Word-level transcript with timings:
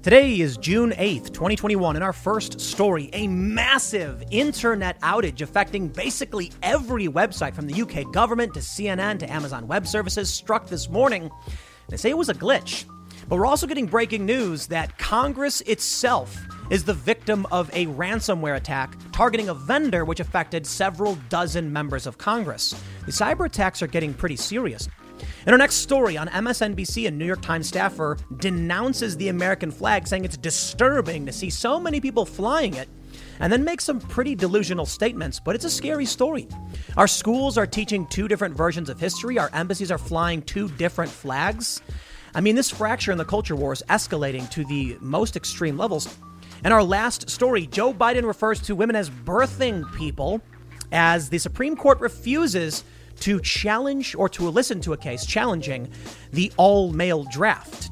Today 0.00 0.38
is 0.38 0.56
June 0.56 0.92
8th, 0.92 1.32
2021. 1.32 1.96
In 1.96 2.02
our 2.02 2.12
first 2.12 2.60
story, 2.60 3.10
a 3.14 3.26
massive 3.26 4.22
internet 4.30 4.98
outage 5.00 5.40
affecting 5.40 5.88
basically 5.88 6.52
every 6.62 7.08
website 7.08 7.52
from 7.52 7.66
the 7.66 7.82
UK 7.82 8.12
government 8.12 8.54
to 8.54 8.60
CNN 8.60 9.18
to 9.18 9.30
Amazon 9.30 9.66
Web 9.66 9.88
Services 9.88 10.32
struck 10.32 10.68
this 10.68 10.88
morning. 10.88 11.28
They 11.88 11.96
say 11.96 12.10
it 12.10 12.16
was 12.16 12.28
a 12.28 12.34
glitch. 12.34 12.84
But 13.28 13.40
we're 13.40 13.46
also 13.46 13.66
getting 13.66 13.86
breaking 13.86 14.24
news 14.24 14.68
that 14.68 14.96
Congress 14.98 15.62
itself 15.62 16.46
is 16.70 16.84
the 16.84 16.94
victim 16.94 17.44
of 17.50 17.68
a 17.74 17.86
ransomware 17.86 18.56
attack 18.56 18.96
targeting 19.10 19.48
a 19.48 19.54
vendor 19.54 20.04
which 20.04 20.20
affected 20.20 20.64
several 20.64 21.16
dozen 21.28 21.72
members 21.72 22.06
of 22.06 22.18
Congress. 22.18 22.72
The 23.04 23.12
cyber 23.12 23.46
attacks 23.46 23.82
are 23.82 23.88
getting 23.88 24.14
pretty 24.14 24.36
serious. 24.36 24.88
In 25.46 25.52
our 25.52 25.58
next 25.58 25.76
story 25.76 26.16
on 26.16 26.28
MSNBC, 26.28 27.06
a 27.08 27.10
New 27.10 27.24
York 27.24 27.42
Times 27.42 27.68
staffer 27.68 28.18
denounces 28.38 29.16
the 29.16 29.28
American 29.28 29.70
flag, 29.70 30.06
saying 30.06 30.24
it's 30.24 30.36
disturbing 30.36 31.26
to 31.26 31.32
see 31.32 31.50
so 31.50 31.80
many 31.80 32.00
people 32.00 32.24
flying 32.24 32.74
it, 32.74 32.88
and 33.40 33.52
then 33.52 33.64
makes 33.64 33.84
some 33.84 34.00
pretty 34.00 34.34
delusional 34.34 34.86
statements, 34.86 35.40
but 35.40 35.54
it's 35.54 35.64
a 35.64 35.70
scary 35.70 36.04
story. 36.04 36.48
Our 36.96 37.08
schools 37.08 37.56
are 37.56 37.66
teaching 37.66 38.06
two 38.06 38.28
different 38.28 38.56
versions 38.56 38.88
of 38.88 39.00
history, 39.00 39.38
our 39.38 39.50
embassies 39.52 39.90
are 39.90 39.98
flying 39.98 40.42
two 40.42 40.68
different 40.70 41.10
flags. 41.10 41.80
I 42.34 42.40
mean, 42.40 42.56
this 42.56 42.70
fracture 42.70 43.12
in 43.12 43.18
the 43.18 43.24
culture 43.24 43.56
war 43.56 43.72
is 43.72 43.82
escalating 43.88 44.48
to 44.50 44.64
the 44.64 44.96
most 45.00 45.36
extreme 45.36 45.78
levels. 45.78 46.16
And 46.64 46.74
our 46.74 46.82
last 46.82 47.30
story 47.30 47.66
Joe 47.66 47.94
Biden 47.94 48.26
refers 48.26 48.60
to 48.62 48.74
women 48.74 48.96
as 48.96 49.10
birthing 49.10 49.90
people 49.96 50.42
as 50.90 51.28
the 51.28 51.38
Supreme 51.38 51.76
Court 51.76 52.00
refuses 52.00 52.84
to 53.20 53.40
challenge 53.40 54.14
or 54.14 54.28
to 54.30 54.48
listen 54.48 54.80
to 54.82 54.92
a 54.92 54.96
case 54.96 55.26
challenging 55.26 55.90
the 56.32 56.52
all 56.56 56.92
male 56.92 57.24
draft. 57.24 57.90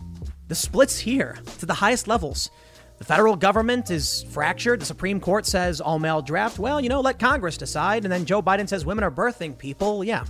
The 0.48 0.54
splits 0.54 0.98
here 0.98 1.38
to 1.58 1.66
the 1.66 1.74
highest 1.74 2.06
levels. 2.06 2.50
The 2.98 3.04
federal 3.04 3.36
government 3.36 3.90
is 3.90 4.24
fractured. 4.30 4.80
The 4.80 4.86
Supreme 4.86 5.20
Court 5.20 5.44
says 5.44 5.80
all 5.80 5.98
male 5.98 6.22
draft. 6.22 6.58
Well, 6.58 6.80
you 6.80 6.88
know, 6.88 7.00
let 7.00 7.18
Congress 7.18 7.58
decide. 7.58 8.04
And 8.04 8.12
then 8.12 8.24
Joe 8.24 8.40
Biden 8.40 8.68
says 8.68 8.86
women 8.86 9.04
are 9.04 9.10
birthing 9.10 9.58
people. 9.58 10.02
Yeah. 10.02 10.24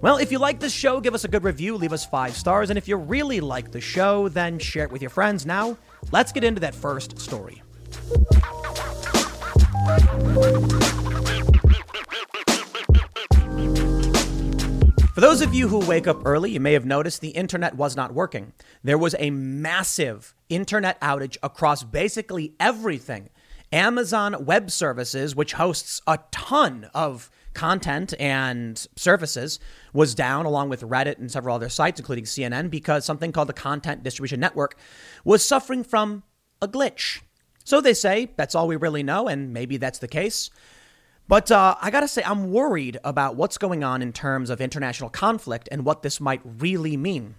Well, 0.00 0.16
if 0.16 0.32
you 0.32 0.38
like 0.38 0.58
this 0.58 0.72
show, 0.72 1.00
give 1.00 1.14
us 1.14 1.24
a 1.24 1.28
good 1.28 1.44
review, 1.44 1.76
leave 1.76 1.92
us 1.92 2.04
five 2.04 2.34
stars. 2.34 2.70
And 2.70 2.78
if 2.78 2.88
you 2.88 2.96
really 2.96 3.40
like 3.40 3.70
the 3.70 3.80
show, 3.80 4.28
then 4.28 4.58
share 4.58 4.84
it 4.84 4.90
with 4.90 5.02
your 5.02 5.10
friends. 5.10 5.46
Now, 5.46 5.76
let's 6.10 6.32
get 6.32 6.42
into 6.42 6.60
that 6.60 6.74
first 6.74 7.20
story. 7.20 7.62
For 15.12 15.20
those 15.20 15.40
of 15.40 15.52
you 15.52 15.66
who 15.66 15.80
wake 15.80 16.06
up 16.06 16.22
early, 16.24 16.52
you 16.52 16.60
may 16.60 16.72
have 16.72 16.86
noticed 16.86 17.20
the 17.20 17.30
internet 17.30 17.74
was 17.74 17.96
not 17.96 18.14
working. 18.14 18.52
There 18.84 18.96
was 18.96 19.16
a 19.18 19.30
massive 19.30 20.36
internet 20.48 21.00
outage 21.00 21.36
across 21.42 21.82
basically 21.82 22.54
everything. 22.60 23.28
Amazon 23.72 24.44
Web 24.44 24.70
Services, 24.70 25.34
which 25.34 25.54
hosts 25.54 26.00
a 26.06 26.20
ton 26.30 26.88
of 26.94 27.28
content 27.54 28.14
and 28.20 28.86
services, 28.94 29.58
was 29.92 30.14
down 30.14 30.46
along 30.46 30.68
with 30.68 30.82
Reddit 30.82 31.18
and 31.18 31.30
several 31.30 31.56
other 31.56 31.68
sites, 31.68 31.98
including 31.98 32.24
CNN, 32.24 32.70
because 32.70 33.04
something 33.04 33.32
called 33.32 33.48
the 33.48 33.52
Content 33.52 34.04
Distribution 34.04 34.38
Network 34.38 34.78
was 35.24 35.44
suffering 35.44 35.82
from 35.82 36.22
a 36.62 36.68
glitch. 36.68 37.20
So 37.64 37.80
they 37.80 37.94
say 37.94 38.30
that's 38.36 38.54
all 38.54 38.68
we 38.68 38.76
really 38.76 39.02
know, 39.02 39.26
and 39.26 39.52
maybe 39.52 39.76
that's 39.76 39.98
the 39.98 40.08
case. 40.08 40.50
But 41.30 41.52
uh, 41.52 41.76
I 41.80 41.92
gotta 41.92 42.08
say, 42.08 42.24
I'm 42.24 42.50
worried 42.50 42.98
about 43.04 43.36
what's 43.36 43.56
going 43.56 43.84
on 43.84 44.02
in 44.02 44.12
terms 44.12 44.50
of 44.50 44.60
international 44.60 45.10
conflict 45.10 45.68
and 45.70 45.84
what 45.84 46.02
this 46.02 46.20
might 46.20 46.40
really 46.44 46.96
mean. 46.96 47.36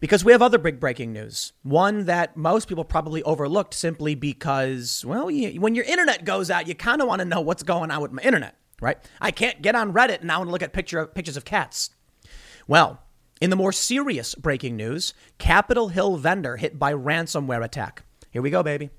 Because 0.00 0.24
we 0.24 0.32
have 0.32 0.42
other 0.42 0.58
big 0.58 0.80
breaking 0.80 1.12
news. 1.12 1.52
One 1.62 2.06
that 2.06 2.36
most 2.36 2.66
people 2.66 2.82
probably 2.82 3.22
overlooked 3.22 3.72
simply 3.72 4.16
because, 4.16 5.04
well, 5.04 5.30
you, 5.30 5.60
when 5.60 5.76
your 5.76 5.84
internet 5.84 6.24
goes 6.24 6.50
out, 6.50 6.66
you 6.66 6.74
kind 6.74 7.00
of 7.00 7.06
want 7.06 7.20
to 7.20 7.24
know 7.24 7.40
what's 7.40 7.62
going 7.62 7.92
on 7.92 8.02
with 8.02 8.10
my 8.10 8.22
internet, 8.22 8.56
right? 8.80 8.98
I 9.20 9.30
can't 9.30 9.62
get 9.62 9.76
on 9.76 9.92
Reddit 9.92 10.20
and 10.20 10.32
I 10.32 10.36
want 10.38 10.48
to 10.48 10.52
look 10.52 10.64
at 10.64 10.72
picture, 10.72 11.06
pictures 11.06 11.36
of 11.36 11.44
cats. 11.44 11.90
Well, 12.66 13.00
in 13.40 13.50
the 13.50 13.56
more 13.56 13.70
serious 13.70 14.34
breaking 14.34 14.74
news, 14.76 15.14
Capitol 15.38 15.86
Hill 15.86 16.16
vendor 16.16 16.56
hit 16.56 16.80
by 16.80 16.92
ransomware 16.94 17.62
attack. 17.62 18.02
Here 18.32 18.42
we 18.42 18.50
go, 18.50 18.64
baby. 18.64 18.90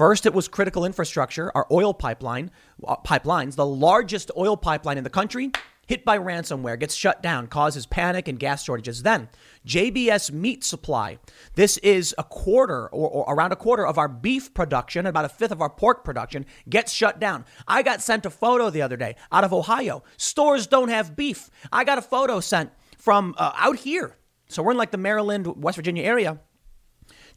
First, 0.00 0.24
it 0.24 0.32
was 0.32 0.48
critical 0.48 0.86
infrastructure, 0.86 1.52
our 1.54 1.66
oil 1.70 1.92
pipeline, 1.92 2.50
uh, 2.88 2.96
pipelines, 3.06 3.56
the 3.56 3.66
largest 3.66 4.30
oil 4.34 4.56
pipeline 4.56 4.96
in 4.96 5.04
the 5.04 5.10
country, 5.10 5.52
hit 5.86 6.06
by 6.06 6.16
ransomware, 6.16 6.80
gets 6.80 6.94
shut 6.94 7.22
down, 7.22 7.48
causes 7.48 7.84
panic 7.84 8.26
and 8.26 8.38
gas 8.38 8.64
shortages. 8.64 9.02
Then, 9.02 9.28
JBS 9.66 10.32
meat 10.32 10.64
supply. 10.64 11.18
This 11.54 11.76
is 11.76 12.14
a 12.16 12.24
quarter 12.24 12.88
or, 12.88 13.10
or, 13.10 13.34
around 13.34 13.52
a 13.52 13.56
quarter 13.56 13.86
of 13.86 13.98
our 13.98 14.08
beef 14.08 14.54
production, 14.54 15.04
about 15.04 15.26
a 15.26 15.28
fifth 15.28 15.52
of 15.52 15.60
our 15.60 15.68
pork 15.68 16.02
production 16.02 16.46
gets 16.66 16.92
shut 16.92 17.20
down. 17.20 17.44
I 17.68 17.82
got 17.82 18.00
sent 18.00 18.24
a 18.24 18.30
photo 18.30 18.70
the 18.70 18.80
other 18.80 18.96
day 18.96 19.16
out 19.30 19.44
of 19.44 19.52
Ohio. 19.52 20.02
Stores 20.16 20.66
don't 20.66 20.88
have 20.88 21.14
beef. 21.14 21.50
I 21.70 21.84
got 21.84 21.98
a 21.98 22.02
photo 22.02 22.40
sent 22.40 22.70
from 22.96 23.34
uh, 23.36 23.52
out 23.54 23.76
here. 23.76 24.16
So 24.48 24.62
we're 24.62 24.70
in 24.70 24.78
like 24.78 24.92
the 24.92 24.96
Maryland, 24.96 25.62
West 25.62 25.76
Virginia 25.76 26.04
area 26.04 26.40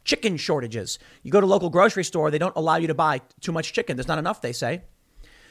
chicken 0.04 0.36
shortages. 0.36 0.98
You 1.22 1.30
go 1.30 1.40
to 1.40 1.46
local 1.46 1.70
grocery 1.70 2.04
store, 2.04 2.30
they 2.30 2.38
don't 2.38 2.56
allow 2.56 2.76
you 2.76 2.86
to 2.86 2.94
buy 2.94 3.20
too 3.40 3.52
much 3.52 3.72
chicken. 3.72 3.96
There's 3.96 4.08
not 4.08 4.18
enough, 4.18 4.40
they 4.40 4.52
say. 4.52 4.82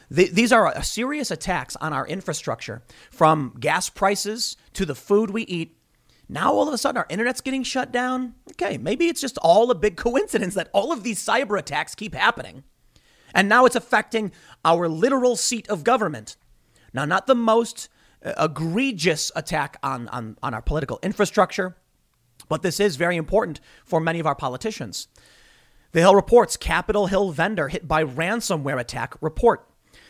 these 0.09 0.52
are 0.52 0.81
serious 0.84 1.31
attacks 1.31 1.75
on 1.78 1.94
our 1.94 2.06
infrastructure, 2.08 2.84
from 3.12 3.56
gas 3.59 3.90
prices 3.90 4.58
to 4.74 4.86
the 4.86 4.96
food 4.96 5.31
we 5.31 5.44
eat. 5.44 5.78
Now 6.30 6.53
all 6.53 6.68
of 6.68 6.74
a 6.74 6.78
sudden 6.78 6.97
our 6.97 7.08
internet's 7.09 7.41
getting 7.41 7.64
shut 7.64 7.91
down. 7.91 8.36
Okay, 8.52 8.78
maybe 8.78 9.08
it's 9.08 9.22
just 9.22 9.38
all 9.40 9.69
a 9.72 9.75
big 9.75 9.97
coincidence 10.08 10.56
that 10.56 10.70
all 10.74 10.91
of 10.91 11.03
these 11.03 11.24
cyber 11.24 11.58
attacks 11.58 11.96
keep 11.96 12.14
happening. 12.14 12.64
And 13.34 13.50
now 13.50 13.66
it's 13.66 13.75
affecting 13.75 14.31
our 14.64 14.88
literal 14.88 15.35
seat 15.35 15.68
of 15.68 15.84
government. 15.84 16.38
Now, 16.94 17.06
not 17.06 17.25
the 17.25 17.35
most 17.35 17.90
uh, 18.24 18.34
egregious 18.40 19.31
attack 19.35 19.78
on, 19.81 20.08
on, 20.09 20.38
on 20.44 20.53
our 20.53 20.62
political 20.62 21.00
infrastructure, 21.02 21.75
but 22.50 22.62
this 22.62 22.80
is 22.80 22.96
very 22.96 23.18
important 23.18 23.59
for 23.86 24.00
many 24.00 24.20
of 24.20 24.28
our 24.28 24.36
politicians. 24.36 25.08
The 25.94 26.00
Hill 26.00 26.16
reports 26.16 26.58
Capitol 26.58 27.08
Hill 27.08 27.31
vendor 27.31 27.68
hit 27.68 27.88
by 27.88 28.04
ransomware 28.04 28.80
attack 28.80 29.16
report. 29.22 29.68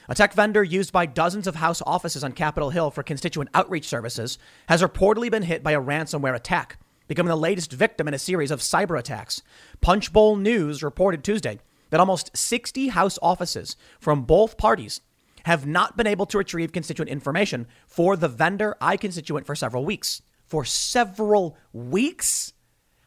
A 0.07 0.15
tech 0.15 0.33
vendor 0.33 0.63
used 0.63 0.91
by 0.91 1.05
dozens 1.05 1.47
of 1.47 1.55
House 1.55 1.81
offices 1.85 2.23
on 2.23 2.31
Capitol 2.31 2.69
Hill 2.69 2.91
for 2.91 3.03
constituent 3.03 3.49
outreach 3.53 3.87
services 3.87 4.37
has 4.67 4.81
reportedly 4.81 5.29
been 5.29 5.43
hit 5.43 5.63
by 5.63 5.71
a 5.71 5.81
ransomware 5.81 6.35
attack, 6.35 6.77
becoming 7.07 7.29
the 7.29 7.35
latest 7.35 7.71
victim 7.71 8.07
in 8.07 8.13
a 8.13 8.19
series 8.19 8.51
of 8.51 8.59
cyber 8.59 8.97
attacks. 8.97 9.41
Punchbowl 9.81 10.37
News 10.37 10.83
reported 10.83 11.23
Tuesday 11.23 11.59
that 11.89 11.99
almost 11.99 12.35
60 12.35 12.89
House 12.89 13.19
offices 13.21 13.75
from 13.99 14.23
both 14.23 14.57
parties 14.57 15.01
have 15.45 15.65
not 15.65 15.97
been 15.97 16.07
able 16.07 16.25
to 16.27 16.37
retrieve 16.37 16.71
constituent 16.71 17.09
information 17.09 17.67
for 17.85 18.15
the 18.15 18.29
vendor 18.29 18.75
iConstituent 18.81 19.45
for 19.45 19.55
several 19.55 19.83
weeks 19.83 20.21
for 20.53 20.63
several 20.63 21.57
weeks. 21.73 22.53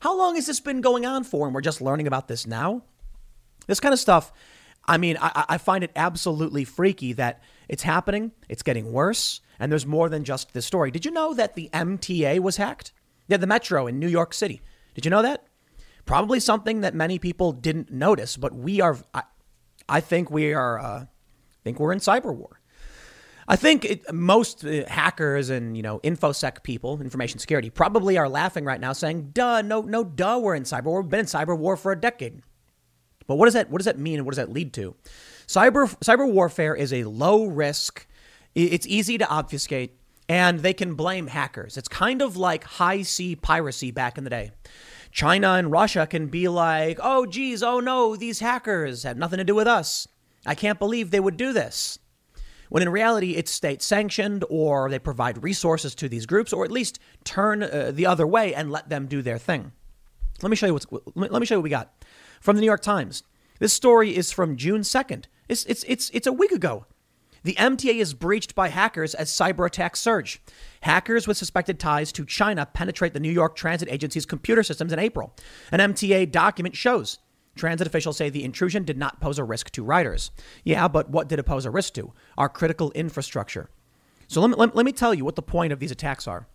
How 0.01 0.19
long 0.19 0.35
has 0.35 0.47
this 0.47 0.59
been 0.59 0.81
going 0.81 1.07
on 1.07 1.23
for? 1.23 1.47
And 1.47 1.55
we're 1.55 1.61
just 1.61 1.81
learning 1.81 2.09
about 2.09 2.27
this 2.27 2.45
now? 2.45 2.83
This 3.69 3.79
kind 3.79 3.93
of 3.93 4.01
stuff, 4.01 4.33
I 4.85 4.99
mean, 4.99 5.17
I, 5.21 5.45
I 5.51 5.59
find 5.59 5.85
it 5.85 5.93
absolutely 5.95 6.65
freaky 6.65 7.13
that 7.13 7.45
it's 7.69 7.85
happening, 7.85 8.33
it's 8.49 8.65
getting 8.65 8.91
worse, 8.91 9.43
and 9.61 9.71
there's 9.71 9.87
more 9.87 10.09
than 10.09 10.25
just 10.25 10.55
this 10.55 10.67
story. 10.67 10.91
Did 10.91 11.05
you 11.05 11.13
know 11.13 11.35
that 11.35 11.55
the 11.55 11.71
MTA 11.73 12.41
was 12.41 12.57
hacked? 12.57 12.93
Yeah, 13.29 13.37
the 13.37 13.47
metro 13.47 13.87
in 13.87 14.01
New 14.01 14.09
York 14.09 14.35
City. 14.35 14.61
Did 14.97 15.05
you 15.05 15.11
know 15.13 15.23
that? 15.23 15.47
Probably 16.05 16.41
something 16.41 16.81
that 16.81 16.97
many 16.97 17.21
people 17.21 17.53
didn't 17.53 17.93
notice, 17.93 18.37
but 18.37 18.57
we 18.57 18.81
are, 18.81 18.99
I, 19.15 19.23
I 19.89 20.01
think 20.01 20.33
we 20.33 20.53
are, 20.53 20.81
uh, 20.81 21.03
I 21.03 21.09
think 21.63 21.79
we're 21.79 21.93
in 21.93 22.01
cyber 22.01 22.35
war. 22.35 22.59
I 23.49 23.57
think 23.57 23.85
it, 23.85 24.13
most 24.13 24.65
uh, 24.65 24.85
hackers 24.89 25.51
and 25.51 25.77
you 25.77 25.83
know 25.83 26.01
infosec 26.01 26.63
people, 26.63 27.01
information 27.01 27.39
security, 27.39 27.71
probably 27.71 28.19
are 28.19 28.29
laughing 28.29 28.65
right 28.65 28.81
now, 28.81 28.93
saying, 28.93 29.31
"Duh, 29.33 29.63
no, 29.63 29.83
no, 29.83 30.03
duh, 30.05 30.41
we're 30.43 30.55
in 30.55 30.65
cyber 30.65 30.85
war. 30.85 31.03
We've 31.03 31.11
been 31.11 31.21
in 31.21 31.27
cyber 31.27 31.57
war 31.57 31.77
for 31.77 31.93
a 31.93 32.01
decade." 32.01 32.43
But 33.27 33.37
what 33.37 33.47
does 33.47 33.55
that 33.55 33.71
what 33.71 33.79
does 33.79 33.87
that 33.87 33.99
mean, 33.99 34.17
and 34.17 34.27
what 34.27 34.33
does 34.35 34.45
that 34.45 34.53
lead 34.53 34.73
to? 34.75 34.97
Cyber 35.47 35.97
cyber 35.99 36.31
warfare 36.31 36.75
is 36.75 36.93
a 36.93 37.05
low 37.05 37.47
risk. 37.47 38.07
It's 38.55 38.87
easy 38.87 39.19
to 39.19 39.29
obfuscate, 39.29 39.99
and 40.29 40.61
they 40.61 40.73
can 40.73 40.95
blame 40.95 41.27
hackers. 41.29 41.77
It's 41.77 41.89
kind 41.89 42.23
of 42.23 42.37
like 42.37 42.65
high 42.65 43.03
sea 43.03 43.37
piracy 43.37 43.91
back 43.91 44.17
in 44.19 44.25
the 44.25 44.31
day. 44.31 44.53
China 45.13 45.53
and 45.53 45.71
Russia 45.71 46.07
can 46.07 46.27
be 46.27 46.49
like, 46.49 46.99
"Oh, 47.03 47.27
geez, 47.27 47.63
oh 47.63 47.81
no, 47.81 48.17
these 48.17 48.41
hackers 48.41 49.05
have 49.05 49.17
nothing 49.17 49.39
to 49.39 49.45
do 49.45 49.55
with 49.55 49.69
us. 49.69 50.09
I 50.45 50.55
can't 50.55 50.79
believe 50.79 51.11
they 51.11 51.21
would 51.21 51.37
do 51.37 51.53
this." 51.53 51.99
When 52.69 52.83
in 52.83 52.89
reality 52.89 53.33
it's 53.33 53.51
state 53.51 53.83
sanctioned 53.83 54.45
or 54.49 54.91
they 54.91 54.99
provide 54.99 55.43
resources 55.43 55.95
to 55.97 56.09
these 56.09 56.27
groups 56.27 56.53
or 56.53 56.65
at 56.65 56.71
least 56.71 56.99
turn 57.25 57.63
uh, 57.63 57.91
the 57.93 58.07
other 58.07 58.27
way 58.27 58.55
and 58.55 58.71
let 58.71 58.89
them 58.89 59.07
do 59.07 59.23
their 59.23 59.39
thing. 59.39 59.73
Let 60.43 60.51
me 60.51 60.57
show 60.57 60.67
you 60.67 60.75
what's 60.75 60.87
let 61.15 61.41
me 61.41 61.47
show 61.47 61.55
you 61.55 61.61
what 61.61 61.65
we 61.65 61.71
got 61.71 62.05
from 62.41 62.57
the 62.57 62.61
New 62.61 62.67
York 62.67 62.83
Times. 62.83 63.23
This 63.59 63.73
story 63.73 64.15
is 64.15 64.33
from 64.33 64.57
June 64.57 64.83
2nd. 64.83 65.25
It's 65.49 65.65
it's 65.67 65.85
it's 65.89 66.11
it's 66.13 66.27
a 66.27 66.33
week 66.33 66.53
ago. 66.53 66.87
The 67.47 67.55
MTA 67.55 68.01
is 68.01 68.13
breached 68.13 68.57
by 68.57 68.71
hackers 68.71 69.15
as 69.15 69.31
cyber 69.31 69.67
attacks 69.67 70.01
surge. 70.01 70.43
Hackers 70.81 71.29
with 71.29 71.37
suspected 71.37 71.79
ties 71.79 72.11
to 72.13 72.25
China 72.25 72.67
penetrate 72.67 73.15
the 73.15 73.21
New 73.21 73.31
York 73.31 73.55
Transit 73.55 73.89
Agency's 73.89 74.27
computer 74.27 74.65
systems 74.65 74.93
in 74.93 74.99
April. 74.99 75.33
An 75.71 75.79
MTA 75.79 76.33
document 76.33 76.75
shows 76.75 77.21
Transit 77.57 77.87
officials 77.87 78.17
say 78.17 78.29
the 78.29 78.45
intrusion 78.45 78.85
did 78.85 78.99
not 78.99 79.21
pose 79.21 79.39
a 79.39 79.45
risk 79.45 79.71
to 79.73 79.83
riders. 79.83 80.31
Yeah, 80.63 80.87
but 80.89 81.11
what 81.11 81.29
did 81.29 81.39
it 81.39 81.45
pose 81.45 81.65
a 81.65 81.71
risk 81.71 81.95
to? 81.95 82.13
Our 82.39 82.49
critical 82.49 82.93
infrastructure. 82.93 83.71
So 84.29 84.41
let 84.41 84.51
me, 84.51 84.57
let, 84.57 84.77
let 84.77 84.87
me 84.87 84.93
tell 84.93 85.15
you 85.15 85.25
what 85.25 85.37
the 85.37 85.43
point 85.43 85.73
of 85.73 85.81
these 85.81 85.91
attacks 85.91 86.29
are. 86.29 86.47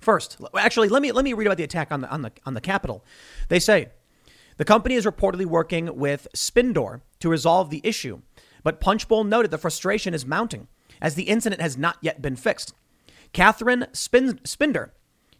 First, 0.00 0.38
actually, 0.58 0.88
let 0.88 1.02
me 1.02 1.12
let 1.12 1.24
me 1.24 1.32
read 1.32 1.46
about 1.46 1.56
the 1.56 1.64
attack 1.64 1.90
on 1.90 2.02
the 2.02 2.10
on 2.10 2.22
the 2.22 2.32
on 2.44 2.54
the 2.54 2.60
Capitol. 2.60 3.04
They 3.48 3.58
say 3.58 3.90
the 4.56 4.64
company 4.64 4.94
is 4.94 5.06
reportedly 5.06 5.46
working 5.46 5.96
with 5.96 6.28
Szpindor 6.34 7.00
to 7.20 7.28
resolve 7.28 7.70
the 7.70 7.80
issue, 7.82 8.20
but 8.62 8.80
Punchbowl 8.80 9.24
noted 9.24 9.50
the 9.50 9.58
frustration 9.58 10.12
is 10.12 10.26
mounting 10.26 10.68
as 11.00 11.14
the 11.14 11.24
incident 11.24 11.62
has 11.62 11.76
not 11.76 11.96
yet 12.02 12.20
been 12.22 12.36
fixed. 12.36 12.74
Catherine 13.32 13.86
Spin- 13.92 14.40
Szpindor, 14.44 14.90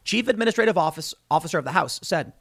chief 0.05 0.29
administrative 0.29 0.79
office, 0.79 1.15
officer 1.31 1.59
of 1.59 1.65
the 1.65 1.73
House, 1.73 2.01
said 2.03 2.33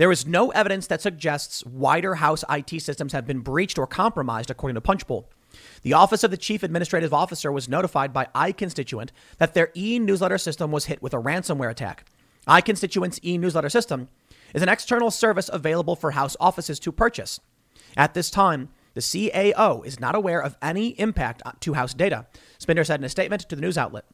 there 0.00 0.10
is 0.10 0.26
no 0.26 0.48
evidence 0.52 0.86
that 0.86 1.02
suggests 1.02 1.62
wider 1.66 2.14
House 2.14 2.42
IT 2.48 2.80
systems 2.80 3.12
have 3.12 3.26
been 3.26 3.40
breached 3.40 3.78
or 3.78 3.86
compromised, 3.86 4.50
according 4.50 4.76
to 4.76 4.80
Punchbowl. 4.80 5.28
The 5.82 5.92
Office 5.92 6.24
of 6.24 6.30
the 6.30 6.38
Chief 6.38 6.62
Administrative 6.62 7.12
Officer 7.12 7.52
was 7.52 7.68
notified 7.68 8.10
by 8.10 8.28
iConstituent 8.34 9.10
that 9.36 9.52
their 9.52 9.70
e 9.76 9.98
newsletter 9.98 10.38
system 10.38 10.72
was 10.72 10.86
hit 10.86 11.02
with 11.02 11.12
a 11.12 11.18
ransomware 11.18 11.70
attack. 11.70 12.06
iConstituent's 12.48 13.20
e 13.22 13.36
newsletter 13.36 13.68
system 13.68 14.08
is 14.54 14.62
an 14.62 14.70
external 14.70 15.10
service 15.10 15.50
available 15.52 15.96
for 15.96 16.12
House 16.12 16.34
offices 16.40 16.80
to 16.80 16.92
purchase. 16.92 17.38
At 17.94 18.14
this 18.14 18.30
time, 18.30 18.70
the 18.94 19.02
CAO 19.02 19.84
is 19.84 20.00
not 20.00 20.14
aware 20.14 20.42
of 20.42 20.56
any 20.62 20.98
impact 20.98 21.42
to 21.60 21.74
House 21.74 21.92
data, 21.92 22.24
Szpindor 22.58 22.86
said 22.86 23.00
in 23.00 23.04
a 23.04 23.10
statement 23.10 23.42
to 23.50 23.54
the 23.54 23.60
news 23.60 23.76
outlet. 23.76 24.06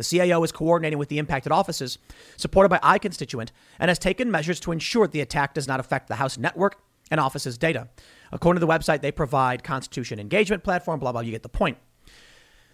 The 0.00 0.04
CIO 0.04 0.42
is 0.44 0.50
coordinating 0.50 0.98
with 0.98 1.10
the 1.10 1.18
impacted 1.18 1.52
offices, 1.52 1.98
supported 2.38 2.70
by 2.70 2.78
iConstituent, 2.78 3.50
and 3.78 3.90
has 3.90 3.98
taken 3.98 4.30
measures 4.30 4.58
to 4.60 4.72
ensure 4.72 5.06
the 5.06 5.20
attack 5.20 5.52
does 5.52 5.68
not 5.68 5.78
affect 5.78 6.08
the 6.08 6.14
House 6.14 6.38
network 6.38 6.80
and 7.10 7.20
offices 7.20 7.58
data. 7.58 7.86
According 8.32 8.60
to 8.60 8.66
the 8.66 8.72
website, 8.72 9.02
they 9.02 9.12
provide 9.12 9.62
constituent 9.62 10.18
engagement 10.18 10.64
platform, 10.64 11.00
blah, 11.00 11.12
blah, 11.12 11.20
you 11.20 11.32
get 11.32 11.42
the 11.42 11.50
point. 11.50 11.76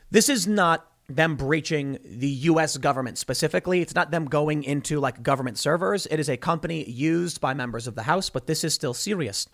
This 0.09 0.29
is 0.29 0.47
not 0.47 0.87
them 1.09 1.35
breaching 1.35 1.99
the 2.05 2.29
US 2.29 2.77
government 2.77 3.19
specifically. 3.19 3.81
It's 3.81 3.97
not 3.97 4.13
them 4.13 4.27
going 4.27 4.63
into 4.63 5.01
like 5.01 5.25
government 5.25 5.59
servers. 5.59 6.07
It 6.07 6.21
is 6.21 6.29
a 6.29 6.37
company 6.37 6.89
used 6.89 7.41
by 7.41 7.55
members 7.55 7.89
of 7.89 7.97
the 7.97 8.05
House, 8.05 8.31
but 8.31 8.47
this 8.47 8.63
is 8.63 8.73
still 8.73 8.95
serious. 8.95 9.49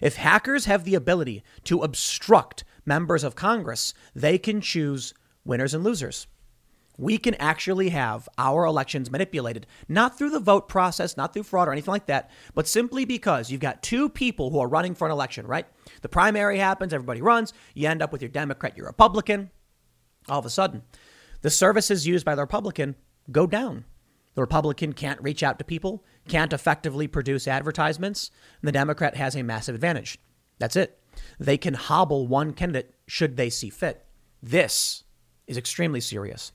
If 0.00 0.14
hackers 0.14 0.66
have 0.66 0.84
the 0.84 0.94
ability 0.94 1.42
to 1.64 1.82
obstruct 1.82 2.62
members 2.84 3.24
of 3.24 3.34
Congress, 3.34 3.94
they 4.14 4.38
can 4.38 4.60
choose 4.60 5.12
winners 5.44 5.74
and 5.74 5.82
losers 5.82 6.28
we 6.98 7.18
can 7.18 7.34
actually 7.34 7.90
have 7.90 8.28
our 8.38 8.64
elections 8.64 9.10
manipulated, 9.10 9.66
not 9.88 10.16
through 10.16 10.30
the 10.30 10.40
vote 10.40 10.68
process, 10.68 11.16
not 11.16 11.32
through 11.32 11.42
fraud 11.42 11.68
or 11.68 11.72
anything 11.72 11.92
like 11.92 12.06
that, 12.06 12.30
but 12.54 12.66
simply 12.66 13.04
because 13.04 13.50
you've 13.50 13.60
got 13.60 13.82
two 13.82 14.08
people 14.08 14.50
who 14.50 14.58
are 14.58 14.68
running 14.68 14.94
for 14.94 15.06
an 15.06 15.12
election, 15.12 15.46
right? 15.46 15.66
The 16.02 16.08
primary 16.08 16.58
happens, 16.58 16.92
everybody 16.92 17.20
runs, 17.20 17.52
you 17.74 17.88
end 17.88 18.02
up 18.02 18.12
with 18.12 18.22
your 18.22 18.30
Democrat, 18.30 18.76
your 18.76 18.86
Republican. 18.86 19.50
All 20.28 20.38
of 20.38 20.46
a 20.46 20.50
sudden, 20.50 20.82
the 21.42 21.50
services 21.50 22.06
used 22.06 22.24
by 22.24 22.34
the 22.34 22.42
Republican 22.42 22.96
go 23.30 23.46
down. 23.46 23.84
The 24.34 24.42
Republican 24.42 24.92
can't 24.92 25.22
reach 25.22 25.42
out 25.42 25.58
to 25.58 25.64
people, 25.64 26.04
can't 26.28 26.52
effectively 26.52 27.06
produce 27.06 27.48
advertisements, 27.48 28.30
and 28.60 28.68
the 28.68 28.72
Democrat 28.72 29.16
has 29.16 29.34
a 29.34 29.42
massive 29.42 29.74
advantage. 29.74 30.18
That's 30.58 30.76
it. 30.76 30.98
They 31.38 31.56
can 31.56 31.74
hobble 31.74 32.26
one 32.26 32.52
candidate 32.52 32.94
should 33.06 33.36
they 33.36 33.48
see 33.48 33.70
fit. 33.70 34.04
This 34.42 35.04
is 35.46 35.56
extremely 35.56 36.00
serious. 36.00 36.52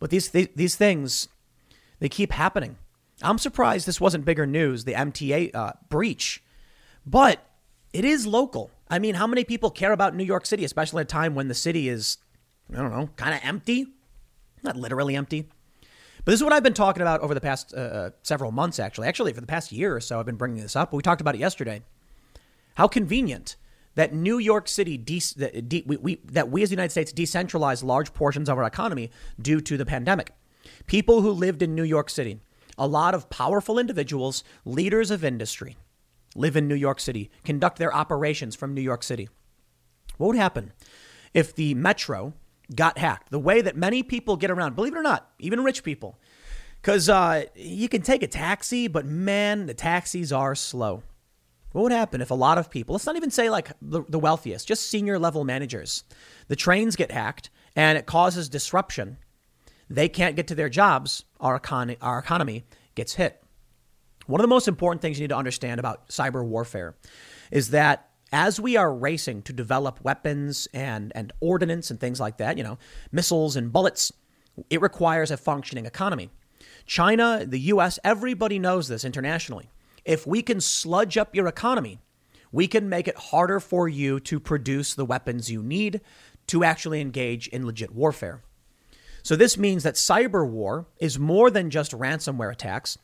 But 0.00 0.10
these, 0.10 0.30
these, 0.30 0.48
these 0.56 0.74
things, 0.74 1.28
they 2.00 2.08
keep 2.08 2.32
happening. 2.32 2.78
I'm 3.22 3.38
surprised 3.38 3.86
this 3.86 4.00
wasn't 4.00 4.24
bigger 4.24 4.46
news, 4.46 4.84
the 4.84 4.94
MTA 4.94 5.54
uh, 5.54 5.72
breach, 5.88 6.42
but 7.06 7.46
it 7.92 8.04
is 8.04 8.26
local. 8.26 8.70
I 8.88 8.98
mean, 8.98 9.14
how 9.14 9.26
many 9.26 9.44
people 9.44 9.70
care 9.70 9.92
about 9.92 10.16
New 10.16 10.24
York 10.24 10.46
City, 10.46 10.64
especially 10.64 11.02
at 11.02 11.06
a 11.06 11.08
time 11.12 11.34
when 11.34 11.48
the 11.48 11.54
city 11.54 11.88
is, 11.88 12.16
I 12.72 12.78
don't 12.78 12.90
know, 12.90 13.10
kind 13.16 13.34
of 13.34 13.40
empty? 13.44 13.86
Not 14.62 14.76
literally 14.76 15.14
empty. 15.16 15.48
But 16.24 16.32
this 16.32 16.40
is 16.40 16.44
what 16.44 16.52
I've 16.52 16.62
been 16.62 16.74
talking 16.74 17.02
about 17.02 17.20
over 17.20 17.34
the 17.34 17.40
past 17.40 17.72
uh, 17.74 17.80
uh, 17.80 18.10
several 18.22 18.52
months, 18.52 18.78
actually. 18.78 19.08
Actually, 19.08 19.32
for 19.32 19.40
the 19.40 19.46
past 19.46 19.72
year 19.72 19.94
or 19.94 20.00
so, 20.00 20.18
I've 20.18 20.26
been 20.26 20.36
bringing 20.36 20.62
this 20.62 20.76
up. 20.76 20.92
We 20.92 21.02
talked 21.02 21.20
about 21.20 21.34
it 21.34 21.38
yesterday. 21.38 21.82
How 22.74 22.88
convenient 22.88 23.56
that 23.94 24.14
New 24.14 24.38
York 24.38 24.68
City, 24.68 24.96
de- 24.96 25.22
that, 25.36 25.68
de- 25.68 25.84
we, 25.86 25.96
we, 25.96 26.20
that 26.24 26.50
we 26.50 26.62
as 26.62 26.70
the 26.70 26.74
United 26.74 26.90
States 26.90 27.12
decentralized 27.12 27.82
large 27.82 28.14
portions 28.14 28.48
of 28.48 28.58
our 28.58 28.64
economy 28.64 29.10
due 29.40 29.60
to 29.60 29.76
the 29.76 29.86
pandemic. 29.86 30.32
People 30.86 31.22
who 31.22 31.30
lived 31.30 31.62
in 31.62 31.74
New 31.74 31.84
York 31.84 32.10
City, 32.10 32.40
a 32.78 32.86
lot 32.86 33.14
of 33.14 33.30
powerful 33.30 33.78
individuals, 33.78 34.44
leaders 34.64 35.10
of 35.10 35.24
industry, 35.24 35.76
live 36.36 36.56
in 36.56 36.68
New 36.68 36.74
York 36.74 37.00
City, 37.00 37.30
conduct 37.44 37.78
their 37.78 37.94
operations 37.94 38.54
from 38.54 38.74
New 38.74 38.80
York 38.80 39.02
City. 39.02 39.28
What 40.16 40.28
would 40.28 40.36
happen 40.36 40.72
if 41.34 41.54
the 41.54 41.74
metro 41.74 42.34
got 42.74 42.98
hacked? 42.98 43.30
The 43.30 43.38
way 43.38 43.60
that 43.60 43.76
many 43.76 44.02
people 44.02 44.36
get 44.36 44.50
around, 44.50 44.76
believe 44.76 44.94
it 44.94 44.98
or 44.98 45.02
not, 45.02 45.30
even 45.38 45.64
rich 45.64 45.82
people, 45.82 46.18
because 46.80 47.08
uh, 47.08 47.44
you 47.54 47.88
can 47.88 48.02
take 48.02 48.22
a 48.22 48.28
taxi, 48.28 48.86
but 48.86 49.04
man, 49.04 49.66
the 49.66 49.74
taxis 49.74 50.32
are 50.32 50.54
slow. 50.54 51.02
What 51.72 51.82
would 51.82 51.92
happen 51.92 52.20
if 52.20 52.30
a 52.30 52.34
lot 52.34 52.58
of 52.58 52.70
people, 52.70 52.94
let's 52.94 53.06
not 53.06 53.16
even 53.16 53.30
say 53.30 53.48
like 53.48 53.70
the, 53.80 54.02
the 54.08 54.18
wealthiest, 54.18 54.66
just 54.66 54.88
senior 54.88 55.18
level 55.18 55.44
managers, 55.44 56.04
the 56.48 56.56
trains 56.56 56.96
get 56.96 57.12
hacked 57.12 57.50
and 57.76 57.96
it 57.96 58.06
causes 58.06 58.48
disruption? 58.48 59.18
They 59.88 60.08
can't 60.08 60.36
get 60.36 60.46
to 60.48 60.54
their 60.54 60.68
jobs. 60.68 61.24
Our, 61.40 61.58
econ- 61.60 61.96
our 62.00 62.18
economy 62.18 62.64
gets 62.94 63.14
hit. 63.14 63.42
One 64.26 64.40
of 64.40 64.44
the 64.44 64.48
most 64.48 64.68
important 64.68 65.02
things 65.02 65.18
you 65.18 65.24
need 65.24 65.30
to 65.30 65.36
understand 65.36 65.80
about 65.80 66.08
cyber 66.08 66.44
warfare 66.44 66.94
is 67.50 67.70
that 67.70 68.10
as 68.32 68.60
we 68.60 68.76
are 68.76 68.94
racing 68.94 69.42
to 69.42 69.52
develop 69.52 70.00
weapons 70.04 70.68
and, 70.72 71.10
and 71.14 71.32
ordnance 71.40 71.90
and 71.90 71.98
things 71.98 72.20
like 72.20 72.38
that, 72.38 72.56
you 72.56 72.62
know, 72.62 72.78
missiles 73.10 73.56
and 73.56 73.72
bullets, 73.72 74.12
it 74.68 74.80
requires 74.80 75.30
a 75.30 75.36
functioning 75.36 75.86
economy. 75.86 76.30
China, 76.86 77.44
the 77.46 77.58
US, 77.60 77.98
everybody 78.04 78.58
knows 78.58 78.88
this 78.88 79.04
internationally. 79.04 79.68
If 80.04 80.26
we 80.26 80.42
can 80.42 80.60
sludge 80.60 81.16
up 81.16 81.34
your 81.34 81.46
economy, 81.46 81.98
we 82.52 82.66
can 82.66 82.88
make 82.88 83.08
it 83.08 83.16
harder 83.16 83.60
for 83.60 83.88
you 83.88 84.20
to 84.20 84.40
produce 84.40 84.94
the 84.94 85.04
weapons 85.04 85.50
you 85.50 85.62
need 85.62 86.00
to 86.48 86.64
actually 86.64 87.00
engage 87.00 87.46
in 87.48 87.66
legit 87.66 87.94
warfare. 87.94 88.42
So, 89.22 89.36
this 89.36 89.58
means 89.58 89.82
that 89.82 89.94
cyber 89.94 90.48
war 90.48 90.86
is 90.98 91.18
more 91.18 91.50
than 91.50 91.70
just 91.70 91.92
ransomware 91.92 92.50
attacks. 92.50 92.98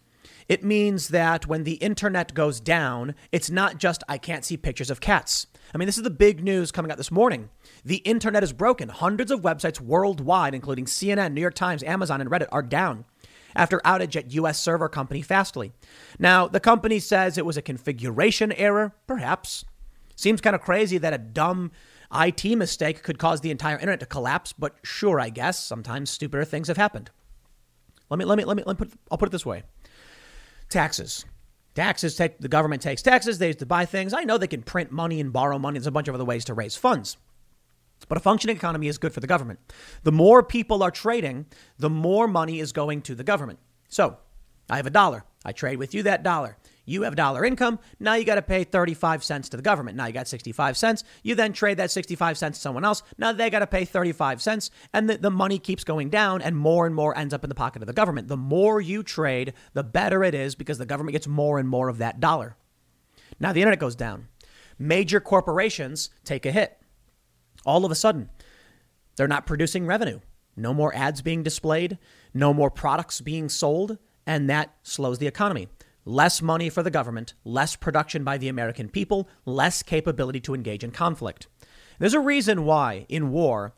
It 0.48 0.64
means 0.64 1.08
that 1.08 1.46
when 1.46 1.64
the 1.64 1.74
internet 1.74 2.32
goes 2.32 2.60
down, 2.60 3.14
it's 3.32 3.50
not 3.50 3.78
just, 3.78 4.02
I 4.08 4.16
can't 4.18 4.44
see 4.44 4.56
pictures 4.56 4.90
of 4.90 5.00
cats. 5.00 5.46
I 5.74 5.78
mean, 5.78 5.86
this 5.86 5.96
is 5.96 6.04
the 6.04 6.10
big 6.10 6.42
news 6.42 6.70
coming 6.70 6.90
out 6.90 6.98
this 6.98 7.10
morning. 7.10 7.50
The 7.84 7.96
internet 7.96 8.44
is 8.44 8.52
broken. 8.52 8.88
Hundreds 8.88 9.30
of 9.30 9.42
websites 9.42 9.80
worldwide, 9.80 10.54
including 10.54 10.84
CNN, 10.86 11.32
New 11.32 11.40
York 11.40 11.54
Times, 11.54 11.82
Amazon, 11.82 12.20
and 12.20 12.30
Reddit, 12.30 12.48
are 12.52 12.62
down 12.62 13.04
after 13.56 13.80
outage 13.84 14.16
at 14.16 14.32
U.S. 14.32 14.60
server 14.60 14.88
company 14.88 15.22
Fastly. 15.22 15.72
Now, 16.18 16.46
the 16.46 16.60
company 16.60 16.98
says 17.00 17.36
it 17.36 17.46
was 17.46 17.56
a 17.56 17.62
configuration 17.62 18.52
error, 18.52 18.94
perhaps. 19.06 19.64
Seems 20.14 20.40
kind 20.40 20.54
of 20.54 20.62
crazy 20.62 20.98
that 20.98 21.12
a 21.12 21.18
dumb 21.18 21.72
IT 22.14 22.44
mistake 22.56 23.02
could 23.02 23.18
cause 23.18 23.40
the 23.40 23.50
entire 23.50 23.76
internet 23.76 24.00
to 24.00 24.06
collapse, 24.06 24.52
but 24.52 24.76
sure, 24.82 25.18
I 25.18 25.30
guess 25.30 25.62
sometimes 25.62 26.10
stupider 26.10 26.44
things 26.44 26.68
have 26.68 26.76
happened. 26.76 27.10
Let 28.08 28.18
me 28.18 28.24
let 28.24 28.38
me 28.38 28.44
let 28.44 28.56
me, 28.56 28.62
let 28.64 28.78
me 28.78 28.86
put 28.86 28.98
I'll 29.10 29.18
put 29.18 29.28
it 29.28 29.32
this 29.32 29.46
way. 29.46 29.64
Taxes. 30.68 31.24
Taxes 31.74 32.16
take 32.16 32.38
the 32.38 32.48
government 32.48 32.80
takes 32.80 33.02
taxes, 33.02 33.38
they 33.38 33.48
use 33.48 33.56
to 33.56 33.66
buy 33.66 33.84
things. 33.84 34.14
I 34.14 34.24
know 34.24 34.38
they 34.38 34.46
can 34.46 34.62
print 34.62 34.90
money 34.90 35.20
and 35.20 35.32
borrow 35.32 35.58
money. 35.58 35.78
There's 35.78 35.86
a 35.86 35.92
bunch 35.92 36.08
of 36.08 36.14
other 36.14 36.24
ways 36.24 36.44
to 36.46 36.54
raise 36.54 36.76
funds. 36.76 37.16
But 38.08 38.18
a 38.18 38.20
functioning 38.20 38.56
economy 38.56 38.88
is 38.88 38.98
good 38.98 39.12
for 39.12 39.20
the 39.20 39.26
government. 39.26 39.58
The 40.02 40.12
more 40.12 40.42
people 40.42 40.82
are 40.82 40.90
trading, 40.90 41.46
the 41.78 41.90
more 41.90 42.28
money 42.28 42.60
is 42.60 42.72
going 42.72 43.02
to 43.02 43.14
the 43.14 43.24
government. 43.24 43.58
So 43.88 44.18
I 44.68 44.76
have 44.76 44.86
a 44.86 44.90
dollar. 44.90 45.24
I 45.44 45.52
trade 45.52 45.78
with 45.78 45.94
you 45.94 46.02
that 46.04 46.22
dollar. 46.22 46.56
You 46.84 47.02
have 47.02 47.16
dollar 47.16 47.44
income. 47.44 47.80
Now 47.98 48.14
you 48.14 48.24
got 48.24 48.36
to 48.36 48.42
pay 48.42 48.62
35 48.62 49.24
cents 49.24 49.48
to 49.48 49.56
the 49.56 49.62
government. 49.62 49.96
Now 49.96 50.06
you 50.06 50.12
got 50.12 50.28
65 50.28 50.76
cents. 50.76 51.02
You 51.24 51.34
then 51.34 51.52
trade 51.52 51.78
that 51.78 51.90
65 51.90 52.38
cents 52.38 52.58
to 52.58 52.62
someone 52.62 52.84
else. 52.84 53.02
Now 53.18 53.32
they 53.32 53.50
got 53.50 53.58
to 53.58 53.66
pay 53.66 53.84
35 53.84 54.40
cents. 54.40 54.70
And 54.92 55.10
the, 55.10 55.18
the 55.18 55.30
money 55.30 55.58
keeps 55.58 55.82
going 55.82 56.10
down 56.10 56.42
and 56.42 56.56
more 56.56 56.86
and 56.86 56.94
more 56.94 57.16
ends 57.16 57.34
up 57.34 57.44
in 57.44 57.48
the 57.48 57.56
pocket 57.56 57.82
of 57.82 57.86
the 57.86 57.92
government. 57.92 58.28
The 58.28 58.36
more 58.36 58.80
you 58.80 59.02
trade, 59.02 59.52
the 59.72 59.82
better 59.82 60.22
it 60.22 60.34
is 60.34 60.54
because 60.54 60.78
the 60.78 60.86
government 60.86 61.12
gets 61.12 61.26
more 61.26 61.58
and 61.58 61.68
more 61.68 61.88
of 61.88 61.98
that 61.98 62.20
dollar. 62.20 62.56
Now 63.40 63.52
the 63.52 63.62
internet 63.62 63.80
goes 63.80 63.96
down. 63.96 64.28
Major 64.78 65.20
corporations 65.20 66.10
take 66.24 66.46
a 66.46 66.52
hit 66.52 66.78
all 67.66 67.84
of 67.84 67.90
a 67.90 67.96
sudden, 67.96 68.30
they're 69.16 69.28
not 69.28 69.46
producing 69.46 69.86
revenue. 69.86 70.20
No 70.56 70.72
more 70.72 70.94
ads 70.94 71.20
being 71.20 71.42
displayed, 71.42 71.98
no 72.32 72.54
more 72.54 72.70
products 72.70 73.20
being 73.20 73.48
sold, 73.48 73.98
and 74.26 74.48
that 74.48 74.74
slows 74.82 75.18
the 75.18 75.26
economy. 75.26 75.68
Less 76.04 76.40
money 76.40 76.70
for 76.70 76.82
the 76.82 76.90
government, 76.90 77.34
less 77.44 77.76
production 77.76 78.24
by 78.24 78.38
the 78.38 78.48
American 78.48 78.88
people, 78.88 79.28
less 79.44 79.82
capability 79.82 80.40
to 80.40 80.54
engage 80.54 80.84
in 80.84 80.92
conflict. 80.92 81.48
There's 81.98 82.14
a 82.14 82.20
reason 82.20 82.64
why 82.64 83.06
in 83.08 83.30
war, 83.32 83.74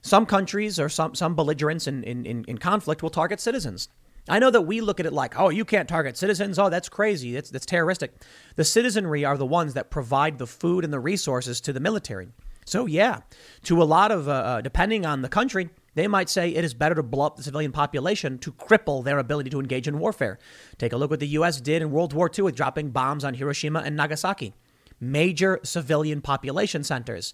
some 0.00 0.26
countries 0.26 0.78
or 0.78 0.88
some, 0.88 1.14
some 1.14 1.34
belligerents 1.34 1.86
in, 1.86 2.04
in, 2.04 2.44
in 2.44 2.58
conflict 2.58 3.02
will 3.02 3.10
target 3.10 3.40
citizens. 3.40 3.88
I 4.28 4.38
know 4.38 4.50
that 4.50 4.62
we 4.62 4.80
look 4.80 5.00
at 5.00 5.06
it 5.06 5.12
like, 5.12 5.38
oh, 5.38 5.50
you 5.50 5.64
can't 5.64 5.88
target 5.88 6.16
citizens. 6.16 6.58
Oh, 6.58 6.68
that's 6.68 6.88
crazy. 6.88 7.32
That's, 7.32 7.50
that's 7.50 7.66
terroristic. 7.66 8.12
The 8.56 8.64
citizenry 8.64 9.24
are 9.24 9.36
the 9.36 9.46
ones 9.46 9.74
that 9.74 9.90
provide 9.90 10.38
the 10.38 10.46
food 10.46 10.84
and 10.84 10.92
the 10.92 11.00
resources 11.00 11.60
to 11.62 11.72
the 11.72 11.80
military. 11.80 12.28
So, 12.66 12.86
yeah, 12.86 13.20
to 13.62 13.80
a 13.80 13.84
lot 13.84 14.10
of, 14.10 14.28
uh, 14.28 14.32
uh, 14.32 14.60
depending 14.60 15.06
on 15.06 15.22
the 15.22 15.28
country, 15.28 15.70
they 15.94 16.08
might 16.08 16.28
say 16.28 16.50
it 16.50 16.64
is 16.64 16.74
better 16.74 16.96
to 16.96 17.02
blow 17.02 17.26
up 17.26 17.36
the 17.36 17.44
civilian 17.44 17.70
population 17.70 18.38
to 18.38 18.52
cripple 18.52 19.04
their 19.04 19.18
ability 19.18 19.50
to 19.50 19.60
engage 19.60 19.86
in 19.86 20.00
warfare. 20.00 20.38
Take 20.76 20.92
a 20.92 20.96
look 20.96 21.10
what 21.10 21.20
the 21.20 21.28
U.S. 21.28 21.60
did 21.60 21.80
in 21.80 21.92
World 21.92 22.12
War 22.12 22.28
II 22.36 22.44
with 22.44 22.56
dropping 22.56 22.90
bombs 22.90 23.24
on 23.24 23.34
Hiroshima 23.34 23.80
and 23.80 23.96
Nagasaki, 23.96 24.52
major 24.98 25.60
civilian 25.62 26.20
population 26.20 26.82
centers. 26.82 27.32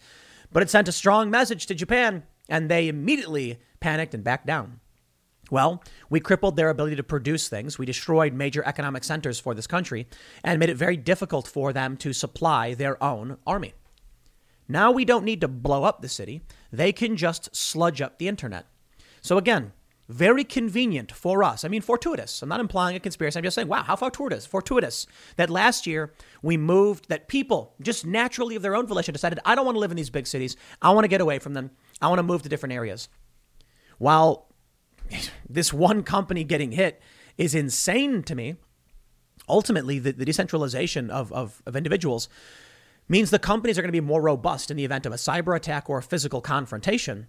But 0.52 0.62
it 0.62 0.68
sent 0.68 0.86
a 0.86 0.92
strong 0.92 1.30
message 1.30 1.64
to 1.66 1.74
Japan, 1.74 2.24
and 2.50 2.70
they 2.70 2.88
immediately 2.88 3.58
panicked 3.80 4.12
and 4.12 4.22
backed 4.22 4.46
down. 4.46 4.80
Well, 5.50 5.82
we 6.10 6.20
crippled 6.20 6.56
their 6.56 6.68
ability 6.68 6.96
to 6.96 7.02
produce 7.02 7.48
things. 7.48 7.78
We 7.78 7.86
destroyed 7.86 8.34
major 8.34 8.62
economic 8.66 9.02
centers 9.02 9.40
for 9.40 9.54
this 9.54 9.66
country 9.66 10.08
and 10.44 10.60
made 10.60 10.70
it 10.70 10.76
very 10.76 10.98
difficult 10.98 11.48
for 11.48 11.72
them 11.72 11.96
to 11.98 12.12
supply 12.12 12.74
their 12.74 13.02
own 13.02 13.38
army. 13.46 13.72
Now 14.68 14.90
we 14.90 15.04
don't 15.04 15.24
need 15.24 15.40
to 15.40 15.48
blow 15.48 15.84
up 15.84 16.00
the 16.00 16.08
city. 16.08 16.42
They 16.72 16.92
can 16.92 17.16
just 17.16 17.54
sludge 17.54 18.00
up 18.00 18.18
the 18.18 18.28
internet. 18.28 18.66
So 19.20 19.38
again, 19.38 19.72
very 20.08 20.44
convenient 20.44 21.12
for 21.12 21.42
us. 21.42 21.64
I 21.64 21.68
mean, 21.68 21.80
fortuitous. 21.80 22.42
I'm 22.42 22.48
not 22.48 22.60
implying 22.60 22.96
a 22.96 23.00
conspiracy. 23.00 23.38
I'm 23.38 23.44
just 23.44 23.54
saying, 23.54 23.68
wow, 23.68 23.82
how 23.82 23.96
fortuitous, 23.96 24.46
fortuitous 24.46 25.06
that 25.36 25.48
last 25.48 25.86
year 25.86 26.12
we 26.42 26.56
moved, 26.56 27.08
that 27.08 27.28
people 27.28 27.74
just 27.80 28.04
naturally 28.04 28.56
of 28.56 28.62
their 28.62 28.76
own 28.76 28.86
volition 28.86 29.12
decided, 29.12 29.38
I 29.44 29.54
don't 29.54 29.64
want 29.64 29.76
to 29.76 29.80
live 29.80 29.90
in 29.90 29.96
these 29.96 30.10
big 30.10 30.26
cities. 30.26 30.56
I 30.80 30.90
want 30.90 31.04
to 31.04 31.08
get 31.08 31.20
away 31.20 31.38
from 31.38 31.54
them. 31.54 31.70
I 32.00 32.08
want 32.08 32.18
to 32.18 32.24
move 32.24 32.42
to 32.42 32.48
different 32.48 32.74
areas. 32.74 33.08
While 33.98 34.48
this 35.48 35.72
one 35.72 36.02
company 36.02 36.44
getting 36.44 36.72
hit 36.72 37.00
is 37.38 37.54
insane 37.54 38.22
to 38.24 38.34
me. 38.34 38.56
Ultimately, 39.48 39.98
the, 39.98 40.12
the 40.12 40.24
decentralization 40.24 41.10
of, 41.10 41.32
of, 41.32 41.62
of 41.66 41.74
individuals 41.74 42.28
means 43.08 43.30
the 43.30 43.38
companies 43.38 43.78
are 43.78 43.82
going 43.82 43.88
to 43.88 43.92
be 43.92 44.00
more 44.00 44.22
robust 44.22 44.70
in 44.70 44.76
the 44.76 44.84
event 44.84 45.06
of 45.06 45.12
a 45.12 45.16
cyber 45.16 45.56
attack 45.56 45.90
or 45.90 45.98
a 45.98 46.02
physical 46.02 46.40
confrontation. 46.40 47.26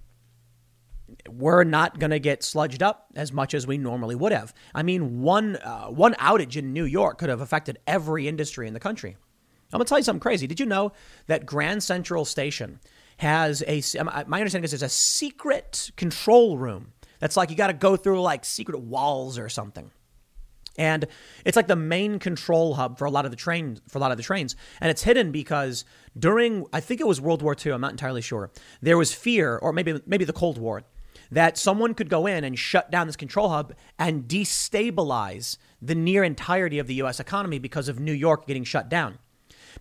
We're 1.30 1.64
not 1.64 2.00
going 2.00 2.12
to 2.12 2.20
get 2.20 2.42
sludged 2.42 2.82
up 2.82 3.08
as 3.16 3.32
much 3.32 3.54
as 3.54 3.68
we 3.68 3.78
normally 3.78 4.16
would 4.16 4.32
have. 4.32 4.54
I 4.74 4.84
mean, 4.84 5.22
one, 5.22 5.58
uh, 5.58 5.88
one 5.88 6.14
outage 6.16 6.56
in 6.56 6.74
New 6.74 6.86
York 6.86 7.18
could 7.18 7.30
have 7.30 7.42
affected 7.42 7.80
every 7.86 8.28
industry 8.28 8.68
in 8.68 8.74
the 8.74 8.80
country. 8.80 9.16
I'm 9.72 9.78
going 9.78 9.86
to 9.86 9.90
tell 9.90 9.98
you 9.98 10.04
something 10.04 10.22
crazy. 10.22 10.48
Did 10.48 10.60
you 10.60 10.66
know 10.66 10.92
that 11.28 11.46
Grand 11.46 11.84
Central 11.84 12.26
Station 12.26 12.80
has 13.18 13.64
a, 13.68 13.82
my 14.28 14.40
understanding 14.40 14.64
is 14.64 14.72
there's 14.72 14.84
a 14.84 14.90
secret 14.90 15.92
control 15.96 16.58
room 16.58 16.94
that's 17.20 17.38
like 17.38 17.50
you 17.50 17.56
got 17.56 17.68
to 17.68 17.74
go 17.74 17.96
through 17.96 18.22
like 18.22 18.44
secret 18.44 18.80
walls 18.80 19.38
or 19.38 19.50
something. 19.50 19.92
And 20.78 21.06
it's 21.46 21.56
like 21.56 21.68
the 21.68 21.76
main 21.76 22.20
control 22.20 22.76
hub 22.76 22.98
for 22.98 23.06
a 23.06 23.12
lot 23.12 23.26
of 23.26 23.32
the 23.32 23.38
trains 23.38 23.82
for 23.88 24.00
a 24.00 24.02
lot 24.02 24.12
of 24.12 24.18
the 24.18 24.24
trains. 24.24 24.56
And 24.82 24.90
it's 24.90 25.04
hidden 25.04 25.32
because 25.32 25.86
during 26.18 26.66
I 26.74 26.80
think 26.80 27.00
it 27.00 27.08
was 27.08 27.22
World 27.22 27.42
War 27.42 27.56
II, 27.64 27.74
I'm 27.74 27.82
not 27.82 27.92
entirely 27.92 28.22
sure. 28.22 28.52
There 28.82 28.98
was 28.98 29.14
fear, 29.14 29.58
or 29.58 29.72
maybe 29.72 30.02
maybe 30.06 30.26
the 30.26 30.34
Cold 30.34 30.58
War, 30.58 30.84
that 31.32 31.58
someone 31.58 31.94
could 31.94 32.10
go 32.10 32.26
in 32.26 32.44
and 32.44 32.58
shut 32.58 32.92
down 32.92 33.08
this 33.08 33.16
control 33.16 33.50
hub 33.50 33.74
and 34.00 34.28
destabilize 34.28 35.58
the 35.82 35.96
near 35.96 36.24
entirety 36.24 36.80
of 36.80 36.88
the 36.88 36.96
US 36.96 37.20
economy 37.20 37.60
because 37.60 37.88
of 37.88 38.00
New 38.00 38.14
York 38.14 38.48
getting 38.48 38.64
shut 38.64 38.90
down 38.90 39.20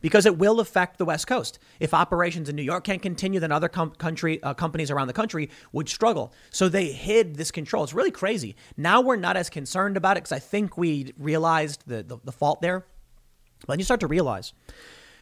because 0.02 0.26
it 0.26 0.36
will 0.36 0.60
affect 0.60 0.98
the 0.98 1.06
West 1.06 1.26
Coast. 1.26 1.58
If 1.80 1.94
operations 1.94 2.50
in 2.50 2.56
New 2.56 2.62
York 2.62 2.84
can't 2.84 3.00
continue, 3.00 3.40
then 3.40 3.50
other 3.50 3.68
com- 3.68 3.92
country 3.92 4.42
uh, 4.42 4.52
companies 4.52 4.90
around 4.90 5.06
the 5.06 5.14
country 5.14 5.48
would 5.72 5.88
struggle. 5.88 6.34
So 6.50 6.68
they 6.68 6.92
hid 6.92 7.36
this 7.36 7.50
control. 7.50 7.84
It's 7.84 7.94
really 7.94 8.10
crazy. 8.10 8.56
Now 8.76 9.00
we're 9.00 9.16
not 9.16 9.38
as 9.38 9.48
concerned 9.48 9.96
about 9.96 10.18
it 10.18 10.24
because 10.24 10.32
I 10.32 10.40
think 10.40 10.76
we 10.76 11.14
realized 11.16 11.84
the, 11.86 12.02
the, 12.02 12.18
the 12.22 12.32
fault 12.32 12.60
there. 12.60 12.84
But 13.60 13.68
then 13.68 13.78
you 13.78 13.84
start 13.84 14.00
to 14.00 14.08
realize 14.08 14.52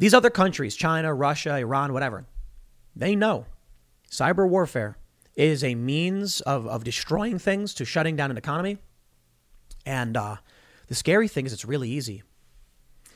These 0.00 0.14
other 0.14 0.30
countries, 0.30 0.76
China, 0.76 1.12
Russia, 1.12 1.56
Iran, 1.56 1.92
whatever, 1.92 2.24
they 2.96 3.14
know 3.14 3.44
cyber 4.10 4.48
warfare 4.48 4.96
is 5.36 5.62
a 5.62 5.74
means 5.74 6.40
of, 6.40 6.66
of 6.66 6.84
destroying 6.84 7.38
things 7.38 7.74
to 7.74 7.84
shutting 7.84 8.16
down 8.16 8.30
an 8.30 8.38
economy. 8.38 8.78
And 9.84 10.16
uh, 10.16 10.36
the 10.88 10.94
scary 10.94 11.28
thing 11.28 11.44
is 11.44 11.52
it's 11.52 11.66
really 11.66 11.90
easy. 11.90 12.22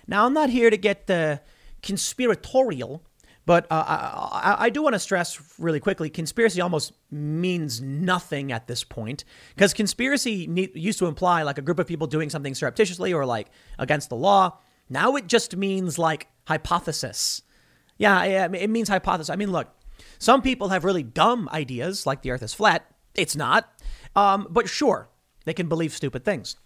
Now, 0.07 0.26
I'm 0.26 0.35
not 0.35 0.50
here 0.50 0.69
to 0.69 0.76
get 0.76 1.07
the 1.07 1.41
conspiratorial, 1.83 3.03
but 3.47 3.67
uh, 3.71 3.83
I, 3.87 4.57
I, 4.59 4.71
do 4.71 4.83
want 4.83 4.93
to 4.93 4.99
stress 4.99 5.41
really 5.59 5.81
quickly 5.81 6.11
conspiracy 6.11 6.61
almost 6.61 6.93
means 7.11 7.81
nothing 7.81 8.53
at 8.53 8.67
this 8.67 8.85
point 8.85 9.25
because 9.55 9.73
conspiracy 9.73 10.71
used 10.75 10.99
to 10.99 11.07
imply 11.07 11.45
like 11.45 11.57
a 11.57 11.62
group 11.62 11.79
of 11.79 11.87
people 11.87 12.07
doing 12.07 12.29
something 12.29 12.55
surreptitiously 12.55 13.14
or 13.14 13.25
like 13.25 13.49
against 13.79 14.11
the 14.11 14.17
law. 14.17 14.59
Now 14.91 15.17
it 15.17 15.26
just 15.26 15.57
means 15.57 15.99
like 15.99 16.29
hypothesis. 16.47 17.43
Yeah, 17.97 18.47
it 18.47 18.71
means 18.71 18.89
hypothesis. 18.89 19.31
I 19.31 19.37
mean, 19.37 19.53
look, 19.53 19.69
some 20.19 20.43
people 20.43 20.69
have 20.69 20.85
really 20.85 21.03
dumb 21.03 21.49
ideas, 21.53 22.07
like 22.07 22.23
the 22.23 22.31
earth 22.31 22.43
is 22.43 22.55
flat. 22.55 22.87
It's 23.15 23.37
not. 23.37 23.71
Um, 24.17 24.49
but 24.51 24.69
sure, 24.69 25.09
they 25.45 25.55
can 25.55 25.69
believe 25.69 25.93
stupid 25.93 26.25
things. 26.25 26.57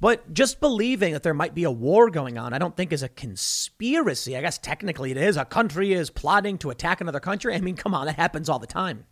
But 0.00 0.32
just 0.32 0.60
believing 0.60 1.12
that 1.12 1.24
there 1.24 1.34
might 1.34 1.54
be 1.54 1.64
a 1.64 1.70
war 1.70 2.08
going 2.08 2.38
on, 2.38 2.52
I 2.52 2.58
don't 2.58 2.76
think 2.76 2.92
is 2.92 3.02
a 3.02 3.08
conspiracy. 3.08 4.36
I 4.36 4.40
guess 4.40 4.56
technically 4.56 5.10
it 5.10 5.16
is. 5.16 5.36
A 5.36 5.44
country 5.44 5.92
is 5.92 6.08
plotting 6.08 6.56
to 6.58 6.70
attack 6.70 7.00
another 7.00 7.20
country. 7.20 7.54
I 7.54 7.60
mean, 7.60 7.74
come 7.74 7.94
on, 7.94 8.06
that 8.06 8.16
happens 8.16 8.48
all 8.48 8.60
the 8.60 8.66
time. 8.66 9.06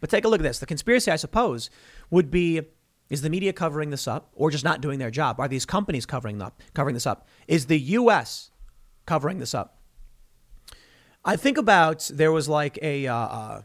But 0.00 0.08
take 0.08 0.24
a 0.24 0.28
look 0.28 0.40
at 0.40 0.44
this. 0.44 0.60
The 0.60 0.66
conspiracy, 0.66 1.10
I 1.10 1.16
suppose, 1.16 1.70
would 2.08 2.30
be 2.30 2.62
is 3.10 3.22
the 3.22 3.30
media 3.30 3.52
covering 3.52 3.90
this 3.90 4.06
up 4.06 4.30
or 4.34 4.52
just 4.52 4.64
not 4.64 4.80
doing 4.80 5.00
their 5.00 5.10
job? 5.10 5.40
Are 5.40 5.48
these 5.48 5.66
companies 5.66 6.06
covering 6.06 6.40
up 6.40 6.62
covering 6.74 6.94
this 6.94 7.06
up? 7.06 7.26
Is 7.48 7.66
the 7.66 7.78
US 7.78 8.50
covering 9.10 9.40
this 9.40 9.54
up. 9.54 9.76
I 11.24 11.34
think 11.34 11.58
about 11.58 12.08
there 12.14 12.30
was 12.30 12.48
like 12.48 12.78
a, 12.80 13.08
uh, 13.08 13.14
uh 13.14 13.62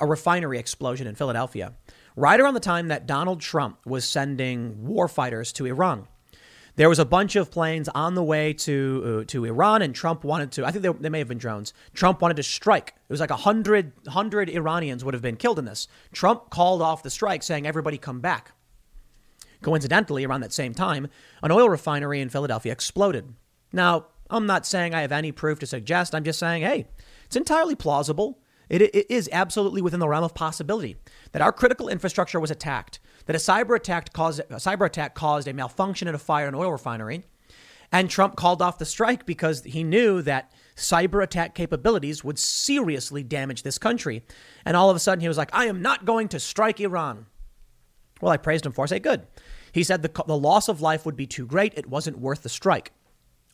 a 0.00 0.06
refinery 0.06 0.58
explosion 0.58 1.06
in 1.06 1.14
Philadelphia 1.14 1.74
right 2.16 2.40
around 2.40 2.54
the 2.54 2.60
time 2.74 2.88
that 2.88 3.06
Donald 3.06 3.42
Trump 3.42 3.84
was 3.84 4.08
sending 4.08 4.86
war 4.86 5.08
fighters 5.08 5.52
to 5.52 5.66
Iran. 5.66 6.08
There 6.76 6.88
was 6.88 6.98
a 6.98 7.04
bunch 7.04 7.36
of 7.36 7.50
planes 7.50 7.90
on 7.90 8.14
the 8.14 8.22
way 8.22 8.54
to 8.54 9.20
uh, 9.20 9.24
to 9.32 9.44
Iran, 9.44 9.82
and 9.82 9.94
Trump 9.94 10.24
wanted 10.24 10.52
to. 10.52 10.64
I 10.64 10.70
think 10.70 10.82
they, 10.82 10.92
they 10.92 11.10
may 11.10 11.18
have 11.18 11.28
been 11.28 11.38
drones. 11.46 11.74
Trump 11.92 12.22
wanted 12.22 12.38
to 12.38 12.42
strike. 12.42 12.88
It 13.08 13.12
was 13.12 13.20
like 13.20 13.30
a 13.30 13.42
hundred 13.48 13.92
hundred 14.08 14.48
Iranians 14.48 15.04
would 15.04 15.12
have 15.12 15.22
been 15.22 15.36
killed 15.36 15.58
in 15.58 15.66
this. 15.66 15.88
Trump 16.12 16.48
called 16.48 16.80
off 16.80 17.02
the 17.02 17.10
strike, 17.10 17.42
saying, 17.42 17.66
"Everybody 17.66 17.98
come 17.98 18.20
back." 18.20 18.52
Coincidentally, 19.62 20.24
around 20.24 20.42
that 20.42 20.52
same 20.52 20.74
time, 20.74 21.08
an 21.42 21.50
oil 21.50 21.68
refinery 21.68 22.20
in 22.20 22.30
Philadelphia 22.30 22.72
exploded. 22.72 23.34
Now, 23.72 24.06
I'm 24.30 24.46
not 24.46 24.66
saying 24.66 24.94
I 24.94 25.02
have 25.02 25.12
any 25.12 25.32
proof 25.32 25.58
to 25.60 25.66
suggest. 25.66 26.14
I'm 26.14 26.24
just 26.24 26.38
saying, 26.38 26.62
hey, 26.62 26.86
it's 27.24 27.36
entirely 27.36 27.74
plausible. 27.74 28.40
It, 28.68 28.82
it 28.82 29.06
is 29.08 29.28
absolutely 29.32 29.80
within 29.80 30.00
the 30.00 30.08
realm 30.08 30.24
of 30.24 30.34
possibility 30.34 30.96
that 31.32 31.42
our 31.42 31.52
critical 31.52 31.88
infrastructure 31.88 32.40
was 32.40 32.50
attacked, 32.50 32.98
that 33.26 33.36
a 33.36 33.38
cyber 33.38 33.76
attack 33.76 34.12
caused 34.12 34.40
a 34.40 34.56
cyber 34.56 34.86
attack 34.86 35.14
caused 35.14 35.46
a 35.46 35.52
malfunction 35.52 36.08
in 36.08 36.14
a 36.14 36.18
fire 36.18 36.48
in 36.48 36.54
an 36.54 36.60
oil 36.60 36.72
refinery, 36.72 37.22
and 37.92 38.10
Trump 38.10 38.36
called 38.36 38.60
off 38.60 38.78
the 38.78 38.84
strike 38.84 39.26
because 39.26 39.62
he 39.62 39.84
knew 39.84 40.20
that 40.22 40.52
cyber 40.76 41.22
attack 41.22 41.54
capabilities 41.54 42.24
would 42.24 42.38
seriously 42.38 43.22
damage 43.22 43.62
this 43.62 43.78
country. 43.78 44.22
And 44.64 44.76
all 44.76 44.90
of 44.90 44.96
a 44.96 45.00
sudden 45.00 45.20
he 45.20 45.28
was 45.28 45.38
like, 45.38 45.50
I 45.52 45.66
am 45.66 45.82
not 45.82 46.04
going 46.04 46.28
to 46.28 46.40
strike 46.40 46.80
Iran. 46.80 47.26
Well, 48.20 48.32
I 48.32 48.36
praised 48.36 48.66
him 48.66 48.72
for. 48.72 48.84
I 48.84 48.86
say, 48.86 48.98
good. 48.98 49.26
He 49.72 49.82
said 49.84 50.02
the, 50.02 50.24
the 50.26 50.36
loss 50.36 50.68
of 50.68 50.80
life 50.80 51.04
would 51.06 51.16
be 51.16 51.26
too 51.26 51.46
great. 51.46 51.74
It 51.76 51.86
wasn't 51.88 52.18
worth 52.18 52.42
the 52.42 52.48
strike. 52.48 52.92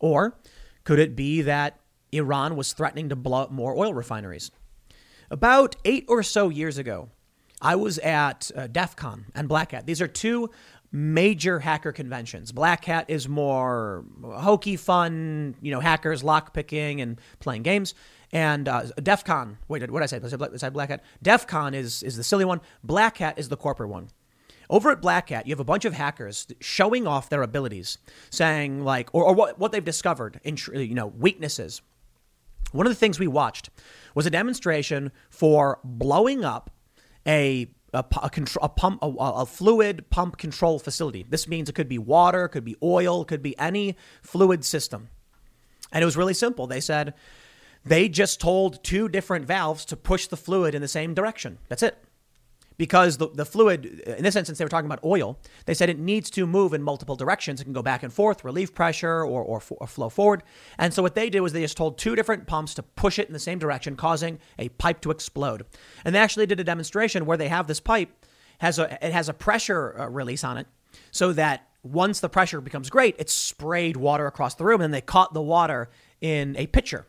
Or 0.01 0.39
could 0.85 0.99
it 0.99 1.17
be 1.17 1.43
that 1.43 1.79
Iran 2.13 2.57
was 2.57 2.73
threatening 2.73 3.09
to 3.09 3.17
blow 3.17 3.43
up 3.43 3.51
more 3.51 3.77
oil 3.77 3.95
refineries? 3.95 4.51
About 5.31 5.77
eight 5.85 6.05
or 6.09 6.23
so 6.23 6.49
years 6.49 6.79
ago, 6.79 7.09
I 7.61 7.77
was 7.77 7.99
at 7.99 8.51
uh, 8.57 8.67
DEF 8.67 8.97
CON 8.97 9.27
and 9.35 9.49
Black 9.49 9.73
Hat. 9.73 9.87
These 9.87 10.03
are 10.03 10.09
two 10.09 10.51
major 10.91 11.61
hacker 11.61 11.93
conventions. 11.93 12.53
Black 12.53 12.85
Hat 12.85 13.07
is 13.09 13.29
more 13.29 14.05
hokey, 14.23 14.77
fun, 14.77 15.55
you 15.63 15.73
know, 15.73 15.81
hackers 15.81 16.23
lockpicking 16.23 17.01
and 17.01 17.19
playing 17.41 17.63
games. 17.63 17.95
And 18.33 18.69
uh, 18.69 18.85
DEF 19.03 19.25
CON, 19.25 19.59
wait, 19.69 19.91
what 19.91 20.01
did 20.01 20.05
I 20.05 20.07
say? 20.07 20.19
Did 20.19 20.65
I 20.65 20.71
Black 20.71 20.91
Hat? 20.91 21.03
DEF 21.23 21.47
CON 21.47 21.73
is, 21.73 22.03
is 22.03 22.17
the 22.17 22.25
silly 22.25 22.45
one. 22.45 22.61
Black 22.85 23.19
Hat 23.19 23.39
is 23.39 23.49
the 23.49 23.57
corporate 23.57 23.89
one. 23.89 24.09
Over 24.71 24.91
at 24.91 25.01
Black 25.01 25.29
Hat, 25.29 25.47
you 25.47 25.53
have 25.53 25.61
a 25.61 25.65
bunch 25.65 25.85
of 25.85 25.95
hackers 25.95 26.47
showing 26.61 27.07
off 27.07 27.29
their 27.29 27.43
abilities, 27.43 27.99
saying 28.31 28.85
like, 28.85 29.11
or, 29.13 29.25
or 29.25 29.35
what, 29.35 29.59
what 29.59 29.73
they've 29.73 29.85
discovered, 29.85 30.41
in, 30.45 30.57
you 30.73 30.95
know, 30.95 31.07
weaknesses. 31.07 31.83
One 32.73 32.87
of 32.87 32.91
the 32.91 32.97
things 32.97 33.19
we 33.19 33.27
watched 33.27 33.71
was 34.15 34.27
a 34.27 34.31
demonstration 34.31 35.13
for 35.31 35.79
blowing 35.85 36.45
up 36.45 36.71
a 37.27 37.69
a, 37.95 38.03
a, 38.23 38.31
a 38.63 38.69
pump, 38.71 39.03
a, 39.03 39.07
a, 39.07 39.45
fluid 39.45 40.09
pump 40.09 40.39
control 40.39 40.79
facility. 40.79 41.27
This 41.29 41.47
means 41.47 41.69
it 41.69 41.75
could 41.75 41.91
be 41.91 41.99
water, 41.99 42.49
could 42.49 42.65
be 42.65 42.75
oil, 42.83 43.23
could 43.27 43.43
be 43.43 43.59
any 43.59 43.99
fluid 44.23 44.65
system. 44.65 45.11
And 45.93 46.01
it 46.01 46.07
was 46.07 46.17
really 46.17 46.33
simple. 46.33 46.67
They 46.67 46.81
said 46.81 47.13
they 47.85 48.09
just 48.09 48.41
told 48.41 48.83
two 48.83 49.11
different 49.11 49.45
valves 49.45 49.85
to 49.85 49.97
push 49.99 50.27
the 50.27 50.39
fluid 50.39 50.75
in 50.75 50.81
the 50.81 50.89
same 50.89 51.13
direction. 51.13 51.59
That's 51.69 51.83
it 51.83 52.03
because 52.77 53.19
the, 53.19 53.29
the 53.29 53.45
fluid, 53.45 53.87
in 54.07 54.23
this 54.23 54.37
instance, 54.37 54.59
they 54.59 54.65
were 54.65 54.69
talking 54.69 54.87
about 54.87 55.03
oil. 55.05 55.39
They 55.67 55.75
said 55.75 55.89
it 55.89 55.99
needs 55.99 56.31
to 56.31 56.47
move 56.47 56.73
in 56.73 56.83
multiple 56.83 57.17
directions. 57.17 57.61
It 57.61 57.65
can 57.65 57.73
go 57.73 57.83
back 57.83 58.03
and 58.03 58.13
forth, 58.13 58.45
relieve 58.45 58.75
pressure, 58.75 59.25
or, 59.25 59.43
or, 59.43 59.63
or, 59.71 59.87
flow 59.87 60.09
forward. 60.09 60.43
And 60.79 60.93
so 60.93 61.03
what 61.03 61.15
they 61.15 61.31
did 61.31 61.41
was 61.41 61.53
they 61.53 61.63
just 61.63 61.77
told 61.77 61.99
two 61.99 62.17
different 62.17 62.47
pumps 62.47 62.75
to 62.75 62.83
push 62.83 63.19
it 63.19 63.27
in 63.27 63.33
the 63.33 63.39
same 63.39 63.59
direction, 63.59 63.97
causing 63.97 64.39
a 64.59 64.69
pipe 64.71 65.01
to 65.03 65.11
explode. 65.11 65.65
And 66.05 66.15
they 66.15 66.19
actually 66.19 66.47
did 66.47 66.61
a 66.61 66.65
demonstration 66.65 67.27
where 67.27 67.37
they 67.37 67.49
have 67.49 67.67
this 67.67 67.81
pipe 67.81 68.11
has 68.59 68.79
a 68.79 69.05
it 69.05 69.13
has 69.13 69.29
a 69.29 69.35
pressure 69.35 69.99
uh, 69.99 70.09
release 70.09 70.45
on 70.45 70.57
it, 70.57 70.69
so 71.11 71.33
that 71.33 71.69
once 71.83 72.21
the 72.21 72.29
pressure 72.29 72.61
becomes 72.61 72.91
great, 72.91 73.17
it 73.19 73.29
sprayed 73.29 73.97
water 73.97 74.27
across 74.27 74.55
the 74.55 74.65
room, 74.65 74.81
and 74.81 74.95
they 74.95 75.01
caught 75.01 75.35
the 75.35 75.43
water 75.43 75.91
in 76.21 76.57
a 76.57 76.67
pitcher. 76.69 77.07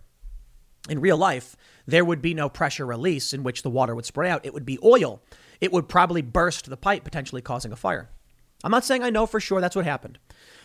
In 0.89 0.99
real 0.99 1.15
life, 1.15 1.55
there 1.85 2.03
would 2.03 2.21
be 2.21 2.33
no 2.33 2.49
pressure 2.49 2.85
release 2.85 3.33
in 3.33 3.43
which 3.43 3.61
the 3.61 3.69
water 3.69 3.95
would 3.95 4.05
spray 4.05 4.29
out. 4.29 4.45
It 4.45 4.53
would 4.53 4.65
be 4.65 4.79
oil 4.83 5.21
it 5.63 5.71
would 5.71 5.87
probably 5.87 6.21
burst 6.21 6.69
the 6.69 6.75
pipe, 6.75 7.05
potentially 7.05 7.41
causing 7.41 7.71
a 7.71 7.77
fire. 7.77 8.09
I'm 8.65 8.71
not 8.71 8.83
saying 8.83 9.01
I 9.01 9.09
know 9.09 9.25
for 9.25 9.39
sure 9.39 9.61
that's 9.61 9.77
what 9.77 9.85
happened, 9.85 10.19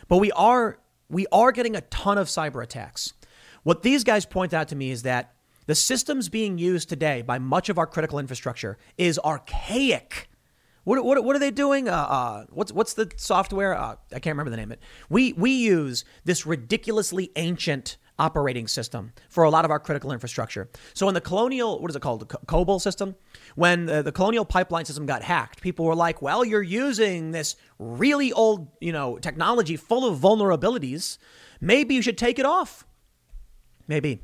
but 0.09 0.17
we 0.17 0.33
are 0.33 0.81
we 1.09 1.25
are 1.31 1.53
getting 1.53 1.77
a 1.77 1.83
ton 1.83 2.19
of 2.19 2.27
cyber 2.27 2.65
attacks. 2.65 3.13
What 3.63 3.83
these 3.83 4.03
guys 4.03 4.27
point 4.27 4.53
out 4.53 4.67
to 4.69 4.77
me 4.77 4.91
is 4.91 5.03
that 5.03 5.35
the 5.67 5.77
systems 5.77 6.29
being 6.29 6.59
used 6.59 6.89
today 6.89 7.23
by 7.23 7.39
much 7.39 7.69
of 7.69 7.79
our 7.79 7.87
critical 7.87 8.19
infrastructure 8.19 8.77
is 8.97 9.21
archaic. 9.21 10.29
What, 10.83 11.05
what, 11.05 11.23
what 11.23 11.37
are 11.37 11.39
they 11.39 11.53
doing? 11.53 11.89
Uh, 11.89 11.93
uh, 11.93 12.45
what's 12.51 12.73
what's 12.73 12.95
the 12.95 13.09
software? 13.17 13.79
Uh, 13.79 13.95
I 14.13 14.19
can't 14.19 14.35
remember 14.35 14.51
the 14.51 14.57
name 14.57 14.73
of 14.73 14.79
it. 14.79 14.83
We 15.09 15.33
we 15.35 15.53
use 15.53 16.05
this 16.25 16.45
ridiculously 16.45 17.31
ancient 17.37 17.99
operating 18.19 18.67
system 18.67 19.13
for 19.29 19.45
a 19.45 19.51
lot 19.51 19.65
of 19.65 19.71
our 19.71 19.79
critical 19.79 20.13
infrastructure. 20.13 20.69
So 20.95 21.09
in 21.09 21.15
the 21.15 21.21
colonial, 21.21 21.81
what 21.81 21.91
is 21.91 21.97
it 21.97 22.03
called, 22.03 22.21
the 22.21 22.27
COBOL 22.27 22.81
system, 22.81 23.15
when 23.55 23.87
the, 23.87 24.03
the 24.03 24.13
colonial 24.13 24.45
pipeline 24.45 24.85
system 24.85 25.07
got 25.07 25.23
hacked, 25.23 25.61
people 25.61 25.85
were 25.85 25.95
like, 25.95 26.21
"Well, 26.23 26.45
you're 26.45 26.63
using 26.63 27.31
this 27.31 27.57
really 27.79 28.33
old, 28.33 28.69
you 28.81 28.93
know, 28.93 29.19
technology 29.19 29.77
full 29.77 30.09
of 30.09 30.19
vulnerabilities. 30.19 31.19
Maybe 31.61 31.95
you 31.95 32.03
should 32.03 32.19
take 32.19 32.39
it 32.39 32.47
off." 32.47 32.87
Maybe. 33.87 34.23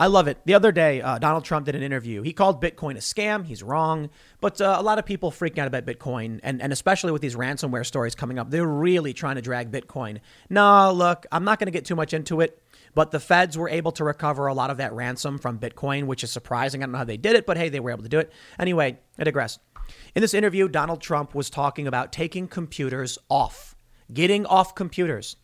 I 0.00 0.06
love 0.06 0.28
it. 0.28 0.38
The 0.46 0.54
other 0.54 0.72
day, 0.72 1.02
uh, 1.02 1.18
Donald 1.18 1.44
Trump 1.44 1.66
did 1.66 1.74
an 1.74 1.82
interview. 1.82 2.22
He 2.22 2.32
called 2.32 2.62
Bitcoin 2.62 2.92
a 2.92 3.00
scam. 3.00 3.44
He's 3.44 3.62
wrong. 3.62 4.08
But 4.40 4.58
uh, 4.58 4.76
a 4.78 4.82
lot 4.82 4.98
of 4.98 5.04
people 5.04 5.30
freaking 5.30 5.58
out 5.58 5.66
about 5.66 5.84
Bitcoin, 5.84 6.40
and, 6.42 6.62
and 6.62 6.72
especially 6.72 7.12
with 7.12 7.20
these 7.20 7.36
ransomware 7.36 7.84
stories 7.84 8.14
coming 8.14 8.38
up, 8.38 8.50
they're 8.50 8.66
really 8.66 9.12
trying 9.12 9.36
to 9.36 9.42
drag 9.42 9.70
Bitcoin. 9.70 10.20
No, 10.48 10.90
look, 10.90 11.26
I'm 11.30 11.44
not 11.44 11.58
going 11.58 11.66
to 11.66 11.70
get 11.70 11.84
too 11.84 11.96
much 11.96 12.14
into 12.14 12.40
it. 12.40 12.62
But 12.94 13.10
the 13.10 13.20
feds 13.20 13.56
were 13.56 13.68
able 13.68 13.92
to 13.92 14.04
recover 14.04 14.46
a 14.46 14.54
lot 14.54 14.70
of 14.70 14.78
that 14.78 14.92
ransom 14.92 15.38
from 15.38 15.58
Bitcoin, 15.58 16.06
which 16.06 16.24
is 16.24 16.30
surprising. 16.30 16.82
I 16.82 16.86
don't 16.86 16.92
know 16.92 16.98
how 16.98 17.04
they 17.04 17.16
did 17.16 17.36
it, 17.36 17.46
but 17.46 17.56
hey, 17.56 17.68
they 17.68 17.80
were 17.80 17.90
able 17.90 18.02
to 18.02 18.08
do 18.08 18.18
it. 18.18 18.32
Anyway, 18.58 18.98
I 19.18 19.24
digress. 19.24 19.58
In 20.14 20.22
this 20.22 20.34
interview, 20.34 20.68
Donald 20.68 21.00
Trump 21.00 21.34
was 21.34 21.50
talking 21.50 21.86
about 21.86 22.12
taking 22.12 22.48
computers 22.48 23.18
off, 23.28 23.74
getting 24.12 24.46
off 24.46 24.74
computers. 24.74 25.36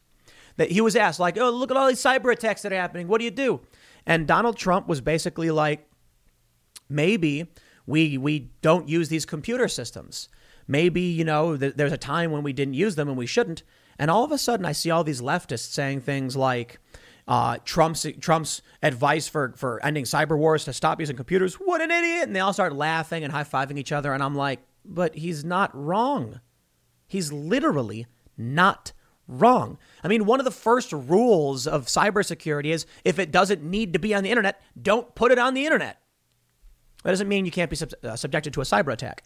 That 0.56 0.70
he 0.70 0.80
was 0.80 0.96
asked, 0.96 1.20
like, 1.20 1.36
oh, 1.38 1.50
look 1.50 1.70
at 1.70 1.76
all 1.76 1.86
these 1.86 2.02
cyber 2.02 2.32
attacks 2.32 2.62
that 2.62 2.72
are 2.72 2.76
happening. 2.76 3.08
What 3.08 3.18
do 3.18 3.26
you 3.26 3.30
do? 3.30 3.60
And 4.06 4.26
Donald 4.26 4.56
Trump 4.56 4.88
was 4.88 5.00
basically 5.00 5.50
like, 5.50 5.88
maybe 6.88 7.46
we 7.86 8.16
we 8.18 8.50
don't 8.62 8.88
use 8.88 9.08
these 9.08 9.26
computer 9.26 9.68
systems. 9.68 10.28
Maybe 10.66 11.02
you 11.02 11.24
know 11.24 11.56
th- 11.56 11.74
there's 11.74 11.92
a 11.92 11.98
time 11.98 12.30
when 12.30 12.42
we 12.42 12.52
didn't 12.52 12.74
use 12.74 12.94
them 12.96 13.08
and 13.08 13.16
we 13.18 13.26
shouldn't. 13.26 13.62
And 13.98 14.10
all 14.10 14.24
of 14.24 14.32
a 14.32 14.38
sudden, 14.38 14.66
I 14.66 14.72
see 14.72 14.90
all 14.90 15.04
these 15.04 15.22
leftists 15.22 15.72
saying 15.72 16.02
things 16.02 16.36
like, 16.36 16.78
uh, 17.28 17.58
Trump's 17.64 18.06
Trump's 18.20 18.62
advice 18.82 19.28
for 19.28 19.52
for 19.56 19.84
ending 19.84 20.04
cyber 20.04 20.38
wars 20.38 20.64
to 20.64 20.72
stop 20.72 21.00
using 21.00 21.16
computers. 21.16 21.54
What 21.54 21.80
an 21.80 21.90
idiot! 21.90 22.24
And 22.24 22.36
they 22.36 22.40
all 22.40 22.52
start 22.52 22.72
laughing 22.72 23.24
and 23.24 23.32
high 23.32 23.44
fiving 23.44 23.78
each 23.78 23.92
other. 23.92 24.12
And 24.12 24.22
I'm 24.22 24.34
like, 24.34 24.60
but 24.84 25.16
he's 25.16 25.44
not 25.44 25.70
wrong. 25.74 26.40
He's 27.06 27.32
literally 27.32 28.06
not 28.36 28.92
wrong. 29.28 29.78
I 30.04 30.08
mean, 30.08 30.24
one 30.24 30.40
of 30.40 30.44
the 30.44 30.50
first 30.50 30.92
rules 30.92 31.66
of 31.66 31.86
cybersecurity 31.86 32.66
is 32.66 32.86
if 33.04 33.18
it 33.18 33.32
doesn't 33.32 33.62
need 33.62 33.92
to 33.92 33.98
be 33.98 34.14
on 34.14 34.22
the 34.22 34.30
internet, 34.30 34.62
don't 34.80 35.14
put 35.14 35.32
it 35.32 35.38
on 35.38 35.54
the 35.54 35.64
internet. 35.64 36.00
That 37.02 37.10
doesn't 37.10 37.28
mean 37.28 37.44
you 37.44 37.50
can't 37.50 37.70
be 37.70 37.76
sub- 37.76 37.92
uh, 38.02 38.16
subjected 38.16 38.52
to 38.54 38.60
a 38.60 38.64
cyber 38.64 38.92
attack. 38.92 39.24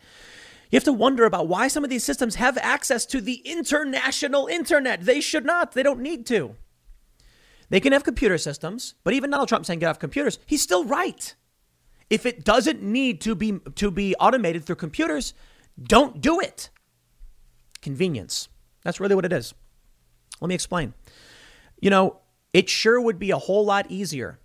You 0.70 0.76
have 0.76 0.84
to 0.84 0.92
wonder 0.92 1.24
about 1.24 1.48
why 1.48 1.68
some 1.68 1.82
of 1.82 1.90
these 1.90 2.04
systems 2.04 2.36
have 2.36 2.56
access 2.58 3.04
to 3.06 3.20
the 3.20 3.42
international 3.44 4.46
internet. 4.46 5.02
They 5.02 5.20
should 5.20 5.44
not. 5.44 5.72
They 5.72 5.82
don't 5.82 6.00
need 6.00 6.26
to. 6.26 6.56
They 7.70 7.80
can 7.80 7.92
have 7.92 8.04
computer 8.04 8.36
systems, 8.36 8.94
but 9.04 9.14
even 9.14 9.30
Donald 9.30 9.48
Trump 9.48 9.64
saying 9.64 9.78
get 9.78 9.88
off 9.88 9.98
computers, 9.98 10.38
he's 10.44 10.60
still 10.60 10.84
right. 10.84 11.34
If 12.10 12.26
it 12.26 12.44
doesn't 12.44 12.82
need 12.82 13.20
to 13.22 13.34
be 13.34 13.60
to 13.76 13.90
be 13.90 14.14
automated 14.16 14.64
through 14.64 14.76
computers, 14.76 15.32
don't 15.80 16.20
do 16.20 16.40
it. 16.40 16.70
Convenience. 17.80 18.48
That's 18.82 19.00
really 19.00 19.14
what 19.14 19.24
it 19.24 19.32
is. 19.32 19.54
Let 20.40 20.48
me 20.48 20.54
explain. 20.54 20.94
You 21.80 21.90
know, 21.90 22.18
it 22.52 22.68
sure 22.68 23.00
would 23.00 23.18
be 23.18 23.30
a 23.30 23.38
whole 23.38 23.64
lot 23.64 23.90
easier 23.90 24.40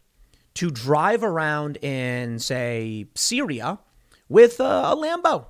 to 0.56 0.70
drive 0.70 1.24
around 1.24 1.78
in, 1.78 2.40
say, 2.40 3.08
Syria 3.16 3.80
with 4.30 4.60
a, 4.60 4.96
Lambo. 4.96 5.48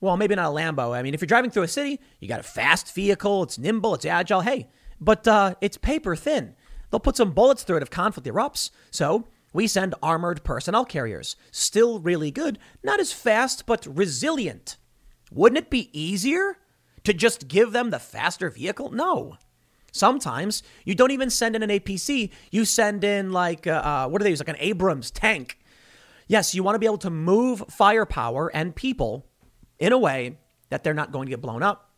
Well, 0.00 0.16
maybe 0.16 0.34
not 0.34 0.46
a 0.46 0.54
Lambo. 0.54 0.96
I 0.96 1.02
mean, 1.02 1.14
if 1.14 1.20
you're 1.20 1.26
driving 1.26 1.50
through 1.50 1.64
a 1.64 1.68
city, 1.68 2.00
you 2.20 2.28
got 2.28 2.40
a 2.40 2.44
fast 2.44 2.94
vehicle, 2.94 3.42
it's 3.42 3.58
nimble, 3.58 3.94
it's 3.94 4.04
agile. 4.04 4.40
Hey, 4.40 4.68
but 5.00 5.26
uh, 5.26 5.54
it's 5.60 5.76
paper 5.76 6.16
thin. 6.16 6.54
They'll 6.90 7.00
put 7.00 7.16
some 7.16 7.32
bullets 7.32 7.62
through 7.62 7.78
it 7.78 7.82
if 7.82 7.90
conflict 7.90 8.28
erupts. 8.28 8.70
So 8.90 9.28
we 9.52 9.66
send 9.66 9.94
armored 10.02 10.44
personnel 10.44 10.84
carriers. 10.84 11.36
Still 11.50 12.00
really 12.00 12.30
good, 12.30 12.58
not 12.82 13.00
as 13.00 13.12
fast, 13.12 13.66
but 13.66 13.86
resilient. 13.86 14.76
Wouldn't 15.30 15.58
it 15.58 15.70
be 15.70 15.90
easier 15.98 16.58
to 17.04 17.12
just 17.12 17.48
give 17.48 17.72
them 17.72 17.90
the 17.90 17.98
faster 17.98 18.50
vehicle? 18.50 18.90
No. 18.90 19.36
Sometimes 19.92 20.62
you 20.84 20.94
don't 20.94 21.10
even 21.10 21.30
send 21.30 21.56
in 21.56 21.62
an 21.62 21.70
APC, 21.70 22.30
you 22.50 22.64
send 22.64 23.04
in 23.04 23.32
like, 23.32 23.66
uh, 23.66 23.82
uh, 23.84 24.08
what 24.08 24.22
they 24.22 24.30
use? 24.30 24.40
Like 24.40 24.48
an 24.48 24.56
Abrams 24.58 25.10
tank. 25.10 25.58
Yes, 26.26 26.54
you 26.54 26.62
want 26.62 26.74
to 26.74 26.78
be 26.78 26.86
able 26.86 26.98
to 26.98 27.10
move 27.10 27.64
firepower 27.70 28.54
and 28.54 28.76
people 28.76 29.26
in 29.78 29.92
a 29.92 29.98
way 29.98 30.36
that 30.68 30.84
they're 30.84 30.94
not 30.94 31.10
going 31.10 31.26
to 31.26 31.30
get 31.30 31.40
blown 31.40 31.62
up. 31.62 31.90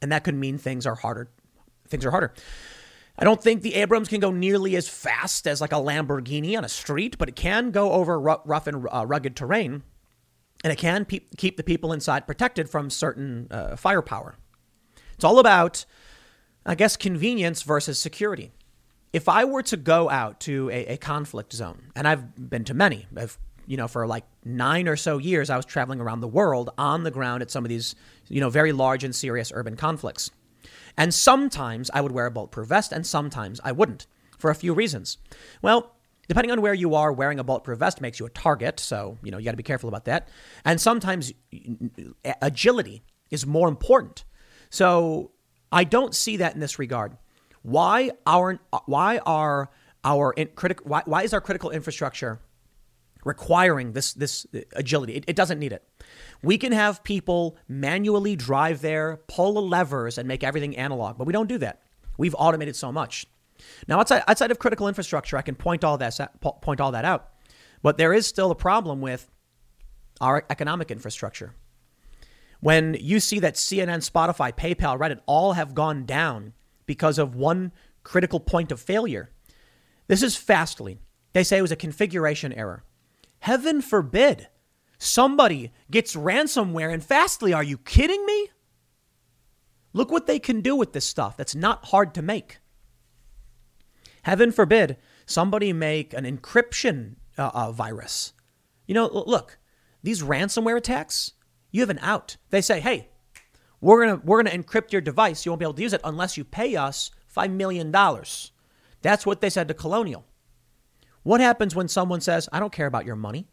And 0.00 0.12
that 0.12 0.22
could 0.22 0.36
mean 0.36 0.58
things 0.58 0.86
are 0.86 0.94
harder. 0.94 1.28
Things 1.88 2.06
are 2.06 2.12
harder. 2.12 2.34
I 3.18 3.24
don't 3.24 3.42
think 3.42 3.62
the 3.62 3.74
Abrams 3.74 4.08
can 4.08 4.20
go 4.20 4.30
nearly 4.30 4.76
as 4.76 4.88
fast 4.88 5.48
as 5.48 5.60
like 5.60 5.72
a 5.72 5.76
Lamborghini 5.76 6.56
on 6.56 6.64
a 6.64 6.68
street, 6.68 7.18
but 7.18 7.28
it 7.28 7.34
can 7.34 7.72
go 7.72 7.92
over 7.92 8.18
rough 8.18 8.66
and 8.68 8.86
uh, 8.92 9.04
rugged 9.06 9.34
terrain, 9.34 9.82
and 10.62 10.72
it 10.72 10.76
can 10.76 11.04
pe- 11.04 11.26
keep 11.36 11.56
the 11.56 11.64
people 11.64 11.92
inside 11.92 12.26
protected 12.26 12.70
from 12.70 12.90
certain 12.90 13.48
uh, 13.50 13.74
firepower. 13.74 14.36
It's 15.14 15.24
all 15.24 15.40
about, 15.40 15.84
I 16.64 16.76
guess, 16.76 16.96
convenience 16.96 17.62
versus 17.62 17.98
security. 17.98 18.52
If 19.12 19.28
I 19.28 19.44
were 19.44 19.62
to 19.64 19.76
go 19.76 20.08
out 20.08 20.38
to 20.40 20.70
a, 20.70 20.86
a 20.86 20.96
conflict 20.96 21.52
zone, 21.52 21.90
and 21.96 22.06
I've 22.06 22.50
been 22.50 22.64
to 22.64 22.74
many, 22.74 23.08
I've 23.16 23.36
you 23.68 23.76
know, 23.76 23.86
for 23.86 24.06
like 24.06 24.24
nine 24.44 24.88
or 24.88 24.96
so 24.96 25.18
years, 25.18 25.50
I 25.50 25.56
was 25.56 25.66
traveling 25.66 26.00
around 26.00 26.20
the 26.20 26.28
world 26.28 26.70
on 26.78 27.02
the 27.02 27.10
ground 27.10 27.42
at 27.42 27.50
some 27.50 27.66
of 27.66 27.68
these, 27.68 27.94
you 28.28 28.40
know, 28.40 28.48
very 28.48 28.72
large 28.72 29.04
and 29.04 29.14
serious 29.14 29.52
urban 29.54 29.76
conflicts. 29.76 30.30
And 30.98 31.14
sometimes 31.14 31.90
I 31.94 32.02
would 32.02 32.12
wear 32.12 32.26
a 32.26 32.30
bulletproof 32.30 32.68
vest 32.68 32.92
and 32.92 33.06
sometimes 33.06 33.60
I 33.64 33.72
wouldn't 33.72 34.06
for 34.36 34.50
a 34.50 34.54
few 34.54 34.74
reasons. 34.74 35.16
Well, 35.62 35.94
depending 36.26 36.50
on 36.50 36.60
where 36.60 36.74
you 36.74 36.94
are, 36.94 37.12
wearing 37.12 37.38
a 37.38 37.44
bulletproof 37.44 37.78
vest 37.78 38.00
makes 38.00 38.18
you 38.20 38.26
a 38.26 38.30
target. 38.30 38.80
So, 38.80 39.16
you 39.22 39.30
know, 39.30 39.38
you 39.38 39.44
got 39.44 39.52
to 39.52 39.56
be 39.56 39.62
careful 39.62 39.88
about 39.88 40.04
that. 40.06 40.28
And 40.64 40.80
sometimes 40.80 41.32
agility 42.42 43.02
is 43.30 43.46
more 43.46 43.68
important. 43.68 44.24
So 44.70 45.30
I 45.70 45.84
don't 45.84 46.14
see 46.14 46.36
that 46.38 46.54
in 46.54 46.60
this 46.60 46.78
regard. 46.78 47.16
Why 47.62 48.10
our 48.26 48.58
why 48.86 49.18
are 49.18 49.70
our 50.04 50.34
critical 50.54 50.86
why, 50.86 51.02
why 51.04 51.22
is 51.22 51.32
our 51.32 51.40
critical 51.40 51.70
infrastructure 51.70 52.40
requiring 53.24 53.92
this 53.92 54.12
this 54.14 54.46
agility? 54.74 55.14
It, 55.14 55.24
it 55.28 55.36
doesn't 55.36 55.58
need 55.58 55.72
it. 55.72 55.84
We 56.42 56.58
can 56.58 56.72
have 56.72 57.02
people 57.02 57.56
manually 57.66 58.36
drive 58.36 58.80
there, 58.80 59.20
pull 59.28 59.54
the 59.54 59.62
levers, 59.62 60.18
and 60.18 60.28
make 60.28 60.44
everything 60.44 60.76
analog, 60.76 61.18
but 61.18 61.26
we 61.26 61.32
don't 61.32 61.48
do 61.48 61.58
that. 61.58 61.82
We've 62.16 62.34
automated 62.38 62.76
so 62.76 62.92
much. 62.92 63.26
Now, 63.86 64.00
outside, 64.00 64.22
outside 64.28 64.50
of 64.50 64.58
critical 64.58 64.88
infrastructure, 64.88 65.36
I 65.36 65.42
can 65.42 65.54
point 65.54 65.84
all 65.84 65.98
that 65.98 66.18
point 66.40 66.80
all 66.80 66.92
that 66.92 67.04
out, 67.04 67.30
but 67.82 67.98
there 67.98 68.12
is 68.12 68.26
still 68.26 68.50
a 68.50 68.56
problem 68.56 69.00
with 69.00 69.28
our 70.20 70.44
economic 70.50 70.90
infrastructure. 70.90 71.54
When 72.60 72.96
you 72.98 73.20
see 73.20 73.38
that 73.40 73.54
CNN, 73.54 74.08
Spotify, 74.08 74.52
PayPal, 74.52 74.98
Reddit 74.98 75.20
all 75.26 75.52
have 75.52 75.74
gone 75.74 76.04
down 76.06 76.54
because 76.86 77.18
of 77.18 77.36
one 77.36 77.72
critical 78.02 78.40
point 78.40 78.72
of 78.72 78.80
failure, 78.80 79.30
this 80.08 80.22
is 80.22 80.36
Fastly. 80.36 80.98
They 81.34 81.44
say 81.44 81.58
it 81.58 81.62
was 81.62 81.72
a 81.72 81.76
configuration 81.76 82.52
error. 82.52 82.82
Heaven 83.40 83.80
forbid 83.80 84.48
somebody 84.98 85.72
gets 85.90 86.16
ransomware 86.16 86.92
and 86.92 87.04
Fastly. 87.04 87.52
Are 87.52 87.62
you 87.62 87.78
kidding 87.78 88.24
me? 88.26 88.48
Look 89.92 90.10
what 90.10 90.26
they 90.26 90.38
can 90.38 90.60
do 90.60 90.76
with 90.76 90.92
this 90.92 91.04
stuff. 91.04 91.36
That's 91.36 91.54
not 91.54 91.86
hard 91.86 92.14
to 92.14 92.22
make. 92.22 92.58
Heaven 94.22 94.52
forbid 94.52 94.98
somebody 95.26 95.72
make 95.72 96.12
an 96.12 96.24
encryption 96.24 97.16
uh, 97.38 97.50
uh, 97.54 97.72
virus. 97.72 98.32
You 98.86 98.94
know, 98.94 99.06
look, 99.06 99.58
these 100.02 100.22
ransomware 100.22 100.76
attacks, 100.76 101.32
you 101.70 101.80
have 101.80 101.90
an 101.90 101.98
out. 102.00 102.36
They 102.50 102.60
say, 102.60 102.80
"Hey, 102.80 103.08
we're 103.80 104.04
gonna 104.04 104.20
we're 104.24 104.42
gonna 104.42 104.56
encrypt 104.56 104.92
your 104.92 105.00
device. 105.00 105.44
You 105.44 105.52
won't 105.52 105.60
be 105.60 105.64
able 105.64 105.74
to 105.74 105.82
use 105.82 105.92
it 105.92 106.00
unless 106.04 106.36
you 106.36 106.44
pay 106.44 106.76
us 106.76 107.10
five 107.26 107.50
million 107.50 107.90
dollars." 107.90 108.52
That's 109.00 109.24
what 109.24 109.40
they 109.40 109.50
said 109.50 109.68
to 109.68 109.74
Colonial. 109.74 110.26
What 111.28 111.42
happens 111.42 111.76
when 111.76 111.88
someone 111.88 112.22
says, 112.22 112.48
"I 112.54 112.58
don't 112.58 112.72
care 112.72 112.86
about 112.86 113.04
your 113.04 113.14
money"? 113.14 113.48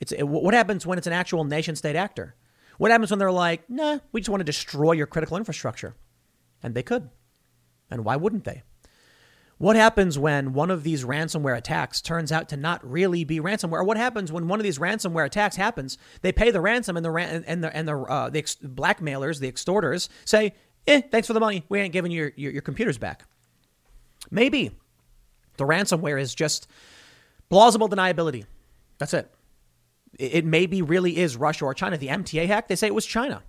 It's 0.00 0.12
what 0.18 0.54
happens 0.54 0.84
when 0.84 0.98
it's 0.98 1.06
an 1.06 1.12
actual 1.12 1.44
nation 1.44 1.76
state 1.76 1.94
actor. 1.94 2.34
What 2.78 2.90
happens 2.90 3.10
when 3.12 3.20
they're 3.20 3.30
like, 3.30 3.70
"Nah, 3.70 4.00
we 4.10 4.20
just 4.20 4.28
want 4.28 4.40
to 4.40 4.44
destroy 4.44 4.90
your 4.90 5.06
critical 5.06 5.36
infrastructure," 5.36 5.94
and 6.64 6.74
they 6.74 6.82
could, 6.82 7.10
and 7.88 8.04
why 8.04 8.16
wouldn't 8.16 8.42
they? 8.42 8.64
What 9.58 9.76
happens 9.76 10.18
when 10.18 10.52
one 10.52 10.72
of 10.72 10.82
these 10.82 11.04
ransomware 11.04 11.56
attacks 11.56 12.00
turns 12.00 12.32
out 12.32 12.48
to 12.48 12.56
not 12.56 12.84
really 12.84 13.22
be 13.22 13.38
ransomware? 13.38 13.82
Or 13.82 13.84
what 13.84 13.98
happens 13.98 14.32
when 14.32 14.48
one 14.48 14.58
of 14.58 14.64
these 14.64 14.80
ransomware 14.80 15.26
attacks 15.26 15.54
happens? 15.54 15.98
They 16.22 16.32
pay 16.32 16.50
the 16.50 16.60
ransom 16.60 16.96
and 16.96 17.04
the 17.04 17.12
ran- 17.12 17.44
and 17.46 17.62
the 17.62 17.76
and 17.76 17.86
the, 17.86 17.98
uh, 17.98 18.30
the 18.30 18.40
ex- 18.40 18.56
blackmailers, 18.56 19.38
the 19.38 19.46
extorters, 19.46 20.08
say, 20.24 20.54
"Eh, 20.88 21.02
thanks 21.12 21.28
for 21.28 21.34
the 21.34 21.38
money. 21.38 21.64
We 21.68 21.78
ain't 21.78 21.92
giving 21.92 22.10
you 22.10 22.22
your, 22.22 22.32
your, 22.34 22.52
your 22.54 22.62
computers 22.62 22.98
back." 22.98 23.26
Maybe 24.28 24.72
the 25.56 25.64
ransomware 25.64 26.20
is 26.20 26.34
just 26.34 26.66
plausible 27.52 27.86
deniability. 27.86 28.46
That's 28.96 29.12
it. 29.12 29.30
It, 30.18 30.46
maybe 30.46 30.80
really 30.80 31.18
is 31.18 31.36
Russia 31.36 31.66
or 31.66 31.74
China. 31.74 31.98
The 31.98 32.08
MTA 32.08 32.46
hack, 32.46 32.66
they 32.66 32.76
say 32.76 32.86
it 32.86 32.94
was 32.94 33.04
China. 33.04 33.42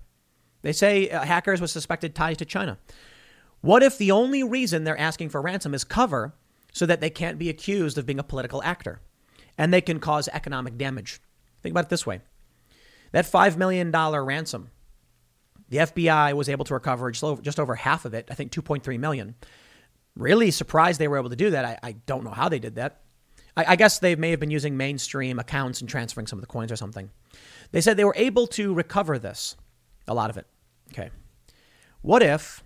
They 0.60 0.72
say 0.72 1.08
uh, 1.08 1.24
hackers 1.24 1.58
with 1.58 1.70
suspected 1.70 2.14
ties 2.14 2.36
to 2.36 2.44
China. 2.44 2.76
What 3.62 3.82
if 3.82 3.96
the 3.96 4.10
only 4.10 4.42
reason 4.42 4.84
they're 4.84 5.00
asking 5.00 5.30
for 5.30 5.40
ransom 5.40 5.72
is 5.72 5.84
cover 5.84 6.34
so 6.70 6.84
that 6.84 7.00
they 7.00 7.08
can't 7.08 7.38
be 7.38 7.48
accused 7.48 7.96
of 7.96 8.04
being 8.04 8.18
a 8.18 8.22
political 8.22 8.62
actor 8.62 9.00
and 9.56 9.72
they 9.72 9.80
can 9.80 10.00
cause 10.00 10.28
economic 10.28 10.76
damage? 10.76 11.22
Think 11.62 11.72
about 11.72 11.86
it 11.86 11.90
this 11.90 12.06
way 12.06 12.20
that 13.12 13.24
$5 13.24 13.56
million 13.56 13.90
ransom, 13.90 14.70
the 15.70 15.78
FBI 15.78 16.34
was 16.34 16.50
able 16.50 16.66
to 16.66 16.74
recover 16.74 17.10
just 17.10 17.58
over 17.58 17.74
half 17.74 18.04
of 18.04 18.12
it, 18.12 18.28
I 18.30 18.34
think 18.34 18.52
2.3 18.52 18.98
million. 18.98 19.34
Really 20.14 20.50
surprised 20.50 21.00
they 21.00 21.08
were 21.08 21.16
able 21.16 21.30
to 21.30 21.36
do 21.36 21.50
that. 21.50 21.64
I, 21.64 21.78
I 21.82 21.92
don't 22.04 22.24
know 22.24 22.32
how 22.32 22.50
they 22.50 22.58
did 22.58 22.74
that. 22.74 23.03
I, 23.56 23.64
I 23.68 23.76
guess 23.76 23.98
they 23.98 24.16
may 24.16 24.30
have 24.30 24.40
been 24.40 24.50
using 24.50 24.76
mainstream 24.76 25.38
accounts 25.38 25.80
and 25.80 25.88
transferring 25.88 26.26
some 26.26 26.38
of 26.38 26.42
the 26.42 26.48
coins 26.48 26.72
or 26.72 26.76
something. 26.76 27.10
They 27.72 27.80
said 27.80 27.96
they 27.96 28.04
were 28.04 28.16
able 28.16 28.46
to 28.48 28.74
recover 28.74 29.18
this, 29.18 29.56
a 30.06 30.14
lot 30.14 30.30
of 30.30 30.36
it. 30.36 30.46
Okay. 30.92 31.10
What 32.02 32.22
if 32.22 32.62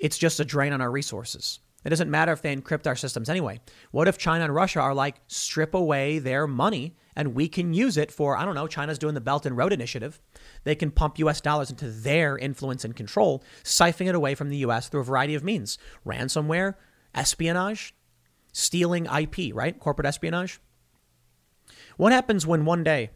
it's 0.00 0.18
just 0.18 0.40
a 0.40 0.44
drain 0.44 0.72
on 0.72 0.80
our 0.80 0.90
resources. 0.90 1.60
It 1.84 1.90
doesn't 1.90 2.10
matter 2.10 2.32
if 2.32 2.42
they 2.42 2.54
encrypt 2.54 2.86
our 2.86 2.96
systems 2.96 3.28
anyway. 3.28 3.60
What 3.90 4.08
if 4.08 4.18
China 4.18 4.44
and 4.44 4.54
Russia 4.54 4.80
are 4.80 4.94
like, 4.94 5.20
strip 5.28 5.74
away 5.74 6.18
their 6.18 6.46
money 6.46 6.96
and 7.16 7.34
we 7.34 7.48
can 7.48 7.72
use 7.72 7.96
it 7.96 8.10
for, 8.10 8.36
I 8.36 8.44
don't 8.44 8.54
know, 8.54 8.66
China's 8.66 8.98
doing 8.98 9.14
the 9.14 9.20
Belt 9.20 9.46
and 9.46 9.56
Road 9.56 9.72
Initiative. 9.72 10.20
They 10.64 10.74
can 10.74 10.90
pump 10.90 11.18
US 11.18 11.40
dollars 11.40 11.70
into 11.70 11.90
their 11.90 12.36
influence 12.36 12.84
and 12.84 12.96
control, 12.96 13.44
siphoning 13.62 14.08
it 14.08 14.14
away 14.14 14.34
from 14.34 14.48
the 14.48 14.58
US 14.58 14.88
through 14.88 15.00
a 15.00 15.04
variety 15.04 15.34
of 15.34 15.44
means 15.44 15.78
ransomware, 16.06 16.74
espionage, 17.14 17.94
stealing 18.52 19.06
IP, 19.06 19.54
right? 19.54 19.78
Corporate 19.78 20.06
espionage. 20.06 20.60
What 21.96 22.12
happens 22.12 22.46
when 22.46 22.64
one 22.64 22.82
day 22.82 23.10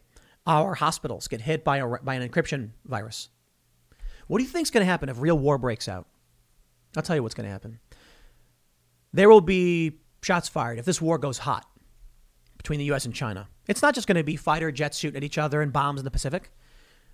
our 0.45 0.75
hospitals 0.75 1.27
get 1.27 1.41
hit 1.41 1.63
by, 1.63 1.77
a, 1.77 1.87
by 1.87 2.15
an 2.15 2.27
encryption 2.27 2.71
virus? 2.85 3.29
What 4.27 4.39
do 4.39 4.43
you 4.43 4.49
think 4.49 4.65
is 4.65 4.71
going 4.71 4.85
to 4.85 4.89
happen 4.89 5.09
if 5.09 5.19
real 5.19 5.37
war 5.37 5.57
breaks 5.57 5.87
out? 5.87 6.07
I'll 6.95 7.03
tell 7.03 7.15
you 7.15 7.23
what's 7.23 7.35
going 7.35 7.45
to 7.45 7.51
happen. 7.51 7.79
There 9.13 9.29
will 9.29 9.41
be 9.41 9.99
shots 10.21 10.49
fired 10.49 10.79
if 10.79 10.85
this 10.85 11.01
war 11.01 11.17
goes 11.17 11.39
hot 11.39 11.65
between 12.57 12.79
the 12.79 12.91
US 12.91 13.05
and 13.05 13.13
China. 13.13 13.47
It's 13.67 13.81
not 13.81 13.95
just 13.95 14.07
going 14.07 14.17
to 14.17 14.23
be 14.23 14.35
fighter 14.35 14.71
jets 14.71 14.97
shooting 14.97 15.17
at 15.17 15.23
each 15.23 15.37
other 15.37 15.61
and 15.61 15.71
bombs 15.71 15.99
in 15.99 16.05
the 16.05 16.11
Pacific. 16.11 16.51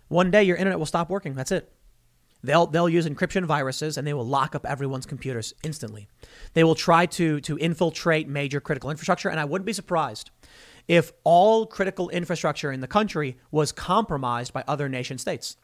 One 0.07 0.31
day 0.31 0.43
your 0.43 0.57
internet 0.57 0.79
will 0.79 0.85
stop 0.85 1.09
working. 1.09 1.35
That's 1.35 1.51
it. 1.51 1.71
They'll, 2.43 2.65
they'll 2.67 2.89
use 2.89 3.07
encryption 3.07 3.45
viruses 3.45 3.97
and 3.97 4.05
they 4.07 4.13
will 4.13 4.25
lock 4.25 4.55
up 4.55 4.65
everyone's 4.65 5.05
computers 5.05 5.53
instantly. 5.63 6.07
They 6.53 6.63
will 6.63 6.75
try 6.75 7.05
to, 7.07 7.39
to 7.41 7.57
infiltrate 7.57 8.27
major 8.27 8.59
critical 8.59 8.89
infrastructure, 8.89 9.29
and 9.29 9.39
I 9.39 9.45
wouldn't 9.45 9.65
be 9.65 9.73
surprised 9.73 10.31
if 10.87 11.11
all 11.23 11.65
critical 11.65 12.09
infrastructure 12.09 12.71
in 12.71 12.81
the 12.81 12.87
country 12.87 13.37
was 13.51 13.71
compromised 13.71 14.53
by 14.53 14.63
other 14.67 14.89
nation 14.89 15.17
states. 15.17 15.57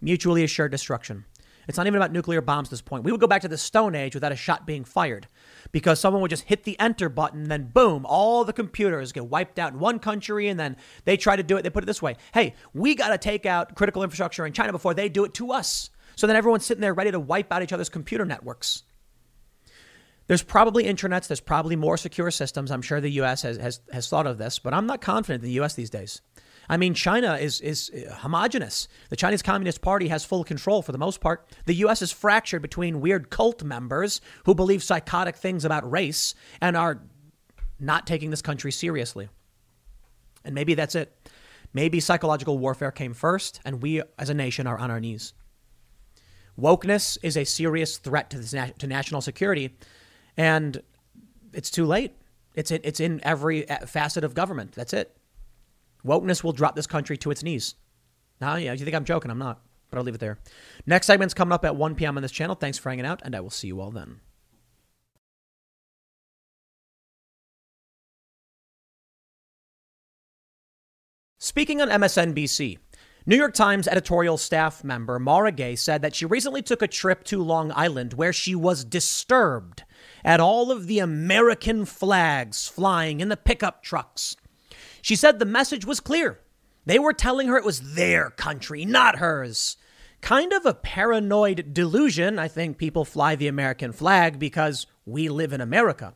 Mutually 0.00 0.42
assured 0.44 0.72
destruction. 0.72 1.24
It's 1.68 1.76
not 1.76 1.86
even 1.86 1.98
about 1.98 2.12
nuclear 2.12 2.40
bombs 2.40 2.68
at 2.68 2.70
this 2.70 2.80
point. 2.80 3.04
We 3.04 3.12
would 3.12 3.20
go 3.20 3.26
back 3.26 3.42
to 3.42 3.48
the 3.48 3.58
Stone 3.58 3.94
Age 3.94 4.14
without 4.14 4.32
a 4.32 4.36
shot 4.36 4.66
being 4.66 4.84
fired 4.84 5.28
because 5.72 6.00
someone 6.00 6.22
would 6.22 6.30
just 6.30 6.44
hit 6.44 6.64
the 6.64 6.78
enter 6.80 7.08
button 7.08 7.42
and 7.42 7.50
then 7.50 7.70
boom, 7.72 8.06
all 8.06 8.44
the 8.44 8.52
computers 8.52 9.12
get 9.12 9.26
wiped 9.26 9.58
out 9.58 9.72
in 9.72 9.78
one 9.78 9.98
country 9.98 10.48
and 10.48 10.58
then 10.58 10.76
they 11.04 11.16
try 11.16 11.36
to 11.36 11.42
do 11.42 11.56
it. 11.56 11.62
They 11.62 11.70
put 11.70 11.82
it 11.82 11.86
this 11.86 12.02
way 12.02 12.16
hey, 12.32 12.54
we 12.74 12.94
got 12.94 13.08
to 13.08 13.18
take 13.18 13.46
out 13.46 13.74
critical 13.74 14.02
infrastructure 14.02 14.46
in 14.46 14.52
China 14.52 14.72
before 14.72 14.94
they 14.94 15.08
do 15.08 15.24
it 15.24 15.34
to 15.34 15.52
us. 15.52 15.90
So 16.16 16.26
then 16.26 16.36
everyone's 16.36 16.66
sitting 16.66 16.80
there 16.80 16.94
ready 16.94 17.12
to 17.12 17.20
wipe 17.20 17.52
out 17.52 17.62
each 17.62 17.72
other's 17.72 17.88
computer 17.88 18.24
networks. 18.24 18.82
There's 20.26 20.42
probably 20.42 20.84
intranets, 20.84 21.26
there's 21.26 21.40
probably 21.40 21.74
more 21.74 21.96
secure 21.96 22.30
systems. 22.30 22.70
I'm 22.70 22.82
sure 22.82 23.00
the 23.00 23.10
US 23.22 23.42
has, 23.42 23.56
has, 23.56 23.80
has 23.92 24.08
thought 24.08 24.26
of 24.26 24.36
this, 24.36 24.58
but 24.58 24.74
I'm 24.74 24.86
not 24.86 25.00
confident 25.00 25.42
in 25.42 25.48
the 25.48 25.60
US 25.60 25.74
these 25.74 25.90
days. 25.90 26.20
I 26.68 26.76
mean, 26.76 26.94
China 26.94 27.34
is, 27.34 27.60
is 27.60 27.90
uh, 27.90 28.14
homogenous. 28.14 28.88
The 29.08 29.16
Chinese 29.16 29.42
Communist 29.42 29.80
Party 29.80 30.08
has 30.08 30.24
full 30.24 30.44
control 30.44 30.82
for 30.82 30.92
the 30.92 30.98
most 30.98 31.20
part. 31.20 31.48
The 31.66 31.74
U.S. 31.74 32.02
is 32.02 32.12
fractured 32.12 32.62
between 32.62 33.00
weird 33.00 33.30
cult 33.30 33.62
members 33.62 34.20
who 34.44 34.54
believe 34.54 34.82
psychotic 34.82 35.36
things 35.36 35.64
about 35.64 35.90
race 35.90 36.34
and 36.60 36.76
are 36.76 37.00
not 37.80 38.06
taking 38.06 38.30
this 38.30 38.42
country 38.42 38.72
seriously. 38.72 39.28
And 40.44 40.54
maybe 40.54 40.74
that's 40.74 40.94
it. 40.94 41.30
Maybe 41.72 42.00
psychological 42.00 42.58
warfare 42.58 42.90
came 42.90 43.14
first, 43.14 43.60
and 43.64 43.82
we 43.82 44.02
as 44.18 44.30
a 44.30 44.34
nation 44.34 44.66
are 44.66 44.78
on 44.78 44.90
our 44.90 45.00
knees. 45.00 45.34
Wokeness 46.58 47.18
is 47.22 47.36
a 47.36 47.44
serious 47.44 47.98
threat 47.98 48.30
to, 48.30 48.38
this, 48.38 48.54
to 48.78 48.86
national 48.86 49.20
security, 49.20 49.76
and 50.36 50.82
it's 51.52 51.70
too 51.70 51.84
late. 51.84 52.14
It's 52.54 52.70
it's 52.70 52.98
in 52.98 53.20
every 53.22 53.68
uh, 53.68 53.86
facet 53.86 54.24
of 54.24 54.34
government. 54.34 54.72
That's 54.72 54.92
it. 54.92 55.17
Wokeness 56.04 56.44
will 56.44 56.52
drop 56.52 56.76
this 56.76 56.86
country 56.86 57.16
to 57.18 57.30
its 57.30 57.42
knees. 57.42 57.74
Now, 58.40 58.56
yeah, 58.56 58.72
you 58.72 58.84
think 58.84 58.94
I'm 58.94 59.04
joking? 59.04 59.30
I'm 59.30 59.38
not, 59.38 59.60
but 59.90 59.98
I'll 59.98 60.04
leave 60.04 60.14
it 60.14 60.20
there. 60.20 60.38
Next 60.86 61.06
segment's 61.06 61.34
coming 61.34 61.52
up 61.52 61.64
at 61.64 61.76
1 61.76 61.94
p.m. 61.94 62.16
on 62.16 62.22
this 62.22 62.32
channel. 62.32 62.54
Thanks 62.54 62.78
for 62.78 62.90
hanging 62.90 63.06
out, 63.06 63.20
and 63.24 63.34
I 63.34 63.40
will 63.40 63.50
see 63.50 63.66
you 63.66 63.80
all 63.80 63.90
then. 63.90 64.20
Speaking 71.40 71.80
on 71.80 71.88
MSNBC, 71.88 72.78
New 73.24 73.36
York 73.36 73.54
Times 73.54 73.86
editorial 73.86 74.38
staff 74.38 74.82
member 74.82 75.18
Mara 75.18 75.52
Gay 75.52 75.76
said 75.76 76.02
that 76.02 76.14
she 76.14 76.26
recently 76.26 76.62
took 76.62 76.82
a 76.82 76.88
trip 76.88 77.24
to 77.24 77.42
Long 77.42 77.72
Island 77.76 78.14
where 78.14 78.32
she 78.32 78.54
was 78.54 78.84
disturbed 78.84 79.84
at 80.24 80.40
all 80.40 80.70
of 80.70 80.86
the 80.86 80.98
American 80.98 81.84
flags 81.84 82.68
flying 82.68 83.20
in 83.20 83.28
the 83.28 83.36
pickup 83.36 83.82
trucks 83.82 84.36
she 85.08 85.16
said 85.16 85.38
the 85.38 85.46
message 85.46 85.86
was 85.86 86.00
clear. 86.00 86.38
They 86.84 86.98
were 86.98 87.14
telling 87.14 87.48
her 87.48 87.56
it 87.56 87.64
was 87.64 87.94
their 87.94 88.28
country, 88.28 88.84
not 88.84 89.20
hers. 89.20 89.78
Kind 90.20 90.52
of 90.52 90.66
a 90.66 90.74
paranoid 90.74 91.72
delusion. 91.72 92.38
I 92.38 92.46
think 92.48 92.76
people 92.76 93.06
fly 93.06 93.34
the 93.34 93.48
American 93.48 93.92
flag 93.92 94.38
because 94.38 94.86
we 95.06 95.30
live 95.30 95.54
in 95.54 95.62
America. 95.62 96.14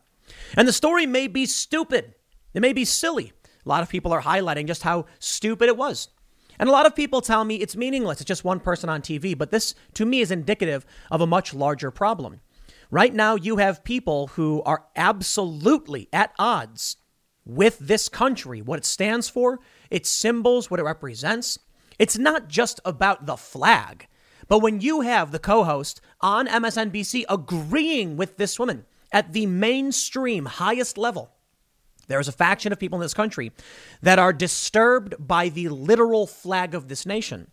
And 0.55 0.67
the 0.67 0.73
story 0.73 1.07
may 1.07 1.25
be 1.25 1.47
stupid. 1.47 2.13
It 2.53 2.61
may 2.61 2.71
be 2.71 2.85
silly. 2.85 3.33
A 3.65 3.67
lot 3.67 3.81
of 3.81 3.89
people 3.89 4.13
are 4.13 4.21
highlighting 4.21 4.67
just 4.67 4.83
how 4.83 5.07
stupid 5.17 5.69
it 5.69 5.77
was. 5.77 6.09
And 6.59 6.69
a 6.69 6.71
lot 6.71 6.85
of 6.85 6.95
people 6.95 7.21
tell 7.21 7.43
me 7.45 7.55
it's 7.55 7.75
meaningless. 7.75 8.21
It's 8.21 8.27
just 8.27 8.43
one 8.43 8.59
person 8.59 8.89
on 8.91 9.01
TV. 9.01 9.35
But 9.35 9.49
this, 9.49 9.73
to 9.95 10.05
me, 10.05 10.19
is 10.19 10.29
indicative 10.29 10.85
of 11.09 11.19
a 11.19 11.25
much 11.25 11.55
larger 11.55 11.89
problem. 11.89 12.41
Right 12.91 13.15
now, 13.15 13.33
you 13.33 13.57
have 13.57 13.83
people 13.83 14.27
who 14.27 14.61
are 14.67 14.85
absolutely 14.95 16.09
at 16.13 16.31
odds 16.37 16.97
with 17.45 17.79
this 17.79 18.09
country, 18.09 18.61
what 18.61 18.79
it 18.79 18.85
stands 18.85 19.29
for, 19.29 19.59
its 19.89 20.09
symbols, 20.09 20.69
what 20.71 20.79
it 20.79 20.83
represents. 20.83 21.59
It's 21.99 22.17
not 22.17 22.47
just 22.47 22.79
about 22.85 23.25
the 23.25 23.37
flag. 23.37 24.07
But 24.47 24.59
when 24.59 24.81
you 24.81 25.01
have 25.01 25.31
the 25.31 25.39
co 25.39 25.63
host 25.63 26.01
on 26.21 26.47
MSNBC 26.47 27.25
agreeing 27.29 28.17
with 28.17 28.37
this 28.37 28.59
woman 28.59 28.85
at 29.11 29.33
the 29.33 29.45
mainstream 29.45 30.45
highest 30.45 30.97
level, 30.97 31.31
there 32.07 32.19
is 32.19 32.27
a 32.27 32.33
faction 32.33 32.71
of 32.71 32.79
people 32.79 32.97
in 32.97 33.01
this 33.01 33.13
country 33.13 33.51
that 34.01 34.19
are 34.19 34.33
disturbed 34.33 35.15
by 35.19 35.49
the 35.49 35.69
literal 35.69 36.27
flag 36.27 36.75
of 36.75 36.87
this 36.87 37.05
nation. 37.05 37.51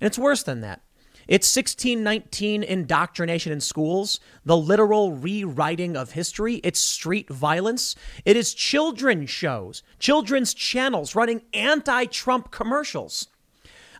And 0.00 0.06
it's 0.06 0.18
worse 0.18 0.42
than 0.42 0.60
that. 0.60 0.82
It's 1.28 1.54
1619 1.54 2.62
indoctrination 2.62 3.52
in 3.52 3.60
schools, 3.60 4.18
the 4.46 4.56
literal 4.56 5.12
rewriting 5.12 5.94
of 5.94 6.12
history. 6.12 6.56
It's 6.64 6.80
street 6.80 7.28
violence. 7.28 7.94
It 8.24 8.34
is 8.34 8.54
children's 8.54 9.28
shows, 9.28 9.82
children's 9.98 10.54
channels 10.54 11.14
running 11.14 11.42
anti 11.52 12.06
Trump 12.06 12.50
commercials. 12.50 13.28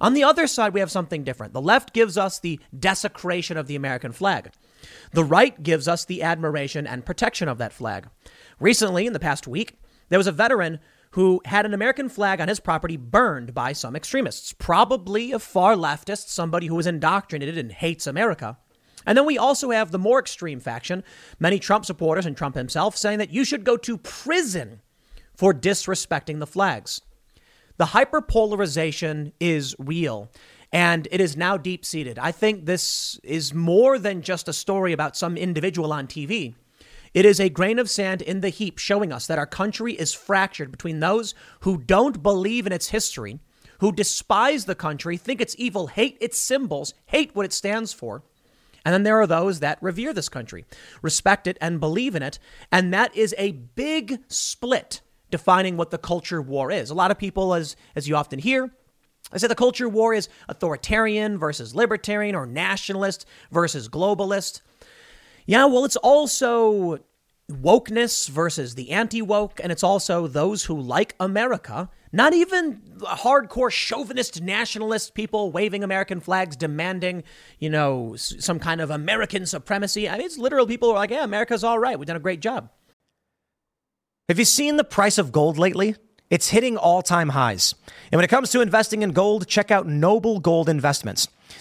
On 0.01 0.15
the 0.15 0.25
other 0.25 0.47
side, 0.47 0.73
we 0.73 0.81
have 0.81 0.91
something 0.91 1.23
different. 1.23 1.53
The 1.53 1.61
left 1.61 1.93
gives 1.93 2.17
us 2.17 2.39
the 2.39 2.61
desecration 2.79 3.59
of 3.59 3.67
the 3.67 3.77
American 3.77 4.13
flag. 4.13 4.53
The 5.13 5.25
right 5.25 5.63
gives 5.63 5.87
us 5.87 6.05
the 6.07 6.23
admiration 6.23 6.87
and 6.87 7.05
protection 7.05 7.49
of 7.49 7.59
that 7.59 7.73
flag. 7.75 8.09
Recently, 8.59 9.07
in 9.07 9.13
the 9.13 9.21
past 9.21 9.47
week, 9.47 9.79
there 10.09 10.19
was 10.19 10.27
a 10.27 10.33
veteran 10.33 10.79
who 11.13 11.41
had 11.45 11.65
an 11.65 11.75
American 11.75 12.09
flag 12.09 12.41
on 12.41 12.49
his 12.49 12.61
property 12.61 12.97
burned 12.97 13.55
by 13.55 13.73
some 13.73 13.97
extremists, 13.97 14.53
probably 14.53 15.33
a 15.33 15.39
far 15.39 15.75
leftist, 15.75 16.29
somebody 16.29 16.67
who 16.67 16.75
was 16.75 16.87
indoctrinated 16.87 17.57
and 17.57 17.73
hates 17.73 18.07
America. 18.07 18.59
And 19.07 19.17
then 19.17 19.25
we 19.25 19.39
also 19.39 19.71
have 19.71 19.91
the 19.91 19.99
more 19.99 20.19
extreme 20.19 20.61
faction, 20.61 21.03
many 21.39 21.59
Trump 21.59 21.87
supporters 21.87 22.27
and 22.27 22.37
Trump 22.37 22.55
himself, 22.55 22.97
saying 22.97 23.19
that 23.19 23.33
you 23.33 23.45
should 23.45 23.65
go 23.65 23.77
to 23.79 23.97
prison 23.97 24.81
for 25.35 25.55
disrespecting 25.55 26.41
the 26.41 26.47
flags. 26.47 27.01
The 27.79 27.87
hyperpolarization 27.87 29.33
is 29.41 29.75
real 29.79 30.31
and 30.73 31.09
it 31.11 31.21
is 31.21 31.37
now 31.37 31.57
deep 31.57 31.85
seated. 31.85 32.19
I 32.19 32.33
think 32.33 32.67
this 32.67 33.19
is 33.23 33.55
more 33.55 33.99
than 33.99 34.21
just 34.21 34.49
a 34.49 34.53
story 34.53 34.93
about 34.93 35.17
some 35.17 35.37
individual 35.37 35.93
on 35.93 36.07
TV. 36.07 36.55
It 37.19 37.25
is 37.25 37.41
a 37.41 37.49
grain 37.49 37.81
of 37.81 37.91
sand 37.91 38.23
in 38.23 38.43
the 38.43 38.49
heap 38.49 38.79
showing 38.79 39.13
us 39.13 39.27
that 39.27 39.41
our 39.41 39.47
country 39.47 39.93
is 39.93 40.15
fractured 40.15 40.71
between 40.71 41.01
those 41.01 41.35
who 41.63 41.77
don't 41.77 42.23
believe 42.23 42.65
in 42.65 42.73
its 42.73 42.91
history, 42.91 43.41
who 43.81 43.91
despise 43.91 44.67
the 44.67 44.77
country, 44.77 45.17
think 45.17 45.41
it's 45.41 45.57
evil, 45.59 45.89
hate 45.89 46.17
its 46.21 46.39
symbols, 46.39 46.95
hate 47.07 47.35
what 47.35 47.45
it 47.45 47.53
stands 47.53 47.93
for. 47.93 48.23
And 48.85 48.95
then 48.95 49.03
there 49.03 49.21
are 49.21 49.27
those 49.27 49.59
that 49.59 49.83
revere 49.83 50.13
this 50.13 50.29
country, 50.29 50.65
respect 51.03 51.49
it, 51.49 51.59
and 51.61 51.81
believe 51.81 52.15
in 52.15 52.23
it. 52.23 52.39
And 52.71 52.95
that 52.95 53.17
is 53.17 53.35
a 53.37 53.51
big 53.51 54.21
split 54.29 55.01
defining 55.29 55.77
what 55.77 55.91
the 55.91 55.99
culture 55.99 56.41
war 56.41 56.71
is. 56.71 56.89
A 56.89 56.95
lot 56.95 57.11
of 57.11 57.19
people, 57.19 57.53
as, 57.53 57.75
as 57.97 58.09
you 58.09 58.15
often 58.15 58.39
hear, 58.39 58.71
I 59.33 59.39
say 59.39 59.49
the 59.49 59.57
culture 59.57 59.89
war 59.89 60.15
is 60.15 60.29
authoritarian 60.49 61.37
versus 61.37 61.75
libertarian 61.75 62.37
or 62.37 62.47
nationalist 62.47 63.27
versus 63.51 63.89
globalist. 63.89 64.61
Yeah, 65.47 65.65
well, 65.65 65.87
it's 65.87 65.97
also 65.97 66.99
wokeness 67.51 68.29
versus 68.29 68.75
the 68.75 68.91
anti 68.91 69.23
woke, 69.23 69.61
and 69.63 69.73
it's 69.73 69.83
also 69.83 70.27
those 70.27 70.65
who 70.65 70.79
like 70.79 71.15
America, 71.19 71.89
not 72.13 72.35
even 72.35 72.83
hardcore 73.01 73.71
chauvinist 73.71 74.43
nationalist 74.43 75.15
people 75.15 75.51
waving 75.51 75.83
American 75.83 76.21
flags 76.21 76.57
demanding, 76.57 77.25
you 77.59 77.71
know, 77.71 78.17
some 78.17 78.59
kind 78.59 78.81
of 78.81 78.91
American 78.91 79.47
supremacy. 79.47 80.09
I 80.09 80.19
mean, 80.19 80.27
it's 80.27 80.39
literal 80.39 80.67
people 80.67 80.89
who 80.89 80.95
are 80.95 80.99
like, 80.99 81.11
yeah, 81.11 81.25
America's 81.25 81.65
all 81.65 81.79
right. 81.79 81.99
We've 81.99 82.07
done 82.07 82.17
a 82.17 82.21
great 82.21 82.41
job. 82.41 82.71
Have 84.29 84.39
you 84.39 84.45
seen 84.45 84.77
the 84.77 84.85
price 84.85 85.17
of 85.17 85.33
gold 85.33 85.57
lately? 85.59 85.97
It's 86.31 86.51
hitting 86.51 86.77
all 86.77 87.01
time 87.01 87.31
highs. 87.31 87.75
And 88.13 88.19
when 88.19 88.25
it 88.25 88.29
comes 88.29 88.51
to 88.51 88.61
investing 88.61 89.03
in 89.03 89.13
gold, 89.13 89.47
check 89.47 89.71
out 89.71 89.87
Noble 89.87 90.41
Gold 90.41 90.69
Investments. 90.69 91.29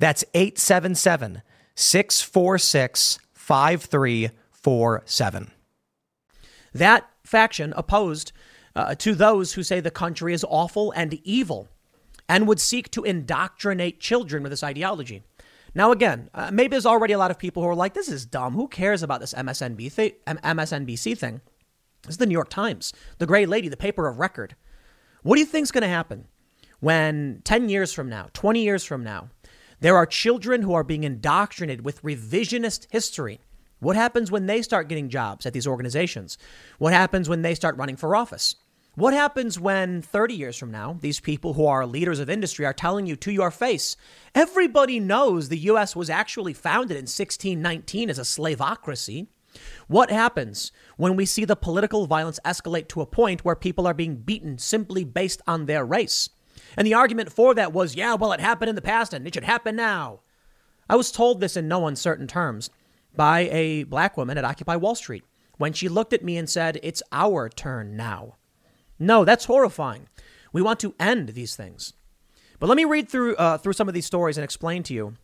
that's 0.00 0.24
877 0.34 1.42
646 1.76 3.20
5347. 3.32 5.50
That 6.72 7.10
faction 7.22 7.74
opposed 7.76 8.32
uh, 8.74 8.94
to 8.96 9.14
those 9.14 9.52
who 9.52 9.62
say 9.62 9.78
the 9.80 9.90
country 9.90 10.32
is 10.32 10.42
awful 10.48 10.90
and 10.92 11.20
evil 11.22 11.68
and 12.28 12.48
would 12.48 12.60
seek 12.60 12.90
to 12.92 13.04
indoctrinate 13.04 14.00
children 14.00 14.42
with 14.42 14.52
this 14.52 14.64
ideology. 14.64 15.22
Now, 15.74 15.92
again, 15.92 16.30
uh, 16.32 16.50
maybe 16.50 16.70
there's 16.70 16.86
already 16.86 17.12
a 17.12 17.18
lot 17.18 17.30
of 17.30 17.38
people 17.38 17.62
who 17.62 17.68
are 17.68 17.74
like, 17.74 17.92
this 17.92 18.08
is 18.08 18.24
dumb. 18.24 18.54
Who 18.54 18.68
cares 18.68 19.02
about 19.02 19.20
this 19.20 19.34
MSNB 19.34 19.94
th- 19.94 20.16
MSNBC 20.26 21.18
thing? 21.18 21.42
This 22.04 22.14
is 22.14 22.18
the 22.18 22.26
New 22.26 22.32
York 22.32 22.48
Times, 22.48 22.94
the 23.18 23.26
Gray 23.26 23.44
Lady, 23.44 23.68
the 23.68 23.76
paper 23.76 24.08
of 24.08 24.18
record. 24.18 24.56
What 25.22 25.36
do 25.36 25.40
you 25.40 25.46
think 25.46 25.64
is 25.64 25.72
going 25.72 25.82
to 25.82 25.88
happen 25.88 26.26
when 26.80 27.42
10 27.44 27.68
years 27.68 27.92
from 27.92 28.08
now, 28.08 28.28
20 28.32 28.62
years 28.62 28.84
from 28.84 29.04
now, 29.04 29.28
there 29.80 29.96
are 29.96 30.06
children 30.06 30.62
who 30.62 30.74
are 30.74 30.84
being 30.84 31.04
indoctrinated 31.04 31.84
with 31.84 32.02
revisionist 32.02 32.86
history? 32.90 33.40
What 33.80 33.96
happens 33.96 34.30
when 34.30 34.46
they 34.46 34.60
start 34.60 34.88
getting 34.88 35.08
jobs 35.08 35.46
at 35.46 35.54
these 35.54 35.66
organizations? 35.66 36.36
What 36.78 36.92
happens 36.92 37.28
when 37.28 37.42
they 37.42 37.54
start 37.54 37.76
running 37.76 37.96
for 37.96 38.14
office? 38.14 38.56
What 38.94 39.14
happens 39.14 39.58
when 39.58 40.02
30 40.02 40.34
years 40.34 40.56
from 40.56 40.70
now, 40.70 40.98
these 41.00 41.20
people 41.20 41.54
who 41.54 41.64
are 41.64 41.86
leaders 41.86 42.18
of 42.18 42.28
industry 42.28 42.66
are 42.66 42.74
telling 42.74 43.06
you 43.06 43.16
to 43.16 43.32
your 43.32 43.50
face, 43.50 43.96
everybody 44.34 45.00
knows 45.00 45.48
the 45.48 45.58
U.S. 45.58 45.96
was 45.96 46.10
actually 46.10 46.52
founded 46.52 46.96
in 46.96 47.04
1619 47.04 48.10
as 48.10 48.18
a 48.18 48.22
slavocracy? 48.22 49.28
What 49.86 50.10
happens 50.10 50.72
when 50.96 51.16
we 51.16 51.24
see 51.24 51.44
the 51.44 51.56
political 51.56 52.06
violence 52.06 52.40
escalate 52.44 52.88
to 52.88 53.00
a 53.00 53.06
point 53.06 53.44
where 53.44 53.56
people 53.56 53.86
are 53.86 53.94
being 53.94 54.16
beaten 54.16 54.58
simply 54.58 55.04
based 55.04 55.40
on 55.46 55.66
their 55.66 55.84
race? 55.84 56.28
And 56.76 56.86
the 56.86 56.94
argument 56.94 57.32
for 57.32 57.54
that 57.54 57.72
was, 57.72 57.94
yeah, 57.94 58.14
well, 58.14 58.32
it 58.32 58.40
happened 58.40 58.68
in 58.68 58.74
the 58.74 58.82
past 58.82 59.12
and 59.12 59.26
it 59.26 59.34
should 59.34 59.44
happen 59.44 59.76
now. 59.76 60.20
I 60.88 60.96
was 60.96 61.12
told 61.12 61.40
this 61.40 61.56
in 61.56 61.68
no 61.68 61.86
uncertain 61.86 62.26
terms 62.26 62.70
by 63.14 63.48
a 63.50 63.84
black 63.84 64.16
woman 64.16 64.38
at 64.38 64.44
Occupy 64.44 64.76
Wall 64.76 64.94
Street 64.94 65.24
when 65.56 65.72
she 65.72 65.88
looked 65.88 66.12
at 66.12 66.24
me 66.24 66.36
and 66.36 66.48
said, 66.48 66.80
It's 66.82 67.02
our 67.12 67.48
turn 67.48 67.96
now. 67.96 68.36
No, 68.98 69.24
that's 69.24 69.44
horrifying. 69.44 70.08
We 70.52 70.62
want 70.62 70.80
to 70.80 70.94
end 70.98 71.30
these 71.30 71.56
things. 71.56 71.92
But 72.58 72.68
let 72.68 72.76
me 72.76 72.84
read 72.84 73.08
through, 73.08 73.36
uh, 73.36 73.58
through 73.58 73.72
some 73.72 73.88
of 73.88 73.94
these 73.94 74.06
stories 74.06 74.36
and 74.36 74.44
explain 74.44 74.82
to 74.84 74.94
you. 74.94 75.14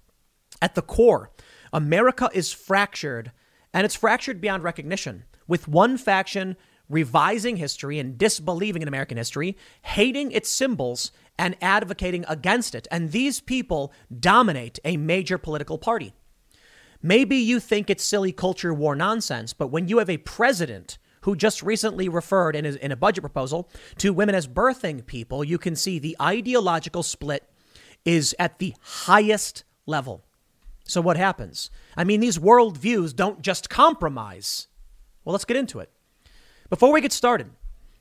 At 0.63 0.75
the 0.75 0.83
core, 0.83 1.31
America 1.73 2.31
is 2.33 2.53
fractured, 2.53 3.33
and 3.75 3.85
it's 3.85 3.95
fractured 3.95 4.41
beyond 4.41 4.63
recognition, 4.63 5.25
with 5.47 5.69
one 5.69 5.99
faction 5.99 6.57
revising 6.89 7.57
history 7.57 7.99
and 7.99 8.17
disbelieving 8.17 8.83
in 8.83 8.89
American 8.89 9.17
history, 9.17 9.57
hating 9.83 10.31
its 10.31 10.49
symbols, 10.49 11.11
and 11.39 11.57
advocating 11.61 12.25
against 12.29 12.75
it. 12.75 12.89
And 12.91 13.13
these 13.13 13.41
people 13.41 13.93
dominate 14.19 14.79
a 14.85 14.97
major 14.97 15.39
political 15.39 15.79
party. 15.79 16.15
Maybe 17.03 17.37
you 17.37 17.61
think 17.61 17.91
it's 17.91 18.05
silly 18.05 18.33
culture 18.33 18.73
war 18.73 18.97
nonsense, 18.97 19.53
but 19.53 19.69
when 19.69 19.89
you 19.89 19.99
have 19.99 20.11
a 20.11 20.17
president 20.19 20.99
who 21.23 21.37
just 21.37 21.63
recently 21.63 22.09
referred 22.09 22.57
in, 22.57 22.65
in 22.65 22.93
a 22.93 22.97
budget 22.97 23.23
proposal 23.23 23.69
to 23.99 24.13
women 24.13 24.35
as 24.35 24.47
birthing 24.47 25.05
people, 25.05 25.45
you 25.45 25.59
can 25.59 25.77
see 25.77 25.99
the 25.99 26.17
ideological 26.21 27.03
split 27.03 27.49
is 28.05 28.35
at 28.39 28.59
the 28.59 28.75
highest 28.81 29.65
level. 29.87 30.25
So, 30.85 31.01
what 31.01 31.17
happens? 31.17 31.69
I 31.97 32.05
mean, 32.05 32.21
these 32.21 32.39
worldviews 32.39 33.15
don't 33.15 33.43
just 33.43 33.69
compromise. 33.69 34.69
Well, 35.25 35.33
let's 35.33 35.45
get 35.45 35.57
into 35.57 35.81
it. 35.81 35.91
Before 36.71 36.93
we 36.93 37.01
get 37.01 37.13
started, 37.13 37.51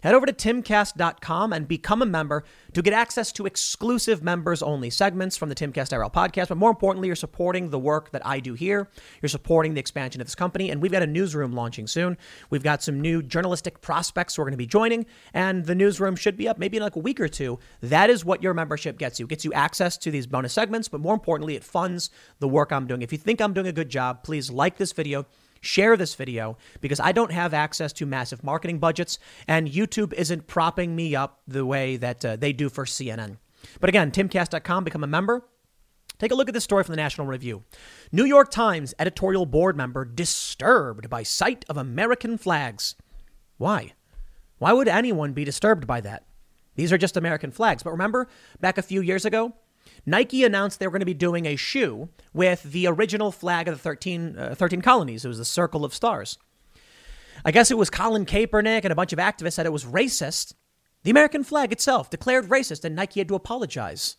Head 0.04 0.14
over 0.14 0.28
to 0.28 0.34
timcast.com 0.34 1.52
and 1.52 1.68
become 1.68 2.02
a 2.02 2.06
member 2.06 2.44
to 2.74 2.82
get 2.84 2.94
access 2.94 3.32
to 3.32 3.48
exclusive 3.48 4.22
members 4.22 4.62
only 4.62 4.92
segments 4.92 5.36
from 5.36 5.50
the 5.50 5.56
Timcast 5.56 5.98
IRL 5.98 6.14
podcast. 6.14 6.50
But 6.50 6.58
more 6.58 6.70
importantly, 6.70 7.08
you're 7.08 7.16
supporting 7.16 7.72
the 7.72 7.80
work 7.80 8.12
that 8.12 8.24
I 8.26 8.40
do 8.40 8.54
here. 8.54 8.88
You're 9.22 9.30
supporting 9.30 9.74
the 9.74 9.80
expansion 9.80 10.22
of 10.22 10.28
this 10.28 10.36
company. 10.36 10.70
And 10.70 10.82
we've 10.82 10.92
got 10.92 11.02
a 11.02 11.08
newsroom 11.08 11.54
launching 11.54 11.88
soon. 11.88 12.18
We've 12.52 12.62
got 12.62 12.84
some 12.84 13.02
new 13.02 13.24
journalistic 13.24 13.82
prospects 13.82 14.36
who 14.36 14.44
are 14.44 14.46
going 14.46 14.52
to 14.52 14.58
be 14.58 14.68
joining, 14.68 15.06
and 15.34 15.66
the 15.66 15.76
newsroom 15.76 16.16
should 16.16 16.38
be 16.38 16.48
up 16.48 16.60
maybe 16.60 16.78
in 16.78 16.84
like 16.84 16.96
a 16.96 17.00
week 17.00 17.20
or 17.20 17.28
two. 17.28 17.58
That 17.82 18.10
is 18.10 18.24
what 18.24 18.44
your 18.44 18.54
membership 18.54 19.00
gets 19.00 19.20
you. 19.20 19.26
It 19.26 19.30
gets 19.30 19.46
you 19.46 19.54
access 19.54 19.98
to 19.98 20.12
these 20.12 20.28
bonus 20.28 20.54
segments, 20.54 20.88
but 20.88 21.02
more 21.02 21.14
importantly, 21.14 21.56
it 21.56 21.64
funds 21.64 22.12
the 22.40 22.48
work 22.48 22.72
I'm 22.72 22.86
doing. 22.86 23.02
If 23.02 23.12
you 23.12 23.18
think 23.18 23.42
I'm 23.42 23.54
doing 23.54 23.68
a 23.68 23.74
good 23.74 23.90
job, 23.90 24.24
please 24.24 24.52
like 24.52 24.78
this 24.78 24.92
video 24.92 25.26
share 25.66 25.98
this 25.98 26.16
video 26.16 26.58
because 26.82 27.00
I 27.00 27.12
don't 27.12 27.32
have 27.32 27.54
access 27.54 27.92
to 27.94 28.06
massive 28.06 28.44
marketing 28.44 28.80
budgets, 28.80 29.20
and 29.48 29.68
YouTube 29.68 30.14
isn't 30.14 30.48
propping 30.48 30.96
me 30.96 31.16
up 31.16 31.42
the 31.48 31.66
way 31.66 31.98
that 31.98 32.24
uh, 32.24 32.36
they 32.36 32.54
do 32.54 32.70
for 32.70 32.86
CNN. 32.86 33.38
But 33.80 33.90
again, 33.90 34.12
timcast.com, 34.12 34.84
become 34.84 35.04
a 35.04 35.08
member. 35.08 35.44
Take 36.18 36.32
a 36.32 36.36
look 36.36 36.48
at 36.48 36.54
this 36.54 36.64
story 36.64 36.84
from 36.84 36.94
the 36.94 37.02
National 37.02 37.28
Review. 37.28 37.64
New 38.12 38.24
York 38.24 38.50
Times 38.50 38.94
editorial 39.00 39.46
board 39.46 39.76
member 39.76 40.06
disturbed 40.06 41.10
by 41.10 41.24
sight 41.24 41.66
of 41.68 41.76
American 41.76 42.38
flags. 42.38 42.96
Why? 43.58 43.94
Why 44.58 44.72
would 44.72 44.88
anyone 44.88 45.34
be 45.34 45.44
disturbed 45.44 45.86
by 45.86 46.00
that? 46.02 46.26
These 46.76 46.94
are 46.94 46.98
just 46.98 47.18
American 47.18 47.52
flags. 47.52 47.84
But 47.84 47.92
remember, 47.92 48.28
back 48.60 48.78
a 48.78 48.82
few 48.82 49.02
years 49.02 49.26
ago, 49.26 49.54
Nike 50.06 50.44
announced 50.44 50.80
they 50.80 50.88
were 50.88 50.92
going 50.92 51.00
to 51.00 51.06
be 51.06 51.14
doing 51.14 51.46
a 51.46 51.56
shoe 51.56 52.10
with 52.34 52.64
the 52.64 52.88
original 52.88 53.32
flag 53.32 53.68
of 53.68 53.76
the 53.76 53.82
13, 53.82 54.38
uh, 54.38 54.56
13 54.56 54.82
colonies. 54.82 55.26
It 55.26 55.30
was 55.30 55.40
the 55.40 55.46
Circle 55.46 55.84
of 55.84 55.94
Stars. 55.94 56.38
I 57.44 57.52
guess 57.52 57.72
it 57.72 57.78
was 57.78 57.90
Colin 57.90 58.26
Kaepernick 58.26 58.84
and 58.84 58.92
a 58.92 58.96
bunch 58.96 59.14
of 59.14 59.20
activists 59.20 59.54
said 59.54 59.66
it 59.66 59.74
was 59.74 59.86
racist. 59.86 60.54
The 61.04 61.12
American 61.12 61.44
flag 61.44 61.72
itself 61.72 62.10
declared 62.10 62.50
racist, 62.50 62.84
and 62.84 62.96
Nike 62.96 63.20
had 63.20 63.28
to 63.28 63.36
apologize. 63.36 64.18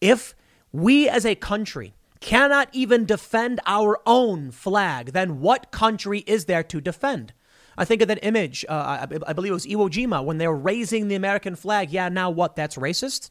If 0.00 0.34
we 0.72 1.08
as 1.08 1.26
a 1.26 1.34
country 1.34 1.94
cannot 2.20 2.68
even 2.72 3.04
defend 3.04 3.60
our 3.66 3.98
own 4.06 4.50
flag, 4.50 5.12
then 5.12 5.40
what 5.40 5.70
country 5.70 6.20
is 6.20 6.46
there 6.46 6.62
to 6.62 6.80
defend? 6.80 7.34
I 7.76 7.84
think 7.84 8.00
of 8.00 8.08
that 8.08 8.24
image. 8.24 8.64
Uh, 8.68 9.06
I, 9.10 9.18
I, 9.26 9.32
believe 9.34 9.50
it 9.50 9.54
was 9.54 9.66
Iwo 9.66 9.90
Jima 9.90 10.24
when 10.24 10.38
they 10.38 10.48
were 10.48 10.56
raising 10.56 11.08
the 11.08 11.14
American 11.14 11.56
flag. 11.56 11.90
Yeah, 11.90 12.08
now 12.08 12.30
what? 12.30 12.56
That's 12.56 12.76
racist? 12.76 13.30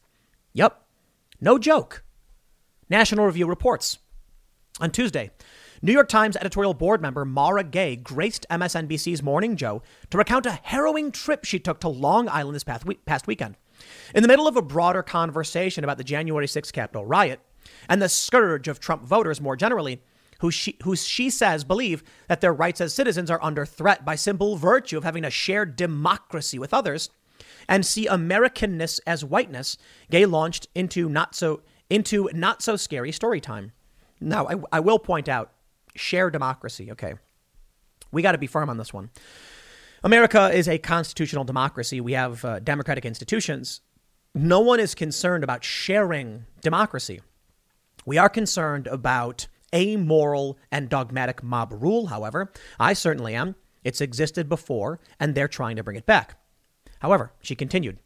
Yep. 0.52 0.85
No 1.40 1.58
joke. 1.58 2.02
National 2.88 3.26
Review 3.26 3.46
reports. 3.46 3.98
On 4.80 4.90
Tuesday, 4.90 5.30
New 5.82 5.92
York 5.92 6.08
Times 6.08 6.36
editorial 6.36 6.74
board 6.74 7.02
member 7.02 7.24
Mara 7.24 7.64
Gay 7.64 7.96
graced 7.96 8.46
MSNBC's 8.50 9.22
Morning 9.22 9.56
Joe 9.56 9.82
to 10.10 10.18
recount 10.18 10.46
a 10.46 10.60
harrowing 10.62 11.12
trip 11.12 11.44
she 11.44 11.58
took 11.58 11.80
to 11.80 11.88
Long 11.88 12.28
Island 12.28 12.54
this 12.54 12.64
past, 12.64 12.86
week, 12.86 13.04
past 13.04 13.26
weekend. 13.26 13.56
In 14.14 14.22
the 14.22 14.28
middle 14.28 14.48
of 14.48 14.56
a 14.56 14.62
broader 14.62 15.02
conversation 15.02 15.84
about 15.84 15.98
the 15.98 16.04
January 16.04 16.46
6th 16.46 16.72
Capitol 16.72 17.04
riot 17.04 17.40
and 17.88 18.00
the 18.00 18.08
scourge 18.08 18.68
of 18.68 18.80
Trump 18.80 19.04
voters 19.04 19.40
more 19.40 19.56
generally, 19.56 20.02
who 20.40 20.50
she, 20.50 20.76
who 20.84 20.96
she 20.96 21.28
says 21.28 21.64
believe 21.64 22.02
that 22.28 22.40
their 22.40 22.52
rights 22.52 22.80
as 22.80 22.94
citizens 22.94 23.30
are 23.30 23.42
under 23.42 23.66
threat 23.66 24.04
by 24.04 24.14
simple 24.14 24.56
virtue 24.56 24.96
of 24.96 25.04
having 25.04 25.24
a 25.24 25.30
shared 25.30 25.76
democracy 25.76 26.58
with 26.58 26.72
others, 26.72 27.10
and 27.68 27.84
see 27.84 28.06
Americanness 28.06 29.00
as 29.06 29.24
whiteness, 29.24 29.76
Gay 30.10 30.26
launched 30.26 30.68
into 30.74 31.08
not 31.08 31.34
so 31.34 31.62
into 31.88 32.28
not 32.32 32.62
so 32.62 32.76
scary 32.76 33.12
story 33.12 33.40
time. 33.40 33.72
Now, 34.20 34.48
I, 34.48 34.54
I 34.72 34.80
will 34.80 34.98
point 34.98 35.28
out, 35.28 35.52
share 35.94 36.30
democracy. 36.30 36.90
Okay, 36.92 37.14
we 38.12 38.22
got 38.22 38.32
to 38.32 38.38
be 38.38 38.46
firm 38.46 38.70
on 38.70 38.76
this 38.76 38.92
one. 38.92 39.10
America 40.02 40.50
is 40.52 40.68
a 40.68 40.78
constitutional 40.78 41.44
democracy. 41.44 42.00
We 42.00 42.12
have 42.12 42.44
uh, 42.44 42.60
democratic 42.60 43.04
institutions. 43.04 43.80
No 44.34 44.60
one 44.60 44.80
is 44.80 44.94
concerned 44.94 45.42
about 45.42 45.64
sharing 45.64 46.44
democracy. 46.60 47.20
We 48.04 48.18
are 48.18 48.28
concerned 48.28 48.86
about 48.86 49.48
amoral 49.74 50.58
and 50.70 50.88
dogmatic 50.88 51.42
mob 51.42 51.72
rule, 51.72 52.06
however. 52.06 52.52
I 52.78 52.92
certainly 52.92 53.34
am. 53.34 53.56
It's 53.82 54.00
existed 54.00 54.48
before, 54.48 55.00
and 55.18 55.34
they're 55.34 55.48
trying 55.48 55.76
to 55.76 55.82
bring 55.82 55.96
it 55.96 56.06
back. 56.06 56.38
However, 57.00 57.32
she 57.40 57.54
continued, 57.54 57.98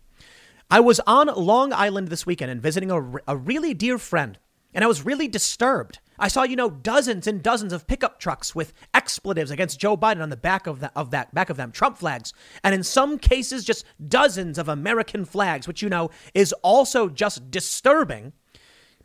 I 0.71 0.81
was 0.81 1.01
on 1.07 1.27
Long 1.27 1.73
Island 1.73 2.09
this 2.09 2.27
weekend 2.27 2.51
and 2.51 2.63
visiting 2.63 2.91
a, 2.91 3.03
a 3.27 3.37
really 3.37 3.75
dear 3.75 3.99
friend, 3.99 4.39
and 4.73 4.85
I 4.85 4.87
was 4.87 5.05
really 5.05 5.27
disturbed. 5.27 5.99
I 6.19 6.29
saw, 6.29 6.43
you 6.43 6.55
know, 6.55 6.71
dozens 6.71 7.27
and 7.27 7.43
dozens 7.43 7.73
of 7.73 7.87
pickup 7.87 8.21
trucks 8.21 8.55
with 8.55 8.73
expletives 8.93 9.51
against 9.51 9.81
Joe 9.81 9.97
Biden 9.97 10.23
on 10.23 10.29
the 10.29 10.37
back 10.37 10.67
of, 10.67 10.81
the, 10.81 10.93
of 10.95 11.11
that 11.11 11.35
back 11.35 11.51
of 11.51 11.57
them, 11.57 11.73
Trump 11.73 11.99
flags, 11.99 12.33
and 12.63 12.75
in 12.75 12.83
some 12.83 13.19
cases, 13.19 13.65
just 13.65 13.85
dozens 14.07 14.59
of 14.59 14.69
American 14.69 15.25
flags, 15.25 15.67
which 15.67 15.83
you 15.83 15.89
know 15.89 16.11
is 16.35 16.53
also 16.63 17.09
just 17.09 17.51
disturbing. 17.51 18.33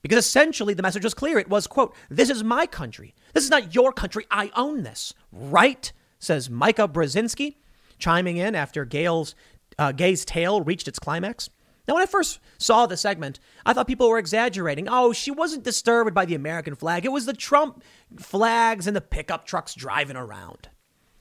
Because 0.01 0.19
essentially 0.23 0.75
the 0.75 0.83
message 0.83 1.03
was 1.03 1.15
clear. 1.15 1.39
It 1.39 1.49
was, 1.49 1.65
quote, 1.65 1.95
this 2.09 2.29
is 2.29 2.43
my 2.43 2.67
country. 2.67 3.15
This 3.33 3.43
is 3.43 3.49
not 3.49 3.73
your 3.73 3.91
country. 3.91 4.27
I 4.29 4.51
own 4.55 4.83
this. 4.83 5.15
Right? 5.31 5.91
Says 6.19 6.47
Mika 6.47 6.87
Brzezinski, 6.87 7.55
chiming 7.97 8.37
in 8.37 8.53
after 8.53 8.85
Gail's 8.85 9.33
uh, 9.77 9.91
Gay's 9.91 10.25
tale 10.25 10.61
reached 10.61 10.87
its 10.87 10.99
climax? 10.99 11.49
Now, 11.87 11.93
when 11.93 12.03
I 12.03 12.07
first 12.07 12.39
saw 12.57 12.85
the 12.85 12.97
segment, 12.97 13.39
I 13.65 13.73
thought 13.73 13.87
people 13.87 14.09
were 14.09 14.17
exaggerating. 14.17 14.87
Oh, 14.89 15.13
she 15.13 15.29
wasn't 15.29 15.63
disturbed 15.63 16.13
by 16.13 16.25
the 16.25 16.35
American 16.35 16.75
flag. 16.75 17.05
It 17.05 17.11
was 17.11 17.25
the 17.25 17.33
Trump 17.33 17.83
flags 18.17 18.87
and 18.87 18.95
the 18.95 19.01
pickup 19.01 19.45
trucks 19.45 19.75
driving 19.75 20.15
around. 20.15 20.69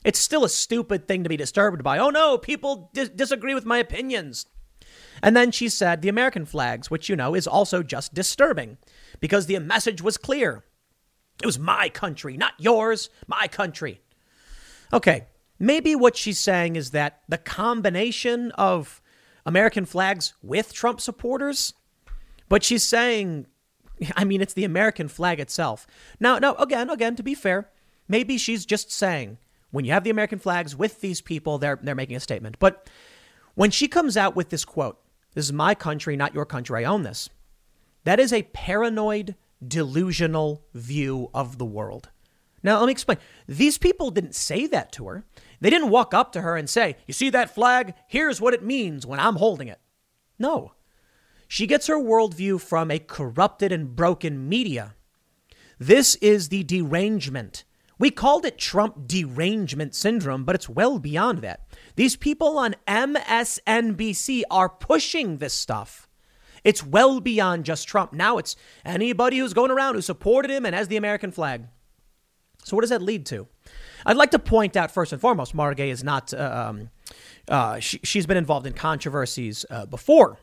It's 0.03 0.19
still 0.19 0.43
a 0.43 0.49
stupid 0.49 1.07
thing 1.07 1.23
to 1.23 1.29
be 1.29 1.37
disturbed 1.37 1.83
by. 1.83 1.97
Oh 1.97 2.09
no, 2.09 2.37
people 2.37 2.89
dis- 2.93 3.09
disagree 3.09 3.53
with 3.53 3.65
my 3.65 3.77
opinions. 3.77 4.45
And 5.21 5.35
then 5.35 5.51
she 5.51 5.69
said 5.69 6.01
the 6.01 6.09
American 6.09 6.45
flags, 6.45 6.91
which 6.91 7.09
you 7.09 7.15
know 7.15 7.35
is 7.35 7.47
also 7.47 7.81
just 7.83 8.13
disturbing 8.13 8.77
because 9.19 9.45
the 9.45 9.57
message 9.59 10.01
was 10.01 10.17
clear. 10.17 10.63
It 11.41 11.45
was 11.45 11.59
my 11.59 11.89
country, 11.89 12.37
not 12.37 12.53
yours, 12.59 13.09
my 13.27 13.47
country. 13.47 14.01
Okay, 14.93 15.25
Maybe 15.59 15.95
what 15.95 16.17
she's 16.17 16.39
saying 16.39 16.75
is 16.75 16.91
that 16.91 17.21
the 17.29 17.37
combination 17.37 18.51
of 18.51 19.01
American 19.45 19.85
flags 19.85 20.33
with 20.41 20.73
Trump 20.73 20.99
supporters, 20.99 21.73
but 22.49 22.63
she's 22.63 22.83
saying, 22.83 23.47
I 24.15 24.23
mean, 24.23 24.41
it's 24.41 24.53
the 24.53 24.63
American 24.63 25.07
flag 25.07 25.39
itself. 25.39 25.87
Now, 26.19 26.37
now, 26.39 26.55
again, 26.55 26.89
again, 26.89 27.15
to 27.15 27.23
be 27.23 27.35
fair, 27.35 27.69
maybe 28.07 28.37
she's 28.37 28.65
just 28.65 28.91
saying 28.91 29.37
when 29.71 29.85
you 29.85 29.91
have 29.91 30.03
the 30.03 30.09
American 30.09 30.39
flags 30.39 30.75
with 30.75 31.01
these 31.01 31.21
people, 31.21 31.57
they're 31.57 31.79
they're 31.81 31.95
making 31.95 32.15
a 32.15 32.21
statement. 32.21 32.57
But 32.59 32.89
when 33.55 33.71
she 33.71 33.87
comes 33.87 34.17
out 34.17 34.35
with 34.35 34.49
this 34.49 34.65
quote, 34.65 34.99
"This 35.33 35.45
is 35.45 35.53
my 35.53 35.75
country, 35.75 36.15
not 36.15 36.33
your 36.33 36.45
country. 36.45 36.85
I 36.85 36.89
own 36.89 37.03
this," 37.03 37.29
that 38.03 38.19
is 38.19 38.31
a 38.31 38.43
paranoid, 38.43 39.35
delusional 39.65 40.63
view 40.73 41.29
of 41.33 41.57
the 41.57 41.65
world. 41.65 42.09
Now, 42.65 42.79
let 42.79 42.87
me 42.87 42.93
explain. 42.93 43.19
These 43.47 43.77
people 43.77 44.09
didn't 44.09 44.33
say 44.33 44.65
that 44.65 44.91
to 44.93 45.07
her. 45.07 45.23
They 45.61 45.69
didn't 45.69 45.91
walk 45.91 46.15
up 46.15 46.31
to 46.31 46.41
her 46.41 46.57
and 46.57 46.67
say, 46.67 46.95
You 47.05 47.13
see 47.13 47.29
that 47.29 47.53
flag? 47.53 47.93
Here's 48.07 48.41
what 48.41 48.55
it 48.55 48.63
means 48.63 49.05
when 49.05 49.19
I'm 49.19 49.35
holding 49.35 49.67
it. 49.67 49.79
No. 50.39 50.73
She 51.47 51.67
gets 51.67 51.85
her 51.85 51.95
worldview 51.95 52.59
from 52.59 52.89
a 52.89 52.97
corrupted 52.97 53.71
and 53.71 53.95
broken 53.95 54.49
media. 54.49 54.95
This 55.77 56.15
is 56.15 56.49
the 56.49 56.63
derangement. 56.63 57.65
We 57.99 58.09
called 58.09 58.45
it 58.45 58.57
Trump 58.57 59.07
derangement 59.07 59.93
syndrome, 59.93 60.43
but 60.43 60.55
it's 60.55 60.67
well 60.67 60.97
beyond 60.97 61.43
that. 61.43 61.67
These 61.95 62.15
people 62.15 62.57
on 62.57 62.75
MSNBC 62.87 64.41
are 64.49 64.69
pushing 64.69 65.37
this 65.37 65.53
stuff. 65.53 66.09
It's 66.63 66.83
well 66.83 67.19
beyond 67.19 67.63
just 67.63 67.87
Trump. 67.87 68.11
Now 68.11 68.39
it's 68.39 68.55
anybody 68.83 69.37
who's 69.37 69.53
going 69.53 69.69
around 69.69 69.93
who 69.93 70.01
supported 70.01 70.49
him 70.49 70.65
and 70.65 70.73
has 70.73 70.87
the 70.87 70.97
American 70.97 71.31
flag. 71.31 71.67
So, 72.65 72.75
what 72.75 72.81
does 72.81 72.89
that 72.89 73.01
lead 73.01 73.27
to? 73.27 73.47
I'd 74.07 74.17
like 74.17 74.31
to 74.31 74.39
point 74.39 74.75
out 74.75 74.89
first 74.89 75.11
and 75.11 75.21
foremost, 75.21 75.53
Mara 75.53 75.75
Gay 75.75 75.91
is 75.91 76.03
not, 76.03 76.33
uh, 76.33 76.67
um, 76.69 76.89
uh, 77.47 77.79
she, 77.79 77.99
has 78.17 78.25
been 78.25 78.37
involved 78.37 78.65
in 78.65 78.73
controversies 78.73 79.65
uh, 79.69 79.85
before. 79.85 80.39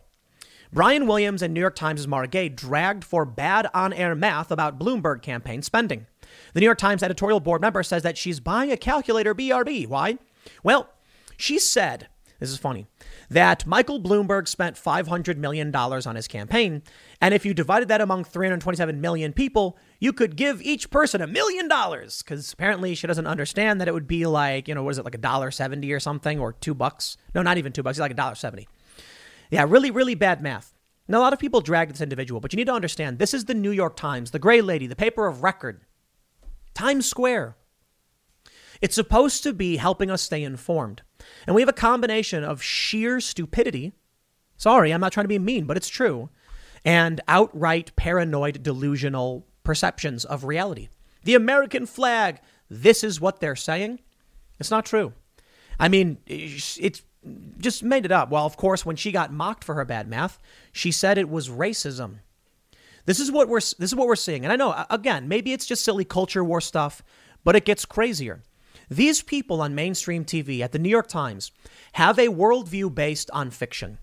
Brian 0.73 1.07
Williams 1.09 1.43
and 1.43 1.53
New 1.53 1.61
York 1.61 1.75
Times' 1.75 2.07
Mara 2.07 2.29
Gay 2.29 2.49
dragged 2.49 3.05
for 3.05 3.25
bad 3.25 3.69
on 3.75 3.93
air 3.93 4.15
math 4.15 4.53
about 4.53 4.79
Bloomberg 4.79 5.21
campaign 5.21 5.63
spending. 5.63 6.07
The 6.55 6.61
New 6.61 6.67
York 6.67 6.79
Times 6.79 7.03
editorial 7.03 7.41
board 7.41 7.61
member 7.61 7.83
says 7.83 8.05
that 8.05 8.17
she's 8.17 8.39
buying 8.39 8.71
a 8.71 8.77
calculator 8.77 9.35
BRB. 9.35 9.89
Why? 9.89 10.19
Well, 10.63 10.89
she 11.37 11.59
said, 11.59 12.07
this 12.39 12.51
is 12.51 12.59
funny 12.59 12.87
that 13.31 13.67
Michael 13.67 14.01
Bloomberg 14.01 14.47
spent 14.47 14.77
$500 14.77 15.37
million 15.39 15.75
on 15.75 16.17
his 16.17 16.29
campaign. 16.29 16.83
And 17.21 17.35
if 17.35 17.47
you 17.47 17.55
divided 17.55 17.89
that 17.89 18.01
among 18.01 18.25
327 18.25 19.01
million 19.01 19.33
people, 19.33 19.79
you 20.03 20.13
could 20.13 20.35
give 20.35 20.61
each 20.61 20.91
person 20.91 21.21
a 21.23 21.29
million 21.29 21.69
dollars. 21.69 22.23
Because 22.23 22.53
apparently 22.53 22.97
she 22.97 23.07
doesn't 23.07 23.29
understand 23.29 23.81
that 23.81 23.87
it 23.87 23.95
would 23.95 24.09
be 24.09 24.27
like, 24.27 24.67
you 24.67 24.75
know, 24.75 24.83
what 24.83 24.91
is 24.91 24.99
it, 24.99 25.05
like 25.05 25.15
a 25.15 25.19
dollar 25.19 25.53
seventy 25.53 25.93
or 25.93 26.01
something, 26.01 26.41
or 26.41 26.55
two 26.55 26.75
bucks? 26.75 27.17
No, 27.37 27.43
not 27.43 27.57
even 27.57 27.73
two 27.73 27.85
bucks, 27.85 27.99
It's 27.99 28.01
like 28.01 28.11
a 28.11 28.15
dollar 28.15 28.35
seventy. 28.35 28.67
Yeah, 29.53 29.65
really, 29.69 29.93
really 29.93 30.17
bad 30.17 30.43
math. 30.43 30.75
Now, 31.07 31.19
a 31.19 31.23
lot 31.23 31.33
of 31.33 31.39
people 31.39 31.61
drag 31.61 31.89
this 31.89 32.01
individual, 32.01 32.41
but 32.41 32.53
you 32.53 32.57
need 32.57 32.67
to 32.67 32.73
understand 32.73 33.21
this 33.21 33.33
is 33.33 33.45
the 33.45 33.55
New 33.55 33.71
York 33.71 33.95
Times, 33.95 34.33
the 34.33 34.41
gray 34.41 34.61
lady, 34.61 34.89
the 34.89 34.97
paper 34.97 35.29
of 35.29 35.45
record, 35.45 35.83
Times 36.75 37.07
Square. 37.07 37.57
It's 38.81 38.97
supposed 38.97 39.45
to 39.45 39.53
be 39.53 39.77
helping 39.77 40.11
us 40.11 40.23
stay 40.23 40.43
informed. 40.43 41.03
And 41.47 41.55
we 41.55 41.63
have 41.63 41.69
a 41.69 41.73
combination 41.73 42.43
of 42.43 42.61
sheer 42.61 43.21
stupidity. 43.21 43.93
Sorry, 44.57 44.91
I'm 44.91 45.01
not 45.01 45.13
trying 45.13 45.25
to 45.25 45.29
be 45.29 45.39
mean, 45.39 45.67
but 45.67 45.77
it's 45.77 45.89
true. 45.89 46.29
And 46.85 47.21
outright 47.29 47.95
paranoid, 47.95 48.65
delusional 48.65 49.47
perceptions 49.65 50.25
of 50.25 50.45
reality. 50.45 50.89
The 51.25 51.35
American 51.35 51.87
flag, 51.87 52.41
this 52.69 53.05
is 53.05 53.21
what 53.21 53.41
they're 53.41 53.57
saying. 53.57 54.01
It's 54.59 54.71
not 54.71 54.85
true. 54.85 55.13
I 55.79 55.89
mean, 55.89 56.19
it's 56.27 57.03
just 57.59 57.83
made 57.83 58.05
it 58.05 58.13
up. 58.13 58.31
Well, 58.31 58.47
of 58.47 58.57
course, 58.57 58.85
when 58.85 58.97
she 58.97 59.13
got 59.13 59.33
mocked 59.33 59.65
for 59.65 59.75
her 59.75 59.85
bad 59.85 60.09
math, 60.09 60.39
she 60.73 60.91
said 60.91 61.19
it 61.19 61.29
was 61.29 61.49
racism. 61.49 62.19
This 63.05 63.21
is 63.21 63.33
what 63.33 63.49
we're 63.49 63.61
this 63.61 63.81
is 63.81 63.95
what 63.95 64.07
we're 64.07 64.17
seeing. 64.17 64.45
And 64.45 64.53
I 64.53 64.57
know 64.57 64.85
again, 64.91 65.29
maybe 65.29 65.53
it's 65.53 65.67
just 65.67 65.85
silly 65.85 66.05
culture 66.05 66.45
war 66.45 66.61
stuff, 66.61 67.03
but 67.45 67.57
it 67.57 67.65
gets 67.65 67.85
crazier. 67.85 68.43
These 68.89 69.23
people 69.23 69.61
on 69.61 69.75
mainstream 69.75 70.25
TV 70.25 70.61
at 70.61 70.73
the 70.73 70.79
New 70.79 70.89
York 70.89 71.09
Times 71.09 71.51
have 71.93 72.19
a 72.19 72.29
worldview 72.29 72.95
based 72.95 73.31
on 73.33 73.51
fiction. 73.51 73.99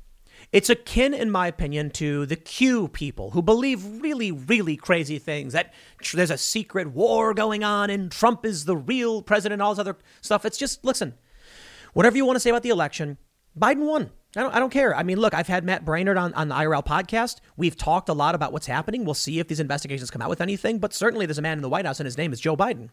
It's 0.52 0.70
akin, 0.70 1.14
in 1.14 1.30
my 1.30 1.46
opinion, 1.46 1.92
to 1.92 2.26
the 2.26 2.36
Q 2.36 2.88
people 2.88 3.32
who 3.32 3.42
believe 3.42 4.02
really, 4.02 4.32
really 4.32 4.76
crazy 4.76 5.20
things 5.20 5.54
that 5.54 5.74
there's 6.14 6.32
a 6.32 6.38
secret 6.38 6.88
war 6.88 7.36
going 7.36 7.64
on 7.64 7.92
and 7.92 8.12
Trump 8.12 8.46
is 8.46 8.66
the 8.66 8.76
real 8.76 9.22
president, 9.22 9.62
all 9.62 9.74
this 9.74 9.80
other 9.80 9.98
stuff. 10.22 10.46
It's 10.46 10.58
just, 10.58 10.84
listen, 10.84 11.14
whatever 11.94 12.18
you 12.18 12.26
want 12.26 12.36
to 12.36 12.40
say 12.40 12.50
about 12.50 12.64
the 12.64 12.70
election, 12.70 13.20
Biden 13.58 13.86
won. 13.86 14.10
I 14.36 14.42
don't, 14.42 14.56
I 14.56 14.60
don't 14.60 14.72
care. 14.72 14.96
I 14.96 15.04
mean, 15.04 15.20
look, 15.20 15.36
I've 15.36 15.48
had 15.48 15.64
Matt 15.64 15.86
Braynard 15.86 16.20
on, 16.20 16.34
on 16.34 16.50
the 16.50 16.56
IRL 16.56 16.86
podcast. 16.86 17.38
We've 17.56 17.76
talked 17.76 18.10
a 18.10 18.14
lot 18.14 18.34
about 18.34 18.52
what's 18.52 18.68
happening. 18.68 19.06
We'll 19.06 19.14
see 19.14 19.40
if 19.40 19.48
these 19.48 19.60
investigations 19.60 20.10
come 20.10 20.22
out 20.22 20.30
with 20.30 20.42
anything, 20.42 20.80
but 20.80 20.94
certainly 20.94 21.28
there's 21.28 21.38
a 21.38 21.44
man 21.44 21.58
in 21.58 21.62
the 21.62 21.70
White 21.70 21.86
House 21.86 22.00
and 22.00 22.06
his 22.06 22.18
name 22.18 22.34
is 22.34 22.40
Joe 22.40 22.58
Biden. 22.58 22.90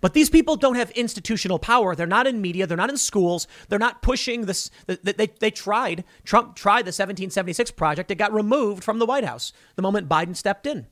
But 0.00 0.14
these 0.14 0.30
people 0.30 0.56
don't 0.56 0.76
have 0.76 0.90
institutional 0.92 1.58
power. 1.58 1.94
They're 1.94 2.06
not 2.06 2.26
in 2.26 2.40
media. 2.40 2.66
They're 2.66 2.76
not 2.76 2.90
in 2.90 2.96
schools. 2.96 3.46
They're 3.68 3.78
not 3.78 4.02
pushing 4.02 4.46
this. 4.46 4.70
They, 4.86 5.12
they, 5.12 5.26
they 5.26 5.50
tried, 5.50 6.04
Trump 6.24 6.54
tried 6.56 6.82
the 6.82 6.94
1776 6.94 7.70
project. 7.72 8.10
It 8.10 8.16
got 8.16 8.32
removed 8.32 8.84
from 8.84 8.98
the 8.98 9.06
White 9.06 9.24
House 9.24 9.52
the 9.76 9.82
moment 9.82 10.08
Biden 10.08 10.36
stepped 10.36 10.66
in. 10.66 10.86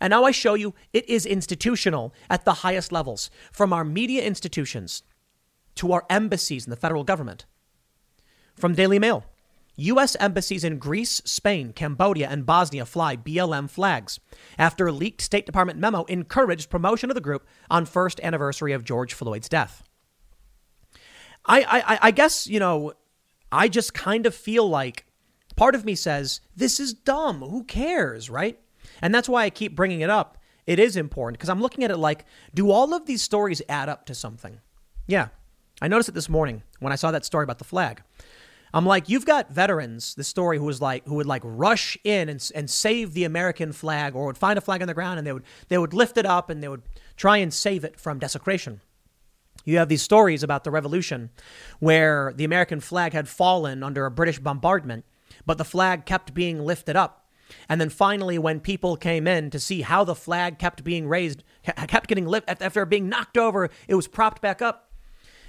And 0.00 0.10
now 0.10 0.24
I 0.24 0.30
show 0.30 0.54
you 0.54 0.74
it 0.92 1.08
is 1.08 1.26
institutional 1.26 2.14
at 2.30 2.44
the 2.44 2.54
highest 2.54 2.92
levels, 2.92 3.30
from 3.52 3.72
our 3.72 3.84
media 3.84 4.24
institutions 4.24 5.02
to 5.76 5.92
our 5.92 6.04
embassies 6.10 6.66
in 6.66 6.70
the 6.70 6.76
federal 6.76 7.04
government. 7.04 7.46
From 8.54 8.74
Daily 8.74 8.98
Mail 8.98 9.24
U.S. 9.76 10.16
embassies 10.20 10.64
in 10.64 10.78
Greece, 10.78 11.22
Spain, 11.24 11.72
Cambodia, 11.72 12.28
and 12.28 12.44
Bosnia 12.44 12.84
fly 12.84 13.16
BLM 13.16 13.70
flags 13.70 14.20
after 14.58 14.86
a 14.86 14.92
leaked 14.92 15.22
State 15.22 15.46
Department 15.46 15.78
memo 15.78 16.04
encouraged 16.04 16.70
promotion 16.70 17.10
of 17.10 17.14
the 17.14 17.20
group 17.20 17.46
on 17.70 17.86
first 17.86 18.20
anniversary 18.22 18.72
of 18.72 18.84
George 18.84 19.14
Floyd's 19.14 19.48
death. 19.48 19.82
I, 21.46 21.62
I, 21.62 21.98
I 22.02 22.10
guess, 22.10 22.46
you 22.46 22.60
know, 22.60 22.92
I 23.50 23.68
just 23.68 23.94
kind 23.94 24.26
of 24.26 24.34
feel 24.34 24.68
like 24.68 25.06
part 25.56 25.74
of 25.74 25.84
me 25.84 25.94
says, 25.94 26.40
this 26.54 26.78
is 26.78 26.92
dumb. 26.92 27.40
Who 27.40 27.64
cares, 27.64 28.30
right? 28.30 28.58
And 29.00 29.14
that's 29.14 29.28
why 29.28 29.44
I 29.44 29.50
keep 29.50 29.74
bringing 29.74 30.00
it 30.00 30.10
up. 30.10 30.38
It 30.66 30.78
is 30.78 30.96
important 30.96 31.38
because 31.38 31.48
I'm 31.48 31.60
looking 31.60 31.82
at 31.82 31.90
it 31.90 31.96
like, 31.96 32.24
do 32.54 32.70
all 32.70 32.94
of 32.94 33.06
these 33.06 33.22
stories 33.22 33.62
add 33.68 33.88
up 33.88 34.06
to 34.06 34.14
something? 34.14 34.60
Yeah. 35.06 35.28
I 35.80 35.88
noticed 35.88 36.08
it 36.08 36.14
this 36.14 36.28
morning 36.28 36.62
when 36.78 36.92
I 36.92 36.96
saw 36.96 37.10
that 37.10 37.24
story 37.24 37.42
about 37.42 37.58
the 37.58 37.64
flag. 37.64 38.02
I'm 38.74 38.86
like, 38.86 39.08
you've 39.08 39.26
got 39.26 39.50
veterans, 39.50 40.14
the 40.14 40.24
story 40.24 40.56
who 40.56 40.64
was 40.64 40.80
like, 40.80 41.06
who 41.06 41.16
would 41.16 41.26
like 41.26 41.42
rush 41.44 41.98
in 42.04 42.28
and, 42.28 42.50
and 42.54 42.70
save 42.70 43.12
the 43.12 43.24
American 43.24 43.72
flag 43.72 44.14
or 44.14 44.26
would 44.26 44.38
find 44.38 44.56
a 44.56 44.62
flag 44.62 44.80
on 44.80 44.88
the 44.88 44.94
ground 44.94 45.18
and 45.18 45.26
they 45.26 45.32
would, 45.32 45.44
they 45.68 45.76
would 45.76 45.92
lift 45.92 46.16
it 46.16 46.24
up 46.24 46.48
and 46.48 46.62
they 46.62 46.68
would 46.68 46.82
try 47.16 47.36
and 47.36 47.52
save 47.52 47.84
it 47.84 48.00
from 48.00 48.18
desecration. 48.18 48.80
You 49.64 49.76
have 49.78 49.88
these 49.88 50.02
stories 50.02 50.42
about 50.42 50.64
the 50.64 50.70
revolution 50.70 51.30
where 51.80 52.32
the 52.34 52.44
American 52.44 52.80
flag 52.80 53.12
had 53.12 53.28
fallen 53.28 53.82
under 53.82 54.06
a 54.06 54.10
British 54.10 54.38
bombardment, 54.38 55.04
but 55.44 55.58
the 55.58 55.64
flag 55.64 56.06
kept 56.06 56.34
being 56.34 56.64
lifted 56.64 56.96
up. 56.96 57.28
And 57.68 57.78
then 57.78 57.90
finally, 57.90 58.38
when 58.38 58.60
people 58.60 58.96
came 58.96 59.26
in 59.26 59.50
to 59.50 59.60
see 59.60 59.82
how 59.82 60.04
the 60.04 60.14
flag 60.14 60.58
kept 60.58 60.82
being 60.82 61.06
raised, 61.06 61.44
kept 61.62 62.08
getting 62.08 62.26
lifted 62.26 62.62
after 62.62 62.86
being 62.86 63.10
knocked 63.10 63.36
over, 63.36 63.68
it 63.86 63.94
was 63.94 64.08
propped 64.08 64.40
back 64.40 64.62
up. 64.62 64.90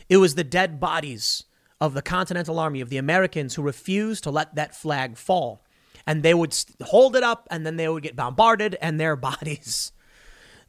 It 0.09 0.17
was 0.17 0.35
the 0.35 0.43
dead 0.43 0.81
bodies 0.81 1.45
of 1.79 1.93
the 1.93 2.01
Continental 2.01 2.59
Army, 2.59 2.81
of 2.81 2.89
the 2.89 2.97
Americans 2.97 3.55
who 3.55 3.61
refused 3.61 4.23
to 4.23 4.31
let 4.31 4.55
that 4.55 4.75
flag 4.75 5.17
fall. 5.17 5.65
And 6.05 6.23
they 6.23 6.33
would 6.33 6.55
hold 6.81 7.15
it 7.15 7.23
up 7.23 7.47
and 7.49 7.65
then 7.65 7.77
they 7.77 7.87
would 7.87 8.03
get 8.03 8.15
bombarded 8.15 8.77
and 8.81 8.99
their 8.99 9.15
bodies. 9.29 9.91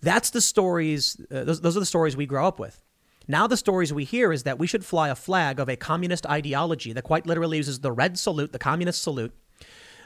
That's 0.00 0.30
the 0.30 0.40
stories, 0.40 1.20
uh, 1.30 1.44
those, 1.44 1.60
those 1.60 1.76
are 1.76 1.80
the 1.80 1.86
stories 1.86 2.16
we 2.16 2.26
grow 2.26 2.46
up 2.46 2.58
with. 2.58 2.80
Now, 3.26 3.46
the 3.46 3.56
stories 3.56 3.92
we 3.92 4.04
hear 4.04 4.32
is 4.32 4.42
that 4.42 4.58
we 4.58 4.66
should 4.66 4.84
fly 4.84 5.08
a 5.08 5.14
flag 5.14 5.58
of 5.58 5.68
a 5.68 5.76
communist 5.76 6.26
ideology 6.26 6.92
that 6.92 7.04
quite 7.04 7.26
literally 7.26 7.56
uses 7.56 7.80
the 7.80 7.92
red 7.92 8.18
salute, 8.18 8.52
the 8.52 8.58
communist 8.58 9.02
salute, 9.02 9.32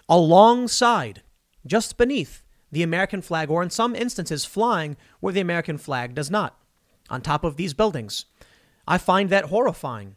alongside, 0.09 1.23
just 1.67 1.97
beneath 1.97 2.45
the 2.71 2.83
American 2.83 3.21
flag, 3.21 3.51
or 3.51 3.63
in 3.63 3.71
some 3.71 3.97
instances, 3.97 4.45
flying 4.45 4.97
where 5.21 5.33
the 5.33 5.41
American 5.41 5.79
flag 5.79 6.15
does 6.15 6.31
not, 6.31 6.61
on 7.11 7.21
top 7.21 7.43
of 7.43 7.57
these 7.57 7.75
buildings. 7.75 8.27
I 8.87 8.99
find 8.99 9.31
that 9.31 9.47
horrifying. 9.47 10.17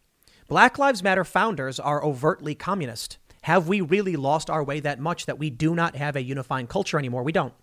Black 0.52 0.78
Lives 0.78 1.02
Matter 1.02 1.24
founders 1.24 1.80
are 1.80 2.04
overtly 2.04 2.56
communist. 2.56 3.18
Have 3.44 3.70
we 3.70 3.80
really 3.80 4.18
lost 4.18 4.50
our 4.50 4.62
way 4.62 4.82
that 4.82 5.00
much 5.00 5.26
that 5.26 5.40
we 5.40 5.50
do 5.50 5.74
not 5.74 5.96
have 5.96 6.18
a 6.18 6.22
unifying 6.22 6.68
culture 6.68 7.00
anymore? 7.00 7.24
We 7.24 7.32
don't. 7.32 7.54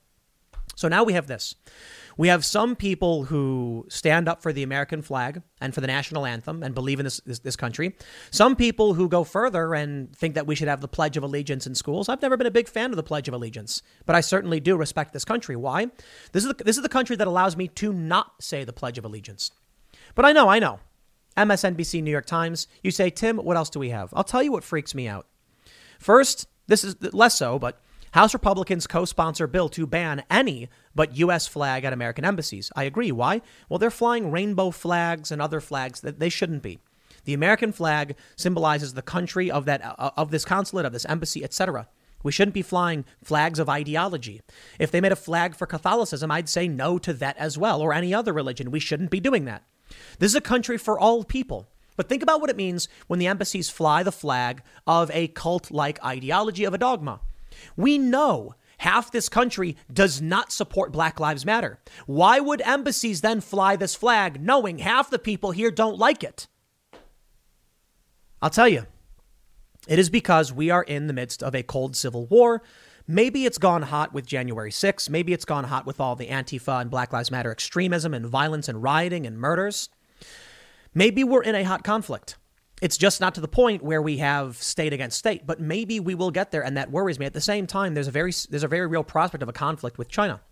So 0.74 0.88
now 0.88 1.04
we 1.04 1.12
have 1.12 1.26
this. 1.26 1.54
We 2.16 2.28
have 2.28 2.46
some 2.46 2.74
people 2.74 3.24
who 3.24 3.84
stand 3.90 4.26
up 4.26 4.40
for 4.40 4.54
the 4.54 4.62
American 4.62 5.02
flag 5.02 5.42
and 5.60 5.74
for 5.74 5.82
the 5.82 5.86
national 5.86 6.24
anthem 6.24 6.62
and 6.62 6.74
believe 6.74 6.98
in 6.98 7.04
this, 7.04 7.20
this, 7.26 7.40
this, 7.40 7.56
country. 7.56 7.94
Some 8.30 8.56
people 8.56 8.94
who 8.94 9.06
go 9.06 9.22
further 9.22 9.74
and 9.74 10.16
think 10.16 10.34
that 10.34 10.46
we 10.46 10.54
should 10.54 10.68
have 10.68 10.80
the 10.80 10.88
Pledge 10.88 11.18
of 11.18 11.22
Allegiance 11.22 11.66
in 11.66 11.74
schools. 11.74 12.08
I've 12.08 12.22
never 12.22 12.38
been 12.38 12.46
a 12.46 12.50
big 12.50 12.70
fan 12.70 12.88
of 12.88 12.96
the 12.96 13.02
Pledge 13.02 13.28
of 13.28 13.34
Allegiance, 13.34 13.82
but 14.06 14.16
I 14.16 14.22
certainly 14.22 14.60
do 14.60 14.78
respect 14.78 15.12
this 15.12 15.26
country. 15.26 15.56
Why? 15.56 15.88
This 16.32 16.42
is 16.42 16.54
the, 16.54 16.64
this 16.64 16.78
is 16.78 16.82
the 16.82 16.88
country 16.88 17.16
that 17.16 17.28
allows 17.28 17.54
me 17.54 17.68
to 17.68 17.92
not 17.92 18.42
say 18.42 18.64
the 18.64 18.72
Pledge 18.72 18.96
of 18.96 19.04
Allegiance. 19.04 19.50
But 20.14 20.24
I 20.24 20.32
know, 20.32 20.48
I 20.48 20.58
know. 20.58 20.80
MSNBC, 21.38 22.02
New 22.02 22.10
York 22.10 22.26
Times. 22.26 22.66
You 22.82 22.90
say, 22.90 23.10
Tim, 23.10 23.38
what 23.38 23.56
else 23.56 23.70
do 23.70 23.78
we 23.78 23.90
have? 23.90 24.12
I'll 24.12 24.24
tell 24.24 24.42
you 24.42 24.52
what 24.52 24.64
freaks 24.64 24.94
me 24.94 25.08
out. 25.08 25.26
First, 25.98 26.46
this 26.66 26.84
is 26.84 26.96
less 27.12 27.38
so, 27.38 27.58
but 27.58 27.80
House 28.12 28.34
Republicans 28.34 28.86
co 28.86 29.04
sponsor 29.04 29.46
bill 29.46 29.68
to 29.70 29.86
ban 29.86 30.24
any 30.30 30.68
but 30.94 31.16
U.S. 31.18 31.46
flag 31.46 31.84
at 31.84 31.92
American 31.92 32.24
embassies. 32.24 32.72
I 32.74 32.84
agree. 32.84 33.12
Why? 33.12 33.42
Well, 33.68 33.78
they're 33.78 33.90
flying 33.90 34.30
rainbow 34.30 34.70
flags 34.70 35.30
and 35.30 35.40
other 35.40 35.60
flags 35.60 36.00
that 36.00 36.18
they 36.18 36.28
shouldn't 36.28 36.62
be. 36.62 36.78
The 37.24 37.34
American 37.34 37.72
flag 37.72 38.16
symbolizes 38.36 38.94
the 38.94 39.02
country 39.02 39.50
of 39.50 39.64
that 39.66 39.82
uh, 39.84 40.10
of 40.16 40.30
this 40.30 40.44
consulate, 40.44 40.86
of 40.86 40.92
this 40.92 41.04
embassy, 41.06 41.44
etc. 41.44 41.88
We 42.22 42.32
shouldn't 42.32 42.54
be 42.54 42.62
flying 42.62 43.04
flags 43.22 43.58
of 43.58 43.68
ideology. 43.68 44.40
If 44.78 44.90
they 44.90 45.00
made 45.00 45.12
a 45.12 45.16
flag 45.16 45.54
for 45.54 45.66
Catholicism, 45.66 46.30
I'd 46.30 46.48
say 46.48 46.66
no 46.66 46.98
to 46.98 47.12
that 47.14 47.36
as 47.36 47.56
well, 47.56 47.80
or 47.80 47.92
any 47.92 48.12
other 48.12 48.32
religion. 48.32 48.70
We 48.70 48.80
shouldn't 48.80 49.10
be 49.10 49.20
doing 49.20 49.44
that. 49.44 49.62
This 50.18 50.32
is 50.32 50.36
a 50.36 50.40
country 50.40 50.78
for 50.78 50.98
all 50.98 51.24
people. 51.24 51.68
But 51.96 52.08
think 52.08 52.22
about 52.22 52.40
what 52.40 52.50
it 52.50 52.56
means 52.56 52.88
when 53.08 53.18
the 53.18 53.26
embassies 53.26 53.68
fly 53.68 54.02
the 54.02 54.12
flag 54.12 54.62
of 54.86 55.10
a 55.12 55.28
cult 55.28 55.70
like 55.70 56.02
ideology, 56.04 56.64
of 56.64 56.72
a 56.72 56.78
dogma. 56.78 57.20
We 57.76 57.98
know 57.98 58.54
half 58.78 59.10
this 59.10 59.28
country 59.28 59.76
does 59.92 60.22
not 60.22 60.52
support 60.52 60.92
Black 60.92 61.18
Lives 61.18 61.44
Matter. 61.44 61.80
Why 62.06 62.38
would 62.38 62.62
embassies 62.62 63.20
then 63.20 63.40
fly 63.40 63.74
this 63.74 63.96
flag 63.96 64.40
knowing 64.40 64.78
half 64.78 65.10
the 65.10 65.18
people 65.18 65.50
here 65.50 65.72
don't 65.72 65.98
like 65.98 66.22
it? 66.22 66.46
I'll 68.40 68.50
tell 68.50 68.68
you, 68.68 68.86
it 69.88 69.98
is 69.98 70.10
because 70.10 70.52
we 70.52 70.70
are 70.70 70.84
in 70.84 71.08
the 71.08 71.12
midst 71.12 71.42
of 71.42 71.54
a 71.54 71.64
cold 71.64 71.96
civil 71.96 72.26
war. 72.26 72.62
Maybe 73.10 73.46
it's 73.46 73.56
gone 73.56 73.80
hot 73.80 74.12
with 74.12 74.26
January 74.26 74.70
6th. 74.70 75.08
Maybe 75.08 75.32
it's 75.32 75.46
gone 75.46 75.64
hot 75.64 75.86
with 75.86 75.98
all 75.98 76.14
the 76.14 76.26
Antifa 76.26 76.82
and 76.82 76.90
Black 76.90 77.10
Lives 77.10 77.30
Matter 77.30 77.50
extremism 77.50 78.12
and 78.12 78.26
violence 78.26 78.68
and 78.68 78.82
rioting 78.82 79.26
and 79.26 79.38
murders. 79.38 79.88
Maybe 80.92 81.24
we're 81.24 81.42
in 81.42 81.54
a 81.54 81.62
hot 81.62 81.84
conflict. 81.84 82.36
It's 82.82 82.98
just 82.98 83.18
not 83.18 83.34
to 83.36 83.40
the 83.40 83.48
point 83.48 83.82
where 83.82 84.02
we 84.02 84.18
have 84.18 84.58
state 84.58 84.92
against 84.92 85.18
state, 85.18 85.46
but 85.46 85.58
maybe 85.58 85.98
we 85.98 86.14
will 86.14 86.30
get 86.30 86.50
there, 86.50 86.62
and 86.62 86.76
that 86.76 86.90
worries 86.90 87.18
me. 87.18 87.24
At 87.24 87.32
the 87.32 87.40
same 87.40 87.66
time, 87.66 87.94
there's 87.94 88.08
a 88.08 88.12
very 88.12 88.32
there's 88.50 88.62
a 88.62 88.68
very 88.68 88.86
real 88.86 89.02
prospect 89.02 89.42
of 89.42 89.48
a 89.48 89.54
conflict 89.54 89.96
with 89.96 90.08
China. 90.08 90.42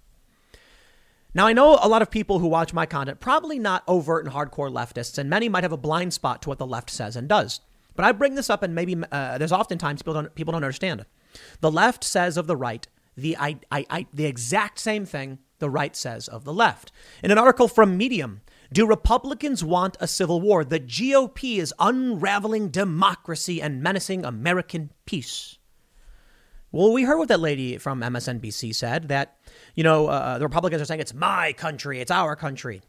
Now, 1.35 1.47
I 1.47 1.53
know 1.53 1.79
a 1.83 1.89
lot 1.89 2.01
of 2.01 2.11
people 2.11 2.39
who 2.39 2.49
watch 2.49 2.73
my 2.73 2.87
content, 2.87 3.21
probably 3.21 3.59
not 3.59 3.85
overt 3.87 4.25
and 4.25 4.35
hardcore 4.35 4.73
leftists, 4.73 5.19
and 5.19 5.29
many 5.29 5.51
might 5.51 5.63
have 5.63 5.73
a 5.73 5.77
blind 5.77 6.15
spot 6.15 6.41
to 6.43 6.49
what 6.49 6.59
the 6.59 6.67
left 6.67 6.89
says 6.89 7.17
and 7.17 7.29
does. 7.29 7.61
But 7.95 8.07
I 8.07 8.13
bring 8.13 8.35
this 8.35 8.49
up, 8.49 8.63
and 8.63 8.75
maybe 8.75 8.97
uh, 9.13 9.37
there's 9.37 9.53
oftentimes 9.53 10.01
people 10.01 10.15
don't 10.15 10.35
people 10.35 10.53
don't 10.53 10.65
understand. 10.65 11.05
The 11.61 11.71
left 11.71 12.05
says 12.05 12.37
of 12.37 12.47
the 12.47 12.57
right 12.57 12.87
the 13.17 13.37
I, 13.37 13.59
I, 13.71 13.87
I, 13.89 14.07
the 14.13 14.27
exact 14.27 14.79
same 14.79 15.07
thing 15.07 15.39
the 15.59 15.71
right 15.71 15.97
says 15.97 16.29
of 16.29 16.45
the 16.45 16.53
left. 16.53 16.93
In 17.23 17.31
an 17.31 17.39
article 17.39 17.67
from 17.67 17.97
Medium, 17.97 18.43
do 18.73 18.87
Republicans 18.87 19.65
want 19.65 19.97
a 20.01 20.07
civil 20.07 20.41
war? 20.41 20.65
The 20.65 20.81
GOP 20.81 21.59
is 21.59 21.73
unraveling 21.79 22.69
democracy 22.69 23.63
and 23.63 23.83
menacing 23.83 24.25
American 24.25 24.91
peace. 25.07 25.59
Well, 26.73 26.93
we 26.93 27.05
heard 27.05 27.17
what 27.17 27.29
that 27.29 27.41
lady 27.41 27.79
from 27.79 28.03
MSNBC 28.03 28.75
said 28.75 29.09
that, 29.09 29.39
you 29.75 29.83
know, 29.83 30.09
uh, 30.09 30.39
the 30.39 30.45
Republicans 30.45 30.83
are 30.83 30.85
saying 30.85 31.01
it's 31.01 31.15
my 31.15 31.55
country, 31.55 32.01
it's 32.01 32.11
our 32.11 32.37
country. 32.37 32.83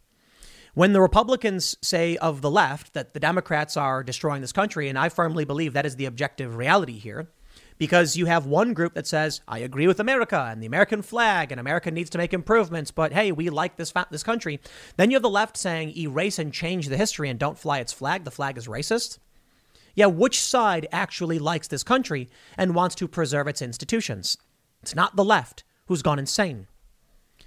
When 0.74 0.94
the 0.94 1.02
Republicans 1.02 1.78
say 1.82 2.18
of 2.18 2.42
the 2.42 2.52
left 2.52 2.94
that 2.94 3.14
the 3.14 3.20
Democrats 3.20 3.78
are 3.78 4.04
destroying 4.04 4.42
this 4.42 4.52
country, 4.52 4.90
and 4.90 5.00
I 5.00 5.10
firmly 5.10 5.46
believe 5.46 5.74
that 5.74 5.86
is 5.86 5.96
the 5.96 6.06
objective 6.06 6.58
reality 6.58 7.00
here, 7.00 7.30
because 7.78 8.18
you 8.18 8.26
have 8.26 8.46
one 8.46 8.74
group 8.74 8.94
that 8.94 9.08
says, 9.08 9.42
I 9.48 9.60
agree 9.60 9.88
with 9.88 10.00
America 10.00 10.48
and 10.50 10.62
the 10.62 10.68
American 10.68 11.02
flag, 11.02 11.52
and 11.52 11.60
America 11.60 11.92
needs 11.92 12.10
to 12.12 12.18
make 12.18 12.34
improvements, 12.34 12.92
but 12.92 13.14
hey, 13.14 13.32
we 13.32 13.50
like 13.50 13.76
this, 13.76 13.92
fa- 13.92 14.08
this 14.10 14.24
country. 14.24 14.60
Then 14.98 15.12
you 15.12 15.16
have 15.16 15.24
the 15.24 15.30
left 15.30 15.58
saying, 15.58 15.96
erase 15.98 16.40
and 16.40 16.54
change 16.54 16.88
the 16.88 16.98
history 16.98 17.30
and 17.30 17.40
don't 17.40 17.60
fly 17.60 17.80
its 17.80 17.94
flag. 17.94 18.24
The 18.24 18.32
flag 18.32 18.58
is 18.58 18.68
racist. 18.68 19.20
Yeah, 19.96 20.08
which 20.08 20.40
side 20.40 20.88
actually 20.92 21.40
likes 21.40 21.68
this 21.68 21.84
country 21.84 22.30
and 22.56 22.76
wants 22.76 22.96
to 22.96 23.08
preserve 23.08 23.48
its 23.48 23.62
institutions? 23.62 24.38
It's 24.82 24.96
not 24.96 25.16
the 25.16 25.26
left 25.26 25.64
who's 25.88 26.04
gone 26.04 26.20
insane. 26.20 26.68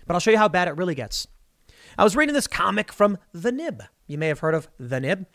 But 0.07 0.15
I'll 0.15 0.21
show 0.21 0.33
you 0.33 0.39
how 0.39 0.49
bad 0.49 0.67
it 0.67 0.77
really 0.77 0.97
gets. 0.97 1.29
I 1.97 2.05
was 2.05 2.17
reading 2.17 2.35
this 2.35 2.47
comic 2.47 2.93
from 2.93 3.19
The 3.33 3.53
Nib. 3.53 3.83
You 4.07 4.19
may 4.19 4.29
have 4.29 4.41
heard 4.41 4.55
of 4.55 4.69
The 4.79 5.01
Nib. 5.01 5.27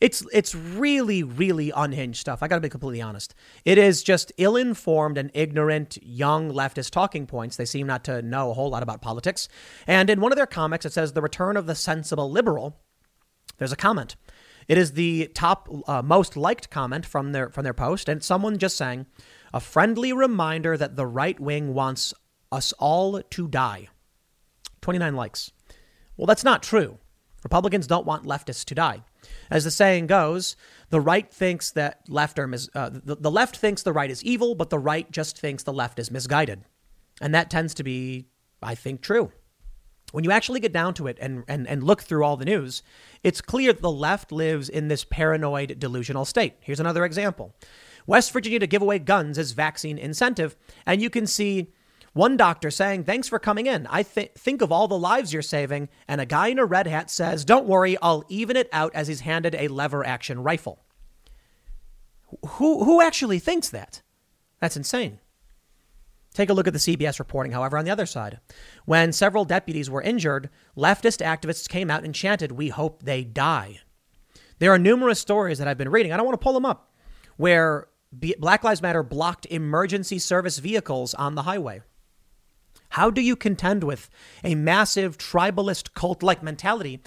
It's 0.00 0.24
it's 0.32 0.54
really 0.54 1.22
really 1.22 1.72
unhinged 1.74 2.20
stuff. 2.20 2.42
I 2.42 2.48
got 2.48 2.56
to 2.56 2.60
be 2.60 2.68
completely 2.68 3.02
honest. 3.02 3.34
It 3.64 3.76
is 3.76 4.02
just 4.02 4.32
ill-informed 4.38 5.18
and 5.18 5.30
ignorant 5.34 5.98
young 6.02 6.50
leftist 6.50 6.90
talking 6.90 7.26
points. 7.26 7.56
They 7.56 7.66
seem 7.66 7.86
not 7.86 8.04
to 8.04 8.22
know 8.22 8.50
a 8.50 8.54
whole 8.54 8.70
lot 8.70 8.82
about 8.82 9.02
politics. 9.02 9.48
And 9.86 10.08
in 10.08 10.20
one 10.20 10.32
of 10.32 10.36
their 10.36 10.46
comics 10.46 10.86
it 10.86 10.92
says 10.92 11.12
the 11.12 11.22
return 11.22 11.56
of 11.56 11.66
the 11.66 11.74
sensible 11.74 12.30
liberal. 12.30 12.78
There's 13.58 13.72
a 13.72 13.76
comment. 13.76 14.16
It 14.68 14.78
is 14.78 14.92
the 14.92 15.30
top 15.34 15.68
uh, 15.86 16.00
most 16.00 16.36
liked 16.36 16.70
comment 16.70 17.04
from 17.04 17.32
their 17.32 17.50
from 17.50 17.64
their 17.64 17.74
post 17.74 18.08
and 18.08 18.22
someone 18.22 18.56
just 18.56 18.76
saying 18.76 19.06
a 19.52 19.60
friendly 19.60 20.12
reminder 20.12 20.76
that 20.76 20.96
the 20.96 21.06
right 21.06 21.38
wing 21.38 21.74
wants 21.74 22.14
us 22.52 22.72
all 22.78 23.20
to 23.20 23.48
die. 23.48 23.88
29 24.80 25.14
likes. 25.14 25.50
Well, 26.16 26.26
that's 26.26 26.44
not 26.44 26.62
true. 26.62 26.98
Republicans 27.42 27.86
don't 27.86 28.06
want 28.06 28.24
leftists 28.24 28.64
to 28.66 28.74
die. 28.74 29.02
As 29.50 29.64
the 29.64 29.70
saying 29.70 30.06
goes, 30.06 30.56
the 30.90 31.00
right 31.00 31.32
thinks 31.32 31.70
that 31.72 32.00
left 32.08 32.38
are 32.38 32.46
mis- 32.46 32.68
uh, 32.74 32.90
the, 32.90 33.16
the 33.16 33.30
left 33.30 33.56
thinks 33.56 33.82
the 33.82 33.92
right 33.92 34.10
is 34.10 34.22
evil, 34.24 34.54
but 34.54 34.70
the 34.70 34.78
right 34.78 35.10
just 35.10 35.38
thinks 35.38 35.62
the 35.62 35.72
left 35.72 35.98
is 35.98 36.10
misguided. 36.10 36.64
And 37.20 37.34
that 37.34 37.50
tends 37.50 37.74
to 37.74 37.82
be, 37.82 38.26
I 38.62 38.74
think, 38.74 39.00
true. 39.00 39.32
When 40.12 40.24
you 40.24 40.32
actually 40.32 40.60
get 40.60 40.72
down 40.72 40.94
to 40.94 41.06
it 41.06 41.18
and, 41.20 41.44
and, 41.46 41.68
and 41.68 41.84
look 41.84 42.02
through 42.02 42.24
all 42.24 42.36
the 42.36 42.44
news, 42.44 42.82
it's 43.22 43.40
clear 43.40 43.72
that 43.72 43.82
the 43.82 43.90
left 43.90 44.32
lives 44.32 44.68
in 44.68 44.88
this 44.88 45.04
paranoid, 45.04 45.78
delusional 45.78 46.24
state. 46.24 46.54
Here's 46.60 46.80
another 46.80 47.04
example 47.04 47.54
West 48.06 48.32
Virginia 48.32 48.58
to 48.58 48.66
give 48.66 48.82
away 48.82 48.98
guns 48.98 49.38
as 49.38 49.52
vaccine 49.52 49.98
incentive. 49.98 50.56
And 50.84 51.00
you 51.00 51.10
can 51.10 51.26
see 51.26 51.72
one 52.12 52.36
doctor 52.36 52.70
saying, 52.70 53.04
Thanks 53.04 53.28
for 53.28 53.38
coming 53.38 53.66
in. 53.66 53.86
I 53.88 54.02
th- 54.02 54.32
think 54.36 54.62
of 54.62 54.72
all 54.72 54.88
the 54.88 54.98
lives 54.98 55.32
you're 55.32 55.42
saving. 55.42 55.88
And 56.08 56.20
a 56.20 56.26
guy 56.26 56.48
in 56.48 56.58
a 56.58 56.64
red 56.64 56.86
hat 56.86 57.10
says, 57.10 57.44
Don't 57.44 57.66
worry, 57.66 57.96
I'll 58.02 58.24
even 58.28 58.56
it 58.56 58.68
out 58.72 58.94
as 58.94 59.08
he's 59.08 59.20
handed 59.20 59.54
a 59.54 59.68
lever 59.68 60.04
action 60.04 60.42
rifle. 60.42 60.84
Who, 62.46 62.84
who 62.84 63.00
actually 63.00 63.38
thinks 63.38 63.68
that? 63.70 64.02
That's 64.60 64.76
insane. 64.76 65.20
Take 66.32 66.48
a 66.48 66.52
look 66.54 66.68
at 66.68 66.72
the 66.72 66.78
CBS 66.78 67.18
reporting, 67.18 67.52
however, 67.52 67.76
on 67.76 67.84
the 67.84 67.90
other 67.90 68.06
side. 68.06 68.38
When 68.84 69.12
several 69.12 69.44
deputies 69.44 69.90
were 69.90 70.02
injured, 70.02 70.48
leftist 70.76 71.24
activists 71.24 71.68
came 71.68 71.90
out 71.90 72.04
and 72.04 72.14
chanted, 72.14 72.52
We 72.52 72.68
hope 72.68 73.02
they 73.02 73.24
die. 73.24 73.80
There 74.58 74.72
are 74.72 74.78
numerous 74.78 75.18
stories 75.18 75.58
that 75.58 75.68
I've 75.68 75.78
been 75.78 75.88
reading. 75.88 76.12
I 76.12 76.16
don't 76.16 76.26
want 76.26 76.38
to 76.40 76.44
pull 76.44 76.52
them 76.52 76.66
up, 76.66 76.92
where 77.36 77.88
Black 78.12 78.62
Lives 78.62 78.82
Matter 78.82 79.02
blocked 79.02 79.46
emergency 79.46 80.18
service 80.18 80.58
vehicles 80.58 81.14
on 81.14 81.34
the 81.34 81.42
highway. 81.42 81.82
How 82.90 83.10
do 83.10 83.20
you 83.20 83.36
contend 83.36 83.84
with 83.84 84.10
a 84.44 84.54
massive 84.54 85.16
tribalist 85.18 85.94
cult 85.94 86.22
like 86.22 86.42
mentality 86.42 87.00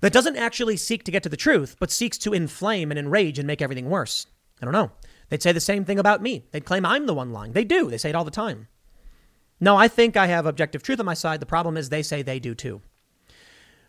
that 0.00 0.12
doesn't 0.12 0.36
actually 0.36 0.76
seek 0.76 1.04
to 1.04 1.10
get 1.10 1.22
to 1.22 1.28
the 1.28 1.36
truth, 1.36 1.76
but 1.78 1.90
seeks 1.90 2.18
to 2.18 2.32
inflame 2.32 2.90
and 2.90 2.98
enrage 2.98 3.38
and 3.38 3.46
make 3.46 3.62
everything 3.62 3.88
worse? 3.88 4.26
I 4.60 4.64
don't 4.64 4.72
know. 4.72 4.90
They'd 5.28 5.42
say 5.42 5.52
the 5.52 5.60
same 5.60 5.84
thing 5.84 5.98
about 5.98 6.22
me. 6.22 6.44
They'd 6.50 6.64
claim 6.64 6.84
I'm 6.84 7.06
the 7.06 7.14
one 7.14 7.32
lying. 7.32 7.52
They 7.52 7.64
do. 7.64 7.90
They 7.90 7.98
say 7.98 8.10
it 8.10 8.16
all 8.16 8.24
the 8.24 8.30
time. 8.30 8.68
No, 9.60 9.76
I 9.76 9.86
think 9.86 10.16
I 10.16 10.26
have 10.26 10.44
objective 10.46 10.82
truth 10.82 11.00
on 11.00 11.06
my 11.06 11.14
side. 11.14 11.40
The 11.40 11.46
problem 11.46 11.76
is 11.76 11.88
they 11.88 12.02
say 12.02 12.22
they 12.22 12.40
do 12.40 12.54
too. 12.54 12.82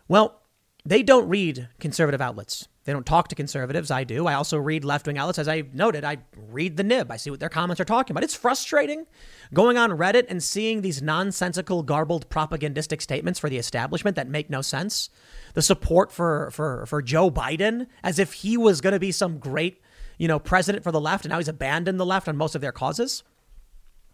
Well, 0.08 0.42
they 0.84 1.02
don't 1.02 1.28
read 1.28 1.68
conservative 1.80 2.20
outlets. 2.20 2.68
They 2.84 2.92
don't 2.92 3.06
talk 3.06 3.28
to 3.28 3.34
conservatives. 3.34 3.90
I 3.90 4.04
do. 4.04 4.26
I 4.26 4.34
also 4.34 4.58
read 4.58 4.84
left 4.84 5.06
wing 5.06 5.16
outlets. 5.16 5.38
As 5.38 5.48
I 5.48 5.64
noted, 5.72 6.04
I 6.04 6.18
read 6.36 6.76
the 6.76 6.82
nib. 6.82 7.10
I 7.10 7.16
see 7.16 7.30
what 7.30 7.40
their 7.40 7.48
comments 7.48 7.80
are 7.80 7.84
talking 7.84 8.12
about. 8.12 8.24
It's 8.24 8.34
frustrating 8.34 9.06
going 9.54 9.78
on 9.78 9.90
Reddit 9.90 10.26
and 10.28 10.42
seeing 10.42 10.82
these 10.82 11.00
nonsensical, 11.00 11.82
garbled 11.82 12.28
propagandistic 12.28 13.00
statements 13.00 13.40
for 13.40 13.48
the 13.48 13.56
establishment 13.56 14.16
that 14.16 14.28
make 14.28 14.50
no 14.50 14.60
sense. 14.60 15.08
The 15.54 15.62
support 15.62 16.12
for, 16.12 16.50
for, 16.50 16.84
for 16.84 17.00
Joe 17.00 17.30
Biden 17.30 17.86
as 18.02 18.18
if 18.18 18.34
he 18.34 18.58
was 18.58 18.82
going 18.82 18.92
to 18.92 19.00
be 19.00 19.12
some 19.12 19.38
great, 19.38 19.80
you 20.18 20.28
know, 20.28 20.38
president 20.38 20.84
for 20.84 20.92
the 20.92 21.00
left 21.00 21.24
and 21.24 21.30
now 21.30 21.38
he's 21.38 21.48
abandoned 21.48 21.98
the 21.98 22.06
left 22.06 22.28
on 22.28 22.36
most 22.36 22.54
of 22.54 22.60
their 22.60 22.72
causes. 22.72 23.22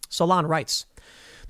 Salon 0.07 0.45
writes, 0.45 0.85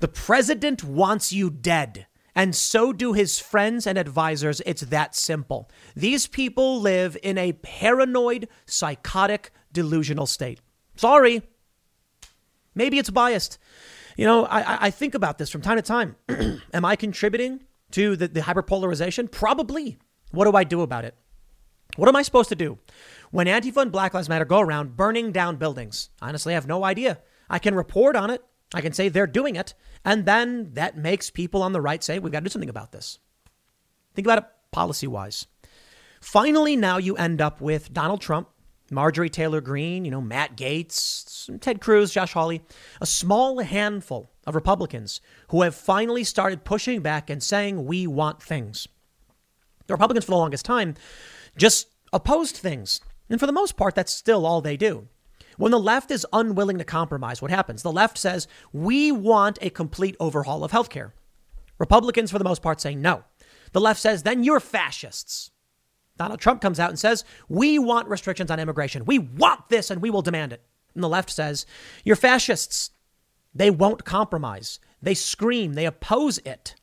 the 0.00 0.08
president 0.08 0.82
wants 0.82 1.32
you 1.32 1.50
dead. 1.50 2.06
And 2.34 2.54
so 2.54 2.92
do 2.92 3.12
his 3.12 3.38
friends 3.38 3.86
and 3.86 3.98
advisors. 3.98 4.62
It's 4.64 4.82
that 4.82 5.14
simple. 5.14 5.70
These 5.94 6.26
people 6.26 6.80
live 6.80 7.16
in 7.22 7.36
a 7.36 7.52
paranoid, 7.52 8.48
psychotic, 8.64 9.50
delusional 9.72 10.26
state. 10.26 10.60
Sorry. 10.96 11.42
Maybe 12.74 12.98
it's 12.98 13.10
biased. 13.10 13.58
You 14.16 14.26
know, 14.26 14.46
I, 14.46 14.86
I 14.86 14.90
think 14.90 15.14
about 15.14 15.38
this 15.38 15.50
from 15.50 15.62
time 15.62 15.76
to 15.76 15.82
time. 15.82 16.16
Am 16.72 16.84
I 16.84 16.96
contributing 16.96 17.60
to 17.92 18.16
the, 18.16 18.28
the 18.28 18.40
hyperpolarization? 18.40 19.30
Probably. 19.30 19.98
What 20.30 20.44
do 20.46 20.56
I 20.56 20.64
do 20.64 20.80
about 20.80 21.04
it? 21.04 21.14
What 21.96 22.08
am 22.08 22.16
I 22.16 22.22
supposed 22.22 22.48
to 22.48 22.54
do 22.54 22.78
when 23.32 23.46
Antifa 23.46 23.82
and 23.82 23.92
Black 23.92 24.14
Lives 24.14 24.28
Matter 24.28 24.46
go 24.46 24.60
around 24.60 24.96
burning 24.96 25.30
down 25.30 25.56
buildings? 25.56 26.08
Honestly, 26.22 26.54
I 26.54 26.56
have 26.56 26.66
no 26.66 26.84
idea. 26.84 27.18
I 27.50 27.58
can 27.58 27.74
report 27.74 28.16
on 28.16 28.30
it. 28.30 28.42
I 28.74 28.80
can 28.80 28.92
say 28.92 29.08
they're 29.08 29.26
doing 29.26 29.56
it. 29.56 29.74
And 30.04 30.24
then 30.24 30.74
that 30.74 30.96
makes 30.96 31.30
people 31.30 31.62
on 31.62 31.72
the 31.72 31.80
right 31.80 32.02
say, 32.02 32.18
we've 32.18 32.32
got 32.32 32.40
to 32.40 32.44
do 32.44 32.50
something 32.50 32.68
about 32.68 32.92
this. 32.92 33.18
Think 34.14 34.26
about 34.26 34.38
it 34.38 34.44
policy 34.70 35.06
wise. 35.06 35.46
Finally, 36.20 36.76
now 36.76 36.98
you 36.98 37.16
end 37.16 37.40
up 37.40 37.60
with 37.60 37.92
Donald 37.92 38.20
Trump, 38.20 38.48
Marjorie 38.90 39.30
Taylor 39.30 39.60
Greene, 39.60 40.04
you 40.04 40.10
know, 40.10 40.20
Matt 40.20 40.56
Gaetz, 40.56 41.60
Ted 41.60 41.80
Cruz, 41.80 42.12
Josh 42.12 42.32
Hawley, 42.32 42.62
a 43.00 43.06
small 43.06 43.60
handful 43.60 44.30
of 44.46 44.54
Republicans 44.54 45.20
who 45.48 45.62
have 45.62 45.74
finally 45.74 46.24
started 46.24 46.64
pushing 46.64 47.00
back 47.00 47.30
and 47.30 47.42
saying, 47.42 47.84
we 47.84 48.06
want 48.06 48.42
things. 48.42 48.86
The 49.86 49.94
Republicans, 49.94 50.24
for 50.24 50.32
the 50.32 50.36
longest 50.36 50.64
time, 50.64 50.94
just 51.56 51.88
opposed 52.12 52.56
things. 52.56 53.00
And 53.28 53.40
for 53.40 53.46
the 53.46 53.52
most 53.52 53.76
part, 53.76 53.94
that's 53.94 54.12
still 54.12 54.46
all 54.46 54.60
they 54.60 54.76
do. 54.76 55.08
When 55.58 55.72
the 55.72 55.78
left 55.78 56.10
is 56.10 56.26
unwilling 56.32 56.78
to 56.78 56.84
compromise, 56.84 57.42
what 57.42 57.50
happens? 57.50 57.82
The 57.82 57.92
left 57.92 58.18
says, 58.18 58.48
we 58.72 59.12
want 59.12 59.58
a 59.60 59.70
complete 59.70 60.16
overhaul 60.18 60.64
of 60.64 60.72
healthcare. 60.72 61.12
Republicans, 61.78 62.30
for 62.30 62.38
the 62.38 62.44
most 62.44 62.62
part, 62.62 62.80
say 62.80 62.94
no. 62.94 63.24
The 63.72 63.80
left 63.80 64.00
says, 64.00 64.22
then 64.22 64.44
you're 64.44 64.60
fascists. 64.60 65.50
Donald 66.16 66.40
Trump 66.40 66.60
comes 66.60 66.78
out 66.78 66.90
and 66.90 66.98
says, 66.98 67.24
we 67.48 67.78
want 67.78 68.08
restrictions 68.08 68.50
on 68.50 68.60
immigration. 68.60 69.04
We 69.04 69.18
want 69.18 69.68
this 69.68 69.90
and 69.90 70.00
we 70.00 70.10
will 70.10 70.22
demand 70.22 70.52
it. 70.52 70.62
And 70.94 71.02
the 71.02 71.08
left 71.08 71.30
says, 71.30 71.66
you're 72.04 72.16
fascists. 72.16 72.90
They 73.54 73.70
won't 73.70 74.04
compromise. 74.04 74.78
They 75.00 75.14
scream, 75.14 75.74
they 75.74 75.86
oppose 75.86 76.38
it. 76.38 76.74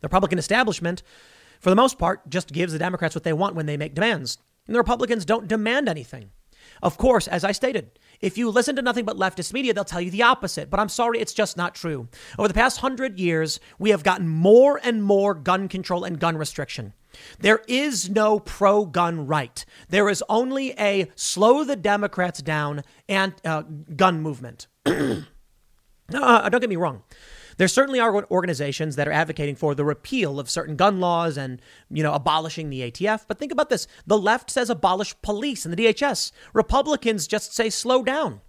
The 0.00 0.06
Republican 0.06 0.38
establishment, 0.38 1.02
for 1.60 1.70
the 1.70 1.76
most 1.76 1.98
part, 1.98 2.28
just 2.30 2.52
gives 2.52 2.72
the 2.72 2.78
Democrats 2.78 3.14
what 3.14 3.24
they 3.24 3.32
want 3.32 3.56
when 3.56 3.66
they 3.66 3.76
make 3.76 3.94
demands. 3.94 4.38
And 4.66 4.74
the 4.74 4.80
Republicans 4.80 5.24
don't 5.24 5.48
demand 5.48 5.88
anything. 5.88 6.30
Of 6.82 6.96
course, 6.98 7.28
as 7.28 7.44
I 7.44 7.52
stated, 7.52 7.98
if 8.20 8.36
you 8.36 8.50
listen 8.50 8.76
to 8.76 8.82
nothing 8.82 9.04
but 9.04 9.16
leftist 9.16 9.52
media, 9.52 9.72
they'll 9.72 9.84
tell 9.84 10.00
you 10.00 10.10
the 10.10 10.22
opposite. 10.22 10.70
But 10.70 10.80
I'm 10.80 10.88
sorry, 10.88 11.20
it's 11.20 11.32
just 11.32 11.56
not 11.56 11.74
true. 11.74 12.08
Over 12.38 12.48
the 12.48 12.54
past 12.54 12.78
hundred 12.78 13.18
years, 13.18 13.60
we 13.78 13.90
have 13.90 14.02
gotten 14.02 14.28
more 14.28 14.80
and 14.82 15.02
more 15.02 15.34
gun 15.34 15.68
control 15.68 16.04
and 16.04 16.18
gun 16.18 16.36
restriction. 16.36 16.94
There 17.38 17.62
is 17.66 18.10
no 18.10 18.38
pro 18.38 18.84
gun 18.84 19.26
right. 19.26 19.64
There 19.88 20.08
is 20.08 20.22
only 20.28 20.72
a 20.78 21.10
slow 21.14 21.64
the 21.64 21.76
Democrats 21.76 22.42
down 22.42 22.82
and 23.08 23.34
uh, 23.44 23.62
gun 23.96 24.20
movement. 24.20 24.66
uh, 24.86 25.22
don't 26.12 26.60
get 26.60 26.68
me 26.68 26.76
wrong. 26.76 27.02
There 27.58 27.68
certainly 27.68 28.00
are 28.00 28.24
organizations 28.30 28.96
that 28.96 29.08
are 29.08 29.12
advocating 29.12 29.56
for 29.56 29.74
the 29.74 29.84
repeal 29.84 30.40
of 30.40 30.48
certain 30.48 30.76
gun 30.76 31.00
laws 31.00 31.36
and, 31.36 31.60
you 31.90 32.02
know, 32.02 32.14
abolishing 32.14 32.70
the 32.70 32.90
ATF. 32.90 33.24
But 33.28 33.38
think 33.38 33.52
about 33.52 33.68
this. 33.68 33.86
The 34.06 34.16
left 34.18 34.50
says 34.50 34.70
abolish 34.70 35.14
police 35.22 35.64
and 35.64 35.74
the 35.74 35.84
DHS. 35.84 36.32
Republicans 36.52 37.26
just 37.26 37.52
say 37.52 37.68
slow 37.68 38.02
down. 38.02 38.40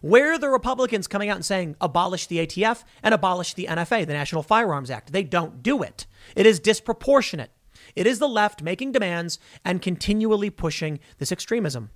Where 0.00 0.32
are 0.32 0.38
the 0.38 0.48
Republicans 0.48 1.08
coming 1.08 1.28
out 1.28 1.36
and 1.36 1.44
saying 1.44 1.76
abolish 1.80 2.26
the 2.26 2.38
ATF 2.38 2.84
and 3.02 3.12
abolish 3.12 3.54
the 3.54 3.66
NFA, 3.66 4.06
the 4.06 4.12
National 4.12 4.42
Firearms 4.42 4.90
Act? 4.90 5.12
They 5.12 5.24
don't 5.24 5.62
do 5.62 5.82
it. 5.82 6.06
It 6.34 6.46
is 6.46 6.60
disproportionate. 6.60 7.50
It 7.94 8.06
is 8.06 8.20
the 8.20 8.28
left 8.28 8.62
making 8.62 8.92
demands 8.92 9.38
and 9.64 9.82
continually 9.82 10.50
pushing 10.50 11.00
this 11.18 11.32
extremism. 11.32 11.90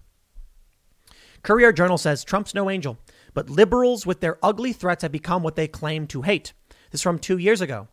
Courier 1.42 1.72
Journal 1.72 1.98
says 1.98 2.24
Trump's 2.24 2.54
no 2.54 2.68
angel, 2.70 2.98
but 3.36 3.50
liberals 3.50 4.06
with 4.06 4.20
their 4.20 4.38
ugly 4.42 4.72
threats 4.72 5.02
have 5.02 5.12
become 5.12 5.42
what 5.42 5.56
they 5.56 5.68
claim 5.68 6.06
to 6.06 6.22
hate. 6.22 6.54
This 6.90 7.00
is 7.00 7.02
from 7.02 7.18
two 7.18 7.36
years 7.36 7.60
ago. 7.60 7.86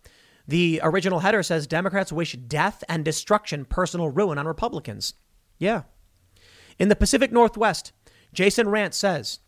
The 0.48 0.80
original 0.82 1.20
header 1.20 1.44
says 1.44 1.68
Democrats 1.68 2.14
wish 2.14 2.32
death 2.32 2.82
and 2.88 3.04
destruction, 3.04 3.66
personal 3.66 4.08
ruin 4.08 4.38
on 4.38 4.48
Republicans. 4.48 5.16
Yeah. 5.58 5.82
In 6.80 6.88
the 6.88 6.96
Pacific 6.96 7.34
Northwest, 7.34 7.92
Jason 8.32 8.68
Rantz 8.68 8.94
says 8.94 9.40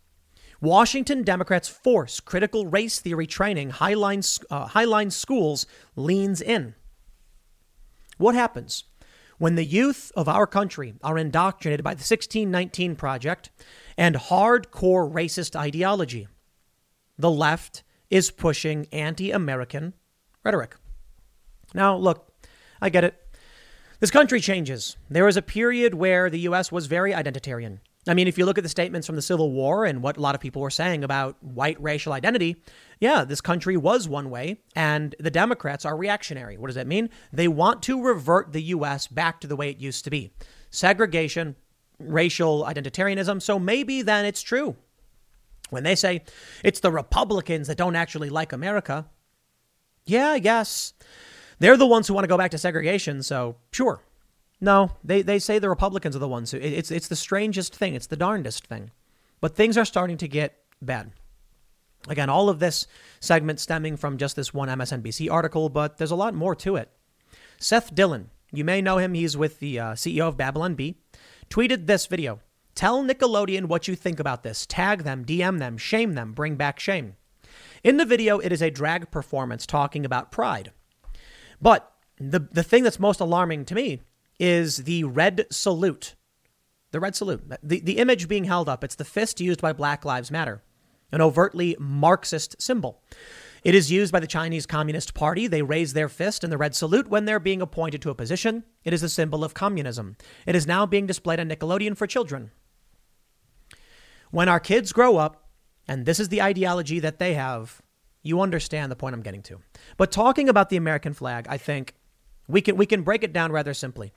Washington 0.60 1.24
Democrats 1.24 1.70
force 1.70 2.20
critical 2.20 2.66
race 2.68 3.00
theory 3.00 3.26
training, 3.26 3.72
Highline, 3.72 4.44
uh, 4.52 4.68
Highline 4.68 5.14
schools 5.14 5.66
leans 5.96 6.42
in. 6.42 6.76
What 8.18 8.36
happens 8.36 8.84
when 9.38 9.56
the 9.56 9.64
youth 9.64 10.12
of 10.14 10.28
our 10.28 10.46
country 10.46 10.96
are 11.02 11.18
indoctrinated 11.18 11.86
by 11.86 11.92
the 11.92 12.00
1619 12.00 12.98
Project 12.98 13.50
and 13.98 14.16
hardcore 14.16 15.12
racist 15.12 15.56
ideology? 15.56 16.28
The 17.18 17.32
left 17.32 17.84
is 18.10 18.32
pushing 18.32 18.88
anti 18.92 19.32
American 19.32 19.94
rhetoric. 20.44 20.76
Now, 21.74 21.96
look, 21.96 22.34
I 22.82 22.90
get 22.90 23.04
it. 23.04 23.16
This 24.00 24.12
country 24.12 24.40
changes. 24.40 24.98
There 25.10 25.26
was 25.26 25.38
a 25.38 25.42
period 25.42 25.94
where 25.94 26.30
the 26.30 26.42
U.S. 26.42 26.72
was 26.72 26.88
very 26.88 27.12
identitarian. 27.12 27.80
I 28.08 28.14
mean, 28.14 28.28
if 28.28 28.38
you 28.38 28.46
look 28.46 28.58
at 28.60 28.64
the 28.64 28.70
statements 28.70 29.08
from 29.08 29.16
the 29.16 29.22
Civil 29.22 29.52
War 29.52 29.84
and 29.84 30.04
what 30.04 30.18
a 30.18 30.22
lot 30.22 30.36
of 30.36 30.42
people 30.42 30.62
were 30.62 30.70
saying 30.70 31.04
about 31.04 31.42
white 31.44 31.82
racial 31.82 32.14
identity, 32.14 32.62
yeah, 33.00 33.24
this 33.24 33.42
country 33.42 33.78
was 33.78 34.08
one 34.08 34.30
way, 34.30 34.62
and 34.76 35.16
the 35.20 35.32
Democrats 35.32 35.86
are 35.86 35.98
reactionary. 35.98 36.58
What 36.58 36.68
does 36.68 36.76
that 36.76 36.86
mean? 36.86 37.10
They 37.34 37.48
want 37.48 37.82
to 37.84 38.02
revert 38.02 38.54
the 38.54 38.62
U.S. 38.62 39.08
back 39.08 39.42
to 39.42 39.48
the 39.48 39.56
way 39.56 39.70
it 39.70 39.80
used 39.80 40.04
to 40.04 40.12
be 40.12 40.34
segregation, 40.70 41.56
racial 42.00 42.64
identitarianism. 42.64 43.42
So 43.42 43.60
maybe 43.60 44.02
then 44.02 44.26
it's 44.26 44.42
true. 44.42 44.76
When 45.70 45.84
they 45.84 45.96
say 45.96 46.24
it's 46.64 46.80
the 46.80 46.92
Republicans 46.92 47.68
that 47.68 47.78
don't 47.78 47.96
actually 47.96 48.30
like 48.30 48.54
America, 48.54 49.06
yeah, 50.06 50.38
guess. 50.38 50.94
They're 51.60 51.78
the 51.78 51.88
ones 51.88 52.08
who 52.08 52.14
want 52.14 52.26
to 52.26 52.30
go 52.30 52.38
back 52.38 52.52
to 52.52 52.58
segregation, 52.58 53.24
so 53.24 53.56
sure. 53.72 54.04
No, 54.62 54.92
they, 55.04 55.22
they 55.22 55.40
say 55.40 55.60
the 55.60 55.70
Republicans 55.70 56.16
are 56.16 56.20
the 56.20 56.28
ones 56.28 56.52
who. 56.52 56.58
It's, 56.58 56.92
it's 56.92 57.08
the 57.08 57.16
strangest 57.16 57.76
thing. 57.76 57.96
It's 57.96 58.08
the 58.08 58.16
darndest 58.16 58.68
thing. 58.68 58.92
But 59.42 59.56
things 59.56 59.78
are 59.78 59.86
starting 59.86 60.18
to 60.18 60.28
get 60.28 60.58
bad. 60.82 61.12
Again, 62.08 62.30
all 62.30 62.50
of 62.50 62.60
this 62.60 62.88
segment 63.20 63.60
stemming 63.60 63.98
from 63.98 64.18
just 64.18 64.36
this 64.36 64.54
one 64.54 64.70
MSNBC 64.70 65.30
article, 65.32 65.70
but 65.70 65.98
there's 65.98 66.12
a 66.12 66.16
lot 66.16 66.36
more 66.36 66.56
to 66.56 66.76
it. 66.76 66.90
Seth 67.58 67.96
Dillon, 67.96 68.30
you 68.52 68.64
may 68.64 68.82
know 68.82 68.98
him. 68.98 69.14
He's 69.14 69.36
with 69.36 69.60
the 69.60 69.80
uh, 69.80 69.94
CEO 69.94 70.28
of 70.28 70.38
Babylon 70.38 70.76
Bee, 70.76 70.98
tweeted 71.50 71.86
this 71.86 72.08
video. 72.08 72.40
Tell 72.76 73.04
Nickelodeon 73.04 73.66
what 73.66 73.88
you 73.88 73.96
think 73.96 74.20
about 74.20 74.44
this. 74.44 74.66
Tag 74.66 75.04
them, 75.04 75.24
DM 75.24 75.60
them, 75.60 75.78
shame 75.78 76.14
them, 76.14 76.34
bring 76.34 76.56
back 76.56 76.80
shame. 76.80 77.16
In 77.84 77.98
the 77.98 78.06
video, 78.06 78.40
it 78.40 78.52
is 78.52 78.62
a 78.62 78.72
drag 78.72 79.12
performance 79.12 79.66
talking 79.66 80.06
about 80.06 80.32
pride. 80.32 80.72
But 81.62 81.92
the, 82.20 82.40
the 82.40 82.64
thing 82.64 82.84
that's 82.84 83.00
most 83.00 83.20
alarming 83.20 83.66
to 83.66 83.76
me 83.76 84.02
is 84.40 84.78
the 84.78 85.04
red 85.06 85.46
salute. 85.52 86.16
The 86.92 87.00
red 87.00 87.16
salute. 87.16 87.44
The, 87.64 87.80
the 87.80 87.98
image 87.98 88.28
being 88.28 88.46
held 88.46 88.68
up, 88.68 88.84
it's 88.84 88.96
the 88.96 89.06
fist 89.06 89.40
used 89.40 89.62
by 89.62 89.74
Black 89.74 90.04
Lives 90.04 90.32
Matter, 90.32 90.62
an 91.12 91.22
overtly 91.22 91.76
Marxist 91.80 92.62
symbol. 92.62 93.02
It 93.66 93.74
is 93.74 93.92
used 93.92 94.12
by 94.12 94.20
the 94.20 94.28
Chinese 94.28 94.68
Communist 94.68 95.16
Party. 95.16 95.48
They 95.48 95.64
raise 95.64 95.94
their 95.94 96.08
fist 96.08 96.44
in 96.44 96.52
the 96.52 96.58
red 96.58 96.76
salute 96.76 97.08
when 97.08 97.26
they're 97.26 97.40
being 97.40 97.64
appointed 97.64 98.00
to 98.04 98.12
a 98.12 98.16
position. 98.16 98.64
It 98.84 98.94
is 98.94 99.02
a 99.02 99.10
symbol 99.10 99.44
of 99.44 99.56
communism. 99.56 100.18
It 100.46 100.54
is 100.54 100.68
now 100.68 100.86
being 100.86 101.08
displayed 101.08 101.40
on 101.40 101.50
Nickelodeon 101.50 101.98
for 101.98 102.06
children. 102.06 102.52
When 104.30 104.48
our 104.48 104.60
kids 104.60 104.94
grow 104.94 105.18
up, 105.18 105.50
and 105.88 106.06
this 106.06 106.20
is 106.20 106.30
the 106.30 106.44
ideology 106.44 107.00
that 107.00 107.18
they 107.18 107.34
have, 107.34 107.82
you 108.22 108.40
understand 108.40 108.92
the 108.92 108.96
point 108.96 109.16
I'm 109.16 109.24
getting 109.24 109.42
to. 109.44 109.62
But 109.98 110.12
talking 110.12 110.48
about 110.48 110.70
the 110.70 110.78
American 110.78 111.14
flag, 111.16 111.48
I 111.50 111.58
think 111.58 111.96
we 112.48 112.62
can 112.62 112.78
we 112.78 112.86
can 112.86 113.02
break 113.02 113.24
it 113.24 113.34
down 113.34 113.52
rather 113.52 113.74
simply. 113.74 114.14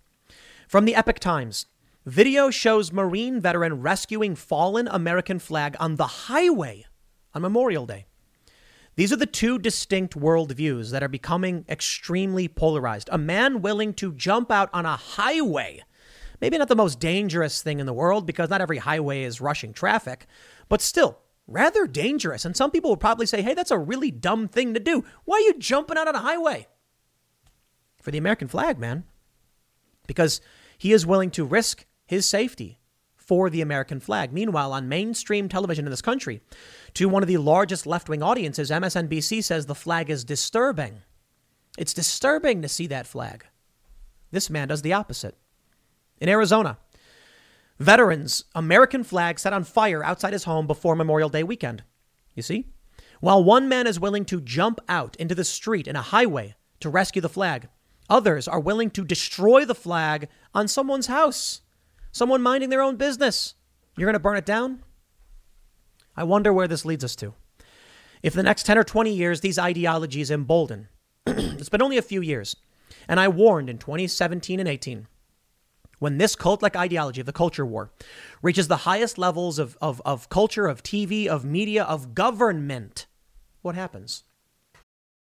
From 0.68 0.84
the 0.84 0.94
Epoch 0.94 1.20
Times, 1.20 1.64
video 2.04 2.50
shows 2.50 2.92
Marine 2.92 3.40
veteran 3.40 3.80
rescuing 3.80 4.34
fallen 4.34 4.88
American 4.88 5.38
flag 5.38 5.74
on 5.80 5.96
the 5.96 6.06
highway 6.06 6.84
on 7.32 7.40
Memorial 7.40 7.86
Day. 7.86 8.04
These 8.98 9.12
are 9.12 9.16
the 9.16 9.26
two 9.26 9.60
distinct 9.60 10.18
worldviews 10.18 10.90
that 10.90 11.04
are 11.04 11.08
becoming 11.08 11.64
extremely 11.68 12.48
polarized. 12.48 13.08
A 13.12 13.16
man 13.16 13.62
willing 13.62 13.94
to 13.94 14.12
jump 14.12 14.50
out 14.50 14.68
on 14.72 14.86
a 14.86 14.96
highway, 14.96 15.84
maybe 16.40 16.58
not 16.58 16.66
the 16.66 16.74
most 16.74 16.98
dangerous 16.98 17.62
thing 17.62 17.78
in 17.78 17.86
the 17.86 17.92
world 17.92 18.26
because 18.26 18.50
not 18.50 18.60
every 18.60 18.78
highway 18.78 19.22
is 19.22 19.40
rushing 19.40 19.72
traffic, 19.72 20.26
but 20.68 20.82
still 20.82 21.20
rather 21.46 21.86
dangerous. 21.86 22.44
And 22.44 22.56
some 22.56 22.72
people 22.72 22.90
will 22.90 22.96
probably 22.96 23.26
say, 23.26 23.40
hey, 23.40 23.54
that's 23.54 23.70
a 23.70 23.78
really 23.78 24.10
dumb 24.10 24.48
thing 24.48 24.74
to 24.74 24.80
do. 24.80 25.04
Why 25.24 25.36
are 25.36 25.46
you 25.46 25.54
jumping 25.60 25.96
out 25.96 26.08
on 26.08 26.16
a 26.16 26.18
highway? 26.18 26.66
For 28.02 28.10
the 28.10 28.18
American 28.18 28.48
flag, 28.48 28.80
man. 28.80 29.04
Because 30.08 30.40
he 30.76 30.92
is 30.92 31.06
willing 31.06 31.30
to 31.30 31.44
risk 31.44 31.86
his 32.04 32.28
safety 32.28 32.77
for 33.28 33.48
the 33.48 33.60
American 33.60 34.00
flag. 34.00 34.32
Meanwhile, 34.32 34.72
on 34.72 34.88
mainstream 34.88 35.48
television 35.48 35.84
in 35.84 35.90
this 35.90 36.02
country, 36.02 36.40
to 36.94 37.08
one 37.08 37.22
of 37.22 37.28
the 37.28 37.36
largest 37.36 37.86
left 37.86 38.08
wing 38.08 38.22
audiences, 38.22 38.70
MSNBC 38.70 39.44
says 39.44 39.66
the 39.66 39.74
flag 39.74 40.10
is 40.10 40.24
disturbing. 40.24 41.02
It's 41.76 41.94
disturbing 41.94 42.62
to 42.62 42.68
see 42.68 42.86
that 42.88 43.06
flag. 43.06 43.44
This 44.30 44.50
man 44.50 44.68
does 44.68 44.82
the 44.82 44.94
opposite. 44.94 45.36
In 46.20 46.28
Arizona, 46.28 46.78
veterans' 47.78 48.44
American 48.54 49.04
flag 49.04 49.38
set 49.38 49.52
on 49.52 49.62
fire 49.62 50.02
outside 50.02 50.32
his 50.32 50.44
home 50.44 50.66
before 50.66 50.96
Memorial 50.96 51.28
Day 51.28 51.44
weekend. 51.44 51.84
You 52.34 52.42
see? 52.42 52.66
While 53.20 53.44
one 53.44 53.68
man 53.68 53.86
is 53.86 54.00
willing 54.00 54.24
to 54.26 54.40
jump 54.40 54.80
out 54.88 55.14
into 55.16 55.34
the 55.34 55.44
street 55.44 55.86
in 55.86 55.96
a 55.96 56.02
highway 56.02 56.56
to 56.80 56.88
rescue 56.88 57.22
the 57.22 57.28
flag, 57.28 57.68
Others 58.10 58.48
are 58.48 58.60
willing 58.60 58.90
to 58.90 59.04
destroy 59.04 59.64
the 59.64 59.74
flag 59.74 60.28
on 60.54 60.66
someone's 60.66 61.08
house, 61.08 61.60
someone 62.12 62.42
minding 62.42 62.70
their 62.70 62.82
own 62.82 62.96
business. 62.96 63.54
You're 63.96 64.06
going 64.06 64.14
to 64.14 64.20
burn 64.20 64.36
it 64.36 64.46
down? 64.46 64.82
I 66.16 66.24
wonder 66.24 66.52
where 66.52 66.68
this 66.68 66.84
leads 66.84 67.04
us 67.04 67.16
to. 67.16 67.34
If 68.22 68.34
the 68.34 68.42
next 68.42 68.64
10 68.64 68.78
or 68.78 68.84
20 68.84 69.12
years 69.12 69.40
these 69.40 69.58
ideologies 69.58 70.30
embolden, 70.30 70.88
it's 71.26 71.68
been 71.68 71.82
only 71.82 71.98
a 71.98 72.02
few 72.02 72.20
years, 72.20 72.56
and 73.06 73.20
I 73.20 73.28
warned 73.28 73.70
in 73.70 73.78
2017 73.78 74.58
and 74.58 74.68
18 74.68 75.06
when 75.98 76.18
this 76.18 76.36
cult 76.36 76.62
like 76.62 76.76
ideology 76.76 77.20
of 77.20 77.26
the 77.26 77.32
culture 77.32 77.66
war 77.66 77.90
reaches 78.42 78.68
the 78.68 78.78
highest 78.78 79.18
levels 79.18 79.58
of, 79.58 79.76
of, 79.80 80.00
of 80.04 80.28
culture, 80.28 80.66
of 80.66 80.82
TV, 80.82 81.26
of 81.26 81.44
media, 81.44 81.84
of 81.84 82.14
government, 82.14 83.06
what 83.62 83.74
happens? 83.74 84.24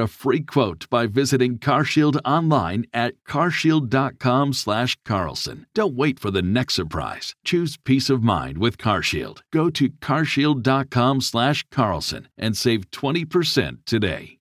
a 0.00 0.08
free 0.08 0.40
quote 0.40 0.88
by 0.90 1.06
visiting 1.06 1.58
CarShield 1.58 2.20
online 2.24 2.86
at 2.92 3.14
carshield.com/carlson. 3.28 5.66
Don't 5.74 5.94
wait 5.94 6.18
for 6.18 6.30
the 6.30 6.42
next 6.42 6.74
surprise. 6.74 7.34
Choose 7.44 7.76
peace 7.76 8.10
of 8.10 8.22
mind 8.22 8.58
with 8.58 8.78
CarShield. 8.78 9.42
Go 9.52 9.70
to 9.70 9.90
carshield.com/carlson 9.90 12.28
and 12.36 12.56
save 12.56 12.90
20% 12.90 13.86
today. 13.86 14.38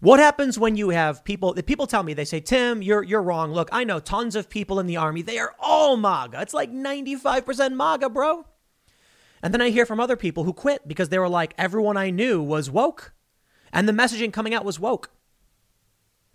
What 0.00 0.18
happens 0.18 0.58
when 0.58 0.76
you 0.76 0.90
have 0.90 1.24
people 1.24 1.54
people 1.54 1.86
tell 1.86 2.02
me 2.02 2.14
they 2.14 2.24
say, 2.24 2.40
"Tim, 2.40 2.82
you're 2.82 3.02
you're 3.02 3.22
wrong. 3.22 3.52
Look, 3.52 3.68
I 3.70 3.84
know 3.84 4.00
tons 4.00 4.34
of 4.34 4.48
people 4.48 4.80
in 4.80 4.86
the 4.86 4.96
army. 4.96 5.22
They 5.22 5.38
are 5.38 5.54
all 5.58 5.96
MAGA. 5.96 6.40
It's 6.40 6.54
like 6.54 6.70
95% 6.70 7.76
MAGA, 7.76 8.08
bro." 8.08 8.46
And 9.42 9.54
then 9.54 9.60
I 9.60 9.70
hear 9.70 9.86
from 9.86 10.00
other 10.00 10.16
people 10.16 10.44
who 10.44 10.52
quit 10.52 10.86
because 10.86 11.08
they 11.08 11.18
were 11.18 11.28
like, 11.28 11.54
everyone 11.56 11.96
I 11.96 12.10
knew 12.10 12.42
was 12.42 12.70
woke 12.70 13.12
and 13.72 13.88
the 13.88 13.92
messaging 13.92 14.32
coming 14.32 14.54
out 14.54 14.64
was 14.64 14.80
woke. 14.80 15.10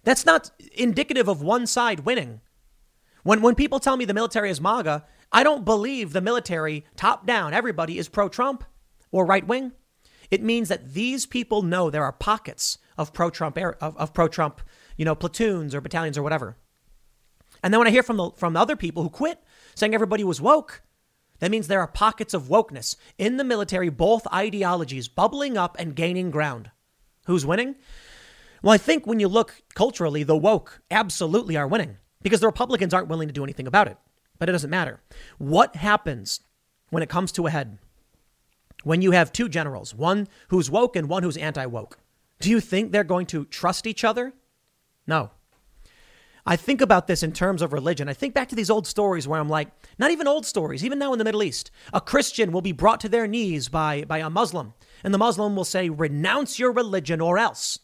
That's 0.04 0.26
not 0.26 0.52
indicative 0.74 1.28
of 1.28 1.42
one 1.42 1.68
side 1.68 2.02
winning. 2.02 2.42
When, 3.24 3.42
when 3.42 3.56
people 3.56 3.80
tell 3.80 3.98
me 3.98 4.06
the 4.06 4.14
military 4.14 4.50
is 4.50 4.62
MAGA, 4.62 5.06
I 5.32 5.44
don't 5.44 5.66
believe 5.66 6.14
the 6.14 6.22
military, 6.22 6.86
top 6.96 7.26
down, 7.26 7.54
everybody 7.54 7.98
is 7.98 8.08
pro 8.08 8.30
Trump. 8.30 8.64
or 9.12 9.26
right 9.26 9.48
wing. 9.48 9.72
It 10.30 10.44
means 10.44 10.68
that 10.68 10.94
these 10.94 11.26
people 11.26 11.62
know 11.62 11.90
there 11.90 12.04
are 12.04 12.12
pockets 12.12 12.78
of 12.98 13.14
pro-Trump 13.14 13.58
of, 13.58 13.96
of 13.96 14.14
pro-Trump, 14.14 14.62
you 14.98 15.06
know, 15.06 15.16
platoons 15.16 15.74
or 15.74 15.80
battalions 15.80 16.18
or 16.18 16.24
whatever. 16.24 16.58
And 17.64 17.74
then 17.74 17.80
when 17.80 17.88
I 17.88 17.92
hear 17.92 18.04
from 18.04 18.18
the 18.18 18.32
from 18.32 18.54
the 18.54 18.60
other 18.60 18.76
people 18.76 19.04
who 19.04 19.10
quit 19.10 19.42
saying 19.74 19.94
everybody 19.94 20.24
was 20.24 20.42
woke, 20.42 20.84
that 21.40 21.50
means 21.50 21.68
there 21.68 21.80
are 21.80 21.88
pockets 21.88 22.34
of 22.34 22.44
wokeness 22.44 22.96
in 23.18 23.38
the 23.38 23.44
military, 23.44 23.90
both 23.90 24.28
ideologies 24.34 25.08
bubbling 25.08 25.58
up 25.58 25.76
and 25.80 25.96
gaining 25.96 26.32
ground. 26.32 26.72
Who's 27.26 27.46
winning? 27.46 27.76
Well, 28.62 28.74
I 28.74 28.78
think 28.78 29.06
when 29.06 29.20
you 29.20 29.28
look 29.28 29.62
culturally, 29.74 30.24
the 30.24 30.38
woke 30.38 30.82
absolutely 30.90 31.58
are 31.58 31.68
winning 31.68 31.98
because 32.22 32.40
the 32.40 32.48
Republicans 32.48 32.94
aren't 32.94 33.08
willing 33.08 33.28
to 33.28 33.34
do 33.34 33.44
anything 33.44 33.68
about 33.68 33.88
it. 33.88 33.98
But 34.40 34.50
it 34.50 34.52
doesn't 34.52 34.70
matter. 34.70 35.02
What 35.38 35.76
happens 35.76 36.42
when 36.90 37.04
it 37.04 37.10
comes 37.10 37.32
to 37.34 37.48
a 37.48 37.52
head? 37.52 37.78
When 38.84 39.02
you 39.02 39.12
have 39.12 39.32
two 39.32 39.50
generals, 39.50 39.96
one 39.96 40.28
who's 40.50 40.70
woke 40.70 40.96
and 40.96 41.10
one 41.10 41.24
who's 41.24 41.38
anti 41.38 41.66
woke, 41.66 42.00
do 42.40 42.50
you 42.50 42.60
think 42.60 42.92
they're 42.92 43.04
going 43.04 43.26
to 43.28 43.46
trust 43.46 43.88
each 43.88 44.04
other? 44.04 44.34
No. 45.08 45.32
I 46.48 46.56
think 46.56 46.82
about 46.82 47.08
this 47.08 47.24
in 47.24 47.32
terms 47.32 47.64
of 47.64 47.74
religion. 47.74 48.08
I 48.08 48.14
think 48.14 48.36
back 48.36 48.50
to 48.50 48.56
these 48.56 48.70
old 48.70 48.86
stories 48.86 49.28
where 49.28 49.40
I'm 49.40 49.50
like, 49.50 49.70
not 49.98 50.12
even 50.12 50.28
old 50.28 50.46
stories, 50.46 50.86
even 50.86 51.00
now 51.00 51.12
in 51.12 51.18
the 51.18 51.26
Middle 51.26 51.42
East, 51.42 51.72
a 51.92 52.00
Christian 52.00 52.52
will 52.52 52.62
be 52.62 52.72
brought 52.72 53.00
to 53.00 53.10
their 53.10 53.26
knees 53.26 53.68
by, 53.68 54.04
by 54.04 54.20
a 54.20 54.30
Muslim, 54.30 54.74
and 55.06 55.14
the 55.14 55.20
Muslim 55.20 55.56
will 55.56 55.66
say, 55.66 55.88
renounce 55.88 56.58
your 56.58 56.72
religion 56.72 57.22
or 57.22 57.38
else. 57.38 57.78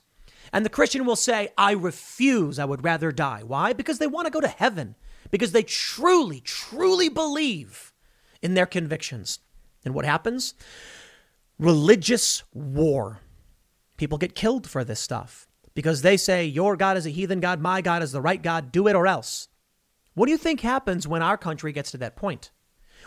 And 0.52 0.66
the 0.66 0.70
Christian 0.70 1.06
will 1.06 1.16
say, 1.16 1.50
I 1.56 1.74
refuse, 1.74 2.58
I 2.58 2.66
would 2.66 2.84
rather 2.84 3.12
die. 3.12 3.44
Why? 3.46 3.74
Because 3.74 4.00
they 4.00 4.08
want 4.08 4.26
to 4.26 4.32
go 4.32 4.42
to 4.42 4.48
heaven, 4.48 4.96
because 5.30 5.52
they 5.52 5.62
truly, 5.62 6.40
truly 6.40 7.10
believe 7.10 7.94
in 8.42 8.56
their 8.56 8.66
convictions. 8.66 9.38
And 9.86 9.94
what 9.94 10.04
happens? 10.04 10.56
Religious 11.60 12.42
war. 12.56 13.20
People 13.98 14.18
get 14.18 14.34
killed 14.34 14.68
for 14.68 14.84
this 14.84 15.00
stuff 15.00 15.48
because 15.76 16.02
they 16.02 16.18
say, 16.18 16.44
Your 16.44 16.76
God 16.76 16.98
is 16.98 17.06
a 17.06 17.12
heathen 17.12 17.40
God, 17.40 17.62
my 17.62 17.82
God 17.82 18.02
is 18.02 18.14
the 18.14 18.22
right 18.22 18.42
God, 18.42 18.72
do 18.72 18.88
it 18.88 18.96
or 18.96 19.06
else. 19.06 19.48
What 20.16 20.26
do 20.26 20.32
you 20.32 20.40
think 20.40 20.62
happens 20.62 21.08
when 21.08 21.22
our 21.22 21.38
country 21.38 21.72
gets 21.72 21.92
to 21.92 22.00
that 22.00 22.16
point? 22.16 22.50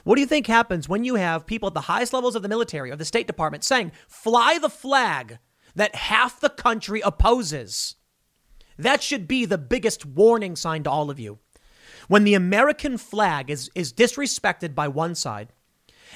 What 0.05 0.17
do 0.17 0.21
you 0.21 0.27
think 0.27 0.47
happens 0.47 0.89
when 0.89 1.05
you 1.05 1.17
have 1.17 1.47
people 1.47 1.67
at 1.67 1.75
the 1.75 1.81
highest 1.83 2.13
levels 2.13 2.37
of 2.37 2.43
the 2.43 2.49
military 2.49 2.91
or 2.91 2.97
the 2.97 3.05
State 3.05 3.27
Department 3.27 3.65
saying, 3.65 3.93
fly 4.07 4.59
the 4.61 4.69
flag 4.69 5.39
that 5.75 5.95
half 5.95 6.41
the 6.41 6.51
country 6.51 7.01
opposes? 7.01 7.97
That 8.79 9.03
should 9.03 9.27
be 9.27 9.45
the 9.45 9.59
biggest 9.59 10.05
warning 10.05 10.57
sign 10.57 10.83
to 10.85 10.91
all 10.91 11.11
of 11.11 11.19
you. 11.19 11.39
When 12.07 12.25
the 12.25 12.35
American 12.35 12.99
flag 12.99 13.51
is, 13.51 13.71
is 13.75 13.93
disrespected 13.93 14.75
by 14.75 14.89
one 14.89 15.15
side, 15.15 15.53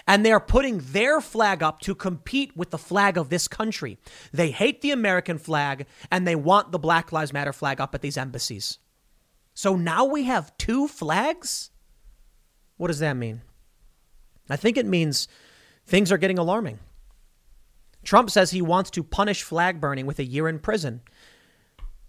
and 0.06 0.24
they 0.24 0.32
are 0.32 0.40
putting 0.40 0.78
their 0.78 1.20
flag 1.20 1.62
up 1.62 1.80
to 1.80 1.94
compete 1.94 2.56
with 2.56 2.70
the 2.70 2.78
flag 2.78 3.16
of 3.16 3.30
this 3.30 3.48
country. 3.48 3.98
They 4.32 4.50
hate 4.50 4.80
the 4.80 4.90
American 4.90 5.38
flag 5.38 5.86
and 6.10 6.26
they 6.26 6.36
want 6.36 6.72
the 6.72 6.78
Black 6.78 7.10
Lives 7.10 7.32
Matter 7.32 7.52
flag 7.52 7.80
up 7.80 7.94
at 7.94 8.02
these 8.02 8.16
embassies. 8.16 8.78
So 9.54 9.74
now 9.74 10.04
we 10.04 10.24
have 10.24 10.56
two 10.56 10.86
flags? 10.86 11.70
What 12.76 12.88
does 12.88 13.00
that 13.00 13.16
mean? 13.16 13.42
I 14.50 14.56
think 14.56 14.76
it 14.76 14.86
means 14.86 15.28
things 15.86 16.10
are 16.12 16.18
getting 16.18 16.38
alarming. 16.38 16.78
Trump 18.04 18.30
says 18.30 18.50
he 18.50 18.62
wants 18.62 18.90
to 18.90 19.02
punish 19.02 19.42
flag 19.42 19.80
burning 19.80 20.06
with 20.06 20.18
a 20.18 20.24
year 20.24 20.48
in 20.48 20.58
prison. 20.58 21.02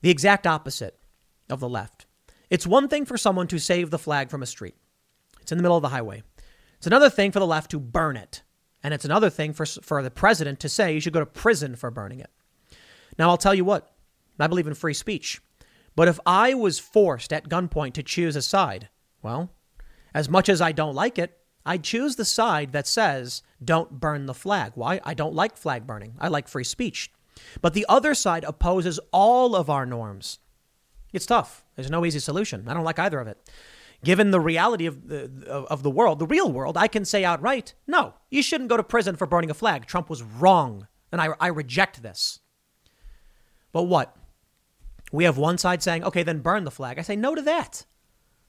The 0.01 0.09
exact 0.09 0.47
opposite 0.47 0.97
of 1.49 1.59
the 1.59 1.69
left. 1.69 2.05
It's 2.49 2.67
one 2.67 2.87
thing 2.87 3.05
for 3.05 3.17
someone 3.17 3.47
to 3.47 3.59
save 3.59 3.89
the 3.89 3.99
flag 3.99 4.29
from 4.29 4.41
a 4.41 4.47
street. 4.47 4.75
It's 5.41 5.51
in 5.51 5.57
the 5.57 5.61
middle 5.61 5.77
of 5.77 5.81
the 5.81 5.89
highway. 5.89 6.23
It's 6.77 6.87
another 6.87 7.09
thing 7.09 7.31
for 7.31 7.39
the 7.39 7.47
left 7.47 7.71
to 7.71 7.79
burn 7.79 8.15
it. 8.15 8.43
And 8.81 8.93
it's 8.93 9.05
another 9.05 9.29
thing 9.29 9.53
for, 9.53 9.65
for 9.65 10.01
the 10.01 10.11
president 10.11 10.59
to 10.61 10.69
say 10.69 10.93
you 10.93 11.01
should 11.01 11.13
go 11.13 11.19
to 11.19 11.25
prison 11.25 11.75
for 11.75 11.91
burning 11.91 12.19
it. 12.19 12.29
Now, 13.17 13.29
I'll 13.29 13.37
tell 13.37 13.53
you 13.53 13.65
what, 13.65 13.91
I 14.39 14.47
believe 14.47 14.67
in 14.67 14.73
free 14.73 14.93
speech. 14.93 15.41
But 15.95 16.07
if 16.07 16.19
I 16.25 16.53
was 16.53 16.79
forced 16.79 17.33
at 17.33 17.49
gunpoint 17.49 17.93
to 17.93 18.03
choose 18.03 18.37
a 18.37 18.41
side, 18.41 18.87
well, 19.21 19.51
as 20.13 20.29
much 20.29 20.47
as 20.47 20.61
I 20.61 20.71
don't 20.71 20.95
like 20.95 21.19
it, 21.19 21.37
I'd 21.69 21.83
choose 21.83 22.15
the 22.15 22.25
side 22.25 22.71
that 22.71 22.87
says 22.87 23.43
don't 23.63 23.99
burn 23.99 24.25
the 24.25 24.33
flag. 24.33 24.71
Why? 24.75 24.99
I 25.03 25.13
don't 25.13 25.35
like 25.35 25.55
flag 25.55 25.85
burning. 25.85 26.15
I 26.19 26.27
like 26.27 26.47
free 26.47 26.63
speech. 26.63 27.11
But 27.61 27.73
the 27.73 27.85
other 27.87 28.13
side 28.13 28.43
opposes 28.43 28.99
all 29.13 29.55
of 29.55 29.69
our 29.69 29.85
norms. 29.85 30.39
It's 31.13 31.25
tough. 31.25 31.63
There's 31.75 31.91
no 31.91 32.05
easy 32.05 32.19
solution. 32.19 32.67
I 32.67 32.73
don't 32.73 32.83
like 32.83 32.99
either 32.99 33.19
of 33.19 33.27
it 33.27 33.37
given 34.03 34.31
the 34.31 34.39
reality 34.39 34.85
of 34.85 35.07
the, 35.07 35.29
of 35.47 35.83
the 35.83 35.91
world, 35.91 36.19
the 36.19 36.25
real 36.25 36.51
world, 36.51 36.77
I 36.77 36.87
can 36.87 37.05
say 37.05 37.23
outright, 37.25 37.73
no, 37.87 38.13
you 38.29 38.41
shouldn't 38.41 38.69
go 38.69 38.77
to 38.77 38.83
prison 38.83 39.15
for 39.15 39.27
burning 39.27 39.49
a 39.49 39.53
flag. 39.53 39.85
Trump 39.85 40.09
was 40.09 40.23
wrong. 40.23 40.87
And 41.11 41.19
I, 41.19 41.29
I 41.39 41.47
reject 41.47 42.01
this. 42.01 42.39
But 43.71 43.83
what? 43.83 44.15
We 45.11 45.23
have 45.23 45.37
one 45.37 45.57
side 45.57 45.81
saying, 45.81 46.03
okay, 46.03 46.23
then 46.23 46.39
burn 46.39 46.63
the 46.63 46.71
flag. 46.71 46.99
I 46.99 47.01
say 47.01 47.15
no 47.15 47.33
to 47.33 47.41
that. 47.41 47.85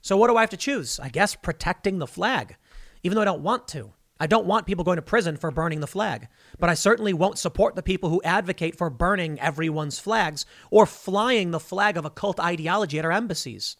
So 0.01 0.15
what 0.15 0.29
do 0.29 0.37
I 0.37 0.41
have 0.41 0.49
to 0.51 0.57
choose? 0.57 0.99
I 0.99 1.09
guess 1.09 1.35
protecting 1.35 1.99
the 1.99 2.07
flag, 2.07 2.55
even 3.03 3.15
though 3.15 3.21
I 3.21 3.25
don't 3.25 3.43
want 3.43 3.67
to. 3.69 3.93
I 4.19 4.27
don't 4.27 4.45
want 4.45 4.67
people 4.67 4.83
going 4.83 4.97
to 4.97 5.01
prison 5.01 5.35
for 5.35 5.49
burning 5.49 5.79
the 5.79 5.87
flag, 5.87 6.27
but 6.59 6.69
I 6.69 6.75
certainly 6.75 7.11
won't 7.11 7.39
support 7.39 7.75
the 7.75 7.81
people 7.81 8.11
who 8.11 8.21
advocate 8.23 8.77
for 8.77 8.91
burning 8.91 9.39
everyone's 9.39 9.97
flags 9.97 10.45
or 10.69 10.85
flying 10.85 11.49
the 11.49 11.59
flag 11.59 11.97
of 11.97 12.05
a 12.05 12.11
cult 12.11 12.39
ideology 12.39 12.99
at 12.99 13.05
our 13.05 13.11
embassies. 13.11 13.77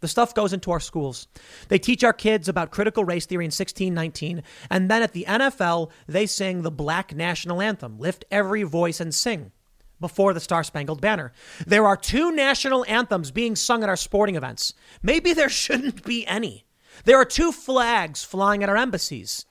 The 0.00 0.06
stuff 0.06 0.32
goes 0.32 0.52
into 0.52 0.70
our 0.70 0.78
schools. 0.78 1.26
They 1.68 1.80
teach 1.80 2.04
our 2.04 2.12
kids 2.12 2.48
about 2.48 2.70
critical 2.70 3.04
race 3.04 3.26
theory 3.26 3.46
in 3.46 3.48
1619, 3.48 4.44
and 4.70 4.88
then 4.88 5.02
at 5.02 5.12
the 5.12 5.24
NFL, 5.26 5.90
they 6.06 6.26
sing 6.26 6.62
the 6.62 6.70
black 6.70 7.12
national 7.12 7.60
anthem, 7.60 7.98
Lift 7.98 8.24
Every 8.30 8.62
Voice 8.62 9.00
and 9.00 9.12
Sing, 9.12 9.50
before 9.98 10.34
the 10.34 10.40
Star 10.40 10.62
Spangled 10.62 11.00
Banner. 11.00 11.32
There 11.66 11.84
are 11.84 11.96
two 11.96 12.30
national 12.30 12.84
anthems 12.86 13.32
being 13.32 13.56
sung 13.56 13.82
at 13.82 13.88
our 13.88 13.96
sporting 13.96 14.36
events. 14.36 14.72
Maybe 15.02 15.32
there 15.32 15.48
shouldn't 15.48 16.04
be 16.04 16.24
any. 16.28 16.64
There 17.04 17.16
are 17.18 17.24
two 17.24 17.52
flags 17.52 18.24
flying 18.24 18.62
at 18.62 18.68
our 18.68 18.76
embassies. 18.76 19.46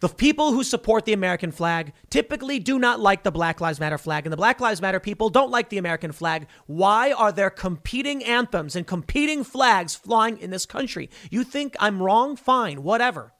The 0.00 0.08
people 0.08 0.52
who 0.52 0.62
support 0.62 1.06
the 1.06 1.12
American 1.12 1.50
flag 1.50 1.92
typically 2.08 2.60
do 2.60 2.78
not 2.78 3.00
like 3.00 3.24
the 3.24 3.32
Black 3.32 3.60
Lives 3.60 3.80
Matter 3.80 3.98
flag, 3.98 4.26
and 4.26 4.32
the 4.32 4.36
Black 4.36 4.60
Lives 4.60 4.80
Matter 4.80 5.00
people 5.00 5.28
don't 5.28 5.50
like 5.50 5.70
the 5.70 5.78
American 5.78 6.12
flag. 6.12 6.46
Why 6.66 7.10
are 7.10 7.32
there 7.32 7.50
competing 7.50 8.22
anthems 8.22 8.76
and 8.76 8.86
competing 8.86 9.42
flags 9.42 9.96
flying 9.96 10.38
in 10.38 10.50
this 10.50 10.66
country? 10.66 11.10
You 11.32 11.42
think 11.42 11.74
I'm 11.80 12.00
wrong? 12.00 12.36
Fine, 12.36 12.84
whatever. 12.84 13.32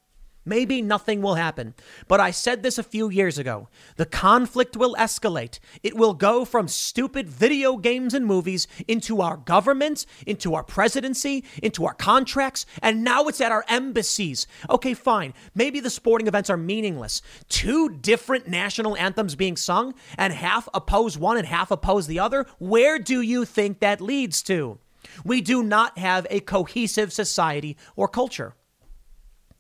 Maybe 0.49 0.81
nothing 0.81 1.21
will 1.21 1.35
happen. 1.35 1.75
But 2.09 2.21
I 2.21 2.31
said 2.31 2.63
this 2.63 2.79
a 2.79 2.83
few 2.83 3.11
years 3.11 3.37
ago. 3.37 3.69
The 3.97 4.07
conflict 4.07 4.79
will 4.79 4.95
escalate. 4.95 5.59
It 5.83 5.95
will 5.95 6.15
go 6.15 6.47
from 6.47 6.69
stupid 6.69 7.29
video 7.29 7.77
games 7.77 8.15
and 8.15 8.25
movies 8.25 8.67
into 8.89 9.21
our 9.21 9.37
government, 9.37 10.07
into 10.27 10.55
our 10.55 10.65
presidency, 10.65 11.45
into 11.63 11.85
our 11.85 11.93
contracts, 11.93 12.65
and 12.83 13.05
now 13.05 13.25
it's 13.25 13.43
at 13.43 13.53
our 13.53 13.65
embassies. 13.69 14.47
Okay, 14.71 14.95
fine. 14.95 15.35
Maybe 15.55 15.81
the 15.81 15.91
sporting 15.91 16.27
events 16.27 16.49
are 16.49 16.57
meaningless. 16.57 17.21
Two 17.51 17.91
different 17.91 18.49
national 18.49 18.97
anthems 18.97 19.35
being 19.35 19.57
sung, 19.57 19.95
and 20.17 20.33
half 20.33 20.67
oppose 20.73 21.19
one 21.19 21.37
and 21.37 21.47
half 21.47 21.71
oppose 21.71 22.07
the 22.07 22.21
other. 22.21 22.47
Where 22.59 22.99
do 22.99 23.21
you 23.21 23.45
think 23.45 23.81
that 23.81 24.01
leads 24.01 24.43
to? 24.45 24.79
We 25.25 25.43
do 25.43 25.63
not 25.63 25.99
have 25.99 26.27
a 26.31 26.41
cohesive 26.41 27.13
society 27.13 27.77
or 27.97 28.09
culture. 28.09 28.55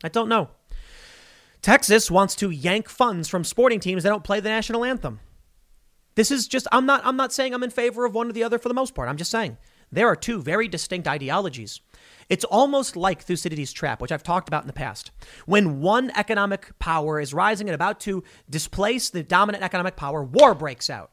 I 0.03 0.09
don't 0.09 0.29
know. 0.29 0.51
Texas 1.63 2.11
wants 2.11 2.35
to 2.37 2.51
yank 2.51 2.89
funds 2.89 3.29
from 3.29 3.45
sporting 3.45 3.81
teams 3.81 4.03
that 4.03 4.11
don't 4.11 4.25
play 4.25 4.41
the 4.41 4.49
national 4.49 4.85
anthem. 4.85 5.21
This 6.15 6.31
is 6.31 6.49
just 6.49 6.67
I'm 6.73 6.87
not 6.87 7.01
I'm 7.05 7.17
not 7.17 7.33
saying 7.33 7.55
I'm 7.55 7.63
in 7.63 7.71
favor 7.71 8.05
of 8.05 8.15
one 8.15 8.29
or 8.29 8.33
the 8.33 8.43
other 8.43 8.59
for 8.59 8.69
the 8.69 8.75
most 8.75 8.95
part. 8.95 9.09
I'm 9.09 9.17
just 9.17 9.31
saying 9.31 9.57
there 9.91 10.09
are 10.09 10.17
two 10.17 10.43
very 10.43 10.69
distinct 10.69 11.09
ideologies. 11.09 11.81
It's 12.29 12.45
almost 12.45 12.97
like 12.97 13.23
Thucydides' 13.23 13.73
trap, 13.73 14.01
which 14.03 14.13
I've 14.13 14.23
talked 14.23 14.49
about 14.49 14.63
in 14.63 14.67
the 14.67 14.73
past. 14.73 15.11
When 15.47 15.81
one 15.81 16.11
economic 16.15 16.79
power 16.79 17.21
is 17.21 17.33
rising 17.33 17.69
and 17.69 17.75
about 17.75 18.01
to 18.01 18.23
displace 18.51 19.09
the 19.11 19.23
dominant 19.23 19.65
economic 19.65 19.97
power, 19.97 20.23
war 20.23 20.55
breaks 20.55 20.91
out. 20.91 21.11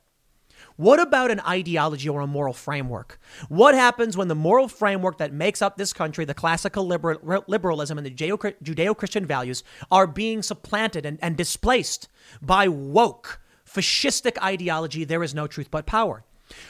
What 0.77 0.99
about 0.99 1.31
an 1.31 1.39
ideology 1.39 2.09
or 2.09 2.19
a 2.19 2.27
moral 2.27 2.53
framework? 2.53 3.17
What 3.47 3.75
happens 3.75 4.17
when 4.17 4.27
the 4.27 4.35
moral 4.35 4.67
framework 4.67 5.19
that 5.19 5.31
makes 5.31 5.61
up 5.61 5.77
this 5.77 5.93
country, 5.93 6.25
the 6.25 6.33
classical 6.33 6.85
liberal, 6.85 7.43
liberalism 7.47 7.97
and 7.97 8.05
the 8.05 8.11
Judeo 8.11 8.97
Christian 8.97 9.25
values, 9.25 9.63
are 9.89 10.05
being 10.05 10.41
supplanted 10.41 11.05
and, 11.05 11.17
and 11.21 11.37
displaced 11.37 12.09
by 12.41 12.67
woke, 12.67 13.39
fascistic 13.65 14.37
ideology? 14.43 15.05
There 15.05 15.23
is 15.23 15.33
no 15.33 15.47
truth 15.47 15.71
but 15.71 15.85
power. 15.85 16.25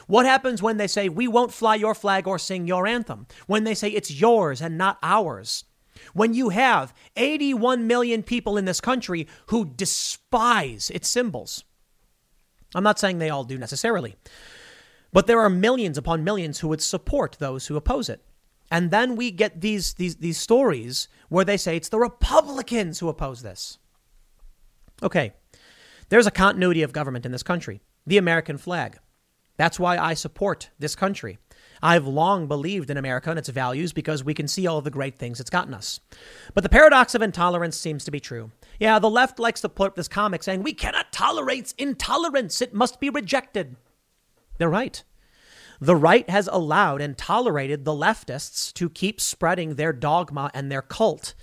What 0.06 0.28
happens 0.28 0.62
when 0.62 0.78
they 0.78 0.88
say, 0.88 1.10
we 1.10 1.28
won't 1.28 1.51
fly 1.51 1.74
your 1.74 1.95
flag 1.95 2.28
or 2.28 2.38
sing 2.38 2.68
your 2.68 2.86
anthem? 2.86 3.26
When 3.47 3.64
they 3.64 3.74
say 3.74 3.89
it's 3.89 4.12
yours 4.12 4.62
and 4.62 4.78
not 4.78 4.99
ours? 5.01 5.64
When 6.14 6.36
you 6.36 6.49
have 6.49 6.93
81 7.16 7.88
million 7.88 8.22
people 8.22 8.56
in 8.56 8.66
this 8.66 8.82
country 8.82 9.28
who 9.47 9.66
despise 9.66 10.91
its 10.91 11.08
symbols? 11.10 11.64
I'm 12.76 12.84
not 12.84 13.00
saying 13.00 13.18
they 13.18 13.30
all 13.30 13.46
do 13.46 13.58
necessarily, 13.58 14.16
but 15.12 15.26
there 15.26 15.40
are 15.40 15.50
millions 15.50 15.98
upon 15.98 16.24
millions 16.24 16.60
who 16.60 16.68
would 16.68 16.82
support 16.82 17.38
those 17.40 17.68
who 17.68 17.76
oppose 17.78 18.10
it. 18.10 18.22
And 18.70 18.92
then 18.92 19.16
we 19.16 19.32
get 19.32 19.62
these, 19.62 19.94
these, 19.94 20.18
these 20.18 20.38
stories 20.38 21.08
where 21.30 21.46
they 21.46 21.58
say 21.58 21.78
it's 21.78 21.90
the 21.90 22.00
Republicans 22.00 23.00
who 23.00 23.10
oppose 23.10 23.42
this. 23.42 23.78
Okay, 25.02 25.34
there's 26.10 26.28
a 26.28 26.32
continuity 26.32 26.82
of 26.82 26.94
government 26.94 27.26
in 27.26 27.32
this 27.32 27.44
country 27.44 27.82
the 28.08 28.18
American 28.18 28.58
flag. 28.58 29.00
That's 29.58 29.80
why 29.80 29.98
I 29.98 30.14
support 30.14 30.70
this 30.78 30.96
country. 30.96 31.40
I've 31.82 32.08
long 32.08 32.48
believed 32.48 32.90
in 32.90 32.98
America 32.98 33.30
and 33.30 33.40
its 33.40 33.50
values 33.50 33.94
because 33.94 34.24
we 34.24 34.34
can 34.34 34.48
see 34.48 34.68
all 34.68 34.82
the 34.82 34.92
great 34.92 35.18
things 35.18 35.40
it's 35.40 35.50
gotten 35.50 35.74
us. 35.74 36.00
But 36.54 36.64
the 36.64 36.70
paradox 36.70 37.16
of 37.16 37.22
intolerance 37.22 37.78
seems 37.78 38.06
to 38.06 38.12
be 38.12 38.20
true. 38.20 38.52
Yeah, 38.80 39.00
the 39.00 39.10
left 39.10 39.40
likes 39.40 39.62
to 39.62 39.70
put 39.70 39.88
up 39.88 39.96
this 39.96 40.08
comic 40.08 40.44
saying, 40.44 40.64
we 40.64 40.74
cannot 40.74 41.12
tolerate 41.12 41.74
intolerance, 41.78 42.62
it 42.62 42.74
must 42.74 43.00
be 43.00 43.10
rejected. 43.10 43.76
They're 44.58 44.70
right. 44.70 45.04
The 45.82 45.96
right 45.96 46.30
has 46.30 46.48
allowed 46.52 47.02
and 47.02 47.18
tolerated 47.18 47.84
the 47.84 47.92
leftists 47.92 48.72
to 48.74 48.90
keep 48.90 49.20
spreading 49.20 49.76
their 49.76 49.92
dogma 49.92 50.50
and 50.54 50.72
their 50.72 50.82
cult 50.82 51.34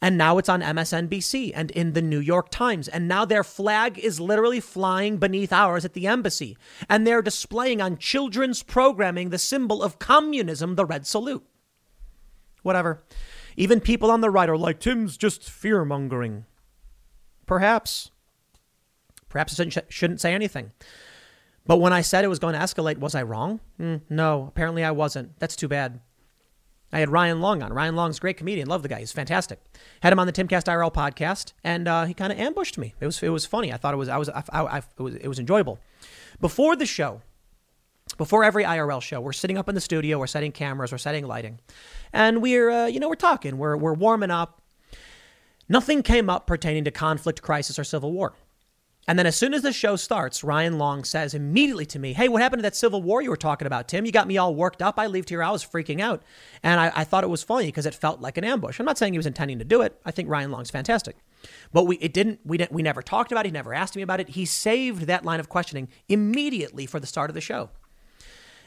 and 0.00 0.16
now 0.16 0.38
it's 0.38 0.48
on 0.48 0.62
MSNBC 0.62 1.52
and 1.54 1.70
in 1.72 1.92
the 1.92 2.02
New 2.02 2.20
York 2.20 2.50
Times. 2.50 2.86
And 2.86 3.08
now 3.08 3.24
their 3.24 3.42
flag 3.42 3.98
is 3.98 4.20
literally 4.20 4.60
flying 4.60 5.16
beneath 5.16 5.52
ours 5.52 5.84
at 5.84 5.94
the 5.94 6.06
embassy. 6.06 6.56
And 6.88 7.06
they're 7.06 7.22
displaying 7.22 7.80
on 7.80 7.98
children's 7.98 8.62
programming 8.62 9.30
the 9.30 9.38
symbol 9.38 9.82
of 9.82 9.98
communism, 9.98 10.76
the 10.76 10.86
red 10.86 11.06
salute. 11.06 11.44
Whatever. 12.62 13.02
Even 13.56 13.80
people 13.80 14.10
on 14.10 14.20
the 14.20 14.30
right 14.30 14.48
are 14.48 14.56
like, 14.56 14.78
Tim's 14.78 15.16
just 15.16 15.50
fear 15.50 15.84
mongering. 15.84 16.44
Perhaps. 17.46 18.12
Perhaps 19.28 19.58
I 19.58 19.68
shouldn't 19.88 20.20
say 20.20 20.32
anything. 20.32 20.70
But 21.66 21.78
when 21.78 21.92
I 21.92 22.02
said 22.02 22.24
it 22.24 22.28
was 22.28 22.38
going 22.38 22.54
to 22.54 22.60
escalate, 22.60 22.98
was 22.98 23.14
I 23.16 23.22
wrong? 23.24 23.60
Mm, 23.80 24.02
no, 24.08 24.46
apparently 24.48 24.84
I 24.84 24.92
wasn't. 24.92 25.38
That's 25.40 25.56
too 25.56 25.68
bad. 25.68 26.00
I 26.92 27.00
had 27.00 27.10
Ryan 27.10 27.40
Long 27.40 27.62
on. 27.62 27.72
Ryan 27.72 27.96
Long's 27.96 28.18
great 28.18 28.36
comedian. 28.36 28.66
Love 28.68 28.82
the 28.82 28.88
guy. 28.88 29.00
He's 29.00 29.12
fantastic. 29.12 29.60
Had 30.02 30.12
him 30.12 30.18
on 30.18 30.26
the 30.26 30.32
Timcast 30.32 30.64
IRL 30.64 30.92
podcast, 30.92 31.52
and 31.62 31.86
uh, 31.86 32.04
he 32.04 32.14
kind 32.14 32.32
of 32.32 32.38
ambushed 32.38 32.78
me. 32.78 32.94
It 33.00 33.06
was 33.06 33.22
it 33.22 33.28
was 33.28 33.44
funny. 33.44 33.72
I 33.72 33.76
thought 33.76 33.94
it 33.94 33.98
was 33.98 34.08
I 34.08 34.16
was 34.16 34.28
I, 34.30 34.42
I, 34.52 34.78
it 34.78 35.02
was 35.02 35.14
it 35.16 35.28
was 35.28 35.38
enjoyable. 35.38 35.78
Before 36.40 36.76
the 36.76 36.86
show, 36.86 37.20
before 38.16 38.42
every 38.42 38.64
IRL 38.64 39.02
show, 39.02 39.20
we're 39.20 39.32
sitting 39.32 39.58
up 39.58 39.68
in 39.68 39.74
the 39.74 39.80
studio. 39.80 40.18
We're 40.18 40.26
setting 40.26 40.52
cameras. 40.52 40.92
We're 40.92 40.98
setting 40.98 41.26
lighting, 41.26 41.60
and 42.12 42.40
we're 42.40 42.70
uh, 42.70 42.86
you 42.86 43.00
know 43.00 43.08
we're 43.08 43.16
talking. 43.16 43.58
We're 43.58 43.76
we're 43.76 43.94
warming 43.94 44.30
up. 44.30 44.62
Nothing 45.68 46.02
came 46.02 46.30
up 46.30 46.46
pertaining 46.46 46.84
to 46.84 46.90
conflict, 46.90 47.42
crisis, 47.42 47.78
or 47.78 47.84
civil 47.84 48.12
war. 48.12 48.32
And 49.08 49.18
then 49.18 49.26
as 49.26 49.36
soon 49.36 49.54
as 49.54 49.62
the 49.62 49.72
show 49.72 49.96
starts, 49.96 50.44
Ryan 50.44 50.76
Long 50.76 51.02
says 51.02 51.32
immediately 51.32 51.86
to 51.86 51.98
me, 51.98 52.12
Hey, 52.12 52.28
what 52.28 52.42
happened 52.42 52.60
to 52.60 52.62
that 52.64 52.76
Civil 52.76 53.02
War 53.02 53.22
you 53.22 53.30
were 53.30 53.38
talking 53.38 53.66
about, 53.66 53.88
Tim? 53.88 54.04
You 54.04 54.12
got 54.12 54.28
me 54.28 54.36
all 54.36 54.54
worked 54.54 54.82
up. 54.82 54.98
I 54.98 55.06
left 55.06 55.30
here. 55.30 55.42
I 55.42 55.50
was 55.50 55.64
freaking 55.64 56.00
out. 56.00 56.22
And 56.62 56.78
I, 56.78 56.92
I 56.94 57.04
thought 57.04 57.24
it 57.24 57.30
was 57.30 57.42
funny 57.42 57.66
because 57.66 57.86
it 57.86 57.94
felt 57.94 58.20
like 58.20 58.36
an 58.36 58.44
ambush. 58.44 58.78
I'm 58.78 58.84
not 58.84 58.98
saying 58.98 59.14
he 59.14 59.18
was 59.18 59.26
intending 59.26 59.58
to 59.60 59.64
do 59.64 59.80
it. 59.80 59.98
I 60.04 60.10
think 60.10 60.28
Ryan 60.28 60.50
Long's 60.50 60.70
fantastic. 60.70 61.16
But 61.72 61.84
we 61.84 61.96
it 61.96 62.12
didn't 62.12 62.40
we 62.44 62.58
didn't 62.58 62.72
we 62.72 62.82
never 62.82 63.00
talked 63.00 63.32
about 63.32 63.46
it. 63.46 63.48
He 63.48 63.52
never 63.52 63.72
asked 63.72 63.96
me 63.96 64.02
about 64.02 64.20
it. 64.20 64.28
He 64.28 64.44
saved 64.44 65.02
that 65.02 65.24
line 65.24 65.40
of 65.40 65.48
questioning 65.48 65.88
immediately 66.10 66.84
for 66.84 67.00
the 67.00 67.06
start 67.06 67.30
of 67.30 67.34
the 67.34 67.40
show. 67.40 67.70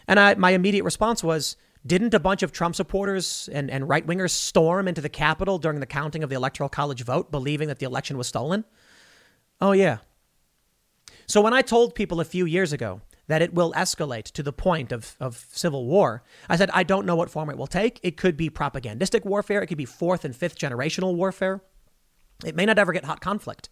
And 0.08 0.20
I, 0.20 0.34
my 0.34 0.52
immediate 0.52 0.84
response 0.84 1.24
was, 1.24 1.56
didn't 1.86 2.16
a 2.16 2.20
bunch 2.20 2.42
of 2.42 2.52
Trump 2.52 2.76
supporters 2.76 3.48
and, 3.54 3.70
and 3.70 3.88
right 3.88 4.06
wingers 4.06 4.32
storm 4.32 4.88
into 4.88 5.02
the 5.02 5.10
Capitol 5.10 5.60
during 5.60 5.80
the 5.80 5.86
counting 5.86 6.24
of 6.24 6.30
the 6.30 6.36
Electoral 6.36 6.68
College 6.70 7.04
vote, 7.04 7.32
believing 7.32 7.68
that 7.68 7.78
the 7.78 7.86
election 7.86 8.18
was 8.18 8.28
stolen? 8.28 8.66
Oh, 9.60 9.72
yeah. 9.72 9.98
So 11.32 11.40
when 11.40 11.54
I 11.54 11.62
told 11.62 11.96
people 11.96 12.20
a 12.20 12.26
few 12.26 12.46
years 12.46 12.74
ago 12.74 13.00
that 13.28 13.42
it 13.42 13.54
will 13.54 13.72
escalate 13.72 14.26
to 14.34 14.44
the 14.44 14.52
point 14.52 14.92
of, 14.92 15.16
of 15.18 15.46
civil 15.54 15.86
war, 15.86 16.24
I 16.50 16.58
said, 16.58 16.70
I 16.74 16.84
don't 16.84 17.06
know 17.06 17.16
what 17.16 17.30
form 17.30 17.50
it 17.50 17.58
will 17.58 17.68
take. 17.68 18.02
It 18.04 18.18
could 18.18 18.36
be 18.36 18.50
propagandistic 18.50 19.24
warfare, 19.24 19.62
it 19.62 19.68
could 19.68 19.78
be 19.78 19.86
fourth 19.86 20.26
and 20.26 20.36
fifth 20.36 20.60
generational 20.60 21.16
warfare. 21.16 21.62
It 22.44 22.54
may 22.54 22.66
not 22.66 22.78
ever 22.78 22.92
get 22.92 23.06
hot 23.06 23.22
conflict. 23.22 23.70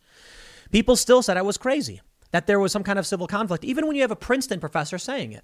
People 0.71 0.95
still 0.95 1.21
said 1.21 1.35
I 1.35 1.41
was 1.41 1.57
crazy, 1.57 1.99
that 2.31 2.47
there 2.47 2.61
was 2.61 2.71
some 2.71 2.83
kind 2.83 2.97
of 2.97 3.05
civil 3.05 3.27
conflict, 3.27 3.65
even 3.65 3.87
when 3.87 3.97
you 3.97 4.03
have 4.03 4.11
a 4.11 4.15
Princeton 4.15 4.61
professor 4.61 4.97
saying 4.97 5.33
it. 5.33 5.43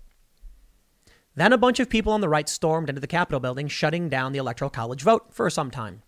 Then 1.36 1.52
a 1.52 1.58
bunch 1.58 1.82
of 1.82 1.90
people 1.90 2.14
on 2.14 2.22
the 2.22 2.30
right 2.30 2.48
stormed 2.48 2.88
into 2.88 3.02
the 3.02 3.08
Capitol 3.08 3.42
building, 3.42 3.68
shutting 3.68 4.08
down 4.08 4.32
the 4.32 4.40
Electoral 4.40 4.70
College 4.70 5.02
vote 5.02 5.34
for 5.34 5.50
some 5.50 5.70
time. 5.70 6.02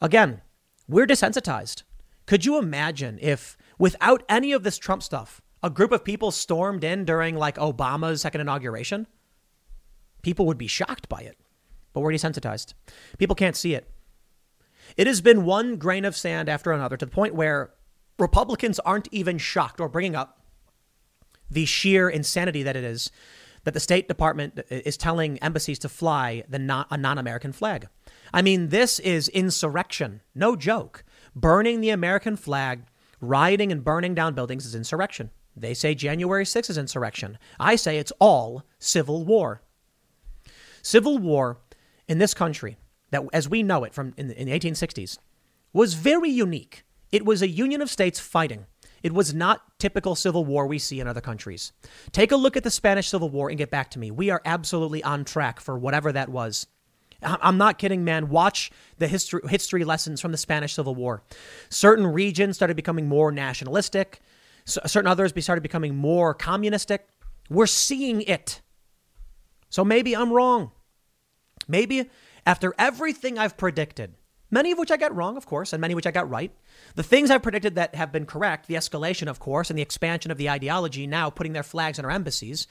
Again, 0.00 0.40
we're 0.88 1.06
desensitized. 1.06 1.82
Could 2.24 2.46
you 2.46 2.56
imagine 2.56 3.18
if 3.20 3.55
Without 3.78 4.22
any 4.28 4.52
of 4.52 4.62
this 4.62 4.78
Trump 4.78 5.02
stuff, 5.02 5.42
a 5.62 5.70
group 5.70 5.92
of 5.92 6.04
people 6.04 6.30
stormed 6.30 6.84
in 6.84 7.04
during 7.04 7.36
like 7.36 7.56
Obama's 7.56 8.22
second 8.22 8.40
inauguration, 8.40 9.06
people 10.22 10.46
would 10.46 10.58
be 10.58 10.66
shocked 10.66 11.08
by 11.08 11.20
it. 11.20 11.38
But 11.92 12.00
we're 12.00 12.12
desensitized. 12.12 12.74
People 13.18 13.36
can't 13.36 13.56
see 13.56 13.74
it. 13.74 13.88
It 14.96 15.06
has 15.06 15.20
been 15.20 15.44
one 15.44 15.76
grain 15.76 16.04
of 16.04 16.16
sand 16.16 16.48
after 16.48 16.72
another 16.72 16.96
to 16.96 17.06
the 17.06 17.10
point 17.10 17.34
where 17.34 17.72
Republicans 18.18 18.78
aren't 18.80 19.08
even 19.10 19.38
shocked 19.38 19.80
or 19.80 19.88
bringing 19.88 20.14
up 20.14 20.40
the 21.50 21.64
sheer 21.64 22.08
insanity 22.08 22.62
that 22.62 22.76
it 22.76 22.84
is 22.84 23.10
that 23.64 23.74
the 23.74 23.80
State 23.80 24.06
Department 24.06 24.60
is 24.70 24.96
telling 24.96 25.38
embassies 25.38 25.78
to 25.80 25.88
fly 25.88 26.44
the 26.48 26.58
non, 26.58 26.86
a 26.88 26.96
non-American 26.96 27.52
flag. 27.52 27.88
I 28.32 28.40
mean, 28.40 28.68
this 28.68 29.00
is 29.00 29.28
insurrection, 29.30 30.22
no 30.34 30.54
joke. 30.54 31.04
Burning 31.34 31.80
the 31.80 31.90
American 31.90 32.36
flag 32.36 32.84
Rioting 33.20 33.72
and 33.72 33.84
burning 33.84 34.14
down 34.14 34.34
buildings 34.34 34.66
is 34.66 34.74
insurrection. 34.74 35.30
They 35.56 35.74
say 35.74 35.94
January 35.94 36.44
6th 36.44 36.70
is 36.70 36.78
insurrection. 36.78 37.38
I 37.58 37.76
say 37.76 37.98
it's 37.98 38.12
all 38.20 38.64
civil 38.78 39.24
war. 39.24 39.62
Civil 40.82 41.18
war 41.18 41.58
in 42.06 42.18
this 42.18 42.34
country, 42.34 42.76
that 43.10 43.22
as 43.32 43.48
we 43.48 43.62
know 43.62 43.84
it 43.84 43.94
from 43.94 44.12
in 44.16 44.28
the, 44.28 44.40
in 44.40 44.48
the 44.48 44.58
1860s, 44.58 45.18
was 45.72 45.94
very 45.94 46.30
unique. 46.30 46.84
It 47.10 47.24
was 47.24 47.42
a 47.42 47.48
union 47.48 47.80
of 47.80 47.90
states 47.90 48.20
fighting. 48.20 48.66
It 49.02 49.12
was 49.12 49.34
not 49.34 49.78
typical 49.78 50.14
civil 50.14 50.44
war 50.44 50.66
we 50.66 50.78
see 50.78 51.00
in 51.00 51.06
other 51.06 51.20
countries. 51.20 51.72
Take 52.12 52.32
a 52.32 52.36
look 52.36 52.56
at 52.56 52.64
the 52.64 52.70
Spanish 52.70 53.08
Civil 53.08 53.30
War 53.30 53.48
and 53.48 53.58
get 53.58 53.70
back 53.70 53.90
to 53.92 53.98
me. 53.98 54.10
We 54.10 54.30
are 54.30 54.42
absolutely 54.44 55.02
on 55.04 55.24
track 55.24 55.60
for 55.60 55.78
whatever 55.78 56.12
that 56.12 56.28
was. 56.28 56.66
I'm 57.22 57.58
not 57.58 57.78
kidding, 57.78 58.04
man. 58.04 58.28
Watch 58.28 58.70
the 58.98 59.08
history, 59.08 59.40
history 59.48 59.84
lessons 59.84 60.20
from 60.20 60.32
the 60.32 60.38
Spanish 60.38 60.74
Civil 60.74 60.94
War. 60.94 61.22
Certain 61.70 62.06
regions 62.06 62.56
started 62.56 62.76
becoming 62.76 63.08
more 63.08 63.32
nationalistic, 63.32 64.20
certain 64.64 65.06
others 65.06 65.32
started 65.42 65.62
becoming 65.62 65.96
more 65.96 66.34
communistic. 66.34 67.08
We're 67.48 67.66
seeing 67.66 68.22
it. 68.22 68.60
So 69.70 69.84
maybe 69.84 70.14
I'm 70.14 70.32
wrong. 70.32 70.72
Maybe 71.68 72.10
after 72.44 72.74
everything 72.78 73.38
I've 73.38 73.56
predicted, 73.56 74.14
many 74.50 74.72
of 74.72 74.78
which 74.78 74.90
I 74.90 74.96
got 74.96 75.14
wrong, 75.14 75.36
of 75.36 75.46
course, 75.46 75.72
and 75.72 75.80
many 75.80 75.94
which 75.94 76.06
I 76.06 76.10
got 76.10 76.30
right, 76.30 76.52
the 76.94 77.02
things 77.02 77.30
I've 77.30 77.42
predicted 77.42 77.74
that 77.74 77.94
have 77.94 78.12
been 78.12 78.26
correct, 78.26 78.68
the 78.68 78.74
escalation, 78.74 79.28
of 79.28 79.40
course, 79.40 79.70
and 79.70 79.78
the 79.78 79.82
expansion 79.82 80.30
of 80.30 80.38
the 80.38 80.50
ideology 80.50 81.06
now 81.06 81.30
putting 81.30 81.52
their 81.52 81.62
flags 81.62 81.98
in 81.98 82.04
our 82.04 82.10
embassies, 82.10 82.66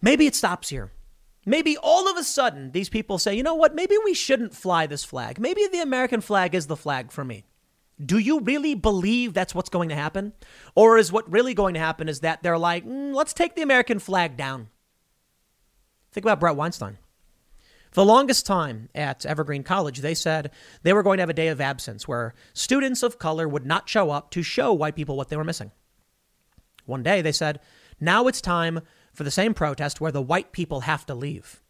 maybe 0.00 0.26
it 0.26 0.34
stops 0.34 0.68
here. 0.68 0.90
Maybe 1.44 1.76
all 1.76 2.08
of 2.08 2.16
a 2.16 2.24
sudden 2.24 2.70
these 2.70 2.88
people 2.88 3.18
say, 3.18 3.34
you 3.34 3.42
know 3.42 3.54
what, 3.54 3.74
maybe 3.74 3.96
we 4.04 4.14
shouldn't 4.14 4.54
fly 4.54 4.86
this 4.86 5.04
flag. 5.04 5.40
Maybe 5.40 5.66
the 5.66 5.80
American 5.80 6.20
flag 6.20 6.54
is 6.54 6.66
the 6.66 6.76
flag 6.76 7.10
for 7.10 7.24
me. 7.24 7.44
Do 8.04 8.18
you 8.18 8.40
really 8.40 8.74
believe 8.74 9.34
that's 9.34 9.54
what's 9.54 9.68
going 9.68 9.88
to 9.88 9.94
happen? 9.94 10.32
Or 10.74 10.98
is 10.98 11.12
what 11.12 11.30
really 11.30 11.54
going 11.54 11.74
to 11.74 11.80
happen 11.80 12.08
is 12.08 12.20
that 12.20 12.42
they're 12.42 12.58
like, 12.58 12.86
mm, 12.86 13.14
let's 13.14 13.32
take 13.32 13.54
the 13.54 13.62
American 13.62 13.98
flag 13.98 14.36
down? 14.36 14.68
Think 16.12 16.24
about 16.24 16.40
Bret 16.40 16.56
Weinstein. 16.56 16.98
For 17.90 18.00
the 18.00 18.06
longest 18.06 18.46
time 18.46 18.88
at 18.94 19.26
Evergreen 19.26 19.62
College, 19.62 19.98
they 19.98 20.14
said 20.14 20.50
they 20.82 20.94
were 20.94 21.02
going 21.02 21.18
to 21.18 21.22
have 21.22 21.30
a 21.30 21.34
day 21.34 21.48
of 21.48 21.60
absence 21.60 22.08
where 22.08 22.34
students 22.54 23.02
of 23.02 23.18
color 23.18 23.46
would 23.46 23.66
not 23.66 23.88
show 23.88 24.10
up 24.10 24.30
to 24.30 24.42
show 24.42 24.72
white 24.72 24.96
people 24.96 25.16
what 25.16 25.28
they 25.28 25.36
were 25.36 25.44
missing. 25.44 25.72
One 26.86 27.02
day 27.02 27.20
they 27.20 27.32
said, 27.32 27.60
now 28.00 28.26
it's 28.28 28.40
time 28.40 28.80
for 29.12 29.24
the 29.24 29.30
same 29.30 29.54
protest 29.54 30.00
where 30.00 30.12
the 30.12 30.22
white 30.22 30.52
people 30.52 30.80
have 30.80 31.06
to 31.06 31.14
leave. 31.14 31.62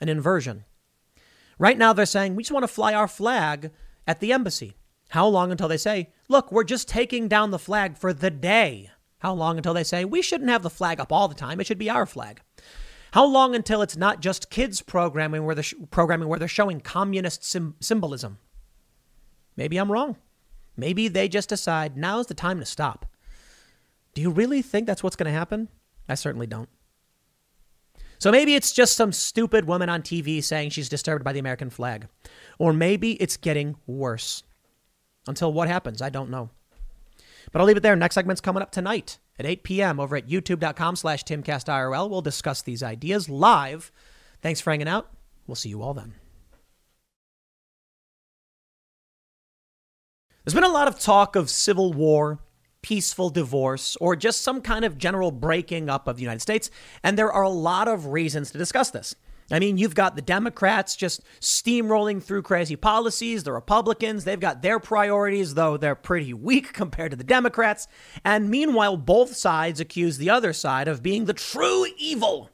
An 0.00 0.08
inversion. 0.08 0.64
Right 1.58 1.76
now, 1.76 1.92
they're 1.92 2.06
saying, 2.06 2.34
we 2.34 2.42
just 2.42 2.52
want 2.52 2.62
to 2.62 2.68
fly 2.68 2.94
our 2.94 3.08
flag 3.08 3.70
at 4.06 4.20
the 4.20 4.32
embassy. 4.32 4.76
How 5.10 5.26
long 5.26 5.50
until 5.50 5.68
they 5.68 5.76
say, 5.76 6.10
look, 6.28 6.52
we're 6.52 6.64
just 6.64 6.88
taking 6.88 7.28
down 7.28 7.50
the 7.50 7.58
flag 7.58 7.96
for 7.96 8.12
the 8.12 8.30
day? 8.30 8.90
How 9.18 9.32
long 9.32 9.56
until 9.56 9.74
they 9.74 9.84
say, 9.84 10.04
we 10.04 10.22
shouldn't 10.22 10.50
have 10.50 10.62
the 10.62 10.70
flag 10.70 11.00
up 11.00 11.12
all 11.12 11.28
the 11.28 11.34
time, 11.34 11.60
it 11.60 11.66
should 11.66 11.78
be 11.78 11.90
our 11.90 12.06
flag? 12.06 12.40
How 13.12 13.24
long 13.24 13.54
until 13.54 13.82
it's 13.82 13.96
not 13.96 14.20
just 14.20 14.50
kids 14.50 14.82
programming 14.82 15.44
where 15.44 15.54
they're, 15.54 15.64
sh- 15.64 15.74
programming 15.90 16.28
where 16.28 16.38
they're 16.38 16.46
showing 16.46 16.80
communist 16.80 17.42
sim- 17.42 17.74
symbolism? 17.80 18.38
Maybe 19.56 19.78
I'm 19.78 19.90
wrong. 19.90 20.16
Maybe 20.76 21.08
they 21.08 21.28
just 21.28 21.48
decide 21.48 21.96
now's 21.96 22.26
the 22.26 22.34
time 22.34 22.60
to 22.60 22.66
stop. 22.66 23.06
Do 24.14 24.22
you 24.22 24.30
really 24.30 24.62
think 24.62 24.86
that's 24.86 25.02
what's 25.02 25.16
going 25.16 25.30
to 25.32 25.36
happen? 25.36 25.68
I 26.08 26.14
certainly 26.14 26.46
don't. 26.46 26.68
So 28.18 28.32
maybe 28.32 28.54
it's 28.56 28.72
just 28.72 28.96
some 28.96 29.12
stupid 29.12 29.66
woman 29.66 29.88
on 29.88 30.02
TV 30.02 30.42
saying 30.42 30.70
she's 30.70 30.88
disturbed 30.88 31.24
by 31.24 31.32
the 31.32 31.38
American 31.38 31.70
flag. 31.70 32.08
Or 32.58 32.72
maybe 32.72 33.12
it's 33.12 33.36
getting 33.36 33.76
worse. 33.86 34.42
Until 35.26 35.52
what 35.52 35.68
happens, 35.68 36.02
I 36.02 36.10
don't 36.10 36.30
know. 36.30 36.50
But 37.52 37.60
I'll 37.60 37.66
leave 37.66 37.76
it 37.76 37.82
there. 37.82 37.94
Next 37.94 38.14
segment's 38.14 38.40
coming 38.40 38.62
up 38.62 38.72
tonight 38.72 39.18
at 39.38 39.46
8 39.46 39.62
p.m. 39.62 40.00
over 40.00 40.16
at 40.16 40.28
youtube.com 40.28 40.96
slash 40.96 41.24
timcastirl. 41.24 42.10
We'll 42.10 42.20
discuss 42.20 42.62
these 42.62 42.82
ideas 42.82 43.28
live. 43.28 43.92
Thanks 44.42 44.60
for 44.60 44.70
hanging 44.70 44.88
out. 44.88 45.10
We'll 45.46 45.54
see 45.54 45.68
you 45.68 45.82
all 45.82 45.94
then. 45.94 46.14
There's 50.44 50.54
been 50.54 50.64
a 50.64 50.68
lot 50.68 50.88
of 50.88 50.98
talk 50.98 51.36
of 51.36 51.50
civil 51.50 51.92
war 51.92 52.38
peaceful 52.82 53.30
divorce 53.30 53.96
or 54.00 54.16
just 54.16 54.42
some 54.42 54.60
kind 54.60 54.84
of 54.84 54.98
general 54.98 55.30
breaking 55.30 55.88
up 55.88 56.06
of 56.08 56.16
the 56.16 56.22
United 56.22 56.40
States. 56.40 56.70
And 57.02 57.18
there 57.18 57.32
are 57.32 57.42
a 57.42 57.48
lot 57.48 57.88
of 57.88 58.06
reasons 58.06 58.50
to 58.50 58.58
discuss 58.58 58.90
this. 58.90 59.14
I 59.50 59.58
mean, 59.58 59.78
you've 59.78 59.94
got 59.94 60.14
the 60.14 60.22
Democrats 60.22 60.94
just 60.94 61.22
steamrolling 61.40 62.22
through 62.22 62.42
crazy 62.42 62.76
policies. 62.76 63.44
The 63.44 63.52
Republicans, 63.52 64.24
they've 64.24 64.38
got 64.38 64.60
their 64.60 64.78
priorities, 64.78 65.54
though 65.54 65.78
they're 65.78 65.94
pretty 65.94 66.34
weak 66.34 66.72
compared 66.74 67.12
to 67.12 67.16
the 67.16 67.24
Democrats. 67.24 67.88
And 68.24 68.50
meanwhile, 68.50 68.96
both 68.96 69.34
sides 69.34 69.80
accuse 69.80 70.18
the 70.18 70.30
other 70.30 70.52
side 70.52 70.86
of 70.86 71.02
being 71.02 71.24
the 71.24 71.32
true 71.32 71.86
evil. 71.96 72.50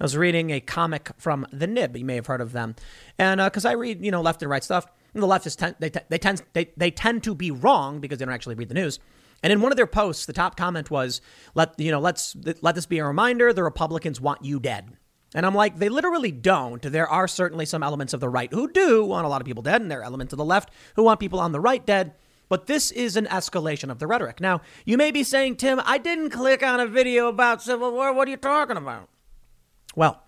I 0.00 0.04
was 0.04 0.16
reading 0.16 0.50
a 0.50 0.60
comic 0.60 1.10
from 1.18 1.46
The 1.52 1.66
Nib. 1.66 1.96
You 1.96 2.04
may 2.04 2.16
have 2.16 2.26
heard 2.26 2.40
of 2.40 2.52
them. 2.52 2.76
And 3.18 3.40
because 3.40 3.64
uh, 3.64 3.70
I 3.70 3.72
read, 3.72 4.04
you 4.04 4.10
know, 4.10 4.22
left 4.22 4.42
and 4.42 4.50
right 4.50 4.62
stuff, 4.62 4.86
and 5.14 5.22
the 5.22 5.26
leftists, 5.26 5.56
tend, 5.56 5.76
they, 5.78 5.90
they, 6.08 6.18
tend, 6.18 6.42
they, 6.52 6.70
they 6.76 6.90
tend 6.90 7.22
to 7.24 7.34
be 7.34 7.50
wrong 7.50 8.00
because 8.00 8.18
they 8.18 8.24
don't 8.24 8.34
actually 8.34 8.56
read 8.56 8.68
the 8.68 8.74
news. 8.74 8.98
And 9.44 9.52
in 9.52 9.60
one 9.60 9.70
of 9.70 9.76
their 9.76 9.86
posts, 9.86 10.24
the 10.24 10.32
top 10.32 10.56
comment 10.56 10.90
was, 10.90 11.20
"Let 11.54 11.78
you 11.78 11.90
know, 11.90 12.00
let's 12.00 12.34
let 12.62 12.74
this 12.74 12.86
be 12.86 12.98
a 12.98 13.04
reminder: 13.04 13.52
the 13.52 13.62
Republicans 13.62 14.18
want 14.18 14.42
you 14.42 14.58
dead." 14.58 14.96
And 15.34 15.44
I'm 15.44 15.54
like, 15.54 15.78
they 15.78 15.90
literally 15.90 16.32
don't. 16.32 16.80
There 16.80 17.08
are 17.08 17.28
certainly 17.28 17.66
some 17.66 17.82
elements 17.82 18.14
of 18.14 18.20
the 18.20 18.28
right 18.28 18.52
who 18.52 18.70
do 18.70 19.04
want 19.04 19.26
a 19.26 19.28
lot 19.28 19.42
of 19.42 19.46
people 19.46 19.62
dead, 19.62 19.82
and 19.82 19.90
there 19.90 20.00
are 20.00 20.04
elements 20.04 20.32
of 20.32 20.38
the 20.38 20.44
left 20.44 20.70
who 20.96 21.02
want 21.02 21.20
people 21.20 21.40
on 21.40 21.52
the 21.52 21.60
right 21.60 21.84
dead. 21.84 22.14
But 22.48 22.66
this 22.66 22.90
is 22.90 23.16
an 23.16 23.26
escalation 23.26 23.90
of 23.90 23.98
the 23.98 24.06
rhetoric. 24.06 24.40
Now, 24.40 24.62
you 24.86 24.96
may 24.96 25.10
be 25.10 25.24
saying, 25.24 25.56
Tim, 25.56 25.80
I 25.84 25.98
didn't 25.98 26.30
click 26.30 26.62
on 26.62 26.80
a 26.80 26.86
video 26.86 27.28
about 27.28 27.62
Civil 27.62 27.92
War. 27.92 28.14
What 28.14 28.28
are 28.28 28.30
you 28.30 28.36
talking 28.36 28.76
about? 28.76 29.08
Well, 29.96 30.22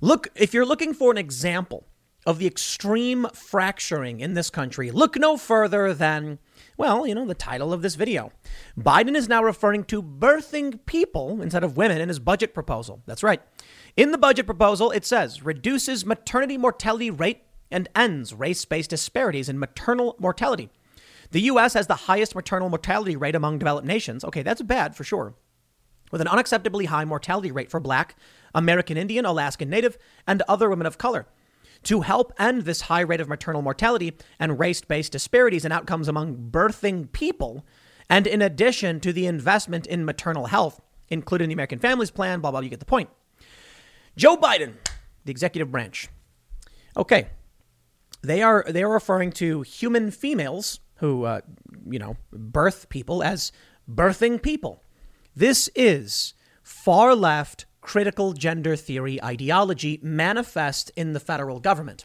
look, 0.00 0.28
if 0.34 0.54
you're 0.54 0.64
looking 0.64 0.94
for 0.94 1.10
an 1.10 1.18
example 1.18 1.86
of 2.24 2.38
the 2.38 2.46
extreme 2.46 3.26
fracturing 3.34 4.20
in 4.20 4.34
this 4.34 4.48
country, 4.48 4.90
look 4.90 5.16
no 5.16 5.36
further 5.36 5.92
than, 5.92 6.38
well, 6.76 7.06
you 7.06 7.14
know, 7.14 7.26
the 7.26 7.34
title 7.34 7.72
of 7.72 7.82
this 7.82 7.94
video. 7.94 8.32
Biden 8.78 9.16
is 9.16 9.28
now 9.28 9.42
referring 9.42 9.84
to 9.84 10.02
birthing 10.02 10.84
people 10.86 11.40
instead 11.40 11.64
of 11.64 11.76
women 11.76 12.00
in 12.00 12.08
his 12.08 12.18
budget 12.18 12.54
proposal. 12.54 13.02
That's 13.06 13.22
right. 13.22 13.40
In 13.96 14.10
the 14.10 14.18
budget 14.18 14.46
proposal, 14.46 14.90
it 14.90 15.04
says 15.04 15.42
reduces 15.42 16.04
maternity 16.04 16.58
mortality 16.58 17.10
rate 17.10 17.42
and 17.70 17.88
ends 17.94 18.34
race 18.34 18.64
based 18.64 18.90
disparities 18.90 19.48
in 19.48 19.58
maternal 19.58 20.16
mortality. 20.18 20.70
The 21.30 21.42
U.S. 21.42 21.74
has 21.74 21.86
the 21.86 21.94
highest 21.94 22.34
maternal 22.34 22.68
mortality 22.68 23.16
rate 23.16 23.34
among 23.34 23.58
developed 23.58 23.86
nations. 23.86 24.24
Okay, 24.24 24.42
that's 24.42 24.62
bad 24.62 24.94
for 24.94 25.04
sure. 25.04 25.34
With 26.12 26.20
an 26.20 26.28
unacceptably 26.28 26.86
high 26.86 27.04
mortality 27.04 27.50
rate 27.50 27.70
for 27.70 27.80
Black, 27.80 28.14
American 28.54 28.96
Indian, 28.96 29.24
Alaskan 29.24 29.68
Native, 29.68 29.98
and 30.26 30.42
other 30.42 30.70
women 30.70 30.86
of 30.86 30.98
color. 30.98 31.26
To 31.84 32.00
help 32.00 32.32
end 32.38 32.62
this 32.62 32.82
high 32.82 33.00
rate 33.00 33.20
of 33.20 33.28
maternal 33.28 33.62
mortality 33.62 34.16
and 34.38 34.58
race 34.58 34.80
based 34.80 35.12
disparities 35.12 35.64
in 35.64 35.72
outcomes 35.72 36.08
among 36.08 36.50
birthing 36.50 37.12
people, 37.12 37.64
and 38.08 38.26
in 38.26 38.42
addition 38.42 39.00
to 39.00 39.12
the 39.12 39.26
investment 39.26 39.86
in 39.86 40.04
maternal 40.04 40.46
health, 40.46 40.80
including 41.08 41.48
the 41.48 41.54
American 41.54 41.78
Families 41.78 42.10
Plan, 42.10 42.40
blah, 42.40 42.50
blah, 42.50 42.60
you 42.60 42.68
get 42.68 42.80
the 42.80 42.86
point. 42.86 43.10
Joe 44.16 44.36
Biden, 44.36 44.74
the 45.24 45.30
executive 45.30 45.70
branch. 45.70 46.08
Okay, 46.96 47.28
they 48.22 48.42
are 48.42 48.64
they 48.68 48.82
are 48.82 48.92
referring 48.92 49.30
to 49.32 49.62
human 49.62 50.10
females 50.10 50.80
who, 50.96 51.24
uh, 51.24 51.40
you 51.88 51.98
know, 51.98 52.16
birth 52.32 52.88
people 52.88 53.22
as 53.22 53.52
birthing 53.88 54.40
people. 54.40 54.82
This 55.34 55.68
is 55.74 56.34
far 56.62 57.14
left 57.14 57.66
critical 57.86 58.32
gender 58.32 58.74
theory 58.74 59.22
ideology 59.22 60.00
manifest 60.02 60.90
in 60.96 61.12
the 61.12 61.20
federal 61.20 61.60
government. 61.60 62.04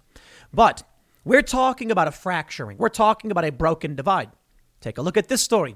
But 0.54 0.84
we're 1.26 1.42
talking 1.42 1.90
about 1.90 2.08
a 2.08 2.12
fracturing. 2.12 2.78
We're 2.78 2.90
talking 2.90 3.32
about 3.32 3.46
a 3.46 3.52
broken 3.52 3.96
divide. 3.96 4.30
Take 4.80 5.00
a 5.00 5.02
look 5.02 5.18
at 5.18 5.28
this 5.28 5.42
story. 5.42 5.76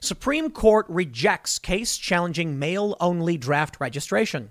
Supreme 0.00 0.50
Court 0.50 0.84
rejects 0.88 1.60
case 1.60 1.96
challenging 1.96 2.58
male 2.58 2.96
only 2.98 3.38
draft 3.38 3.76
registration. 3.78 4.50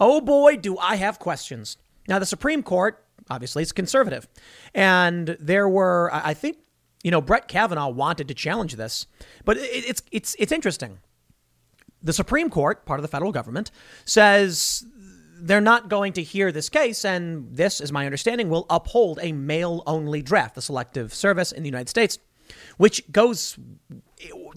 Oh 0.00 0.22
boy, 0.22 0.56
do 0.56 0.78
I 0.78 0.96
have 0.96 1.18
questions. 1.18 1.76
Now, 2.08 2.18
the 2.18 2.24
Supreme 2.24 2.62
Court, 2.62 3.04
obviously, 3.28 3.62
is 3.62 3.70
conservative. 3.70 4.26
And 4.74 5.36
there 5.40 5.68
were, 5.68 6.10
I 6.10 6.32
think, 6.32 6.56
you 7.04 7.10
know, 7.10 7.20
Brett 7.20 7.48
Kavanaugh 7.48 7.90
wanted 7.90 8.28
to 8.28 8.34
challenge 8.34 8.76
this, 8.76 9.06
but 9.44 9.58
it's, 9.58 10.02
it's, 10.10 10.34
it's 10.38 10.52
interesting. 10.52 11.00
The 12.02 12.12
Supreme 12.12 12.50
Court, 12.50 12.84
part 12.84 12.98
of 12.98 13.02
the 13.02 13.08
federal 13.08 13.32
government, 13.32 13.70
says 14.04 14.84
they're 15.42 15.60
not 15.60 15.88
going 15.88 16.12
to 16.14 16.22
hear 16.22 16.52
this 16.52 16.68
case, 16.68 17.04
and 17.04 17.54
this, 17.54 17.80
is 17.80 17.92
my 17.92 18.04
understanding, 18.04 18.48
will 18.48 18.66
uphold 18.70 19.18
a 19.22 19.32
male 19.32 19.82
only 19.86 20.22
draft, 20.22 20.54
the 20.54 20.62
selective 20.62 21.12
service 21.12 21.52
in 21.52 21.62
the 21.62 21.68
United 21.68 21.88
States, 21.88 22.18
which 22.76 23.10
goes 23.10 23.58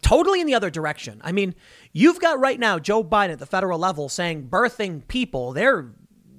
totally 0.02 0.42
in 0.42 0.48
the 0.48 0.54
other 0.54 0.70
direction. 0.70 1.22
I 1.24 1.32
mean, 1.32 1.56
you've 1.92 2.20
got 2.20 2.40
right 2.40 2.60
now 2.60 2.78
Joe 2.80 3.04
Biden 3.04 3.34
at 3.34 3.40
the 3.40 3.46
federal 3.46 3.80
level 3.80 4.10
saying 4.10 4.48
birthing 4.50 5.08
people, 5.08 5.54
they're 5.54 5.92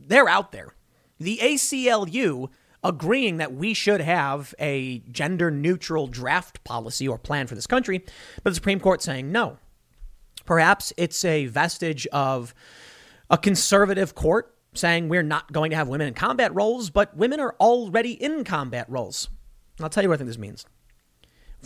they're 0.09 0.29
out 0.29 0.53
there. 0.53 0.75
The 1.19 1.39
ACLU 1.43 2.49
agreeing 2.85 3.39
that 3.39 3.53
we 3.53 3.75
should 3.75 4.01
have 4.01 4.55
a 4.61 4.99
gender 5.11 5.51
neutral 5.51 6.07
draft 6.07 6.63
policy 6.63 7.09
or 7.09 7.19
plan 7.19 7.49
for 7.49 7.57
this 7.57 7.67
country, 7.67 8.05
but 8.45 8.51
the 8.51 8.55
Supreme 8.55 8.79
Court 8.79 9.03
saying 9.03 9.33
no. 9.33 9.59
Perhaps 10.47 10.93
it's 10.97 11.25
a 11.25 11.47
vestige 11.47 12.07
of 12.09 12.55
a 13.29 13.37
conservative 13.37 14.15
court 14.15 14.55
saying 14.75 15.09
we're 15.09 15.23
not 15.23 15.53
going 15.53 15.71
to 15.71 15.77
have 15.77 15.89
women 15.89 16.07
in 16.07 16.15
combat 16.15 16.55
roles, 16.55 16.91
but 16.91 17.17
women 17.17 17.41
are 17.41 17.55
already 17.61 18.13
in 18.13 18.45
combat 18.45 18.87
roles. 18.89 19.29
I'll 19.81 19.89
tell 19.89 20.03
you 20.03 20.09
what 20.09 20.15
I 20.15 20.19
think 20.19 20.29
this 20.29 20.39
means. 20.39 20.65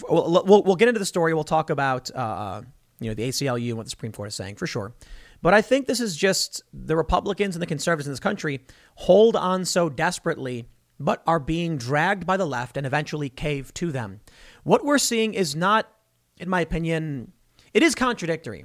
We'll, 0.09 0.45
we'll, 0.47 0.63
we'll 0.63 0.77
get 0.77 0.89
into 0.89 0.99
the 0.99 1.07
story. 1.07 1.35
We'll 1.35 1.45
talk 1.45 1.71
about 1.71 2.11
uh, 2.15 2.63
you 3.01 3.09
know 3.09 3.15
the 3.15 3.29
ACLU 3.29 3.69
and 3.69 3.77
what 3.77 3.85
the 3.85 3.91
Supreme 3.91 4.13
Court 4.13 4.29
is 4.29 4.35
saying 4.35 4.57
for 4.57 4.67
sure. 4.67 4.95
But 5.43 5.55
I 5.55 5.63
think 5.63 5.87
this 5.87 6.01
is 6.01 6.17
just 6.17 6.63
the 6.73 6.97
Republicans 6.97 7.55
and 7.57 7.63
the 7.63 7.67
conservatives 7.67 8.07
in 8.07 8.13
this 8.13 8.21
country 8.21 8.61
hold 8.97 9.37
on 9.37 9.65
so 9.65 9.89
desperately, 9.89 10.67
but 10.99 11.23
are 11.27 11.41
being 11.41 11.79
dragged 11.79 12.27
by 12.27 12.37
the 12.37 12.47
left 12.47 12.77
and 12.77 12.87
eventually 12.87 13.31
cave 13.31 13.73
to 13.75 13.91
them. 13.91 14.21
What 14.65 14.85
we're 14.85 14.99
seeing 14.99 15.33
is 15.33 15.57
not, 15.57 15.91
in 16.39 16.49
my 16.49 16.61
opinion, 16.61 17.33
it 17.75 17.83
is 17.83 17.95
contradictory. 17.95 18.65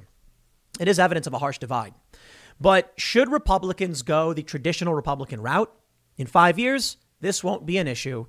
It 0.80 0.88
is 0.88 0.98
evidence 0.98 1.26
of 1.26 1.34
a 1.34 1.38
harsh 1.38 1.58
divide. 1.58 1.94
But 2.60 2.92
should 2.96 3.30
Republicans 3.30 4.02
go 4.02 4.32
the 4.32 4.42
traditional 4.42 4.94
Republican 4.94 5.40
route 5.40 5.72
in 6.16 6.26
five 6.26 6.58
years, 6.58 6.96
this 7.20 7.44
won't 7.44 7.66
be 7.66 7.78
an 7.78 7.88
issue. 7.88 8.26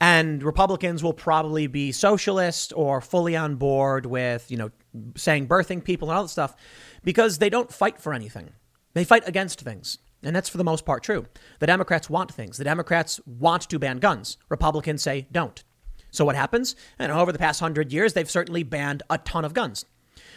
And 0.00 0.42
Republicans 0.42 1.02
will 1.02 1.12
probably 1.12 1.66
be 1.66 1.90
socialist 1.90 2.72
or 2.76 3.00
fully 3.00 3.36
on 3.36 3.56
board 3.56 4.06
with, 4.06 4.50
you 4.50 4.56
know, 4.56 4.70
saying 5.16 5.48
birthing 5.48 5.82
people 5.82 6.08
and 6.08 6.16
all 6.16 6.24
that 6.24 6.28
stuff 6.28 6.54
because 7.02 7.38
they 7.38 7.50
don't 7.50 7.72
fight 7.72 8.00
for 8.00 8.14
anything. 8.14 8.50
They 8.94 9.04
fight 9.04 9.26
against 9.26 9.60
things. 9.60 9.98
And 10.22 10.34
that's 10.34 10.48
for 10.48 10.58
the 10.58 10.64
most 10.64 10.84
part 10.84 11.02
true. 11.02 11.26
The 11.60 11.66
Democrats 11.66 12.10
want 12.10 12.32
things. 12.32 12.58
The 12.58 12.64
Democrats 12.64 13.20
want 13.26 13.68
to 13.68 13.78
ban 13.78 13.98
guns. 13.98 14.36
Republicans 14.48 15.02
say 15.02 15.28
don't. 15.30 15.62
So 16.10 16.24
what 16.24 16.36
happens? 16.36 16.74
And 16.98 17.12
over 17.12 17.32
the 17.32 17.38
past 17.38 17.60
hundred 17.60 17.92
years, 17.92 18.12
they've 18.12 18.30
certainly 18.30 18.62
banned 18.62 19.02
a 19.10 19.18
ton 19.18 19.44
of 19.44 19.54
guns. 19.54 19.84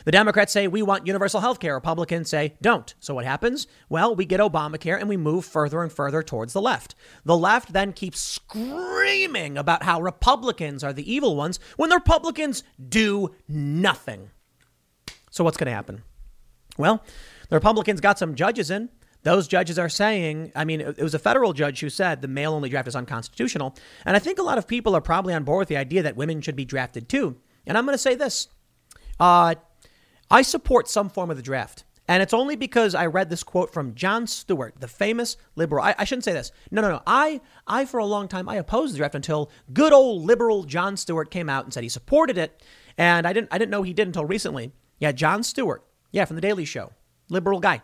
The 0.06 0.12
Democrats 0.12 0.52
say 0.52 0.68
we 0.68 0.82
want 0.82 1.08
universal 1.08 1.41
health 1.41 1.60
care. 1.60 1.76
Republicans 1.76 2.30
say 2.30 2.56
don't. 2.62 2.93
So 2.99 3.14
what 3.16 3.26
happens? 3.26 3.68
Well, 3.89 4.16
we 4.16 4.26
get 4.26 4.39
Obamacare 4.39 4.99
and 4.99 5.10
we 5.10 5.18
move 5.18 5.45
further 5.45 5.82
and 5.82 5.91
further 5.91 6.24
towards 6.24 6.54
the 6.54 6.62
left. 6.62 6.95
The 7.26 7.38
left 7.38 7.74
then 7.74 7.93
keeps 7.93 8.20
screaming 8.20 9.58
about 9.58 9.84
how 9.84 10.02
Republicans 10.02 10.84
are 10.84 10.93
the 10.93 11.12
evil 11.12 11.36
ones 11.36 11.60
when 11.78 11.89
the 11.89 11.95
Republicans 11.95 12.64
do 12.89 13.36
nothing. 13.47 14.32
So 15.30 15.43
what's 15.43 15.58
going 15.58 15.68
to 15.68 15.74
happen? 15.74 16.04
Well, 16.78 17.04
the 17.49 17.56
Republicans 17.56 18.02
got 18.02 18.18
some 18.18 18.36
judges 18.36 18.72
in. 18.72 18.89
Those 19.24 19.47
judges 19.47 19.78
are 19.78 19.89
saying, 19.89 20.52
I 20.56 20.66
mean, 20.66 20.82
it 20.82 21.02
was 21.02 21.14
a 21.14 21.20
federal 21.20 21.54
judge 21.54 21.80
who 21.80 21.89
said 21.89 22.22
the 22.22 22.28
male 22.28 22.54
only 22.54 22.70
draft 22.70 22.88
is 22.88 22.95
unconstitutional. 22.95 23.76
And 24.04 24.16
I 24.16 24.20
think 24.20 24.39
a 24.39 24.43
lot 24.43 24.58
of 24.58 24.68
people 24.68 24.95
are 24.95 25.02
probably 25.02 25.34
on 25.34 25.43
board 25.43 25.60
with 25.60 25.68
the 25.68 25.78
idea 25.78 26.02
that 26.04 26.16
women 26.16 26.41
should 26.41 26.56
be 26.56 26.66
drafted 26.66 27.08
too. 27.08 27.38
And 27.68 27.78
I'm 27.78 27.86
going 27.86 27.93
to 27.93 27.99
say 27.99 28.16
this 28.16 28.47
uh, 29.20 29.56
I 30.32 30.42
support 30.44 30.88
some 30.88 31.10
form 31.10 31.30
of 31.30 31.38
the 31.38 31.44
draft. 31.44 31.84
And 32.08 32.24
it's 32.24 32.34
only 32.34 32.56
because 32.56 32.96
I 32.96 33.06
read 33.06 33.30
this 33.30 33.44
quote 33.44 33.72
from 33.72 33.96
Jon 33.96 34.28
Stewart, 34.28 34.76
the 34.80 34.88
famous 34.88 35.38
liberal. 35.56 35.84
I, 35.84 35.96
I, 35.98 36.04
shouldn't 36.04 36.24
say 36.26 36.34
this. 36.34 36.52
No, 36.72 36.82
no, 36.82 36.90
no. 36.90 37.02
I, 37.06 37.42
I, 37.68 37.86
for 37.86 38.00
a 38.00 38.06
long 38.06 38.28
time, 38.28 38.50
I 38.50 38.56
opposed 38.56 38.94
the 38.94 38.98
draft 38.98 39.16
until 39.16 39.52
good 39.72 39.94
old 39.94 40.26
liberal 40.26 40.64
Jon 40.64 40.98
Stewart 40.98 41.32
came 41.32 41.50
out 41.50 41.64
and 41.64 41.74
said 41.74 41.84
he 41.84 41.90
supported 41.90 42.38
it. 42.38 42.64
And 42.98 43.28
I 43.28 43.34
didn't, 43.34 43.50
I 43.52 43.58
didn't 43.58 43.72
know 43.72 43.84
he 43.84 43.94
did 43.94 44.08
until 44.08 44.26
recently. 44.26 44.74
Yeah, 45.00 45.12
Jon 45.12 45.44
Stewart. 45.44 45.86
Yeah, 46.12 46.26
from 46.26 46.36
The 46.36 46.42
Daily 46.42 46.66
Show. 46.66 46.92
Liberal 47.30 47.60
guy. 47.60 47.82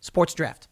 Sports 0.00 0.34
draft. 0.34 0.68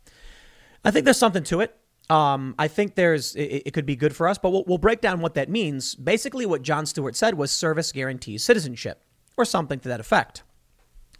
I 0.84 0.90
think 0.90 1.04
there's 1.04 1.16
something 1.16 1.44
to 1.44 1.60
it. 1.60 1.74
Um, 2.10 2.54
I 2.58 2.68
think 2.68 2.96
there's, 2.96 3.34
it, 3.34 3.62
it, 3.66 3.70
could 3.72 3.86
be 3.86 3.96
good 3.96 4.14
for 4.14 4.28
us, 4.28 4.36
but 4.36 4.50
we'll, 4.50 4.64
we'll 4.66 4.76
break 4.76 5.00
down 5.00 5.20
what 5.20 5.34
that 5.34 5.48
means. 5.48 5.94
Basically, 5.94 6.44
what 6.44 6.60
Jon 6.60 6.84
Stewart 6.84 7.16
said 7.16 7.34
was 7.34 7.50
service 7.50 7.92
guarantees 7.92 8.44
citizenship 8.44 9.02
or 9.38 9.46
something 9.46 9.80
to 9.80 9.88
that 9.88 10.00
effect. 10.00 10.42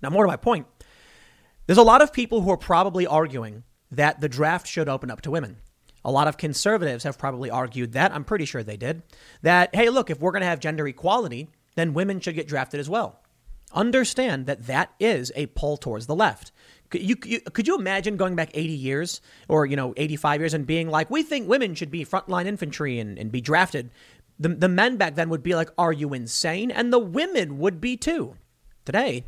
Now, 0.05 0.11
more 0.11 0.25
to 0.25 0.29
my 0.29 0.37
point, 0.37 0.67
there's 1.67 1.79
a 1.79 1.83
lot 1.83 2.03
of 2.03 2.13
people 2.13 2.43
who 2.43 2.51
are 2.51 2.59
probably 2.59 3.07
arguing 3.07 3.65
that 3.91 4.21
the 4.21 4.29
draft 4.29 4.67
should 4.67 4.87
open 4.87 5.11
up 5.11 5.23
to 5.23 5.31
women. 5.31 5.57
A 6.05 6.11
lot 6.11 6.29
of 6.29 6.37
conservatives 6.37 7.05
have 7.05 7.17
probably 7.17 7.49
argued 7.49 7.93
that, 7.93 8.13
I'm 8.13 8.25
pretty 8.25 8.45
sure 8.45 8.63
they 8.63 8.77
did, 8.77 9.03
that, 9.41 9.75
hey, 9.75 9.89
look, 9.89 10.11
if 10.11 10.21
we're 10.21 10.33
going 10.33 10.43
to 10.43 10.47
have 10.47 10.61
gender 10.61 10.87
equality, 10.87 11.49
then 11.75 11.95
women 11.95 12.21
should 12.21 12.35
get 12.35 12.47
drafted 12.47 12.81
as 12.81 12.91
well. 12.91 13.23
understand 13.73 14.45
that 14.45 14.67
that 14.67 14.93
is 15.01 15.33
a 15.35 15.47
pull 15.47 15.79
towards 15.79 16.07
the 16.07 16.15
left. 16.15 16.53
Could 16.91 17.03
you, 17.03 17.17
you, 17.25 17.41
could 17.41 17.67
you 17.67 17.77
imagine 17.77 18.19
going 18.19 18.37
back 18.37 18.51
80 18.53 18.73
years 18.75 19.23
or, 19.49 19.65
you 19.65 19.75
know, 19.75 19.95
85 19.97 20.41
years 20.41 20.55
and 20.55 20.67
being 20.67 20.91
like, 20.91 21.11
we 21.11 21.23
think 21.23 21.49
women 21.49 21.75
should 21.75 21.91
be 21.91 22.05
frontline 22.05 22.45
infantry 22.45 22.99
and, 22.99 23.19
and 23.19 23.33
be 23.33 23.41
drafted? 23.41 23.91
The, 24.39 24.51
the 24.51 24.69
men 24.69 24.99
back 24.99 25.15
then 25.15 25.31
would 25.31 25.43
be 25.43 25.55
like, 25.55 25.71
are 25.79 25.93
you 25.93 26.13
insane? 26.13 26.71
And 26.71 26.93
the 26.93 26.99
women 26.99 27.59
would 27.59 27.81
be 27.81 27.97
too. 27.97 28.37
Today, 28.85 29.25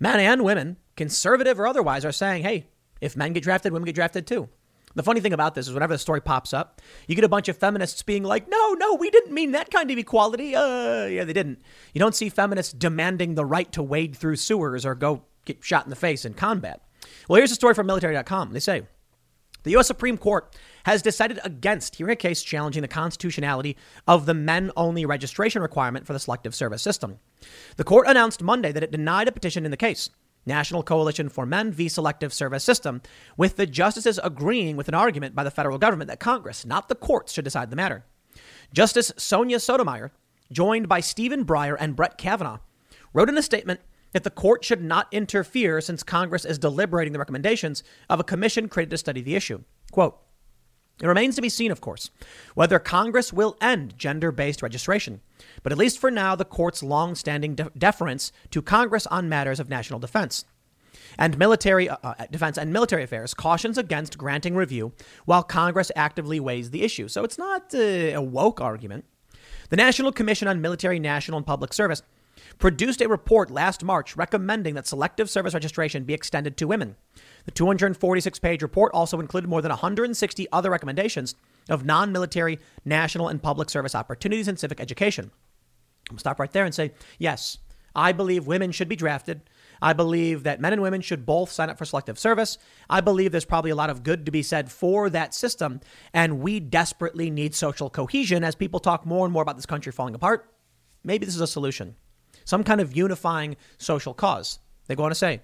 men 0.00 0.20
and 0.20 0.44
women, 0.44 0.76
conservative 0.96 1.58
or 1.58 1.66
otherwise, 1.66 2.04
are 2.04 2.12
saying, 2.12 2.42
hey, 2.42 2.66
if 3.00 3.16
men 3.16 3.32
get 3.32 3.42
drafted, 3.42 3.72
women 3.72 3.86
get 3.86 3.94
drafted 3.94 4.26
too. 4.26 4.48
The 4.94 5.02
funny 5.02 5.20
thing 5.20 5.32
about 5.32 5.54
this 5.54 5.68
is 5.68 5.74
whenever 5.74 5.94
the 5.94 5.98
story 5.98 6.20
pops 6.20 6.52
up, 6.52 6.80
you 7.06 7.14
get 7.14 7.24
a 7.24 7.28
bunch 7.28 7.48
of 7.48 7.56
feminists 7.56 8.02
being 8.02 8.24
like, 8.24 8.48
no, 8.48 8.72
no, 8.74 8.94
we 8.94 9.10
didn't 9.10 9.32
mean 9.32 9.52
that 9.52 9.70
kind 9.70 9.90
of 9.90 9.98
equality. 9.98 10.56
Uh, 10.56 11.04
yeah, 11.04 11.24
they 11.24 11.32
didn't. 11.32 11.60
You 11.94 12.00
don't 12.00 12.14
see 12.14 12.28
feminists 12.28 12.72
demanding 12.72 13.34
the 13.34 13.44
right 13.44 13.70
to 13.72 13.82
wade 13.82 14.16
through 14.16 14.36
sewers 14.36 14.84
or 14.84 14.94
go 14.94 15.22
get 15.44 15.62
shot 15.62 15.84
in 15.84 15.90
the 15.90 15.96
face 15.96 16.24
in 16.24 16.34
combat. 16.34 16.82
Well, 17.28 17.36
here's 17.36 17.52
a 17.52 17.54
story 17.54 17.74
from 17.74 17.86
military.com. 17.86 18.52
They 18.52 18.60
say 18.60 18.82
the 19.62 19.72
U.S. 19.72 19.86
Supreme 19.86 20.16
Court 20.16 20.54
has 20.84 21.02
decided 21.02 21.40
against 21.44 21.96
hearing 21.96 22.12
a 22.12 22.16
case 22.16 22.42
challenging 22.42 22.82
the 22.82 22.88
constitutionality 22.88 23.76
of 24.06 24.26
the 24.26 24.34
men 24.34 24.70
only 24.76 25.04
registration 25.04 25.62
requirement 25.62 26.06
for 26.06 26.12
the 26.12 26.18
Selective 26.18 26.54
Service 26.54 26.82
system. 26.82 27.18
The 27.76 27.84
court 27.84 28.06
announced 28.06 28.42
Monday 28.42 28.72
that 28.72 28.82
it 28.82 28.90
denied 28.90 29.28
a 29.28 29.32
petition 29.32 29.64
in 29.64 29.70
the 29.70 29.76
case. 29.76 30.10
National 30.46 30.82
Coalition 30.82 31.28
for 31.28 31.44
Men 31.44 31.70
v. 31.72 31.88
Selective 31.88 32.32
Service 32.32 32.64
System, 32.64 33.02
with 33.36 33.56
the 33.56 33.66
justices 33.66 34.18
agreeing 34.24 34.76
with 34.76 34.88
an 34.88 34.94
argument 34.94 35.34
by 35.34 35.44
the 35.44 35.50
federal 35.50 35.78
government 35.78 36.08
that 36.08 36.20
Congress, 36.20 36.64
not 36.64 36.88
the 36.88 36.94
courts, 36.94 37.32
should 37.32 37.44
decide 37.44 37.70
the 37.70 37.76
matter. 37.76 38.04
Justice 38.72 39.12
Sonia 39.16 39.60
Sotomayor, 39.60 40.10
joined 40.50 40.88
by 40.88 41.00
Stephen 41.00 41.44
Breyer 41.44 41.76
and 41.78 41.94
Brett 41.94 42.16
Kavanaugh, 42.16 42.60
wrote 43.12 43.28
in 43.28 43.36
a 43.36 43.42
statement 43.42 43.80
that 44.18 44.24
the 44.24 44.30
court 44.30 44.64
should 44.64 44.82
not 44.82 45.06
interfere 45.12 45.80
since 45.80 46.02
Congress 46.02 46.44
is 46.44 46.58
deliberating 46.58 47.12
the 47.12 47.20
recommendations 47.20 47.84
of 48.10 48.18
a 48.18 48.24
commission 48.24 48.68
created 48.68 48.90
to 48.90 48.98
study 48.98 49.20
the 49.20 49.36
issue. 49.36 49.62
Quote, 49.92 50.18
it 51.00 51.06
remains 51.06 51.36
to 51.36 51.42
be 51.42 51.48
seen, 51.48 51.70
of 51.70 51.80
course, 51.80 52.10
whether 52.56 52.80
Congress 52.80 53.32
will 53.32 53.56
end 53.60 53.96
gender 53.96 54.32
based 54.32 54.60
registration. 54.60 55.20
But 55.62 55.70
at 55.70 55.78
least 55.78 56.00
for 56.00 56.10
now, 56.10 56.34
the 56.34 56.44
court's 56.44 56.82
long 56.82 57.14
standing 57.14 57.54
de- 57.54 57.70
deference 57.78 58.32
to 58.50 58.60
Congress 58.60 59.06
on 59.06 59.28
matters 59.28 59.60
of 59.60 59.68
national 59.68 60.00
defense 60.00 60.44
and 61.16 61.38
military 61.38 61.88
uh, 61.88 61.96
uh, 62.02 62.26
defense 62.28 62.58
and 62.58 62.72
military 62.72 63.04
affairs 63.04 63.34
cautions 63.34 63.78
against 63.78 64.18
granting 64.18 64.56
review 64.56 64.92
while 65.26 65.44
Congress 65.44 65.92
actively 65.94 66.40
weighs 66.40 66.70
the 66.70 66.82
issue. 66.82 67.06
So 67.06 67.22
it's 67.22 67.38
not 67.38 67.72
uh, 67.72 67.78
a 67.78 68.20
woke 68.20 68.60
argument. 68.60 69.04
The 69.68 69.76
National 69.76 70.10
Commission 70.10 70.48
on 70.48 70.60
Military, 70.60 70.98
National, 70.98 71.36
and 71.36 71.46
Public 71.46 71.72
Service 71.72 72.02
produced 72.58 73.00
a 73.00 73.08
report 73.08 73.50
last 73.50 73.84
March 73.84 74.16
recommending 74.16 74.74
that 74.74 74.86
selective 74.86 75.28
service 75.28 75.54
registration 75.54 76.04
be 76.04 76.14
extended 76.14 76.56
to 76.56 76.66
women. 76.66 76.96
The 77.44 77.50
246 77.50 78.38
page 78.38 78.62
report 78.62 78.92
also 78.94 79.20
included 79.20 79.48
more 79.48 79.62
than 79.62 79.70
160 79.70 80.46
other 80.52 80.70
recommendations 80.70 81.34
of 81.68 81.84
non 81.84 82.12
military, 82.12 82.58
national, 82.84 83.28
and 83.28 83.42
public 83.42 83.70
service 83.70 83.94
opportunities 83.94 84.48
in 84.48 84.56
civic 84.56 84.80
education. 84.80 85.30
I'll 86.10 86.18
stop 86.18 86.40
right 86.40 86.52
there 86.52 86.64
and 86.64 86.74
say, 86.74 86.92
yes, 87.18 87.58
I 87.94 88.12
believe 88.12 88.46
women 88.46 88.72
should 88.72 88.88
be 88.88 88.96
drafted. 88.96 89.42
I 89.80 89.92
believe 89.92 90.42
that 90.42 90.60
men 90.60 90.72
and 90.72 90.82
women 90.82 91.00
should 91.00 91.26
both 91.26 91.50
sign 91.50 91.70
up 91.70 91.78
for 91.78 91.84
selective 91.84 92.18
service. 92.18 92.58
I 92.90 93.00
believe 93.00 93.32
there's 93.32 93.44
probably 93.44 93.70
a 93.70 93.76
lot 93.76 93.90
of 93.90 94.02
good 94.02 94.26
to 94.26 94.32
be 94.32 94.42
said 94.42 94.70
for 94.70 95.08
that 95.10 95.34
system. 95.34 95.80
And 96.12 96.40
we 96.40 96.60
desperately 96.60 97.30
need 97.30 97.54
social 97.54 97.90
cohesion 97.90 98.44
as 98.44 98.54
people 98.54 98.80
talk 98.80 99.06
more 99.06 99.24
and 99.24 99.32
more 99.32 99.42
about 99.42 99.56
this 99.56 99.66
country 99.66 99.92
falling 99.92 100.14
apart. 100.14 100.52
Maybe 101.04 101.26
this 101.26 101.34
is 101.34 101.40
a 101.40 101.46
solution 101.46 101.96
some 102.48 102.64
kind 102.64 102.80
of 102.80 102.96
unifying 102.96 103.56
social 103.76 104.14
cause. 104.14 104.58
They 104.86 104.96
go 104.96 105.02
on 105.04 105.10
to 105.10 105.14
say, 105.14 105.42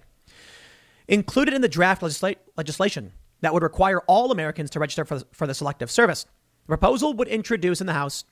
included 1.07 1.53
in 1.53 1.61
the 1.61 1.69
draft 1.69 2.01
legisla- 2.01 2.37
legislation 2.57 3.11
that 3.41 3.53
would 3.53 3.61
require 3.61 3.99
all 4.07 4.31
Americans 4.31 4.71
to 4.71 4.79
register 4.79 5.05
for, 5.05 5.21
for 5.31 5.45
the 5.45 5.53
Selective 5.53 5.91
Service. 5.91 6.25
The 6.65 6.69
proposal 6.69 7.13
would 7.13 7.27
introduce 7.27 7.79
in 7.79 7.85
the 7.85 7.93
House 7.93 8.25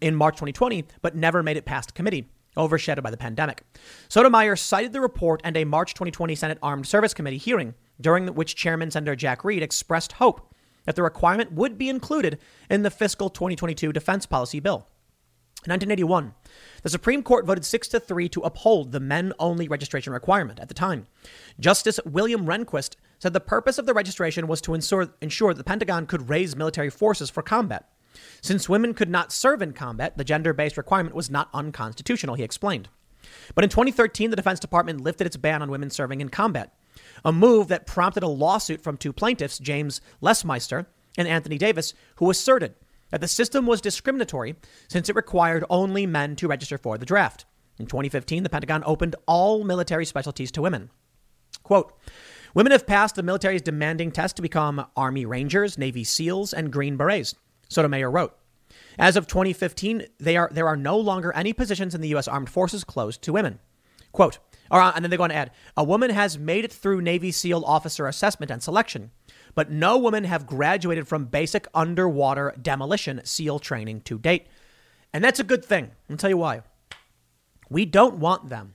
in 0.00 0.14
March 0.14 0.34
2020, 0.34 0.84
but 1.02 1.16
never 1.16 1.42
made 1.42 1.56
it 1.56 1.64
past 1.64 1.96
committee, 1.96 2.28
overshadowed 2.56 3.02
by 3.02 3.10
the 3.10 3.16
pandemic. 3.16 3.64
Sotomayor 4.08 4.54
cited 4.54 4.92
the 4.92 5.00
report 5.00 5.40
and 5.42 5.56
a 5.56 5.64
March 5.64 5.94
2020 5.94 6.36
Senate 6.36 6.58
Armed 6.62 6.86
Service 6.86 7.14
Committee 7.14 7.36
hearing, 7.36 7.74
during 8.00 8.28
which 8.28 8.54
Chairman 8.54 8.92
Senator 8.92 9.16
Jack 9.16 9.44
Reed 9.44 9.62
expressed 9.62 10.12
hope 10.12 10.54
that 10.84 10.94
the 10.94 11.02
requirement 11.02 11.50
would 11.50 11.76
be 11.76 11.88
included 11.88 12.38
in 12.70 12.82
the 12.82 12.90
fiscal 12.90 13.28
2022 13.28 13.92
defense 13.92 14.24
policy 14.24 14.60
bill. 14.60 14.86
In 15.66 15.70
1981, 15.70 16.34
the 16.82 16.90
Supreme 16.90 17.22
Court 17.22 17.46
voted 17.46 17.64
6 17.64 17.88
to 17.88 18.00
3 18.00 18.28
to 18.28 18.42
uphold 18.42 18.92
the 18.92 19.00
men 19.00 19.32
only 19.38 19.66
registration 19.66 20.12
requirement 20.12 20.60
at 20.60 20.68
the 20.68 20.74
time. 20.74 21.06
Justice 21.58 21.98
William 22.04 22.44
Rehnquist 22.44 22.96
said 23.18 23.32
the 23.32 23.40
purpose 23.40 23.78
of 23.78 23.86
the 23.86 23.94
registration 23.94 24.46
was 24.46 24.60
to 24.60 24.74
ensure, 24.74 25.08
ensure 25.22 25.54
the 25.54 25.64
Pentagon 25.64 26.06
could 26.06 26.28
raise 26.28 26.54
military 26.54 26.90
forces 26.90 27.30
for 27.30 27.42
combat. 27.42 27.88
Since 28.42 28.68
women 28.68 28.92
could 28.92 29.08
not 29.08 29.32
serve 29.32 29.62
in 29.62 29.72
combat, 29.72 30.18
the 30.18 30.24
gender 30.24 30.52
based 30.52 30.76
requirement 30.76 31.16
was 31.16 31.30
not 31.30 31.48
unconstitutional, 31.54 32.34
he 32.34 32.42
explained. 32.42 32.90
But 33.54 33.64
in 33.64 33.70
2013, 33.70 34.28
the 34.28 34.36
Defense 34.36 34.60
Department 34.60 35.00
lifted 35.00 35.26
its 35.26 35.38
ban 35.38 35.62
on 35.62 35.70
women 35.70 35.88
serving 35.88 36.20
in 36.20 36.28
combat, 36.28 36.74
a 37.24 37.32
move 37.32 37.68
that 37.68 37.86
prompted 37.86 38.22
a 38.22 38.28
lawsuit 38.28 38.82
from 38.82 38.98
two 38.98 39.14
plaintiffs, 39.14 39.58
James 39.58 40.02
Lesmeister 40.22 40.84
and 41.16 41.26
Anthony 41.26 41.56
Davis, 41.56 41.94
who 42.16 42.28
asserted 42.28 42.74
that 43.14 43.20
the 43.20 43.28
system 43.28 43.64
was 43.64 43.80
discriminatory 43.80 44.56
since 44.88 45.08
it 45.08 45.14
required 45.14 45.64
only 45.70 46.04
men 46.04 46.34
to 46.34 46.48
register 46.48 46.76
for 46.76 46.98
the 46.98 47.06
draft. 47.06 47.44
In 47.78 47.86
2015, 47.86 48.42
the 48.42 48.48
Pentagon 48.48 48.82
opened 48.84 49.14
all 49.28 49.62
military 49.62 50.04
specialties 50.04 50.50
to 50.50 50.62
women. 50.62 50.90
Quote, 51.62 51.92
Women 52.54 52.72
have 52.72 52.88
passed 52.88 53.14
the 53.14 53.22
military's 53.22 53.62
demanding 53.62 54.10
test 54.10 54.34
to 54.34 54.42
become 54.42 54.84
Army 54.96 55.24
Rangers, 55.24 55.78
Navy 55.78 56.02
SEALs, 56.02 56.52
and 56.52 56.72
Green 56.72 56.96
Berets, 56.96 57.36
Sotomayor 57.68 58.10
wrote. 58.10 58.36
As 58.98 59.14
of 59.14 59.28
2015, 59.28 60.06
are, 60.26 60.50
there 60.50 60.66
are 60.66 60.76
no 60.76 60.98
longer 60.98 61.32
any 61.36 61.52
positions 61.52 61.94
in 61.94 62.00
the 62.00 62.08
U.S. 62.08 62.26
Armed 62.26 62.50
Forces 62.50 62.82
closed 62.82 63.22
to 63.22 63.32
women. 63.32 63.60
Quote, 64.10 64.40
and 64.72 65.04
then 65.04 65.10
they 65.12 65.16
go 65.16 65.22
on 65.22 65.30
to 65.30 65.36
add, 65.36 65.52
a 65.76 65.84
woman 65.84 66.10
has 66.10 66.36
made 66.36 66.64
it 66.64 66.72
through 66.72 67.00
Navy 67.00 67.30
SEAL 67.30 67.62
officer 67.64 68.08
assessment 68.08 68.50
and 68.50 68.60
selection 68.60 69.12
but 69.54 69.70
no 69.70 69.98
women 69.98 70.24
have 70.24 70.46
graduated 70.46 71.06
from 71.06 71.26
basic 71.26 71.66
underwater 71.74 72.54
demolition 72.60 73.20
SEAL 73.24 73.60
training 73.60 74.00
to 74.02 74.18
date. 74.18 74.46
And 75.12 75.22
that's 75.22 75.40
a 75.40 75.44
good 75.44 75.64
thing. 75.64 75.92
I'll 76.10 76.16
tell 76.16 76.30
you 76.30 76.36
why. 76.36 76.62
We 77.70 77.84
don't 77.84 78.16
want 78.16 78.48
them 78.48 78.74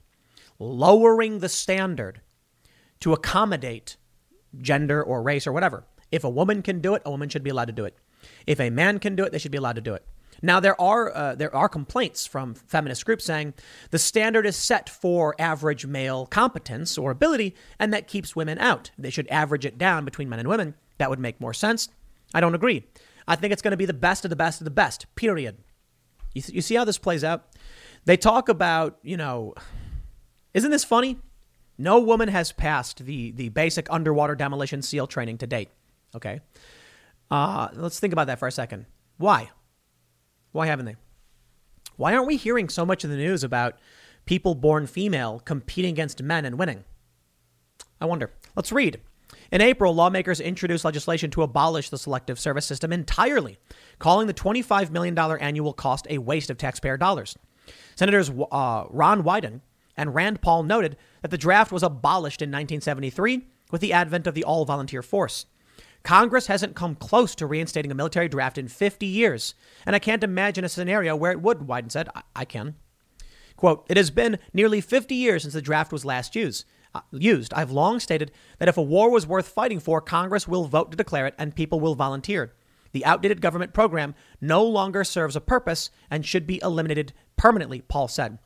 lowering 0.58 1.38
the 1.38 1.48
standard 1.48 2.20
to 3.00 3.12
accommodate 3.12 3.96
gender 4.60 5.02
or 5.02 5.22
race 5.22 5.46
or 5.46 5.52
whatever. 5.52 5.84
If 6.10 6.24
a 6.24 6.30
woman 6.30 6.62
can 6.62 6.80
do 6.80 6.94
it, 6.94 7.02
a 7.04 7.10
woman 7.10 7.28
should 7.28 7.42
be 7.42 7.50
allowed 7.50 7.66
to 7.66 7.72
do 7.72 7.84
it. 7.84 7.96
If 8.46 8.60
a 8.60 8.70
man 8.70 8.98
can 8.98 9.16
do 9.16 9.24
it, 9.24 9.32
they 9.32 9.38
should 9.38 9.52
be 9.52 9.58
allowed 9.58 9.76
to 9.76 9.80
do 9.80 9.94
it. 9.94 10.04
Now 10.42 10.60
there 10.60 10.80
are 10.80 11.14
uh, 11.14 11.34
there 11.34 11.54
are 11.54 11.68
complaints 11.68 12.26
from 12.26 12.54
feminist 12.54 13.04
groups 13.04 13.24
saying 13.24 13.54
the 13.90 13.98
standard 13.98 14.46
is 14.46 14.56
set 14.56 14.88
for 14.88 15.34
average 15.38 15.86
male 15.86 16.26
competence 16.26 16.96
or 16.96 17.10
ability, 17.10 17.54
and 17.78 17.92
that 17.92 18.08
keeps 18.08 18.34
women 18.34 18.58
out. 18.58 18.90
They 18.98 19.10
should 19.10 19.28
average 19.28 19.66
it 19.66 19.78
down 19.78 20.04
between 20.04 20.28
men 20.28 20.38
and 20.38 20.48
women. 20.48 20.74
That 20.98 21.10
would 21.10 21.18
make 21.18 21.40
more 21.40 21.54
sense. 21.54 21.88
I 22.34 22.40
don't 22.40 22.54
agree. 22.54 22.86
I 23.26 23.36
think 23.36 23.52
it's 23.52 23.62
going 23.62 23.72
to 23.72 23.76
be 23.76 23.86
the 23.86 23.92
best 23.92 24.24
of 24.24 24.30
the 24.30 24.36
best 24.36 24.60
of 24.60 24.64
the 24.64 24.70
best. 24.70 25.06
Period. 25.14 25.58
You, 26.34 26.42
you 26.46 26.60
see 26.62 26.74
how 26.74 26.84
this 26.84 26.98
plays 26.98 27.24
out? 27.24 27.46
They 28.04 28.16
talk 28.16 28.48
about 28.48 28.98
you 29.02 29.16
know, 29.16 29.54
isn't 30.54 30.70
this 30.70 30.84
funny? 30.84 31.18
No 31.76 31.98
woman 32.00 32.28
has 32.28 32.52
passed 32.52 33.04
the 33.04 33.30
the 33.32 33.50
basic 33.50 33.90
underwater 33.90 34.34
demolition 34.34 34.82
SEAL 34.82 35.06
training 35.08 35.38
to 35.38 35.46
date. 35.46 35.70
Okay. 36.14 36.40
Uh, 37.30 37.68
let's 37.74 38.00
think 38.00 38.12
about 38.12 38.26
that 38.26 38.38
for 38.38 38.48
a 38.48 38.52
second. 38.52 38.86
Why? 39.16 39.50
Why 40.52 40.66
haven't 40.66 40.86
they? 40.86 40.96
Why 41.96 42.14
aren't 42.14 42.26
we 42.26 42.36
hearing 42.36 42.68
so 42.68 42.86
much 42.86 43.04
in 43.04 43.10
the 43.10 43.16
news 43.16 43.44
about 43.44 43.78
people 44.24 44.54
born 44.54 44.86
female 44.86 45.40
competing 45.44 45.92
against 45.92 46.22
men 46.22 46.44
and 46.44 46.58
winning? 46.58 46.84
I 48.00 48.06
wonder. 48.06 48.30
Let's 48.56 48.72
read. 48.72 49.00
In 49.52 49.60
April, 49.60 49.94
lawmakers 49.94 50.40
introduced 50.40 50.84
legislation 50.84 51.30
to 51.32 51.42
abolish 51.42 51.90
the 51.90 51.98
selective 51.98 52.38
service 52.38 52.66
system 52.66 52.92
entirely, 52.92 53.58
calling 53.98 54.26
the 54.26 54.34
$25 54.34 54.90
million 54.90 55.16
annual 55.18 55.72
cost 55.72 56.06
a 56.08 56.18
waste 56.18 56.50
of 56.50 56.58
taxpayer 56.58 56.96
dollars. 56.96 57.36
Senators 57.96 58.30
uh, 58.30 58.84
Ron 58.90 59.22
Wyden 59.22 59.60
and 59.96 60.14
Rand 60.14 60.40
Paul 60.40 60.62
noted 60.62 60.96
that 61.22 61.30
the 61.30 61.38
draft 61.38 61.72
was 61.72 61.82
abolished 61.82 62.42
in 62.42 62.48
1973 62.48 63.46
with 63.70 63.80
the 63.80 63.92
advent 63.92 64.26
of 64.26 64.34
the 64.34 64.44
all 64.44 64.64
volunteer 64.64 65.02
force. 65.02 65.46
Congress 66.02 66.46
hasn't 66.46 66.74
come 66.74 66.94
close 66.94 67.34
to 67.34 67.46
reinstating 67.46 67.90
a 67.90 67.94
military 67.94 68.28
draft 68.28 68.58
in 68.58 68.68
50 68.68 69.06
years, 69.06 69.54
and 69.84 69.94
I 69.94 69.98
can't 69.98 70.24
imagine 70.24 70.64
a 70.64 70.68
scenario 70.68 71.14
where 71.14 71.32
it 71.32 71.42
would, 71.42 71.60
Wyden 71.60 71.92
said. 71.92 72.08
I, 72.14 72.22
I 72.34 72.44
can. 72.44 72.76
Quote, 73.56 73.84
it 73.90 73.96
has 73.98 74.10
been 74.10 74.38
nearly 74.54 74.80
50 74.80 75.14
years 75.14 75.42
since 75.42 75.54
the 75.54 75.60
draft 75.60 75.92
was 75.92 76.04
last 76.04 76.34
used. 76.34 76.64
Uh, 76.94 77.00
used. 77.12 77.52
I've 77.54 77.70
long 77.70 78.00
stated 78.00 78.32
that 78.58 78.68
if 78.68 78.76
a 78.76 78.82
war 78.82 79.10
was 79.10 79.26
worth 79.26 79.46
fighting 79.46 79.78
for, 79.78 80.00
Congress 80.00 80.48
will 80.48 80.64
vote 80.64 80.90
to 80.90 80.96
declare 80.96 81.26
it 81.26 81.34
and 81.38 81.54
people 81.54 81.78
will 81.78 81.94
volunteer. 81.94 82.54
The 82.92 83.04
outdated 83.04 83.40
government 83.40 83.72
program 83.72 84.14
no 84.40 84.64
longer 84.64 85.04
serves 85.04 85.36
a 85.36 85.40
purpose 85.40 85.90
and 86.10 86.26
should 86.26 86.46
be 86.46 86.60
eliminated 86.62 87.12
permanently, 87.36 87.82
Paul 87.82 88.08
said. 88.08 88.38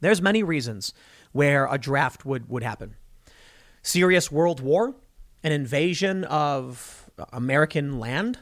There's 0.00 0.22
many 0.22 0.42
reasons 0.42 0.94
where 1.32 1.66
a 1.66 1.76
draft 1.76 2.24
would, 2.24 2.48
would 2.48 2.62
happen. 2.62 2.96
Serious 3.82 4.32
world 4.32 4.60
war, 4.60 4.94
an 5.42 5.52
invasion 5.52 6.24
of 6.24 7.10
American 7.32 7.98
land. 7.98 8.38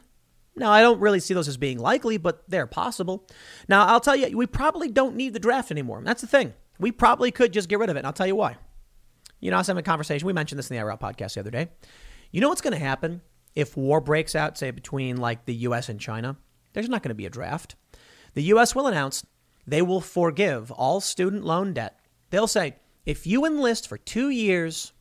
Now, 0.56 0.72
I 0.72 0.80
don't 0.80 1.00
really 1.00 1.20
see 1.20 1.34
those 1.34 1.48
as 1.48 1.56
being 1.56 1.78
likely, 1.78 2.16
but 2.16 2.42
they're 2.48 2.66
possible. 2.66 3.26
Now, 3.68 3.86
I'll 3.86 4.00
tell 4.00 4.16
you, 4.16 4.36
we 4.36 4.46
probably 4.46 4.88
don't 4.88 5.14
need 5.14 5.32
the 5.32 5.38
draft 5.38 5.70
anymore. 5.70 6.02
That's 6.04 6.20
the 6.20 6.26
thing. 6.26 6.54
We 6.80 6.90
probably 6.90 7.30
could 7.30 7.52
just 7.52 7.68
get 7.68 7.78
rid 7.78 7.90
of 7.90 7.96
it, 7.96 8.00
and 8.00 8.06
I'll 8.06 8.12
tell 8.12 8.26
you 8.26 8.36
why. 8.36 8.56
You 9.40 9.50
know, 9.50 9.56
I 9.56 9.60
was 9.60 9.68
having 9.68 9.80
a 9.80 9.84
conversation. 9.84 10.26
We 10.26 10.32
mentioned 10.32 10.58
this 10.58 10.70
in 10.70 10.76
the 10.76 10.82
IRL 10.82 11.00
podcast 11.00 11.34
the 11.34 11.40
other 11.40 11.50
day. 11.50 11.68
You 12.32 12.40
know 12.40 12.48
what's 12.48 12.60
going 12.60 12.72
to 12.72 12.78
happen 12.78 13.22
if 13.54 13.76
war 13.76 14.00
breaks 14.00 14.34
out, 14.34 14.58
say, 14.58 14.70
between 14.72 15.16
like 15.16 15.44
the 15.44 15.54
U.S. 15.54 15.88
and 15.88 16.00
China? 16.00 16.36
There's 16.72 16.88
not 16.88 17.02
going 17.02 17.10
to 17.10 17.14
be 17.14 17.26
a 17.26 17.30
draft. 17.30 17.76
The 18.34 18.42
U.S. 18.44 18.74
will 18.74 18.86
announce 18.88 19.24
they 19.66 19.82
will 19.82 20.00
forgive 20.00 20.70
all 20.72 21.00
student 21.00 21.44
loan 21.44 21.72
debt. 21.72 22.00
They'll 22.30 22.46
say, 22.46 22.76
if 23.06 23.26
you 23.26 23.44
enlist 23.44 23.88
for 23.88 23.98
two 23.98 24.30
years, 24.30 24.92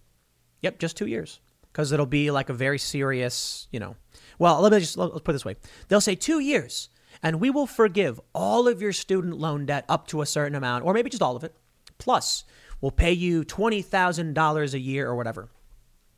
yep, 0.62 0.78
just 0.80 0.98
two 0.98 1.08
years, 1.08 1.40
because 1.78 1.92
it'll 1.92 2.08
be 2.08 2.32
like 2.32 2.50
a 2.50 2.54
very 2.54 2.80
serious, 2.80 3.68
you 3.72 3.80
know. 3.80 3.96
Well, 4.40 4.62
let 4.62 4.72
me 4.72 4.80
just 4.80 4.98
let's 4.98 5.20
put 5.20 5.30
it 5.30 5.34
this 5.34 5.46
way. 5.46 5.58
They'll 5.88 6.02
say 6.02 6.16
two 6.16 6.40
years, 6.40 6.90
and 7.22 7.40
we 7.40 7.52
will 7.52 7.68
forgive 7.68 8.20
all 8.34 8.68
of 8.68 8.82
your 8.82 8.92
student 8.92 9.38
loan 9.38 9.68
debt 9.68 9.86
up 9.88 10.08
to 10.08 10.24
a 10.24 10.26
certain 10.26 10.56
amount, 10.56 10.86
or 10.86 10.94
maybe 10.96 11.12
just 11.12 11.22
all 11.22 11.36
of 11.36 11.44
it. 11.44 11.56
Plus, 12.00 12.46
we'll 12.82 12.90
pay 12.90 13.12
you 13.12 13.44
$20,000 13.44 14.74
a 14.74 14.80
year 14.80 15.08
or 15.08 15.16
whatever. 15.16 15.50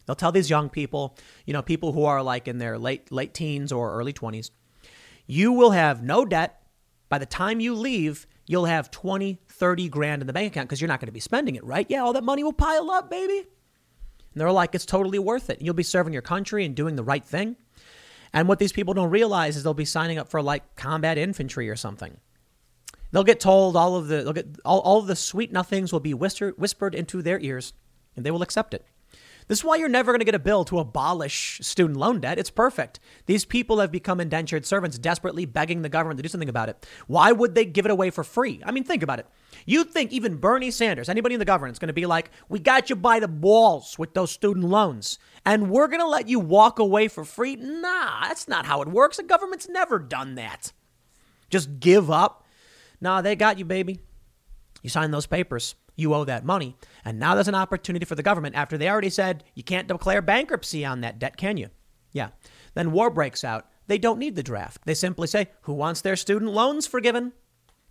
They'll 0.06 0.16
tell 0.16 0.32
these 0.32 0.50
young 0.50 0.70
people, 0.70 1.18
you 1.46 1.52
know, 1.52 1.62
people 1.62 1.92
who 1.92 2.06
are 2.06 2.24
like 2.24 2.48
in 2.48 2.58
their 2.58 2.78
late 2.78 3.12
late 3.12 3.34
teens 3.34 3.74
or 3.74 3.94
early 3.96 4.14
20s, 4.14 4.52
you 5.28 5.52
will 5.52 5.72
have 5.72 6.02
no 6.02 6.24
debt. 6.24 6.64
By 7.10 7.18
the 7.18 7.26
time 7.26 7.60
you 7.60 7.76
leave, 7.76 8.28
you'll 8.48 8.64
have 8.64 8.92
20, 8.92 9.42
30 9.50 9.90
grand 9.90 10.22
in 10.22 10.28
the 10.28 10.32
bank 10.32 10.54
account 10.54 10.70
because 10.70 10.80
you're 10.80 10.88
not 10.88 11.02
going 11.02 11.08
to 11.08 11.12
be 11.12 11.20
spending 11.20 11.58
it, 11.58 11.66
right? 11.66 11.86
Yeah, 11.90 12.04
all 12.04 12.14
that 12.14 12.24
money 12.24 12.46
will 12.46 12.54
pile 12.54 12.90
up, 12.92 13.12
baby. 13.12 13.46
And 14.40 14.48
they're 14.48 14.54
like, 14.54 14.74
it's 14.74 14.86
totally 14.86 15.20
worth 15.20 15.50
it. 15.50 15.62
You'll 15.62 15.74
be 15.74 15.84
serving 15.84 16.14
your 16.14 16.22
country 16.22 16.64
and 16.64 16.74
doing 16.74 16.96
the 16.96 17.04
right 17.04 17.26
thing. 17.26 17.58
And 18.32 18.48
what 18.48 18.58
these 18.58 18.72
people 18.72 18.94
don't 18.94 19.10
realize 19.10 19.58
is 19.58 19.64
they'll 19.64 19.74
be 19.74 19.84
signing 19.84 20.18
up 20.18 20.30
for 20.30 20.42
like 20.42 20.78
combat 20.78 21.18
infantry 21.18 21.70
or 21.70 21.76
something. 21.76 22.16
They'll 23.12 23.26
get 23.26 23.42
told 23.42 23.76
all 23.76 23.98
of 23.98 24.08
the 24.08 24.24
they'll 24.24 24.32
get 24.32 24.48
all, 24.64 24.80
all 24.80 25.00
of 25.00 25.08
the 25.08 25.18
sweet 25.18 25.52
nothings 25.52 25.92
will 25.92 26.00
be 26.00 26.14
whispered 26.14 26.58
whispered 26.58 26.96
into 26.96 27.22
their 27.22 27.38
ears, 27.42 27.74
and 28.16 28.26
they 28.26 28.32
will 28.32 28.42
accept 28.42 28.74
it. 28.74 28.86
This 29.50 29.60
is 29.60 29.66
why 29.66 29.78
you're 29.78 29.90
never 29.90 30.12
going 30.12 30.20
to 30.20 30.26
get 30.26 30.36
a 30.36 30.40
bill 30.40 30.64
to 30.66 30.78
abolish 30.78 31.60
student 31.64 31.98
loan 31.98 32.20
debt. 32.20 32.38
It's 32.38 32.52
perfect. 32.52 33.00
These 33.26 33.46
people 33.46 33.80
have 33.80 33.92
become 33.92 34.22
indentured 34.22 34.64
servants, 34.64 35.00
desperately 35.00 35.48
begging 35.48 35.82
the 35.82 35.90
government 35.90 36.20
to 36.20 36.22
do 36.22 36.30
something 36.30 36.50
about 36.50 36.70
it. 36.70 36.86
Why 37.08 37.32
would 37.32 37.56
they 37.56 37.66
give 37.66 37.86
it 37.86 37.92
away 37.92 38.12
for 38.12 38.24
free? 38.24 38.62
I 38.64 38.70
mean, 38.70 38.84
think 38.84 39.02
about 39.02 39.18
it. 39.18 39.26
You 39.66 39.86
think 39.86 40.12
even 40.12 40.38
Bernie 40.38 40.70
Sanders, 40.70 41.10
anybody 41.10 41.34
in 41.34 41.40
the 41.40 41.46
government, 41.46 41.74
is 41.74 41.80
going 41.80 41.88
to 41.88 41.94
be 41.94 42.06
like, 42.06 42.30
we 42.48 42.60
got 42.60 42.92
you 42.92 42.96
by 42.96 43.20
the 43.20 43.28
balls 43.28 43.98
with 43.98 44.14
those 44.14 44.30
student 44.30 44.66
loans, 44.66 45.18
and 45.44 45.72
we're 45.72 45.88
going 45.88 46.00
to 46.00 46.08
let 46.08 46.30
you 46.30 46.40
walk 46.40 46.78
away 46.78 47.08
for 47.08 47.26
free? 47.26 47.56
Nah, 47.56 48.28
that's 48.28 48.48
not 48.48 48.68
how 48.68 48.84
it 48.84 48.88
works. 48.88 49.18
The 49.18 49.24
government's 49.24 49.68
never 49.68 49.98
done 49.98 50.36
that. 50.36 50.74
Just 51.50 51.80
give 51.80 52.12
up. 52.12 52.46
Nah, 53.02 53.22
they 53.22 53.36
got 53.36 53.58
you, 53.58 53.66
baby. 53.66 54.00
You 54.84 54.92
sign 54.92 55.10
those 55.10 55.26
papers 55.26 55.74
you 56.00 56.14
owe 56.14 56.26
that 56.26 56.46
money. 56.46 56.76
And 57.06 57.20
now 57.20 57.36
there's 57.36 57.48
an 57.48 57.56
opportunity 57.56 58.06
for 58.06 58.16
the 58.16 58.24
government 58.24 58.56
after 58.56 58.78
they 58.78 58.90
already 58.90 59.10
said 59.10 59.44
you 59.56 59.64
can't 59.64 59.88
declare 59.88 60.22
bankruptcy 60.22 60.86
on 60.86 61.02
that 61.02 61.20
debt, 61.20 61.38
can 61.38 61.58
you? 61.58 61.70
Yeah. 62.12 62.30
Then 62.74 62.92
war 62.92 63.10
breaks 63.10 63.44
out. 63.44 63.68
They 63.88 63.98
don't 63.98 64.20
need 64.20 64.36
the 64.36 64.44
draft. 64.44 64.82
They 64.86 64.94
simply 64.94 65.28
say, 65.28 65.50
who 65.62 65.74
wants 65.74 66.02
their 66.02 66.16
student 66.16 66.52
loans 66.52 66.88
forgiven? 66.88 67.34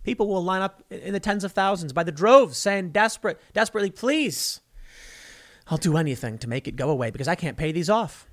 People 0.03 0.27
will 0.27 0.43
line 0.43 0.61
up 0.61 0.81
in 0.89 1.13
the 1.13 1.19
tens 1.19 1.43
of 1.43 1.51
thousands 1.51 1.93
by 1.93 2.03
the 2.03 2.11
droves 2.11 2.57
saying 2.57 2.91
desperate, 2.91 3.39
desperately, 3.53 3.91
please, 3.91 4.61
I'll 5.67 5.77
do 5.77 5.97
anything 5.97 6.37
to 6.39 6.49
make 6.49 6.67
it 6.67 6.75
go 6.75 6.89
away 6.89 7.11
because 7.11 7.27
I 7.27 7.35
can't 7.35 7.57
pay 7.57 7.71
these 7.71 7.89
off. 7.89 8.27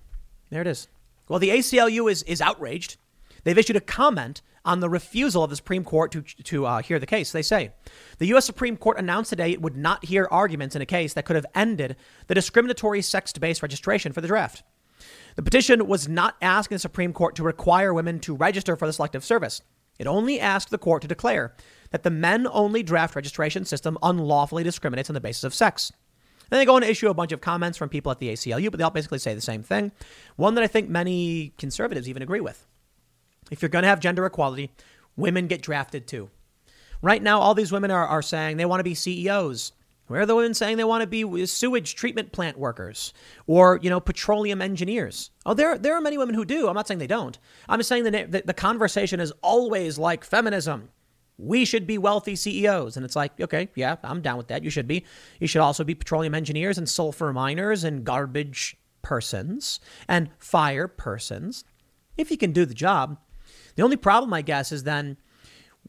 There 0.50 0.60
it 0.60 0.66
is. 0.66 0.88
Well, 1.28 1.40
the 1.40 1.50
ACLU 1.50 2.10
is, 2.10 2.22
is 2.22 2.40
outraged. 2.40 2.96
They've 3.44 3.58
issued 3.58 3.76
a 3.76 3.80
comment 3.80 4.42
on 4.66 4.80
the 4.80 4.88
refusal 4.88 5.44
of 5.44 5.51
the 5.51 5.56
Supreme 5.56 5.84
Court 5.84 6.12
to, 6.12 6.22
to 6.22 6.66
uh, 6.66 6.82
hear 6.82 6.98
the 6.98 7.06
case. 7.06 7.32
They 7.32 7.43
say 7.43 7.72
the 8.18 8.26
U.S. 8.26 8.44
Supreme 8.44 8.76
Court 8.76 8.98
announced 8.98 9.30
today 9.30 9.52
it 9.52 9.62
would 9.62 9.76
not 9.76 10.05
hear 10.05 10.28
arguments 10.30 10.76
in 10.76 10.82
a 10.82 10.86
case 10.86 11.14
that 11.14 11.24
could 11.24 11.36
have 11.36 11.47
ended 11.55 11.97
the 12.26 12.34
discriminatory 12.34 13.01
sex 13.01 13.32
based 13.32 13.62
registration 13.62 14.12
for 14.12 14.20
the 14.20 14.28
draft. 14.28 14.62
The 15.36 15.43
petition 15.43 15.86
was 15.86 16.09
not 16.09 16.36
asking 16.43 16.76
the 16.76 16.80
Supreme 16.80 17.12
Court 17.12 17.36
to 17.36 17.43
require 17.43 17.94
women 17.94 18.18
to 18.20 18.34
register 18.34 18.76
for 18.76 18.86
the 18.86 18.93
Selective 18.93 19.24
Service. 19.24 19.62
It 19.98 20.06
only 20.06 20.40
asked 20.40 20.70
the 20.70 20.78
court 20.78 21.02
to 21.02 21.09
declare 21.09 21.55
that 21.90 22.02
the 22.02 22.10
men 22.10 22.47
only 22.51 22.82
draft 22.82 23.14
registration 23.14 23.64
system 23.64 23.97
unlawfully 24.02 24.64
discriminates 24.64 25.09
on 25.09 25.14
the 25.14 25.20
basis 25.20 25.44
of 25.44 25.55
sex. 25.55 25.93
Then 26.51 26.59
they 26.60 26.64
go 26.64 26.76
on 26.76 26.82
to 26.82 26.90
issue 26.90 27.09
a 27.09 27.14
bunch 27.14 27.32
of 27.32 27.40
comments 27.40 27.76
from 27.76 27.88
people 27.88 28.12
at 28.12 28.18
the 28.18 28.28
ACLU, 28.28 28.70
but 28.70 28.78
they 28.78 28.84
all 28.84 28.90
basically 28.90 29.18
say 29.18 29.34
the 29.34 29.40
same 29.40 29.62
thing. 29.62 29.93
One 30.36 30.55
that 30.55 30.64
I 30.64 30.68
think 30.68 30.88
many 30.88 31.52
conservatives 31.59 32.09
even 32.09 32.22
agree 32.22 32.40
with. 32.40 32.66
If 33.51 33.62
you're 33.62 33.68
going 33.68 33.82
to 33.82 33.89
have 33.89 34.01
gender 34.01 34.27
equality, 34.27 34.73
women 35.16 35.47
get 35.47 35.62
drafted 35.62 36.06
too. 36.06 36.31
Right 37.02 37.23
now, 37.23 37.40
all 37.40 37.55
these 37.55 37.73
women 37.73 37.90
are, 37.90 38.06
are 38.06 38.23
saying 38.23 38.56
they 38.56 38.64
want 38.64 38.81
to 38.81 38.85
be 38.85 38.94
CEOs. 38.94 39.73
Where 40.06 40.20
are 40.20 40.27
the 40.27 40.36
women 40.36 40.55
saying 40.55 40.77
they 40.77 40.85
want 40.85 41.02
to 41.02 41.06
be 41.06 41.47
sewage 41.47 41.97
treatment 41.97 42.31
plant 42.31 42.59
workers 42.59 43.12
or, 43.47 43.81
you 43.82 43.90
know, 43.90 43.98
petroleum 43.98 44.62
engineers? 44.62 45.31
Oh, 45.44 45.52
there, 45.52 45.77
there 45.77 45.94
are 45.94 46.01
many 46.01 46.16
women 46.16 46.35
who 46.35 46.44
do. 46.44 46.68
I'm 46.68 46.74
not 46.74 46.86
saying 46.86 46.98
they 46.98 47.09
don't. 47.09 47.36
I'm 47.68 47.82
saying 47.82 48.05
the, 48.05 48.10
the, 48.10 48.43
the 48.47 48.55
conversation 48.55 49.18
is 49.18 49.32
always 49.43 49.98
like 49.98 50.24
feminism. 50.24 50.90
We 51.39 51.64
should 51.64 51.86
be 51.86 51.98
wealthy 51.98 52.36
CEOs. 52.36 52.97
And 52.97 53.05
it's 53.05 53.16
like, 53.16 53.40
okay, 53.40 53.68
yeah, 53.74 53.97
I'm 54.05 54.23
down 54.23 54.39
with 54.39 54.48
that. 54.48 54.62
You 54.62 54.70
should 54.70 54.86
be. 54.86 55.05
You 55.40 55.48
should 55.48 55.60
also 55.60 55.82
be 55.82 55.94
petroleum 55.94 56.35
engineers 56.35 56.78
and 56.78 56.89
sulfur 56.89 57.32
miners 57.32 57.82
and 57.82 58.05
garbage 58.05 58.77
persons 59.02 59.81
and 60.09 60.31
fire 60.39 60.86
persons. 60.89 61.64
If 62.16 62.31
you 62.31 62.39
can 62.39 62.52
do 62.52 62.64
the 62.64 62.74
job, 62.74 63.18
the 63.76 63.82
only 63.82 63.96
problem, 63.96 64.34
I 64.34 64.42
guess, 64.42 64.72
is 64.72 64.82
then 64.82 65.16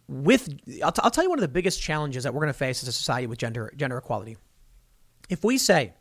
with 0.08 0.50
I'll, 0.84 0.92
t- 0.92 1.02
I'll 1.04 1.12
tell 1.12 1.24
you 1.24 1.30
one 1.30 1.40
of 1.40 1.42
the 1.42 1.48
biggest 1.48 1.82
challenges 1.82 2.24
that 2.24 2.34
we're 2.34 2.42
going 2.42 2.54
to 2.54 2.58
face 2.58 2.84
as 2.84 2.90
a 2.90 2.92
society 2.92 3.28
with 3.28 3.40
gender 3.40 3.74
gender 3.76 3.98
equality. 3.98 4.38
If 5.30 5.44
we 5.44 5.58
say 5.58 5.94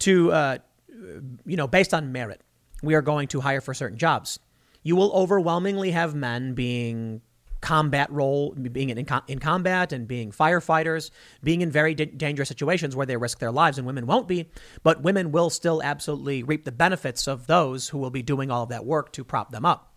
to 0.00 0.32
uh, 0.32 0.58
you 1.46 1.56
know 1.56 1.66
based 1.66 1.94
on 1.94 2.12
merit, 2.12 2.42
we 2.82 2.94
are 2.94 3.02
going 3.02 3.28
to 3.28 3.40
hire 3.40 3.60
for 3.60 3.74
certain 3.74 3.98
jobs, 3.98 4.38
you 4.82 4.96
will 4.96 5.12
overwhelmingly 5.12 5.92
have 5.92 6.14
men 6.14 6.54
being 6.54 7.22
combat 7.64 8.12
role, 8.12 8.52
being 8.52 8.90
in, 8.90 9.06
in 9.26 9.38
combat 9.38 9.92
and 9.92 10.06
being 10.06 10.30
firefighters, 10.30 11.10
being 11.42 11.62
in 11.62 11.70
very 11.70 11.94
d- 11.94 12.04
dangerous 12.04 12.46
situations 12.46 12.94
where 12.94 13.06
they 13.06 13.16
risk 13.16 13.38
their 13.38 13.50
lives, 13.50 13.78
and 13.78 13.86
women 13.86 14.06
won't 14.06 14.28
be, 14.28 14.50
but 14.82 15.02
women 15.02 15.32
will 15.32 15.48
still 15.48 15.82
absolutely 15.82 16.42
reap 16.42 16.66
the 16.66 16.72
benefits 16.72 17.26
of 17.26 17.46
those 17.46 17.88
who 17.88 17.96
will 17.96 18.10
be 18.10 18.22
doing 18.22 18.50
all 18.50 18.64
of 18.64 18.68
that 18.68 18.84
work 18.84 19.12
to 19.12 19.24
prop 19.24 19.50
them 19.50 19.64
up. 19.64 19.93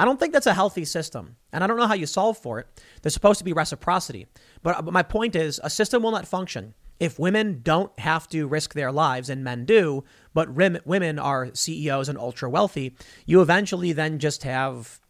I 0.00 0.06
don't 0.06 0.18
think 0.18 0.32
that's 0.32 0.46
a 0.46 0.54
healthy 0.54 0.86
system. 0.86 1.36
And 1.52 1.62
I 1.62 1.66
don't 1.66 1.76
know 1.76 1.86
how 1.86 1.92
you 1.92 2.06
solve 2.06 2.38
for 2.38 2.58
it. 2.58 2.66
There's 3.02 3.12
supposed 3.12 3.36
to 3.40 3.44
be 3.44 3.52
reciprocity. 3.52 4.26
But, 4.62 4.82
but 4.82 4.94
my 4.94 5.02
point 5.02 5.36
is 5.36 5.60
a 5.62 5.68
system 5.68 6.02
will 6.02 6.10
not 6.10 6.26
function 6.26 6.72
if 6.98 7.18
women 7.18 7.60
don't 7.62 7.96
have 7.98 8.26
to 8.28 8.46
risk 8.46 8.72
their 8.72 8.90
lives 8.90 9.28
and 9.28 9.44
men 9.44 9.66
do, 9.66 10.02
but 10.32 10.54
women 10.54 11.18
are 11.18 11.50
CEOs 11.52 12.08
and 12.08 12.16
ultra 12.16 12.48
wealthy. 12.48 12.96
You 13.26 13.42
eventually 13.42 13.92
then 13.92 14.18
just 14.18 14.42
have 14.44 15.00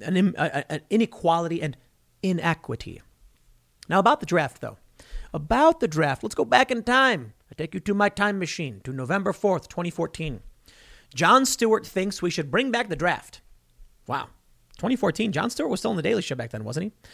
an, 0.00 0.36
an 0.36 0.82
inequality 0.90 1.60
and 1.60 1.76
inequity. 2.22 3.02
Now, 3.88 3.98
about 3.98 4.20
the 4.20 4.26
draft, 4.26 4.60
though. 4.60 4.78
About 5.32 5.80
the 5.80 5.88
draft, 5.88 6.22
let's 6.22 6.36
go 6.36 6.44
back 6.44 6.70
in 6.70 6.84
time. 6.84 7.32
I 7.50 7.56
take 7.56 7.74
you 7.74 7.80
to 7.80 7.94
my 7.94 8.10
time 8.10 8.38
machine 8.38 8.80
to 8.84 8.92
November 8.92 9.32
4th, 9.32 9.66
2014. 9.66 10.40
Jon 11.12 11.44
Stewart 11.44 11.84
thinks 11.84 12.22
we 12.22 12.30
should 12.30 12.52
bring 12.52 12.70
back 12.70 12.88
the 12.88 12.94
draft. 12.94 13.40
Wow. 14.06 14.28
2014, 14.78 15.32
Jon 15.32 15.50
Stewart 15.50 15.70
was 15.70 15.80
still 15.80 15.90
on 15.90 15.96
the 15.96 16.02
Daily 16.02 16.22
Show 16.22 16.34
back 16.34 16.50
then, 16.50 16.64
wasn't 16.64 16.84
he? 16.84 17.08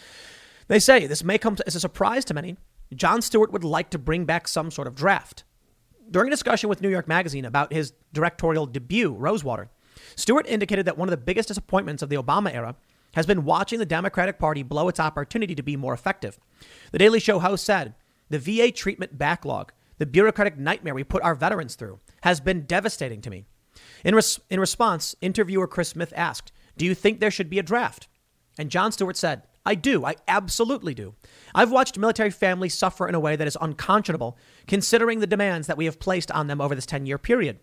They 0.67 0.79
say 0.79 1.05
this 1.05 1.23
may 1.23 1.37
come 1.37 1.57
as 1.65 1.75
a 1.75 1.79
surprise 1.79 2.25
to 2.25 2.33
many. 2.33 2.57
Jon 2.95 3.21
Stewart 3.21 3.51
would 3.51 3.63
like 3.63 3.89
to 3.91 3.99
bring 3.99 4.25
back 4.25 4.47
some 4.47 4.71
sort 4.71 4.87
of 4.87 4.95
draft. 4.95 5.43
During 6.09 6.27
a 6.27 6.31
discussion 6.31 6.69
with 6.69 6.81
New 6.81 6.89
York 6.89 7.07
Magazine 7.07 7.45
about 7.45 7.71
his 7.71 7.93
directorial 8.13 8.65
debut, 8.65 9.13
Rosewater, 9.13 9.69
Stewart 10.15 10.45
indicated 10.47 10.85
that 10.85 10.97
one 10.97 11.07
of 11.07 11.11
the 11.11 11.17
biggest 11.17 11.47
disappointments 11.47 12.01
of 12.01 12.09
the 12.09 12.17
Obama 12.17 12.53
era 12.53 12.75
has 13.13 13.25
been 13.25 13.45
watching 13.45 13.79
the 13.79 13.85
Democratic 13.85 14.39
Party 14.39 14.63
blow 14.63 14.87
its 14.87 14.99
opportunity 14.99 15.55
to 15.55 15.63
be 15.63 15.75
more 15.75 15.93
effective. 15.93 16.39
The 16.91 16.99
Daily 16.99 17.19
Show 17.19 17.39
host 17.39 17.63
said, 17.63 17.95
The 18.29 18.39
VA 18.39 18.71
treatment 18.71 19.17
backlog, 19.17 19.71
the 19.97 20.05
bureaucratic 20.05 20.57
nightmare 20.57 20.93
we 20.93 21.03
put 21.03 21.23
our 21.23 21.35
veterans 21.35 21.75
through, 21.75 21.99
has 22.21 22.39
been 22.39 22.65
devastating 22.65 23.21
to 23.21 23.29
me. 23.29 23.45
In, 24.03 24.15
res- 24.15 24.39
in 24.49 24.59
response, 24.59 25.15
interviewer 25.21 25.67
Chris 25.67 25.89
Smith 25.89 26.13
asked, 26.15 26.51
do 26.81 26.87
you 26.87 26.95
think 26.95 27.19
there 27.19 27.29
should 27.29 27.51
be 27.51 27.59
a 27.59 27.63
draft? 27.63 28.07
And 28.57 28.71
Jon 28.71 28.91
Stewart 28.91 29.15
said, 29.15 29.43
I 29.67 29.75
do. 29.75 30.03
I 30.03 30.15
absolutely 30.27 30.95
do. 30.95 31.13
I've 31.53 31.69
watched 31.69 31.95
military 31.95 32.31
families 32.31 32.73
suffer 32.73 33.07
in 33.07 33.13
a 33.13 33.19
way 33.19 33.35
that 33.35 33.47
is 33.47 33.55
unconscionable, 33.61 34.35
considering 34.65 35.19
the 35.19 35.27
demands 35.27 35.67
that 35.67 35.77
we 35.77 35.85
have 35.85 35.99
placed 35.99 36.31
on 36.31 36.47
them 36.47 36.59
over 36.59 36.73
this 36.73 36.87
10 36.87 37.05
year 37.05 37.19
period. 37.19 37.59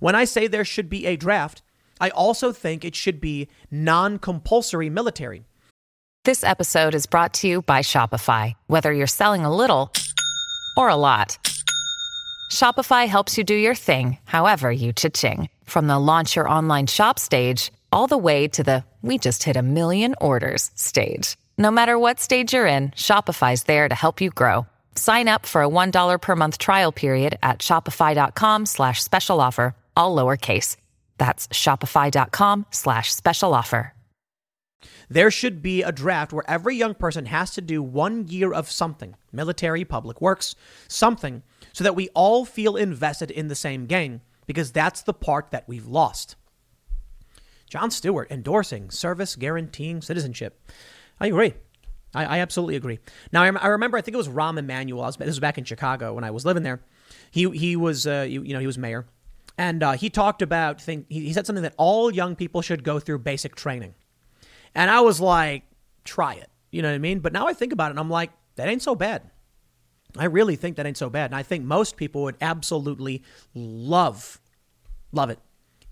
When 0.00 0.16
I 0.16 0.24
say 0.24 0.48
there 0.48 0.64
should 0.64 0.90
be 0.90 1.06
a 1.06 1.14
draft, 1.14 1.62
I 2.00 2.10
also 2.10 2.50
think 2.50 2.84
it 2.84 2.96
should 2.96 3.20
be 3.20 3.46
non 3.70 4.18
compulsory 4.18 4.90
military. 4.90 5.44
This 6.24 6.42
episode 6.42 6.96
is 6.96 7.06
brought 7.06 7.34
to 7.34 7.46
you 7.46 7.62
by 7.62 7.82
Shopify. 7.82 8.54
Whether 8.66 8.92
you're 8.92 9.06
selling 9.06 9.44
a 9.44 9.54
little 9.54 9.92
or 10.76 10.88
a 10.88 10.96
lot, 10.96 11.38
Shopify 12.50 13.06
helps 13.06 13.38
you 13.38 13.44
do 13.44 13.54
your 13.54 13.76
thing, 13.76 14.18
however 14.24 14.72
you 14.72 14.92
cha-ching. 14.92 15.50
From 15.66 15.86
the 15.86 16.00
launch 16.00 16.34
your 16.34 16.48
online 16.48 16.88
shop 16.88 17.20
stage, 17.20 17.70
all 17.92 18.06
the 18.06 18.18
way 18.18 18.48
to 18.48 18.62
the 18.62 18.84
we 19.02 19.18
just 19.18 19.42
hit 19.44 19.56
a 19.56 19.62
million 19.62 20.14
orders 20.20 20.70
stage. 20.74 21.36
No 21.58 21.70
matter 21.70 21.98
what 21.98 22.20
stage 22.20 22.52
you're 22.52 22.66
in, 22.66 22.90
Shopify's 22.90 23.64
there 23.64 23.88
to 23.88 23.94
help 23.94 24.20
you 24.20 24.30
grow. 24.30 24.66
Sign 24.94 25.28
up 25.28 25.46
for 25.46 25.62
a 25.62 25.68
$1 25.68 26.20
per 26.20 26.36
month 26.36 26.58
trial 26.58 26.92
period 26.92 27.38
at 27.42 27.60
shopify.com 27.60 28.66
slash 28.66 29.02
special 29.02 29.40
offer, 29.40 29.74
all 29.96 30.16
lowercase. 30.16 30.76
That's 31.18 31.48
shopify.com 31.48 32.66
slash 32.70 33.14
special 33.14 33.54
offer. 33.54 33.92
There 35.08 35.30
should 35.30 35.62
be 35.62 35.82
a 35.82 35.92
draft 35.92 36.32
where 36.32 36.48
every 36.48 36.74
young 36.76 36.94
person 36.94 37.26
has 37.26 37.52
to 37.52 37.60
do 37.60 37.82
one 37.82 38.26
year 38.28 38.52
of 38.52 38.70
something 38.70 39.14
military, 39.32 39.84
public 39.84 40.20
works, 40.20 40.54
something 40.88 41.42
so 41.72 41.84
that 41.84 41.94
we 41.94 42.08
all 42.14 42.44
feel 42.44 42.76
invested 42.76 43.30
in 43.30 43.48
the 43.48 43.54
same 43.54 43.86
game 43.86 44.20
because 44.46 44.72
that's 44.72 45.02
the 45.02 45.14
part 45.14 45.50
that 45.50 45.68
we've 45.68 45.86
lost. 45.86 46.36
Jon 47.68 47.90
Stewart 47.90 48.30
endorsing 48.30 48.90
service 48.90 49.36
guaranteeing 49.36 50.00
citizenship. 50.00 50.60
I 51.20 51.26
agree. 51.28 51.54
I, 52.14 52.24
I 52.24 52.38
absolutely 52.38 52.76
agree. 52.76 52.98
Now 53.32 53.42
I, 53.42 53.48
I, 53.48 53.68
remember 53.68 53.98
I 53.98 54.00
think 54.00 54.14
it 54.14 54.18
was 54.18 54.28
Rahm 54.28 54.58
Emanuel. 54.58 55.02
Was, 55.02 55.16
this 55.16 55.26
was 55.26 55.40
back 55.40 55.58
in 55.58 55.64
Chicago 55.64 56.14
when 56.14 56.24
I 56.24 56.30
was 56.30 56.44
living 56.44 56.62
there. 56.62 56.80
He 57.30 57.48
he 57.50 57.76
was 57.76 58.06
uh, 58.06 58.26
you, 58.28 58.42
you 58.42 58.54
know 58.54 58.60
he 58.60 58.66
was 58.66 58.78
mayor, 58.78 59.06
and 59.58 59.82
uh, 59.82 59.92
he 59.92 60.10
talked 60.10 60.42
about 60.42 60.80
think 60.80 61.06
he, 61.08 61.20
he 61.26 61.32
said 61.32 61.46
something 61.46 61.62
that 61.62 61.74
all 61.76 62.10
young 62.10 62.36
people 62.36 62.62
should 62.62 62.82
go 62.84 62.98
through 62.98 63.18
basic 63.18 63.54
training, 63.54 63.94
and 64.74 64.90
I 64.90 65.00
was 65.00 65.20
like, 65.20 65.64
try 66.04 66.34
it. 66.34 66.50
You 66.70 66.82
know 66.82 66.88
what 66.88 66.94
I 66.94 66.98
mean? 66.98 67.20
But 67.20 67.32
now 67.32 67.46
I 67.46 67.52
think 67.52 67.72
about 67.72 67.88
it, 67.88 67.90
and 67.90 68.00
I'm 68.00 68.10
like, 68.10 68.30
that 68.56 68.68
ain't 68.68 68.82
so 68.82 68.94
bad. 68.94 69.30
I 70.16 70.24
really 70.24 70.56
think 70.56 70.76
that 70.76 70.86
ain't 70.86 70.96
so 70.96 71.10
bad, 71.10 71.26
and 71.26 71.34
I 71.34 71.42
think 71.42 71.64
most 71.64 71.96
people 71.96 72.22
would 72.22 72.36
absolutely 72.40 73.22
love, 73.54 74.40
love 75.12 75.30
it. 75.30 75.38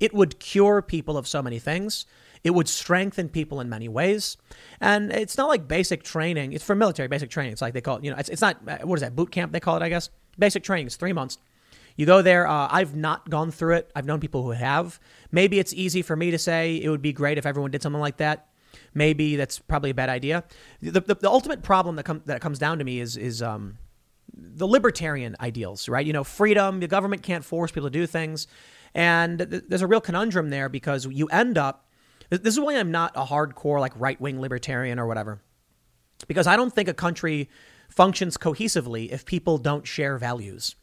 It 0.04 0.12
would 0.12 0.38
cure 0.38 0.82
people 0.82 1.16
of 1.16 1.26
so 1.26 1.40
many 1.40 1.58
things. 1.58 2.04
It 2.42 2.50
would 2.50 2.68
strengthen 2.68 3.30
people 3.30 3.58
in 3.62 3.70
many 3.70 3.88
ways. 3.88 4.36
And 4.78 5.10
it's 5.10 5.38
not 5.38 5.48
like 5.48 5.66
basic 5.66 6.02
training. 6.02 6.52
It's 6.52 6.62
for 6.62 6.74
military 6.74 7.08
basic 7.08 7.30
training. 7.30 7.52
It's 7.52 7.62
like 7.62 7.72
they 7.72 7.80
call 7.80 7.96
it, 7.96 8.04
you 8.04 8.10
know, 8.10 8.18
it's, 8.18 8.28
it's 8.28 8.42
not, 8.42 8.58
uh, 8.68 8.86
what 8.86 8.96
is 8.96 9.00
that, 9.00 9.16
boot 9.16 9.30
camp 9.30 9.52
they 9.52 9.60
call 9.60 9.78
it, 9.78 9.82
I 9.82 9.88
guess? 9.88 10.10
Basic 10.38 10.62
training 10.62 10.88
is 10.88 10.96
three 10.96 11.14
months. 11.14 11.38
You 11.96 12.04
go 12.04 12.20
there. 12.20 12.46
Uh, 12.46 12.68
I've 12.70 12.94
not 12.94 13.30
gone 13.30 13.50
through 13.50 13.76
it. 13.76 13.90
I've 13.96 14.04
known 14.04 14.20
people 14.20 14.42
who 14.42 14.50
have. 14.50 15.00
Maybe 15.32 15.58
it's 15.58 15.72
easy 15.72 16.02
for 16.02 16.16
me 16.16 16.30
to 16.32 16.38
say 16.38 16.76
it 16.76 16.90
would 16.90 17.00
be 17.00 17.14
great 17.14 17.38
if 17.38 17.46
everyone 17.46 17.70
did 17.70 17.80
something 17.80 18.00
like 18.00 18.18
that. 18.18 18.48
Maybe 18.92 19.36
that's 19.36 19.58
probably 19.58 19.88
a 19.88 19.94
bad 19.94 20.10
idea. 20.10 20.44
The, 20.82 21.00
the, 21.00 21.14
the 21.14 21.30
ultimate 21.30 21.62
problem 21.62 21.96
that, 21.96 22.02
com- 22.02 22.24
that 22.26 22.42
comes 22.42 22.58
down 22.58 22.76
to 22.78 22.84
me 22.84 23.00
is, 23.00 23.16
is 23.16 23.40
um, 23.40 23.78
the 24.34 24.66
libertarian 24.66 25.34
ideals, 25.40 25.88
right? 25.88 26.04
You 26.04 26.12
know, 26.12 26.24
freedom, 26.24 26.80
the 26.80 26.88
government 26.88 27.22
can't 27.22 27.44
force 27.44 27.70
people 27.70 27.88
to 27.88 27.98
do 27.98 28.06
things. 28.06 28.48
And 28.94 29.38
th- 29.38 29.64
there's 29.68 29.82
a 29.82 29.86
real 29.86 30.00
conundrum 30.00 30.50
there 30.50 30.68
because 30.68 31.06
you 31.06 31.26
end 31.26 31.58
up 31.58 31.84
this 32.30 32.54
is 32.54 32.60
why 32.60 32.76
I'm 32.76 32.90
not 32.90 33.12
a 33.14 33.24
hardcore, 33.24 33.80
like 33.80 33.92
right 33.96 34.20
wing 34.20 34.40
libertarian 34.40 34.98
or 34.98 35.06
whatever. 35.06 35.40
Because 36.26 36.46
I 36.46 36.56
don't 36.56 36.74
think 36.74 36.88
a 36.88 36.94
country 36.94 37.48
functions 37.88 38.36
cohesively 38.36 39.10
if 39.10 39.24
people 39.24 39.58
don't 39.58 39.86
share 39.86 40.18
values. 40.18 40.74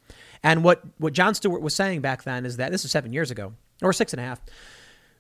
And 0.43 0.63
what, 0.63 0.81
what 0.97 1.13
Jon 1.13 1.35
Stewart 1.35 1.61
was 1.61 1.75
saying 1.75 2.01
back 2.01 2.23
then 2.23 2.45
is 2.45 2.57
that 2.57 2.71
this 2.71 2.85
is 2.85 2.91
seven 2.91 3.13
years 3.13 3.31
ago, 3.31 3.53
or 3.81 3.93
six 3.93 4.13
and 4.13 4.19
a 4.19 4.23
half, 4.23 4.41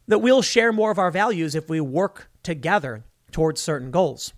that 0.07 0.19
we'll 0.19 0.41
share 0.41 0.71
more 0.71 0.91
of 0.91 0.99
our 0.99 1.11
values 1.11 1.55
if 1.55 1.69
we 1.69 1.79
work 1.81 2.29
together 2.43 3.03
towards 3.31 3.61
certain 3.61 3.91
goals. 3.91 4.33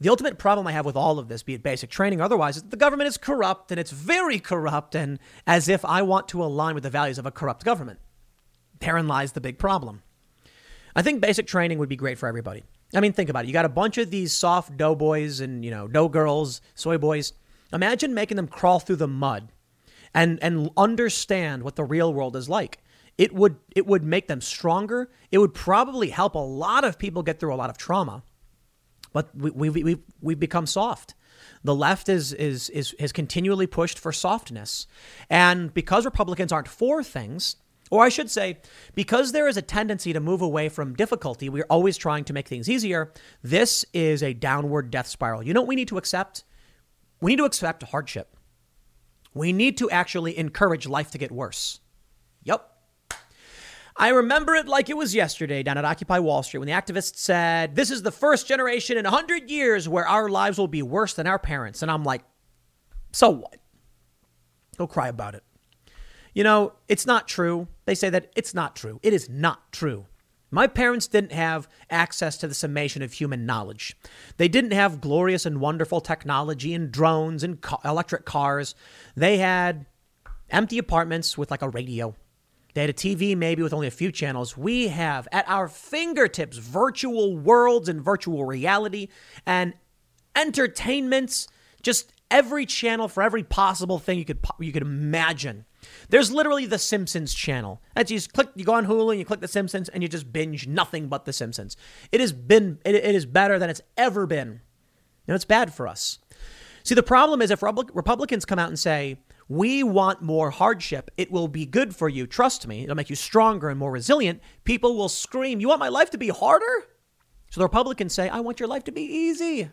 The 0.00 0.08
ultimate 0.08 0.38
problem 0.38 0.66
I 0.66 0.72
have 0.72 0.86
with 0.86 0.96
all 0.96 1.18
of 1.18 1.28
this, 1.28 1.42
be 1.42 1.54
it 1.54 1.62
basic 1.62 1.90
training 1.90 2.20
or 2.20 2.24
otherwise, 2.24 2.56
is 2.56 2.62
that 2.62 2.70
the 2.70 2.76
government 2.76 3.08
is 3.08 3.16
corrupt 3.16 3.70
and 3.70 3.78
it's 3.78 3.92
very 3.92 4.38
corrupt, 4.40 4.94
and 4.94 5.18
as 5.46 5.68
if 5.68 5.84
I 5.84 6.02
want 6.02 6.28
to 6.28 6.42
align 6.42 6.74
with 6.74 6.82
the 6.82 6.90
values 6.90 7.18
of 7.18 7.26
a 7.26 7.30
corrupt 7.30 7.64
government. 7.64 8.00
Therein 8.80 9.06
lies 9.06 9.32
the 9.32 9.40
big 9.40 9.58
problem. 9.58 10.02
I 10.96 11.02
think 11.02 11.20
basic 11.20 11.46
training 11.46 11.78
would 11.78 11.88
be 11.88 11.96
great 11.96 12.18
for 12.18 12.28
everybody. 12.28 12.64
I 12.94 13.00
mean, 13.00 13.12
think 13.12 13.30
about 13.30 13.44
it. 13.44 13.48
You 13.48 13.52
got 13.52 13.64
a 13.64 13.70
bunch 13.70 13.98
of 13.98 14.10
these 14.10 14.32
soft 14.32 14.76
dough 14.76 14.94
boys 14.94 15.40
and, 15.40 15.64
you 15.64 15.70
know, 15.70 15.88
dough 15.88 16.08
girls, 16.08 16.60
soy 16.74 16.98
boys. 16.98 17.32
Imagine 17.72 18.14
making 18.14 18.36
them 18.36 18.46
crawl 18.46 18.78
through 18.78 18.96
the 18.96 19.08
mud 19.08 19.48
and, 20.12 20.38
and 20.42 20.70
understand 20.76 21.62
what 21.62 21.76
the 21.76 21.84
real 21.84 22.12
world 22.12 22.36
is 22.36 22.48
like. 22.48 22.78
It 23.16 23.32
would, 23.34 23.56
it 23.74 23.86
would 23.86 24.04
make 24.04 24.28
them 24.28 24.40
stronger. 24.40 25.10
It 25.30 25.38
would 25.38 25.54
probably 25.54 26.10
help 26.10 26.34
a 26.34 26.38
lot 26.38 26.84
of 26.84 26.98
people 26.98 27.22
get 27.22 27.40
through 27.40 27.54
a 27.54 27.56
lot 27.56 27.70
of 27.70 27.78
trauma. 27.78 28.22
But 29.14 29.34
we, 29.34 29.70
we, 29.70 29.82
we, 29.82 30.02
we've 30.20 30.40
become 30.40 30.66
soft. 30.66 31.14
The 31.62 31.74
left 31.74 32.10
is, 32.10 32.34
is, 32.34 32.68
is, 32.68 32.94
has 32.98 33.12
continually 33.12 33.66
pushed 33.66 33.98
for 33.98 34.12
softness. 34.12 34.86
And 35.30 35.72
because 35.72 36.04
Republicans 36.04 36.52
aren't 36.52 36.68
for 36.68 37.02
things, 37.02 37.56
or 37.90 38.04
I 38.04 38.08
should 38.08 38.30
say, 38.30 38.58
because 38.94 39.32
there 39.32 39.48
is 39.48 39.56
a 39.56 39.62
tendency 39.62 40.12
to 40.12 40.20
move 40.20 40.42
away 40.42 40.68
from 40.68 40.94
difficulty, 40.94 41.48
we're 41.48 41.66
always 41.70 41.96
trying 41.96 42.24
to 42.24 42.32
make 42.32 42.48
things 42.48 42.68
easier. 42.68 43.12
This 43.42 43.84
is 43.94 44.22
a 44.22 44.34
downward 44.34 44.90
death 44.90 45.06
spiral. 45.06 45.42
You 45.42 45.54
know 45.54 45.60
what 45.60 45.68
we 45.68 45.76
need 45.76 45.88
to 45.88 45.98
accept? 45.98 46.44
We 47.20 47.32
need 47.32 47.38
to 47.38 47.44
accept 47.44 47.84
hardship. 47.84 48.36
We 49.32 49.52
need 49.52 49.78
to 49.78 49.90
actually 49.90 50.36
encourage 50.36 50.86
life 50.86 51.12
to 51.12 51.18
get 51.18 51.30
worse. 51.30 51.80
Yep. 52.42 52.73
I 53.96 54.08
remember 54.08 54.54
it 54.54 54.66
like 54.66 54.90
it 54.90 54.96
was 54.96 55.14
yesterday 55.14 55.62
down 55.62 55.78
at 55.78 55.84
Occupy 55.84 56.18
Wall 56.18 56.42
Street 56.42 56.58
when 56.58 56.66
the 56.66 56.74
activists 56.74 57.16
said, 57.16 57.76
This 57.76 57.90
is 57.90 58.02
the 58.02 58.10
first 58.10 58.48
generation 58.48 58.96
in 58.98 59.04
100 59.04 59.50
years 59.50 59.88
where 59.88 60.06
our 60.06 60.28
lives 60.28 60.58
will 60.58 60.68
be 60.68 60.82
worse 60.82 61.14
than 61.14 61.26
our 61.26 61.38
parents. 61.38 61.80
And 61.82 61.90
I'm 61.90 62.02
like, 62.02 62.22
So 63.12 63.30
what? 63.30 63.56
Go 64.76 64.86
cry 64.88 65.08
about 65.08 65.36
it. 65.36 65.44
You 66.34 66.42
know, 66.42 66.72
it's 66.88 67.06
not 67.06 67.28
true. 67.28 67.68
They 67.84 67.94
say 67.94 68.10
that 68.10 68.32
it's 68.34 68.54
not 68.54 68.74
true. 68.74 68.98
It 69.02 69.12
is 69.12 69.28
not 69.28 69.72
true. 69.72 70.06
My 70.50 70.66
parents 70.66 71.06
didn't 71.06 71.32
have 71.32 71.68
access 71.90 72.36
to 72.38 72.48
the 72.48 72.54
summation 72.54 73.02
of 73.02 73.12
human 73.12 73.46
knowledge. 73.46 73.96
They 74.36 74.48
didn't 74.48 74.72
have 74.72 75.00
glorious 75.00 75.46
and 75.46 75.60
wonderful 75.60 76.00
technology 76.00 76.74
and 76.74 76.90
drones 76.90 77.44
and 77.44 77.64
electric 77.84 78.24
cars. 78.24 78.74
They 79.16 79.38
had 79.38 79.86
empty 80.50 80.78
apartments 80.78 81.38
with 81.38 81.50
like 81.50 81.62
a 81.62 81.68
radio. 81.68 82.14
They 82.74 82.80
had 82.80 82.90
a 82.90 82.94
TV 82.94 83.36
maybe 83.36 83.62
with 83.62 83.72
only 83.72 83.86
a 83.86 83.92
few 83.92 84.12
channels. 84.12 84.56
We 84.56 84.88
have 84.88 85.26
at 85.32 85.48
our 85.48 85.68
fingertips 85.68 86.58
virtual 86.58 87.36
worlds 87.36 87.88
and 87.88 88.02
virtual 88.02 88.44
reality 88.44 89.08
and 89.46 89.74
entertainments, 90.36 91.48
just 91.82 92.12
every 92.30 92.66
channel 92.66 93.06
for 93.06 93.22
every 93.22 93.44
possible 93.44 93.98
thing 93.98 94.18
you 94.18 94.24
could 94.24 94.44
you 94.58 94.72
could 94.72 94.82
imagine. 94.82 95.64
There's 96.08 96.32
literally 96.32 96.66
the 96.66 96.78
Simpsons 96.78 97.32
channel. 97.32 97.80
That's 97.94 98.10
you 98.10 98.20
click, 98.20 98.48
you 98.54 98.64
go 98.64 98.74
on 98.74 98.86
Hulu 98.86 99.10
and 99.10 99.18
you 99.18 99.24
click 99.24 99.40
the 99.40 99.48
Simpsons 99.48 99.88
and 99.88 100.02
you 100.02 100.08
just 100.08 100.32
binge 100.32 100.66
nothing 100.66 101.08
but 101.08 101.24
the 101.24 101.32
Simpsons. 101.32 101.76
It 102.10 102.20
has 102.20 102.32
been, 102.32 102.78
it, 102.84 102.94
it 102.94 103.14
is 103.14 103.26
better 103.26 103.58
than 103.58 103.70
it's 103.70 103.82
ever 103.96 104.26
been. 104.26 104.60
And 105.26 105.34
it's 105.34 105.44
bad 105.44 105.72
for 105.72 105.86
us. 105.86 106.18
See, 106.82 106.94
the 106.94 107.02
problem 107.02 107.40
is 107.40 107.50
if 107.50 107.62
Republicans 107.62 108.44
come 108.44 108.58
out 108.58 108.68
and 108.68 108.78
say, 108.78 109.18
we 109.48 109.82
want 109.82 110.22
more 110.22 110.50
hardship. 110.50 111.10
It 111.16 111.30
will 111.30 111.48
be 111.48 111.66
good 111.66 111.94
for 111.94 112.08
you. 112.08 112.26
Trust 112.26 112.66
me. 112.66 112.84
It'll 112.84 112.96
make 112.96 113.10
you 113.10 113.16
stronger 113.16 113.68
and 113.68 113.78
more 113.78 113.90
resilient. 113.90 114.40
People 114.64 114.96
will 114.96 115.08
scream, 115.08 115.60
You 115.60 115.68
want 115.68 115.80
my 115.80 115.88
life 115.88 116.10
to 116.10 116.18
be 116.18 116.28
harder? 116.28 116.86
So 117.50 117.60
the 117.60 117.66
Republicans 117.66 118.12
say, 118.12 118.28
I 118.28 118.40
want 118.40 118.58
your 118.58 118.68
life 118.68 118.84
to 118.84 118.92
be 118.92 119.02
easy. 119.02 119.70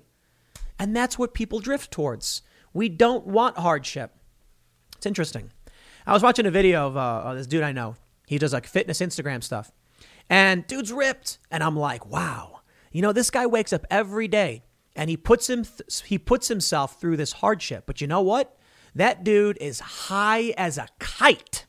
And 0.78 0.96
that's 0.96 1.18
what 1.18 1.34
people 1.34 1.60
drift 1.60 1.92
towards. 1.92 2.42
We 2.74 2.90
don't 2.90 3.26
want 3.26 3.58
hardship. 3.58 4.16
It's 4.98 5.06
interesting. 5.06 5.52
I 6.06 6.14
was 6.14 6.24
watching 6.24 6.46
a 6.46 6.52
video 6.52 6.88
of, 6.88 6.98
uh, 6.98 7.22
of 7.26 7.38
this 7.38 7.48
dude 7.48 7.64
I 7.64 7.72
know. 7.72 7.96
He 8.28 8.38
does 8.38 8.54
like 8.54 8.68
fitness 8.68 9.00
Instagram 9.00 9.44
stuff. 9.44 9.72
And 10.30 10.66
dude's 10.68 10.92
ripped. 10.92 11.40
And 11.50 11.64
I'm 11.64 11.76
like, 11.76 12.06
wow. 12.06 12.62
You 12.92 13.02
know, 13.02 13.14
this 13.14 13.30
guy 13.30 13.46
wakes 13.46 13.74
up 13.74 13.86
every 13.90 14.28
day 14.28 14.64
and 14.96 15.10
he 15.10 15.18
puts 15.18 15.50
him 15.50 15.64
th- 15.64 16.02
he 16.06 16.18
puts 16.18 16.48
himself 16.48 17.00
through 17.00 17.18
this 17.18 17.34
hardship. 17.34 17.86
But 17.86 18.02
you 18.02 18.08
know 18.08 18.22
what? 18.22 18.58
That 18.96 19.24
dude 19.24 19.58
is 19.62 19.80
high 19.80 20.54
as 20.58 20.78
a 20.78 20.88
kite. 21.00 21.66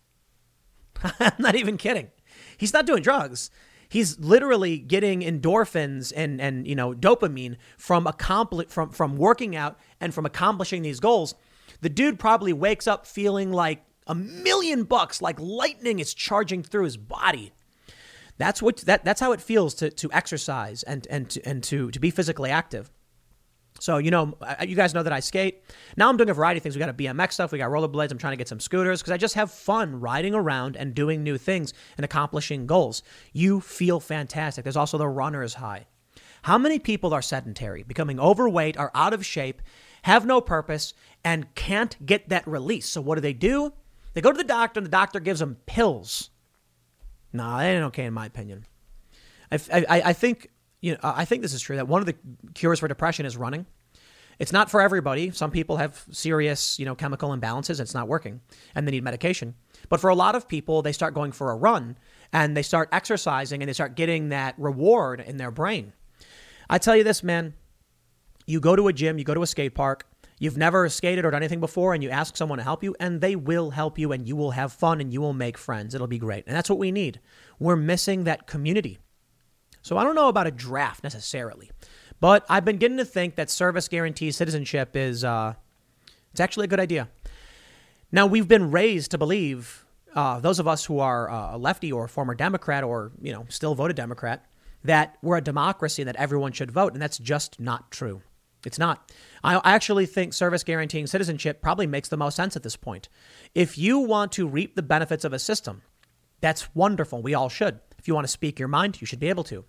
I'm 1.21 1.33
not 1.39 1.55
even 1.55 1.77
kidding. 1.77 2.11
He's 2.57 2.73
not 2.73 2.87
doing 2.87 3.03
drugs. 3.03 3.51
He's 3.89 4.19
literally 4.19 4.79
getting 4.79 5.21
endorphins 5.21 6.13
and 6.17 6.41
and 6.41 6.67
you 6.67 6.75
know 6.75 6.95
dopamine 6.95 7.57
from 7.77 8.07
accompli- 8.07 8.67
from 8.67 8.91
from 8.91 9.17
working 9.17 9.55
out 9.55 9.79
and 10.01 10.15
from 10.15 10.25
accomplishing 10.25 10.83
these 10.83 10.99
goals. 10.99 11.35
The 11.83 11.91
dude 11.91 12.19
probably 12.19 12.53
wakes 12.53 12.87
up 12.87 13.07
feeling 13.07 13.53
like 13.53 13.85
a 14.07 14.15
million 14.15 14.85
bucks 14.85 15.21
like 15.21 15.39
lightning 15.39 15.99
is 15.99 16.15
charging 16.15 16.63
through 16.63 16.85
his 16.85 16.97
body. 16.97 17.53
That's 18.39 18.63
what 18.63 18.79
that, 18.79 19.05
that's 19.05 19.21
how 19.21 19.33
it 19.33 19.41
feels 19.41 19.75
to, 19.75 19.91
to 19.91 20.11
exercise 20.13 20.83
and 20.85 21.07
and 21.11 21.29
to, 21.31 21.47
and 21.47 21.63
to 21.65 21.91
to 21.91 22.01
be 22.01 22.11
physically 22.11 22.51
active. 22.51 22.91
So 23.83 23.99
you 23.99 24.13
know, 24.13 24.39
you 24.65 24.77
guys 24.77 24.95
know 24.95 25.03
that 25.03 25.13
I 25.13 25.19
skate. 25.19 25.65
Now 25.97 26.09
I'm 26.09 26.17
doing 26.17 26.31
a 26.31 26.35
variety 26.35 26.59
of 26.59 26.63
things. 26.63 26.77
We 26.77 26.79
got 26.79 26.89
a 26.89 26.95
BMX 26.95 27.33
stuff. 27.33 27.51
We 27.51 27.59
got 27.59 27.69
rollerblades. 27.69 28.13
I'm 28.13 28.19
trying 28.19 28.33
to 28.33 28.37
get 28.37 28.47
some 28.47 28.61
scooters 28.61 29.03
because 29.03 29.11
I 29.11 29.17
just 29.17 29.35
have 29.35 29.51
fun 29.51 29.99
riding 29.99 30.35
around 30.35 30.77
and 30.77 30.95
doing 30.95 31.25
new 31.25 31.37
things 31.37 31.75
and 31.97 32.05
accomplishing 32.05 32.69
goals. 32.69 33.03
You 33.33 33.61
feel 33.61 33.99
fantastic. 33.99 34.63
There's 34.63 34.77
also 34.77 34.99
the 34.99 35.09
runner's 35.09 35.55
high. 35.55 35.87
How 36.43 36.59
many 36.59 36.79
people 36.79 37.13
are 37.13 37.23
sedentary, 37.23 37.83
becoming 37.83 38.21
overweight, 38.21 38.77
are 38.77 38.93
out 38.95 39.15
of 39.15 39.27
shape, 39.27 39.61
have 40.03 40.25
no 40.25 40.41
purpose, 40.41 40.95
and 41.25 41.53
can't 41.57 42.07
get 42.07 42.29
that 42.29 42.47
release? 42.47 42.89
So 42.89 43.01
what 43.01 43.17
do 43.17 43.21
they 43.21 43.33
do? 43.33 43.73
They 44.15 44.21
go 44.21 44.31
to 44.31 44.39
the 44.39 44.45
doctor, 44.45 44.79
and 44.79 44.87
the 44.87 44.91
doctor 44.93 45.19
gives 45.19 45.41
them 45.41 45.57
pills. 45.67 46.31
Nah, 47.33 47.59
that 47.59 47.67
ain't 47.67 47.85
okay 47.87 48.05
in 48.05 48.15
my 48.15 48.27
opinion. 48.27 48.65
I, 49.51 49.59
I, 49.73 50.03
I 50.07 50.13
think 50.13 50.51
you 50.83 50.93
know 50.93 50.99
I 51.03 51.25
think 51.25 51.41
this 51.41 51.55
is 51.55 51.63
true 51.63 51.77
that 51.77 51.89
one 51.89 52.01
of 52.01 52.07
the 52.07 52.17
cures 52.53 52.81
for 52.81 52.89
depression 52.89 53.25
is 53.25 53.39
running. 53.39 53.65
It's 54.39 54.53
not 54.53 54.71
for 54.71 54.81
everybody. 54.81 55.31
Some 55.31 55.51
people 55.51 55.77
have 55.77 56.05
serious, 56.11 56.79
you 56.79 56.85
know, 56.85 56.95
chemical 56.95 57.31
imbalances. 57.31 57.81
It's 57.81 57.95
not 57.95 58.09
working, 58.09 58.41
and 58.75 58.87
they 58.87 58.93
need 58.93 59.05
medication. 59.05 59.55
But 59.89 60.01
for 60.01 60.11
a 60.11 60.15
lot 60.15 60.35
of 60.35 60.49
people, 60.49 60.83
they 60.83 60.93
start 60.93 61.15
going 61.15 61.33
for 61.33 61.51
a 61.51 61.57
run 61.57 61.97
and 62.33 62.57
they 62.57 62.63
start 62.63 62.89
exercising 62.93 63.63
and 63.63 63.69
they 63.69 63.75
start 63.75 63.95
getting 63.95 64.31
that 64.31 64.55
reward 64.59 65.21
in 65.21 65.37
their 65.37 65.51
brain. 65.51 65.93
I 66.69 66.79
tell 66.79 66.97
you 66.97 67.05
this, 67.05 67.23
man. 67.23 67.55
You 68.47 68.59
go 68.59 68.75
to 68.75 68.89
a 68.89 68.93
gym, 68.93 69.19
you 69.19 69.25
go 69.25 69.35
to 69.35 69.43
a 69.43 69.47
skate 69.47 69.75
park, 69.75 70.09
you've 70.41 70.57
never 70.57 70.89
skated 70.89 71.25
or 71.25 71.31
done 71.31 71.43
anything 71.43 71.61
before, 71.61 71.95
and 71.95 72.03
you 72.03 72.11
ask 72.11 72.37
someone 72.37 72.59
to 72.59 72.65
help 72.65 72.83
you, 72.83 72.97
and 72.99 73.21
they 73.21 73.37
will 73.37 73.71
help 73.71 73.99
you, 73.99 74.11
and 74.11 74.27
you 74.27 74.35
will 74.35 74.51
have 74.51 74.73
fun 74.73 75.01
and 75.01 75.13
you 75.13 75.21
will 75.21 75.35
make 75.35 75.57
friends. 75.57 75.95
It'll 75.95 76.09
be 76.09 76.19
great. 76.19 76.45
And 76.47 76.57
that's 76.57 76.69
what 76.69 76.79
we 76.79 76.91
need. 76.91 77.21
We're 77.61 77.77
missing 77.77 78.25
that 78.25 78.49
community. 78.49 78.99
So 79.83 79.99
I 79.99 80.05
don't 80.05 80.15
know 80.15 80.29
about 80.29 80.47
a 80.47 80.51
draft 80.51 81.03
necessarily. 81.03 81.71
But 82.21 82.47
I've 82.49 82.65
been 82.65 82.77
getting 82.77 82.99
to 82.99 83.05
think 83.05 83.35
that 83.35 83.51
service 83.51 83.89
guarantee 83.89 84.31
citizenship 84.31 84.97
is 84.97 85.25
uh, 85.25 85.55
it's 86.31 86.41
actually 86.41 86.65
a 86.65 86.69
good 86.69 86.81
idea. 86.81 87.09
Now 88.13 88.27
we've 88.27 88.49
been 88.49 88.71
raised 88.71 89.11
to 89.11 89.19
believe 89.19 89.85
uh, 90.15 90.39
those 90.41 90.59
of 90.59 90.69
us 90.69 90.85
who 90.85 91.01
are 91.01 91.31
uh, 91.31 91.57
a 91.57 91.59
lefty 91.59 91.91
or 91.91 92.05
a 92.05 92.09
former 92.09 92.35
Democrat 92.35 92.85
or 92.85 93.13
you 93.21 93.33
know 93.33 93.45
still 93.49 93.75
voted 93.75 93.97
Democrat 93.97 94.47
that 94.85 95.17
we're 95.23 95.37
a 95.37 95.43
democracy 95.43 96.03
and 96.03 96.09
that 96.09 96.17
everyone 96.17 96.53
should 96.53 96.71
vote, 96.71 96.93
and 96.93 97.01
that's 97.01 97.19
just 97.19 97.61
not 97.61 97.91
true. 97.91 98.23
It's 98.65 98.79
not. 98.79 99.11
I 99.43 99.61
actually 99.65 100.07
think 100.07 100.33
service 100.33 100.63
guaranteeing 100.63 101.09
citizenship 101.09 101.61
probably 101.61 101.87
makes 101.87 102.09
the 102.09 102.17
most 102.17 102.37
sense 102.37 102.55
at 102.55 102.63
this 102.63 102.77
point. 102.77 103.09
If 103.55 103.77
you 103.77 103.99
want 103.99 104.31
to 104.33 104.47
reap 104.47 104.77
the 104.77 104.83
benefits 104.83 105.25
of 105.25 105.33
a 105.33 105.39
system, 105.39 105.83
that's 106.41 106.73
wonderful. 106.75 107.23
We 107.23 107.35
all 107.35 107.49
should. 107.49 107.81
If 108.03 108.09
you 108.09 108.15
want 108.15 108.27
to 108.27 108.33
speak 108.33 108.59
your 108.59 108.67
mind, 108.67 109.01
you 109.01 109.07
should 109.07 109.21
be 109.21 109.29
able 109.29 109.45
to. 109.45 109.65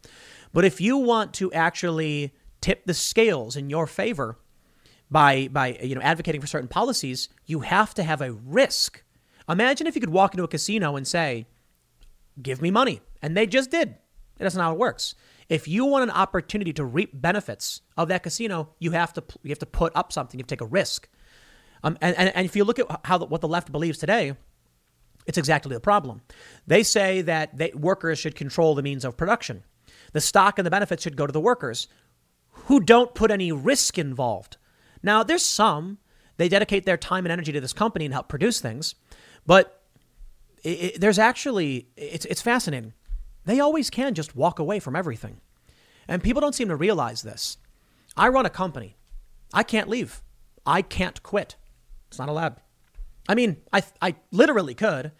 But 0.54 0.66
if 0.66 0.82
you 0.82 0.98
want 0.98 1.34
to 1.36 1.54
actually 1.54 2.34
tip 2.62 2.86
the 2.88 2.96
scales 2.96 3.56
in 3.56 3.70
your 3.70 3.86
favor 3.86 4.40
by 5.12 5.50
by 5.50 5.78
you 5.84 5.94
know 5.94 6.02
advocating 6.02 6.42
for 6.42 6.48
certain 6.48 6.68
policies, 6.68 7.30
you 7.46 7.60
have 7.60 7.94
to 7.94 8.02
have 8.02 8.22
a 8.22 8.32
risk. 8.32 9.04
Imagine 9.48 9.86
if 9.86 9.94
you 9.94 10.02
could 10.02 10.10
walk 10.10 10.34
into 10.34 10.44
a 10.44 10.48
casino 10.48 10.96
and 10.96 11.08
say, 11.08 11.46
"Give 12.42 12.60
me 12.60 12.72
money," 12.72 13.02
and 13.22 13.38
they 13.38 13.46
just 13.46 13.70
did. 13.70 13.98
That's 14.40 14.56
not 14.56 14.64
how 14.64 14.74
it 14.74 14.80
works. 14.80 15.14
If 15.48 15.68
you 15.68 15.86
want 15.86 16.04
an 16.04 16.10
opportunity 16.10 16.74
to 16.74 16.84
reap 16.84 17.12
benefits 17.14 17.82
of 17.96 18.08
that 18.08 18.24
casino, 18.24 18.70
you 18.80 18.92
have 18.92 19.14
to 19.14 19.24
you 19.44 19.50
have 19.50 19.60
to 19.60 19.68
put 19.68 19.96
up 19.96 20.12
something. 20.12 20.40
You 20.40 20.42
have 20.42 20.48
to 20.48 20.56
take 20.56 20.62
a 20.62 20.66
risk. 20.66 21.08
Um, 21.84 21.98
and, 22.02 22.16
and, 22.18 22.36
and 22.36 22.46
if 22.46 22.56
you 22.56 22.64
look 22.64 22.80
at 22.80 22.88
how 23.04 23.18
the, 23.18 23.26
what 23.26 23.42
the 23.42 23.48
left 23.48 23.72
believes 23.72 23.98
today, 24.00 24.36
it's 25.26 25.38
exactly 25.38 25.74
the 25.74 25.80
problem. 25.80 26.22
They 26.68 26.84
say 26.84 27.22
that 27.22 27.58
they, 27.58 27.72
workers 27.74 28.20
should 28.20 28.36
control 28.36 28.76
the 28.76 28.84
means 28.84 29.06
of 29.06 29.18
production. 29.18 29.64
The 30.12 30.22
stock 30.22 30.60
and 30.60 30.66
the 30.66 30.72
benefits 30.72 31.04
should 31.04 31.18
go 31.18 31.26
to 31.26 31.34
the 31.34 31.40
workers 31.42 31.88
who 32.52 32.80
don't 32.80 33.16
put 33.16 33.32
any 33.32 33.52
risk 33.52 33.98
involved. 33.98 34.58
Now, 35.02 35.24
there's 35.24 35.44
some, 35.44 35.98
they 36.38 36.50
dedicate 36.50 36.86
their 36.86 36.98
time 36.98 37.26
and 37.26 37.32
energy 37.32 37.52
to 37.52 37.62
this 37.62 37.74
company 37.74 38.06
and 38.06 38.14
help 38.14 38.30
produce 38.30 38.62
things, 38.62 38.96
but 39.46 39.82
it, 40.64 40.70
it, 40.70 41.02
there's 41.02 41.20
actually, 41.20 41.90
it's, 41.98 42.26
it's 42.26 42.42
fascinating. 42.42 42.94
They 43.46 43.60
always 43.60 43.90
can 43.90 44.14
just 44.14 44.36
walk 44.36 44.60
away 44.60 44.80
from 44.80 44.96
everything. 44.96 45.42
And 46.08 46.24
people 46.24 46.42
don't 46.42 46.56
seem 46.56 46.70
to 46.70 46.76
realize 46.76 47.22
this. 47.22 47.58
I 48.16 48.28
run 48.28 48.46
a 48.46 48.50
company. 48.50 48.98
I 49.54 49.64
can't 49.64 49.90
leave. 49.90 50.22
I 50.66 50.82
can't 50.82 51.22
quit. 51.24 51.56
It's 52.08 52.20
not 52.20 52.30
allowed. 52.30 52.58
I 53.28 53.36
mean, 53.36 53.58
I, 53.72 53.84
I 54.02 54.16
literally 54.32 54.74
could, 54.74 55.12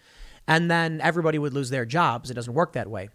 and 0.46 0.70
then 0.70 1.00
everybody 1.00 1.38
would 1.38 1.54
lose 1.54 1.70
their 1.70 1.86
jobs. 1.86 2.30
It 2.30 2.34
doesn't 2.34 2.52
work 2.54 2.72
that 2.72 2.90
way. 2.90 3.08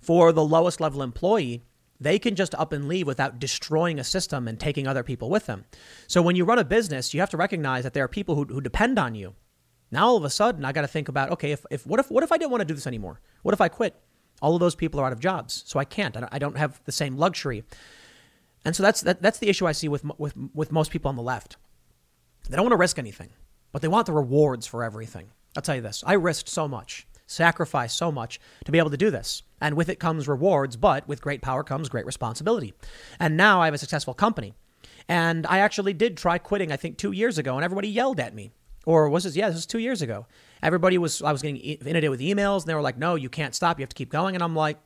For 0.00 0.32
the 0.32 0.44
lowest 0.44 0.80
level 0.80 1.02
employee, 1.02 1.62
they 2.00 2.18
can 2.18 2.34
just 2.34 2.54
up 2.56 2.72
and 2.72 2.88
leave 2.88 3.06
without 3.06 3.38
destroying 3.38 4.00
a 4.00 4.04
system 4.04 4.48
and 4.48 4.58
taking 4.58 4.88
other 4.88 5.04
people 5.04 5.30
with 5.30 5.46
them. 5.46 5.64
So 6.08 6.20
when 6.20 6.34
you 6.34 6.44
run 6.44 6.58
a 6.58 6.64
business, 6.64 7.14
you 7.14 7.20
have 7.20 7.30
to 7.30 7.36
recognize 7.36 7.84
that 7.84 7.94
there 7.94 8.04
are 8.04 8.08
people 8.08 8.34
who, 8.34 8.44
who 8.44 8.60
depend 8.60 8.98
on 8.98 9.14
you. 9.14 9.34
Now 9.92 10.08
all 10.08 10.16
of 10.16 10.24
a 10.24 10.30
sudden, 10.30 10.64
I 10.64 10.72
got 10.72 10.80
to 10.80 10.88
think 10.88 11.08
about 11.08 11.30
okay, 11.30 11.52
if, 11.52 11.64
if 11.70 11.86
what 11.86 12.00
if 12.00 12.10
what 12.10 12.24
if 12.24 12.32
I 12.32 12.38
didn't 12.38 12.50
want 12.50 12.62
to 12.62 12.64
do 12.64 12.74
this 12.74 12.86
anymore? 12.86 13.20
What 13.42 13.52
if 13.52 13.60
I 13.60 13.68
quit? 13.68 13.94
All 14.40 14.54
of 14.54 14.60
those 14.60 14.74
people 14.74 14.98
are 14.98 15.06
out 15.06 15.12
of 15.12 15.20
jobs, 15.20 15.62
so 15.66 15.78
I 15.78 15.84
can't. 15.84 16.16
I 16.32 16.38
don't 16.38 16.56
have 16.56 16.80
the 16.84 16.92
same 16.92 17.16
luxury. 17.16 17.62
And 18.64 18.74
so 18.74 18.82
that's 18.82 19.02
that, 19.02 19.22
that's 19.22 19.38
the 19.38 19.48
issue 19.48 19.66
I 19.66 19.72
see 19.72 19.88
with 19.88 20.04
with 20.18 20.34
with 20.54 20.72
most 20.72 20.90
people 20.90 21.10
on 21.10 21.16
the 21.16 21.22
left. 21.22 21.56
They 22.48 22.56
don't 22.56 22.64
want 22.64 22.72
to 22.72 22.78
risk 22.78 22.98
anything, 22.98 23.30
but 23.72 23.82
they 23.82 23.88
want 23.88 24.06
the 24.06 24.12
rewards 24.12 24.66
for 24.66 24.84
everything. 24.84 25.30
I'll 25.56 25.62
tell 25.62 25.76
you 25.76 25.82
this: 25.82 26.04
I 26.06 26.14
risked 26.14 26.48
so 26.48 26.68
much 26.68 27.06
sacrifice 27.32 27.94
so 27.94 28.12
much 28.12 28.38
to 28.64 28.72
be 28.72 28.78
able 28.78 28.90
to 28.90 28.96
do 28.96 29.10
this. 29.10 29.42
And 29.60 29.76
with 29.76 29.88
it 29.88 29.98
comes 29.98 30.28
rewards, 30.28 30.76
but 30.76 31.06
with 31.08 31.22
great 31.22 31.42
power 31.42 31.64
comes 31.64 31.88
great 31.88 32.06
responsibility. 32.06 32.74
And 33.18 33.36
now 33.36 33.60
I 33.60 33.64
have 33.66 33.74
a 33.74 33.78
successful 33.78 34.14
company. 34.14 34.54
And 35.08 35.46
I 35.46 35.58
actually 35.58 35.94
did 35.94 36.16
try 36.16 36.38
quitting, 36.38 36.70
I 36.70 36.76
think, 36.76 36.98
two 36.98 37.12
years 37.12 37.38
ago, 37.38 37.56
and 37.56 37.64
everybody 37.64 37.88
yelled 37.88 38.20
at 38.20 38.34
me. 38.34 38.52
Or 38.84 39.08
was 39.08 39.24
this? 39.24 39.36
Yeah, 39.36 39.48
this 39.48 39.56
was 39.56 39.66
two 39.66 39.78
years 39.78 40.02
ago. 40.02 40.26
Everybody 40.62 40.98
was, 40.98 41.22
I 41.22 41.32
was 41.32 41.42
getting 41.42 41.56
inundated 41.56 42.10
with 42.10 42.20
emails, 42.20 42.62
and 42.62 42.68
they 42.68 42.74
were 42.74 42.82
like, 42.82 42.98
no, 42.98 43.14
you 43.14 43.28
can't 43.28 43.54
stop. 43.54 43.78
You 43.78 43.84
have 43.84 43.90
to 43.90 43.96
keep 43.96 44.10
going. 44.10 44.34
And 44.34 44.42
I'm 44.42 44.56
like, 44.56 44.78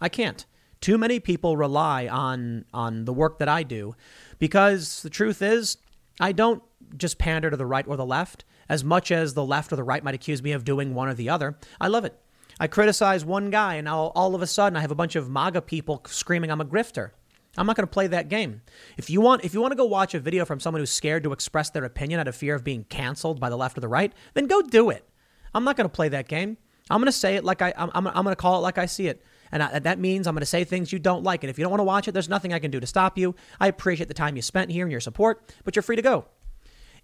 I 0.00 0.08
can't. 0.08 0.44
Too 0.80 0.98
many 0.98 1.20
people 1.20 1.56
rely 1.56 2.08
on 2.08 2.66
on 2.74 3.06
the 3.06 3.12
work 3.12 3.38
that 3.38 3.48
I 3.48 3.62
do 3.62 3.94
because 4.38 5.02
the 5.02 5.08
truth 5.08 5.40
is, 5.40 5.78
I 6.20 6.32
don't 6.32 6.62
just 6.96 7.18
pander 7.18 7.50
to 7.50 7.56
the 7.56 7.66
right 7.66 7.86
or 7.86 7.96
the 7.96 8.06
left 8.06 8.44
as 8.68 8.84
much 8.84 9.10
as 9.10 9.34
the 9.34 9.44
left 9.44 9.72
or 9.72 9.76
the 9.76 9.82
right 9.82 10.02
might 10.02 10.14
accuse 10.14 10.42
me 10.42 10.52
of 10.52 10.64
doing 10.64 10.94
one 10.94 11.08
or 11.08 11.14
the 11.14 11.28
other. 11.28 11.58
I 11.80 11.88
love 11.88 12.04
it. 12.04 12.18
I 12.58 12.66
criticize 12.66 13.24
one 13.24 13.50
guy, 13.50 13.74
and 13.74 13.88
all 13.88 14.34
of 14.34 14.42
a 14.42 14.46
sudden 14.46 14.76
I 14.76 14.80
have 14.80 14.92
a 14.92 14.96
bunch 14.96 15.16
of 15.16 15.28
MAGA 15.28 15.62
people 15.62 16.02
screaming 16.06 16.50
I'm 16.50 16.60
a 16.60 16.64
grifter. 16.64 17.10
I'm 17.56 17.66
not 17.66 17.76
going 17.76 17.86
to 17.86 17.92
play 17.92 18.06
that 18.08 18.28
game. 18.28 18.62
If 18.96 19.10
you 19.10 19.20
want, 19.20 19.44
if 19.44 19.54
you 19.54 19.60
want 19.60 19.72
to 19.72 19.76
go 19.76 19.84
watch 19.84 20.14
a 20.14 20.20
video 20.20 20.44
from 20.44 20.60
someone 20.60 20.80
who's 20.80 20.90
scared 20.90 21.22
to 21.24 21.32
express 21.32 21.70
their 21.70 21.84
opinion 21.84 22.20
out 22.20 22.28
of 22.28 22.34
fear 22.34 22.54
of 22.54 22.64
being 22.64 22.84
canceled 22.84 23.38
by 23.38 23.48
the 23.48 23.56
left 23.56 23.78
or 23.78 23.80
the 23.80 23.88
right, 23.88 24.12
then 24.34 24.46
go 24.46 24.62
do 24.62 24.90
it. 24.90 25.08
I'm 25.54 25.64
not 25.64 25.76
going 25.76 25.88
to 25.88 25.94
play 25.94 26.08
that 26.08 26.28
game. 26.28 26.56
I'm 26.90 27.00
going 27.00 27.06
to 27.06 27.12
say 27.12 27.36
it 27.36 27.44
like 27.44 27.62
I, 27.62 27.72
I'm, 27.76 27.90
I'm, 27.94 28.06
I'm 28.08 28.24
going 28.24 28.34
to 28.34 28.36
call 28.36 28.58
it 28.58 28.62
like 28.62 28.78
I 28.78 28.86
see 28.86 29.06
it. 29.06 29.22
And 29.52 29.62
I, 29.62 29.78
that 29.78 29.98
means 30.00 30.26
I'm 30.26 30.34
going 30.34 30.40
to 30.40 30.46
say 30.46 30.64
things 30.64 30.92
you 30.92 30.98
don't 30.98 31.22
like. 31.22 31.44
And 31.44 31.50
if 31.50 31.58
you 31.58 31.64
don't 31.64 31.70
want 31.70 31.80
to 31.80 31.84
watch 31.84 32.08
it, 32.08 32.12
there's 32.12 32.28
nothing 32.28 32.52
I 32.52 32.58
can 32.58 32.72
do 32.72 32.80
to 32.80 32.86
stop 32.86 33.16
you. 33.16 33.36
I 33.60 33.68
appreciate 33.68 34.08
the 34.08 34.14
time 34.14 34.34
you 34.36 34.42
spent 34.42 34.70
here 34.70 34.84
and 34.84 34.90
your 34.90 35.00
support, 35.00 35.54
but 35.64 35.76
you're 35.76 35.82
free 35.84 35.96
to 35.96 36.02
go. 36.02 36.26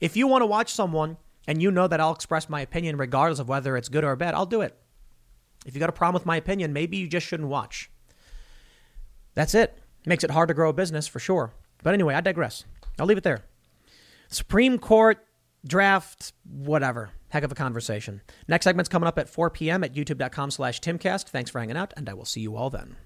If 0.00 0.16
you 0.16 0.26
want 0.26 0.42
to 0.42 0.46
watch 0.46 0.72
someone 0.72 1.16
and 1.46 1.62
you 1.62 1.70
know 1.70 1.86
that 1.86 2.00
I'll 2.00 2.14
express 2.14 2.48
my 2.48 2.60
opinion 2.60 2.96
regardless 2.96 3.38
of 3.38 3.48
whether 3.48 3.76
it's 3.76 3.88
good 3.88 4.04
or 4.04 4.16
bad, 4.16 4.34
I'll 4.34 4.46
do 4.46 4.62
it. 4.62 4.76
If 5.66 5.74
you 5.74 5.80
got 5.80 5.90
a 5.90 5.92
problem 5.92 6.14
with 6.14 6.26
my 6.26 6.36
opinion, 6.36 6.72
maybe 6.72 6.96
you 6.96 7.06
just 7.06 7.26
shouldn't 7.26 7.48
watch. 7.48 7.90
That's 9.34 9.54
it. 9.54 9.78
Makes 10.06 10.24
it 10.24 10.30
hard 10.30 10.48
to 10.48 10.54
grow 10.54 10.70
a 10.70 10.74
business 10.74 11.06
for 11.06 11.18
sure. 11.18 11.52
But 11.82 11.94
anyway, 11.94 12.14
I 12.14 12.20
digress. 12.20 12.64
I'll 12.98 13.06
leave 13.06 13.18
it 13.18 13.24
there. 13.24 13.44
Supreme 14.28 14.78
Court 14.78 15.18
draft, 15.66 16.32
whatever. 16.44 17.10
Heck 17.28 17.44
of 17.44 17.52
a 17.52 17.54
conversation. 17.54 18.22
Next 18.48 18.64
segment's 18.64 18.88
coming 18.88 19.06
up 19.06 19.18
at 19.18 19.28
4 19.28 19.50
p.m. 19.50 19.84
at 19.84 19.94
youtube.com 19.94 20.50
slash 20.50 20.80
timcast. 20.80 21.28
Thanks 21.28 21.50
for 21.50 21.60
hanging 21.60 21.76
out, 21.76 21.92
and 21.96 22.08
I 22.08 22.14
will 22.14 22.24
see 22.24 22.40
you 22.40 22.56
all 22.56 22.70
then. 22.70 22.96